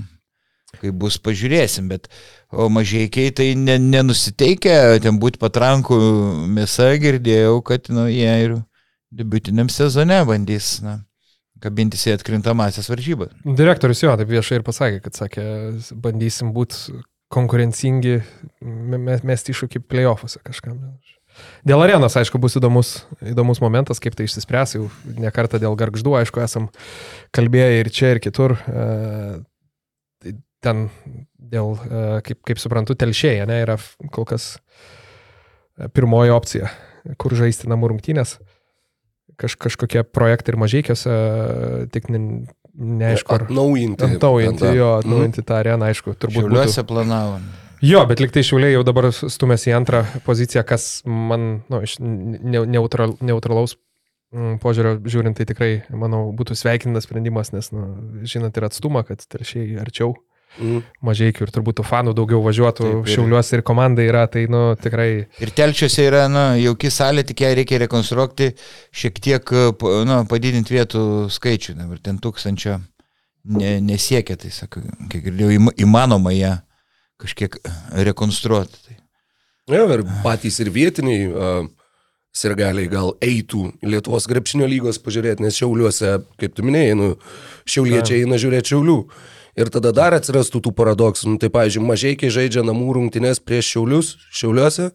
kaip 0.81 0.97
bus, 0.97 1.19
pažiūrėsim, 1.21 1.87
bet 1.91 2.09
o 2.49 2.67
mažiekiai 2.73 3.33
tai 3.35 3.51
ne, 3.59 3.77
nenusiteikę, 3.81 4.99
ten 5.03 5.19
būti 5.21 5.41
patrankų 5.41 5.97
mėsa, 6.53 6.93
girdėjau, 7.01 7.59
kad 7.65 7.89
nu, 7.93 8.07
jie 8.09 8.35
ir 8.47 8.55
debutiniam 9.13 9.69
sezone 9.69 10.17
bandys 10.25 10.79
na, 10.85 10.99
kabintis 11.63 12.07
į 12.09 12.17
atkrintamasias 12.17 12.89
varžybas. 12.91 13.33
Direktorius 13.45 14.03
jo 14.03 14.13
taip 14.19 14.31
viešai 14.33 14.59
ir 14.59 14.65
pasakė, 14.65 15.01
kad 15.05 15.17
sakė, 15.17 15.45
bandysim 16.03 16.51
būti 16.55 16.97
konkurencingi, 17.33 18.19
mesti 19.25 19.53
iššūkį 19.53 19.81
playoffuose 19.89 20.41
kažkam. 20.45 20.79
Dėl 21.67 21.81
arenos, 21.85 22.15
aišku, 22.19 22.39
bus 22.41 22.57
įdomus, 22.59 22.93
įdomus 23.23 23.61
momentas, 23.63 24.01
kaip 24.03 24.17
tai 24.17 24.27
išsispręs, 24.27 24.75
jau 24.77 24.87
nekartą 25.19 25.61
dėl 25.61 25.77
garždų, 25.79 26.17
aišku, 26.21 26.41
esam 26.43 26.69
kalbėję 27.35 27.81
ir 27.81 27.91
čia, 27.93 28.13
ir 28.15 28.21
kitur. 28.23 28.57
E, 28.67 30.33
ten 30.63 30.87
dėl, 31.37 31.75
e, 31.75 32.03
kaip, 32.27 32.41
kaip 32.47 32.61
suprantu, 32.61 32.97
telšėje, 32.99 33.47
ne, 33.49 33.61
yra 33.65 33.77
kol 34.13 34.27
kas 34.29 34.55
e, 34.57 35.89
pirmoji 35.93 36.35
opcija, 36.35 36.71
kur 37.19 37.35
žaisti 37.37 37.71
namų 37.71 37.93
rungtynės. 37.93 38.37
Kaž, 39.39 39.57
kažkokie 39.57 40.03
projektai 40.05 40.53
ir 40.53 40.59
mažiekiuose, 40.61 41.13
tik 41.95 42.11
ne, 42.13 42.19
neaišku, 42.73 43.33
ar... 43.33 43.47
Atnaujinti. 43.47 44.05
Atnaujinti, 44.05 44.69
jo, 44.77 44.93
atnaujinti 44.99 45.41
mhm. 45.41 45.47
tą 45.49 45.59
areną, 45.59 45.89
aišku, 45.89 46.15
turbūt. 46.19 46.43
Šiauliuose 46.43 46.81
būtų... 46.81 46.89
planavom. 46.91 47.51
Jo, 47.83 48.05
bet 48.07 48.21
liktai 48.23 48.45
šiuliai 48.47 48.77
jau 48.77 48.83
dabar 48.87 49.09
stumėsi 49.11 49.73
į 49.73 49.73
antrą 49.75 50.05
poziciją, 50.23 50.63
kas 50.67 51.01
man, 51.03 51.65
nu, 51.71 51.81
iš 51.83 51.97
neutral, 51.99 53.17
neutralaus 53.19 53.75
mm, 54.31 54.61
požiūrio 54.63 54.93
žiūrint, 55.03 55.35
tai 55.35 55.47
tikrai, 55.49 55.71
manau, 55.91 56.29
būtų 56.37 56.55
sveikintas 56.55 57.09
sprendimas, 57.09 57.51
nes, 57.51 57.73
nu, 57.75 57.89
žinot, 58.29 58.55
ir 58.55 58.69
atstumą, 58.69 59.03
kad 59.09 59.27
telšiai 59.27 59.75
arčiau. 59.83 60.15
Mm. 60.61 60.79
Mažai 61.03 61.31
ir 61.33 61.51
turbūt 61.51 61.81
tų 61.81 61.87
fanų 61.89 62.15
daugiau 62.15 62.39
važiuotų 62.45 62.85
Taip, 62.85 62.97
ir... 63.03 63.13
šiauliuose 63.17 63.57
ir 63.57 63.67
komanda 63.67 64.03
yra, 64.05 64.27
tai 64.31 64.45
nu, 64.53 64.65
tikrai. 64.79 65.09
Ir 65.43 65.51
telčiuose 65.57 66.07
yra 66.07 66.27
nu, 66.31 66.43
jauki 66.61 66.93
salė, 66.93 67.25
tik 67.27 67.43
ją 67.43 67.51
reikia 67.57 67.83
rekonstruoti, 67.83 68.53
šiek 68.95 69.23
tiek 69.27 69.55
nu, 70.07 70.23
padidinti 70.29 70.77
vietų 70.77 71.07
skaičių. 71.33 71.81
Ir 71.83 72.03
ten 72.05 72.21
tūkstančio 72.23 72.77
ne, 73.57 73.79
nesiekia, 73.83 74.37
tai 74.39 74.53
sakau, 74.55 74.85
kiek 75.09 75.25
girdėjau, 75.25 75.73
įmanoma 75.83 76.31
ją. 76.37 76.53
Ja 76.61 76.61
kažkiek 77.23 77.55
rekonstruoti. 78.09 78.83
Tai. 78.87 78.99
Ja, 79.71 79.85
ir 79.95 80.03
patys 80.23 80.59
ir 80.59 80.71
vietiniai 80.75 81.27
uh, 81.31 81.67
sirgaliai 82.35 82.89
gal 82.91 83.13
eitų 83.23 83.67
Lietuvos 83.85 84.27
grepšinio 84.29 84.67
lygos 84.69 84.99
pažiūrėti, 85.03 85.45
nes 85.45 85.55
šiauliuose, 85.59 86.17
kaip 86.41 86.57
tu 86.57 86.65
minėjai, 86.65 86.97
nu, 86.99 87.13
šiauliečiai 87.69 88.25
eina 88.25 88.39
žiūrėti 88.41 88.73
šiaulių. 88.73 88.97
Ir 89.53 89.69
tada 89.69 89.91
dar 89.93 90.15
atsirastų 90.17 90.63
tų 90.65 90.71
paradoksų. 90.73 91.35
Nu, 91.35 91.39
tai, 91.41 91.51
pavyzdžiui, 91.53 91.85
mažiekiai 91.85 92.33
žaidžia 92.33 92.63
namų 92.65 92.95
rungtynės 92.97 93.37
prieš 93.37 93.75
šiaulius, 93.75 94.15
šiauliuose. 94.33 94.89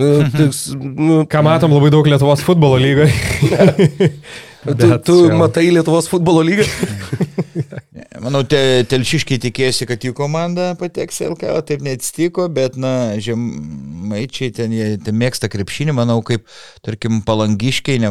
Nu, 0.00 0.08
tiks, 0.38 0.70
nu, 0.80 1.20
Ką 1.28 1.42
matom 1.44 1.74
labai 1.76 1.92
daug 1.92 2.08
Lietuvos 2.08 2.42
futbolo 2.46 2.80
lygoje. 2.80 3.12
tu 4.64 4.90
tu 5.04 5.16
matai 5.36 5.70
Lietuvos 5.72 6.08
futbolo 6.10 6.42
lygą? 6.44 6.66
Manau, 8.20 8.42
te, 8.44 8.58
telšiškiai 8.90 9.40
tikėjosi, 9.40 9.86
kad 9.88 10.02
jų 10.04 10.12
komanda 10.16 10.74
pateks 10.78 11.22
LKL, 11.24 11.62
taip 11.66 11.84
neatsitiko, 11.84 12.44
bet, 12.52 12.76
na, 12.80 13.16
žemaičiai 13.22 14.52
ten, 14.56 14.74
jie 14.76 14.88
ten 15.00 15.16
mėgsta 15.16 15.48
krepšinį, 15.52 15.94
manau, 15.96 16.18
kaip, 16.26 16.44
tarkim, 16.84 17.22
palangiškiai, 17.24 18.02
ne, 18.02 18.10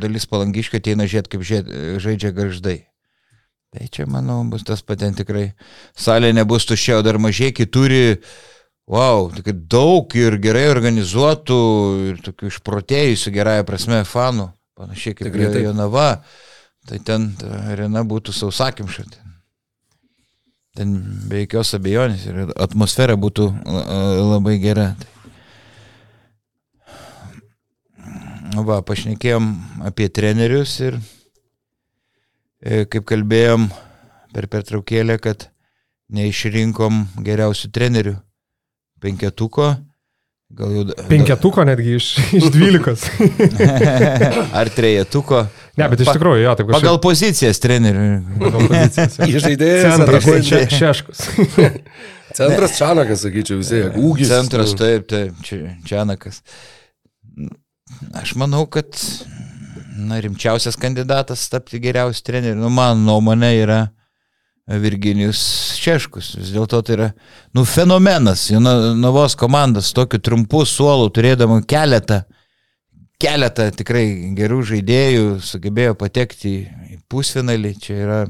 dalis 0.00 0.24
palangiškiai 0.30 0.80
ateina 0.80 1.08
žiūrėti, 1.10 1.32
kaip 1.34 1.44
žiūrėt, 1.50 1.74
žaidžia 2.04 2.32
garždai. 2.36 2.76
Tai 3.70 3.90
čia, 3.92 4.06
manau, 4.10 4.40
bus 4.50 4.64
tas 4.66 4.80
patent 4.82 5.20
tikrai. 5.20 5.50
Salė 5.98 6.32
nebus 6.34 6.64
tuščia, 6.66 6.96
o 6.98 7.04
dar 7.06 7.20
mažai, 7.22 7.52
turi, 7.68 8.16
wow, 8.90 9.28
tikrai 9.34 9.54
daug 9.70 10.16
ir 10.18 10.40
gerai 10.42 10.70
organizuotų 10.72 11.60
ir 12.08 12.24
tokių 12.24 12.48
išprotėjusių 12.50 13.34
gerąją 13.36 13.68
prasme 13.68 14.00
fanų, 14.08 14.48
panašiai 14.80 15.18
kaip 15.18 15.36
Jonava. 15.60 16.12
Tai 16.88 16.96
ten 17.04 17.26
arena 17.68 18.00
būtų 18.08 18.32
sausakimša. 18.32 19.04
Ten 19.12 19.30
ten 20.76 20.94
be 21.28 21.42
jokios 21.44 21.74
abejonės 21.76 22.26
ir 22.30 22.52
atmosfera 22.60 23.16
būtų 23.18 23.48
labai 24.30 24.58
gera. 24.62 24.92
Va, 28.60 28.80
pašnekėjom 28.82 29.46
apie 29.86 30.08
trenerius 30.10 30.72
ir 30.82 30.96
e, 32.60 32.84
kaip 32.90 33.06
kalbėjom 33.08 33.68
per 34.34 34.48
pertraukėlę, 34.50 35.16
kad 35.22 35.46
neišrinkom 36.10 37.04
geriausių 37.24 37.70
trenerių 37.70 38.16
penketuko 39.00 39.70
Gal 40.50 40.72
jau... 40.74 40.84
Penketuko 41.08 41.64
netgi 41.64 41.94
iš, 41.94 42.06
iš 42.38 42.48
dvylikos. 42.50 43.04
Ar 44.60 44.70
trejetuko. 44.74 45.44
Ne, 45.78 45.86
bet 45.92 46.02
iš 46.02 46.10
tikrųjų, 46.10 46.42
jo, 46.42 46.54
taip 46.58 46.66
kažkaip. 46.66 46.82
Pagal 46.82 46.98
pozicijas 47.04 47.62
trenerių. 47.62 48.06
Pagal 48.40 48.66
pozicijas. 48.72 49.18
Žaidėjas. 49.46 50.00
Centras 50.00 50.26
še, 50.48 50.62
Šeškus. 50.74 51.22
Centras 52.40 52.74
Čanakas, 52.78 53.22
sakyčiau, 53.26 53.60
visi. 53.62 53.84
Ūgis. 53.98 54.30
Centras, 54.30 54.74
taip, 54.78 55.06
taip, 55.10 55.38
Čanakas. 55.86 56.42
Aš 58.18 58.34
manau, 58.38 58.64
kad 58.70 58.90
na, 60.00 60.18
rimčiausias 60.22 60.78
kandidatas 60.80 61.46
tapti 61.52 61.78
geriausiu 61.82 62.26
treneriu, 62.26 62.58
nu, 62.58 62.74
mano 62.74 62.98
nuomonė 63.06 63.54
yra 63.62 63.80
Virginijus 64.78 65.40
Šeškus. 65.80 66.34
Vis 66.38 66.52
dėlto 66.54 66.82
tai 66.86 66.96
yra, 66.96 67.08
nu, 67.56 67.64
fenomenas. 67.66 68.46
Jonavos 68.52 69.34
komandas 69.38 69.90
tokiu 69.96 70.20
trumpu 70.22 70.62
suolu 70.68 71.10
turėdama 71.10 71.60
keletą, 71.68 72.22
keletą 73.20 73.70
tikrai 73.76 74.04
gerų 74.38 74.62
žaidėjų 74.72 75.24
sugebėjo 75.44 75.96
patekti 75.98 76.54
į 76.94 77.00
pusfinalį. 77.10 77.74
Čia 77.82 77.98
yra 78.04 78.20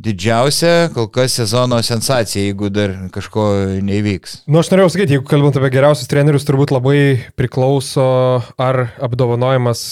didžiausia 0.00 0.88
kol 0.94 1.08
kas 1.12 1.34
sezono 1.36 1.78
sensacija, 1.84 2.44
jeigu 2.48 2.70
dar 2.72 2.94
kažko 3.12 3.44
neįvyks. 3.84 4.42
Nu, 4.50 4.62
aš 4.62 4.70
norėjau 4.72 4.92
sakyti, 4.94 5.16
jeigu 5.18 5.26
kalbant 5.28 5.58
apie 5.60 5.70
geriausius 5.74 6.08
trenerius, 6.10 6.46
turbūt 6.48 6.72
labai 6.72 7.00
priklauso, 7.38 8.06
ar 8.60 8.80
apdovanojimas, 9.04 9.82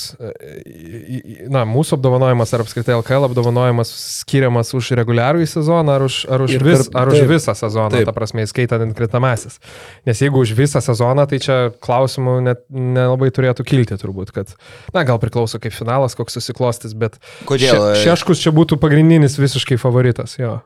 na, 1.52 1.64
mūsų 1.68 1.98
apdovanojimas, 1.98 2.54
ar 2.56 2.64
apskritai 2.64 2.96
LKL 2.96 3.28
apdovanojimas 3.28 3.92
skiriamas 4.22 4.72
už 4.76 4.92
reguliarų 4.98 5.44
į 5.44 5.50
sezoną, 5.52 5.98
ar 5.98 6.06
už, 6.08 6.18
ar 6.32 6.44
už, 6.46 6.56
vis, 6.56 6.86
per- 6.88 7.02
ar 7.02 7.12
už 7.12 7.20
taip. 7.20 7.30
visą 7.34 7.56
sezoną, 7.58 7.92
Taip. 7.98 8.08
ta 8.08 8.16
prasme, 8.16 8.44
įskaitant 8.48 8.84
intkritamasis. 8.88 9.58
Nes 10.08 10.22
jeigu 10.24 10.40
už 10.44 10.54
visą 10.56 10.80
sezoną, 10.84 11.28
tai 11.28 11.40
čia 11.44 11.58
klausimų 11.84 12.38
net 12.48 12.64
nelabai 12.72 13.28
turėtų 13.34 13.66
kilti 13.68 13.98
turbūt, 14.00 14.32
kad, 14.32 14.56
na, 14.94 15.04
gal 15.08 15.20
priklauso 15.20 15.60
kaip 15.60 15.76
finalas, 15.76 16.16
koks 16.18 16.38
susiklostis, 16.38 16.96
bet 16.96 17.20
Kodėl? 17.48 17.92
Še, 17.94 18.08
šeškus 18.08 18.40
čia 18.42 18.52
būtų 18.56 18.78
pagrindinis 18.80 19.36
visiškai 19.40 19.76
favoritas, 19.80 19.97
jo. 20.38 20.58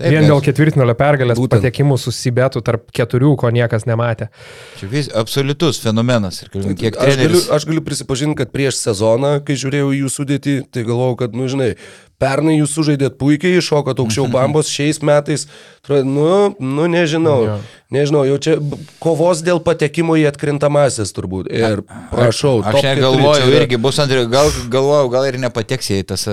Taip, 0.00 0.14
Vien 0.14 0.24
dėl 0.24 0.38
ketvirtinolio 0.40 0.94
pergalės 0.96 1.36
Būtent. 1.36 1.60
patekimų 1.60 1.98
susibetų 2.00 2.62
tarp 2.64 2.86
keturių, 2.96 3.34
ko 3.42 3.50
niekas 3.52 3.84
nematė. 3.84 4.30
Čia 4.78 4.86
vis, 4.88 5.10
absoliutus 5.12 5.82
fenomenas. 5.82 6.40
Ir 6.46 6.72
kiek 6.78 6.96
Aš 6.96 7.18
galiu, 7.20 7.40
aš 7.52 7.66
galiu 7.68 7.82
prisipažinti, 7.84 8.38
kad 8.38 8.54
prieš 8.54 8.78
sezoną, 8.80 9.34
kai 9.44 9.58
žiūrėjau 9.60 9.90
jų 9.98 10.12
sudėtį, 10.14 10.54
tai 10.72 10.86
galvojau, 10.88 11.18
kad, 11.20 11.36
nu 11.36 11.50
žinai, 11.52 11.74
pernai 12.20 12.58
jūs 12.60 12.74
sužaidėt 12.76 13.16
puikiai, 13.20 13.62
šokot 13.64 13.98
aukščiau 14.04 14.28
bambos, 14.34 14.68
šiais 14.68 15.00
metais, 15.02 15.46
nu, 15.88 16.54
nu 16.60 16.84
nežinau, 16.92 17.38
Jo. 17.48 17.54
nežinau, 17.96 18.24
jau 18.28 18.36
čia 18.44 18.56
kovos 19.02 19.40
dėl 19.46 19.62
patekimo 19.64 20.14
į 20.20 20.26
atkrintamasis 20.30 21.14
turbūt. 21.16 21.48
Ir 21.50 21.80
prašau, 22.12 22.60
Aš 22.60 22.76
keturi 22.76 23.00
negalvojau 23.00 23.48
yra- 23.48 23.62
irgi, 23.64 23.78
bus 23.80 23.98
ant, 24.04 24.12
gal, 24.30 24.52
galvojau, 24.70 25.08
gal 25.16 25.26
ir 25.30 25.40
nepateks 25.40 25.88
į 25.96 26.02
tas 26.12 26.26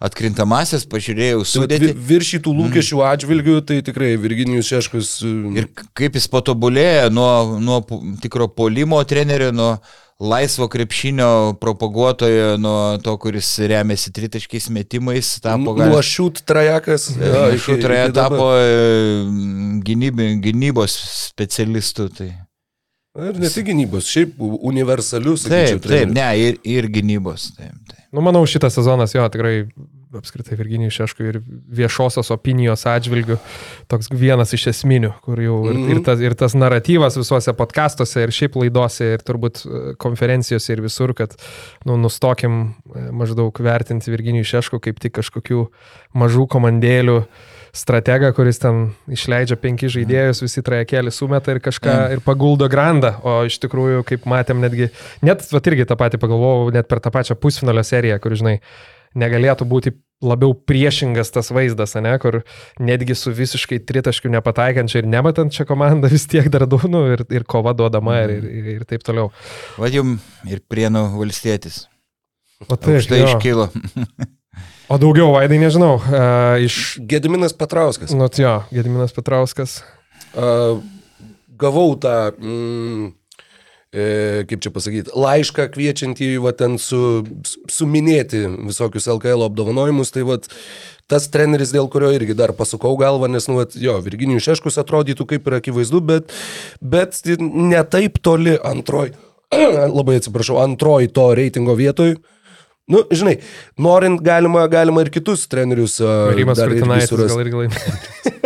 atkrintamasis, 0.00 0.86
pažiūrėjau 0.90 1.44
Tai 1.44 1.60
vat 1.62 1.70
vi- 1.70 1.78
sudėti. 1.78 1.92
Viršytų 2.10 2.54
lūkesčių 2.60 3.02
atžvilgių, 3.12 3.58
tai 3.68 3.78
tikrai 3.86 4.14
Virginijus 4.20 4.68
Šeškus. 4.72 5.12
Ir 5.56 5.68
kaip 5.96 6.16
jis 6.18 6.28
patobulėjo 6.32 7.10
nuo, 7.12 7.58
nuo 7.60 7.78
tikro 8.22 8.48
polimo 8.48 9.02
trenerio, 9.04 9.52
nuo 9.52 9.76
laisvo 10.20 10.68
krepšinio 10.68 11.56
propaguotojo, 11.60 12.56
nuo 12.56 12.98
to, 13.04 13.16
kuris 13.20 13.58
remiasi 13.58 14.12
tritaškiais 14.12 14.70
metimais, 14.72 15.34
tapo 15.44 15.74
Nuo 15.76 16.00
šiūt 16.02 16.40
trajekas. 16.48 17.10
iki 17.52 17.82
dabar. 18.14 18.38
tapo 18.38 18.46
e, 18.56 18.70
gynybi, 19.84 20.30
gynybos 20.40 20.94
specialistu. 21.28 22.08
Tai. 22.08 22.30
Ir 23.28 23.38
ne 23.40 23.48
tik 23.48 23.66
gynybos, 23.68 24.08
šiaip 24.12 24.34
universalius. 24.40 25.44
sakyčiau, 25.46 25.78
Taip, 25.78 25.82
taip, 25.82 25.90
treneriu. 25.90 26.14
ne, 26.16 26.26
ir, 26.40 26.58
ir 26.64 26.88
gynybos. 26.92 27.50
Taip, 27.56 27.76
taip. 27.88 28.02
Nu, 28.12 28.20
manau, 28.24 28.44
šitas 28.48 28.74
sezonas 28.76 29.12
jo 29.14 29.28
tikrai 29.28 29.66
apskritai 30.14 30.54
Virginijų 30.58 30.92
Šeškų 30.94 31.24
ir 31.26 31.38
viešosios 31.80 32.30
opinijos 32.34 32.84
atžvilgių 32.86 33.38
toks 33.90 34.08
vienas 34.12 34.52
iš 34.54 34.68
esminių, 34.72 35.12
kur 35.24 35.40
jau 35.42 35.56
ir, 35.70 35.74
Mhm. 35.74 35.90
ir, 35.90 36.02
tas, 36.06 36.20
ir 36.20 36.34
tas 36.38 36.54
naratyvas 36.54 37.16
visuose 37.18 37.52
podkastuose 37.58 38.22
ir 38.22 38.30
šiaip 38.30 38.56
laidose 38.56 39.14
ir 39.16 39.24
turbūt 39.26 39.64
e, 39.66 39.82
konferencijose 39.98 40.72
ir 40.72 40.80
visur, 40.84 41.14
kad 41.14 41.34
nu, 41.84 41.96
nustokim 41.96 42.74
e, 42.94 43.10
maždaug 43.10 43.52
vertinti 43.58 44.10
Virginijų 44.14 44.46
Šeškų 44.46 44.80
kaip 44.80 45.00
tik 45.02 45.18
kažkokių 45.18 45.66
mažų 46.14 46.46
komandėlių 46.54 47.24
strategą, 47.76 48.32
kuris 48.32 48.58
ten 48.62 48.94
išleidžia 49.12 49.58
penki 49.60 49.90
žaidėjus, 49.92 50.40
visi 50.40 50.62
trajekėlį 50.64 51.12
sumeta 51.12 51.52
ir 51.52 51.60
kažką 51.60 51.96
ir 52.14 52.22
paguldo 52.24 52.70
grandą, 52.72 53.18
o 53.20 53.42
iš 53.44 53.58
tikrųjų, 53.60 54.00
kaip 54.08 54.24
matėm, 54.24 54.62
netgi, 54.64 54.88
net, 55.20 55.44
va 55.52 55.60
irgi 55.60 55.84
tą 55.84 55.98
patį 56.00 56.20
pagalvojau, 56.22 56.70
net 56.72 56.88
per 56.88 57.02
tą 57.04 57.12
pačią 57.12 57.36
pusfinalio 57.36 57.84
seriją, 57.84 58.16
kur, 58.22 58.32
žinai, 58.32 58.60
negalėtų 59.18 59.66
būti 59.68 59.92
labiau 60.24 60.54
priešingas 60.56 61.28
tas 61.34 61.50
vaizdas, 61.52 61.92
ne, 62.00 62.14
kur 62.20 62.40
netgi 62.80 63.16
su 63.18 63.32
visiškai 63.36 63.82
tritaškiu 63.88 64.30
nepataikančia 64.32 65.02
ir 65.02 65.10
nematančia 65.12 65.66
komanda 65.68 66.08
vis 66.12 66.24
tiek 66.30 66.48
dar 66.52 66.64
du, 66.70 66.80
nu, 66.88 67.04
ir, 67.12 67.26
ir 67.32 67.44
kova 67.48 67.74
duodama 67.76 68.22
ir, 68.24 68.32
ir, 68.38 68.70
ir 68.78 68.86
taip 68.88 69.04
toliau. 69.06 69.28
Va 69.80 69.92
jum 69.92 70.16
ir 70.48 70.64
prienų 70.64 71.08
valstietis. 71.18 71.84
O 72.70 72.78
tai 72.80 73.02
Štai 73.04 73.20
iškilo. 73.26 73.68
O 74.86 74.96
daugiau, 75.02 75.32
Vaidai, 75.34 75.58
nežinau, 75.58 75.96
uh, 75.98 76.62
iš... 76.62 76.96
Gediminas 77.10 77.52
Petrauskas. 77.58 78.12
Nu, 78.14 78.28
jo, 78.38 78.52
Gediminas 78.70 79.10
Petrauskas. 79.12 79.80
A, 80.30 80.78
gavau 81.58 81.96
tą, 81.98 82.30
mm, 82.38 83.08
e, 83.94 84.44
kaip 84.50 84.62
čia 84.64 84.72
pasakyti, 84.74 85.14
laišką 85.16 85.68
kviečiantį 85.74 86.30
va 86.44 86.52
ten 86.56 86.76
su, 86.82 87.00
suminėti 87.70 88.44
visokius 88.66 89.08
LKL 89.16 89.46
apdovanojimus, 89.48 90.12
tai 90.14 90.26
va 90.28 90.38
tas 91.10 91.28
treneris, 91.30 91.72
dėl 91.74 91.90
kurio 91.92 92.10
irgi 92.14 92.34
dar 92.38 92.54
pasukau 92.56 92.96
galvą, 92.98 93.30
nes, 93.30 93.46
nu, 93.50 93.60
vat, 93.60 93.76
jo, 93.78 93.98
Virginijus 94.02 94.46
Šeškus 94.48 94.80
atrodytų 94.82 95.28
kaip 95.34 95.46
ir 95.46 95.58
akivaizdu, 95.60 96.02
bet, 96.06 96.34
bet 96.82 97.20
ne 97.40 97.82
taip 97.90 98.18
toli 98.24 98.56
antroj, 98.58 99.14
labai 99.98 100.18
atsiprašau, 100.20 100.58
antroj 100.64 101.10
to 101.14 101.30
reitingo 101.38 101.78
vietoj. 101.78 102.16
Nu, 102.86 103.00
žinai, 103.10 103.40
norint 103.82 104.20
galima, 104.22 104.62
galima 104.70 105.02
ir 105.02 105.10
kitus 105.14 105.48
trenerius. 105.50 105.98
Rimas 106.38 106.60
surast. 107.10 107.34
gal 107.34 107.42
irgi 107.42 107.64
laimėjo. 107.64 108.42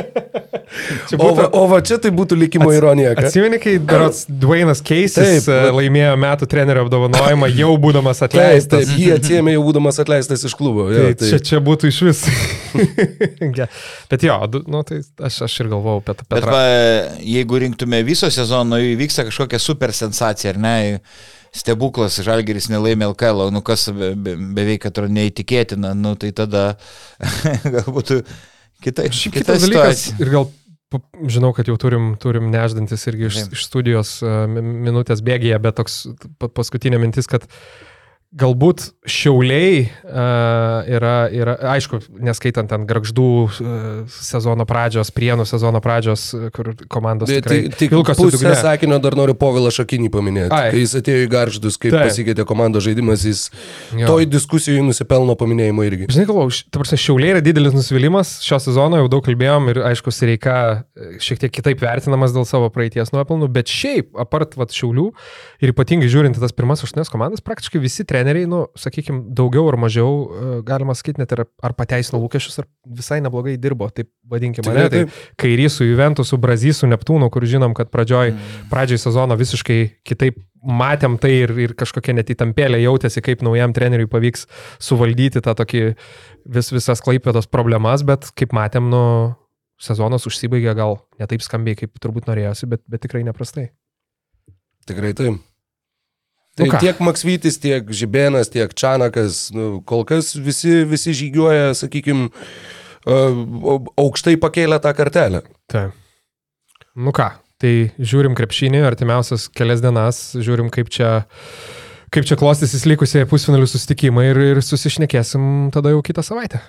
Čia 1.10 1.18
O 1.22 1.28
va, 1.36 1.44
o 1.54 1.64
va 1.70 1.78
čia 1.86 1.98
tai 2.02 2.10
būtų 2.14 2.36
likimo 2.40 2.70
ironija. 2.74 3.14
kad- 3.14 3.28
Atsimeni, 3.30 3.58
kai 3.62 3.76
Berots 3.78 4.24
Dwaynas 4.28 4.80
Keisis 4.82 5.46
Taip, 5.46 5.48
e, 5.54 5.70
laimėjo 5.76 6.16
metų 6.18 6.48
trenerio 6.50 6.84
apdovanojimą, 6.86 7.48
jau 7.62 7.72
būdamas 7.78 8.22
Taip, 8.22 8.30
atleistas. 8.32 8.86
taip, 8.88 8.98
jį 8.98 9.10
atsiemė 9.18 9.54
jau 9.56 9.62
būdamas 9.68 10.00
atleistas 10.02 10.44
iš 10.48 10.54
klubo. 10.58 10.88
Jo, 10.92 11.10
Tai 11.14 11.28
čia, 11.30 11.38
čia 11.50 11.60
būtų 11.62 11.90
iš 11.92 12.00
vis. 12.08 12.24
Bet 14.10 14.22
jo, 14.26 14.36
nu, 14.66 14.82
tai 14.86 15.00
aš, 15.26 15.42
aš 15.46 15.58
ir 15.64 15.68
galvojau 15.72 16.02
apie 16.02 16.14
tą 16.20 16.26
Bet 16.34 16.46
va, 16.48 16.62
jeigu 17.22 17.60
rinktume 17.64 18.02
viso 18.06 18.30
sezono, 18.32 18.78
įvyksta 18.82 19.26
kažkokia 19.28 19.60
super 19.62 19.92
sensacija, 19.96 20.54
ar 20.54 20.60
ne? 20.62 20.74
Stebuklas, 21.50 22.14
Žalgeris 22.22 22.68
nelaimė 22.70 23.08
LKL, 23.10 23.48
nu 23.50 23.58
kas 23.66 23.88
be, 23.90 24.12
be, 24.14 24.36
beveik 24.54 24.84
atrodo 24.86 25.10
neįtikėtina, 25.16 25.96
nu 25.98 26.12
tai 26.14 26.30
tada 26.36 26.76
galbūt 27.74 28.20
kita, 28.84 29.08
Šiaip 29.10 29.34
kita 29.34 29.56
kitas 29.56 29.64
dalykas, 29.66 30.04
ir 30.22 30.30
gal 30.30 30.46
žinau, 31.30 31.52
kad 31.54 31.68
jau 31.70 31.76
turim, 31.80 32.14
turim 32.20 32.50
neždantis 32.50 33.06
irgi 33.10 33.28
iš, 33.28 33.38
iš 33.54 33.66
studijos 33.68 34.16
uh, 34.24 34.44
minutės 34.50 35.22
bėgėje, 35.26 35.60
bet 35.62 35.78
toks 35.78 36.00
pa- 36.42 36.50
paskutinė 36.50 36.98
mintis, 37.02 37.30
kad 37.30 37.46
galbūt 38.31 38.85
šiauliai 39.11 39.81
uh, 39.82 40.86
yra, 40.86 41.15
yra, 41.35 41.57
aišku, 41.73 41.98
neskaitant 42.23 42.70
ten 42.70 42.85
garždų 42.86 43.27
uh, 43.43 43.57
sezono 44.15 44.62
pradžios, 44.70 45.11
prienų 45.15 45.47
sezono 45.51 45.81
pradžios, 45.82 46.28
uh, 46.36 46.44
kur 46.55 46.70
komandos 46.86 47.27
Tai, 47.27 47.40
tikrai 47.43 47.59
tai, 47.66 47.73
tik 47.81 47.94
pusę 47.97 48.36
dugne. 48.36 48.52
sakinio 48.55 49.01
dar 49.02 49.16
noriu 49.19 49.35
Povilą 49.35 49.73
Šakinį 49.74 50.12
paminėti. 50.15 50.52
Ai. 50.55 50.70
Kai 50.70 50.82
jis 50.85 50.94
atėjo 51.01 51.24
į 51.24 51.31
garždus, 51.32 51.78
kaip 51.82 51.97
Taip. 51.97 52.07
pasikeitė 52.07 52.47
komandos 52.47 52.86
žaidimas, 52.86 53.24
jis 53.27 53.48
Jo. 53.98 54.07
toj 54.07 54.28
diskusijoje 54.31 54.85
nusipelno 54.86 55.35
paminėjimo 55.35 55.89
irgi. 55.89 56.07
Žinai, 56.15 56.28
galvoju, 56.31 56.62
ta 56.70 56.85
prasme, 56.85 57.01
šiauliai 57.02 57.35
yra 57.35 57.43
didelis 57.43 57.74
nusivylimas 57.74 58.36
šio 58.47 58.61
sezono, 58.62 59.01
jau 59.02 59.11
daug 59.11 59.27
kalbėjom 59.27 59.73
ir 59.74 59.82
aišku, 59.90 60.15
Sereika 60.15 60.57
e, 60.94 61.16
šiek 61.19 61.43
tiek 61.43 61.57
kitaip 61.59 61.82
vertinamas 61.82 62.31
dėl 62.36 62.47
savo 62.47 62.70
praeities 62.70 63.11
nuopelnų, 63.11 63.51
bet 63.59 63.70
šiaip, 63.74 64.12
apart 64.23 64.55
vat, 64.61 64.70
šiaulių 64.77 65.09
ir 65.66 65.74
ypatingai 65.74 66.11
žiūrint 66.12 66.39
tas 66.39 66.55
pirmas 66.55 66.85
aštuonias 66.86 67.11
komandas, 67.11 67.43
praktiškai 67.43 67.81
visi 67.82 68.05
treneriai, 68.05 68.19
nu, 68.51 68.64
sakykime, 68.78 69.22
daugiau 69.36 69.68
ar 69.70 69.76
mažiau, 69.80 70.12
e, 70.26 70.59
galima 70.66 70.94
sakyti, 70.97 71.22
net 71.22 71.32
ir 71.34 71.44
ar 71.47 71.74
pateisino 71.78 72.20
lūkesčius, 72.22 72.60
ar 72.62 72.68
visai 72.98 73.20
neblogai 73.24 73.56
dirbo, 73.60 73.88
taip 73.94 74.10
vadinkime, 74.30 74.66
Tikrai 74.66 74.86
ne? 74.86 74.92
Tai 74.92 75.34
kairys 75.40 75.78
su 75.80 75.88
Juventusu, 75.88 76.38
Brazysu, 76.40 76.88
Neptūnu, 76.90 77.30
kur 77.32 77.47
žinom, 77.48 77.74
kad 77.76 77.92
pradžioj, 77.92 78.34
pradžioj 78.72 79.02
sezono 79.02 79.38
visiškai 79.40 79.80
kitaip 80.06 80.38
matėm 80.60 81.16
tai 81.20 81.32
ir, 81.42 81.55
ir 81.68 81.74
kažkokia 81.78 82.14
net 82.18 82.30
įtampėlė 82.32 82.82
jautėsi, 82.82 83.22
kaip 83.24 83.44
naujam 83.47 83.74
treneriui 83.76 84.10
pavyks 84.12 84.47
suvaldyti 84.82 85.42
tą 85.44 85.55
tokį 85.56 85.84
vis, 86.44 86.72
visas 86.72 87.01
klaipėtos 87.05 87.48
problemas, 87.51 88.05
bet 88.06 88.28
kaip 88.36 88.52
matėm, 88.56 88.90
nu, 88.92 89.05
sezonas 89.80 90.28
užsibaigė 90.28 90.74
gal 90.76 90.98
ne 91.20 91.28
taip 91.30 91.44
skambiai, 91.44 91.78
kaip 91.80 91.97
turbūt 92.02 92.28
norėjosi, 92.28 92.68
bet, 92.70 92.84
bet 92.90 93.06
tikrai 93.06 93.24
neprastai. 93.26 93.70
Tikrai 94.88 95.14
taip. 95.16 95.40
Nu 96.61 96.66
Tai 96.66 96.74
ką? 96.74 96.81
tiek 96.85 96.99
Maksvytis, 97.01 97.57
tiek 97.62 97.89
Žibėnas, 97.89 98.51
tiek 98.53 98.73
Čanakas, 98.77 99.47
nu, 99.57 99.81
kol 99.89 100.05
kas 100.09 100.35
visi, 100.37 100.82
visi 100.89 101.15
žygiuoja, 101.16 101.73
sakykime, 101.78 102.28
aukštai 103.09 104.37
pakėlę 104.41 104.81
tą 104.85 104.93
kartelę. 104.99 105.41
Tai. 105.70 105.87
Nu 107.01 107.15
ką, 107.16 107.31
tai 107.62 107.73
žiūrim 107.97 108.37
krepšinį, 108.37 108.82
artimiausias 108.85 109.49
kelias 109.57 109.81
dienas, 109.81 110.20
žiūrim 110.37 110.69
kaip 110.74 110.91
čia, 110.93 111.23
kaip 112.12 112.28
čia 112.28 112.37
klostysis 112.41 112.85
likusieji 112.91 113.28
pusfinalių 113.31 113.70
susitikimai 113.70 114.28
ir, 114.32 114.43
ir 114.53 114.62
susišnekėsim 114.65 115.70
tada 115.73 115.95
jau 115.95 116.05
kitą 116.05 116.27
savaitę. 116.27 116.61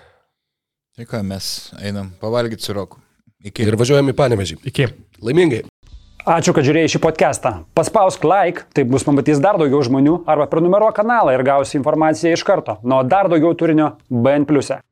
Tai 0.95 1.07
ką, 1.09 1.23
mes 1.25 1.71
einam 1.81 2.13
pavalgyti 2.21 2.63
su 2.63 2.75
roku. 2.77 3.01
Iki. 3.41 3.65
Ir 3.65 3.75
važiuojam 3.79 4.11
į 4.11 4.15
panevežį. 4.17 4.59
Iki. 4.69 4.91
Laimingai. 5.25 5.63
Ačiū, 6.21 6.53
kad 6.53 6.61
žiūrėjai 6.61 6.91
šį 6.93 6.99
podcastą. 7.01 7.51
Paspausk 7.73 8.21
like, 8.29 8.67
taip 8.77 8.91
bus 8.93 9.01
pamatys 9.07 9.41
dar 9.41 9.57
daugiau 9.57 9.81
žmonių, 9.81 10.19
arba 10.29 10.45
prenumeruok 10.51 10.93
kanalą 10.99 11.33
ir 11.33 11.41
gausi 11.47 11.79
informaciją 11.79 12.35
iš 12.37 12.45
karto. 12.45 12.77
Nuo 12.85 13.01
dar 13.01 13.31
daugiau 13.31 13.57
turinio 13.57 13.95
BN⁇. 14.05 14.45
E. 14.77 14.90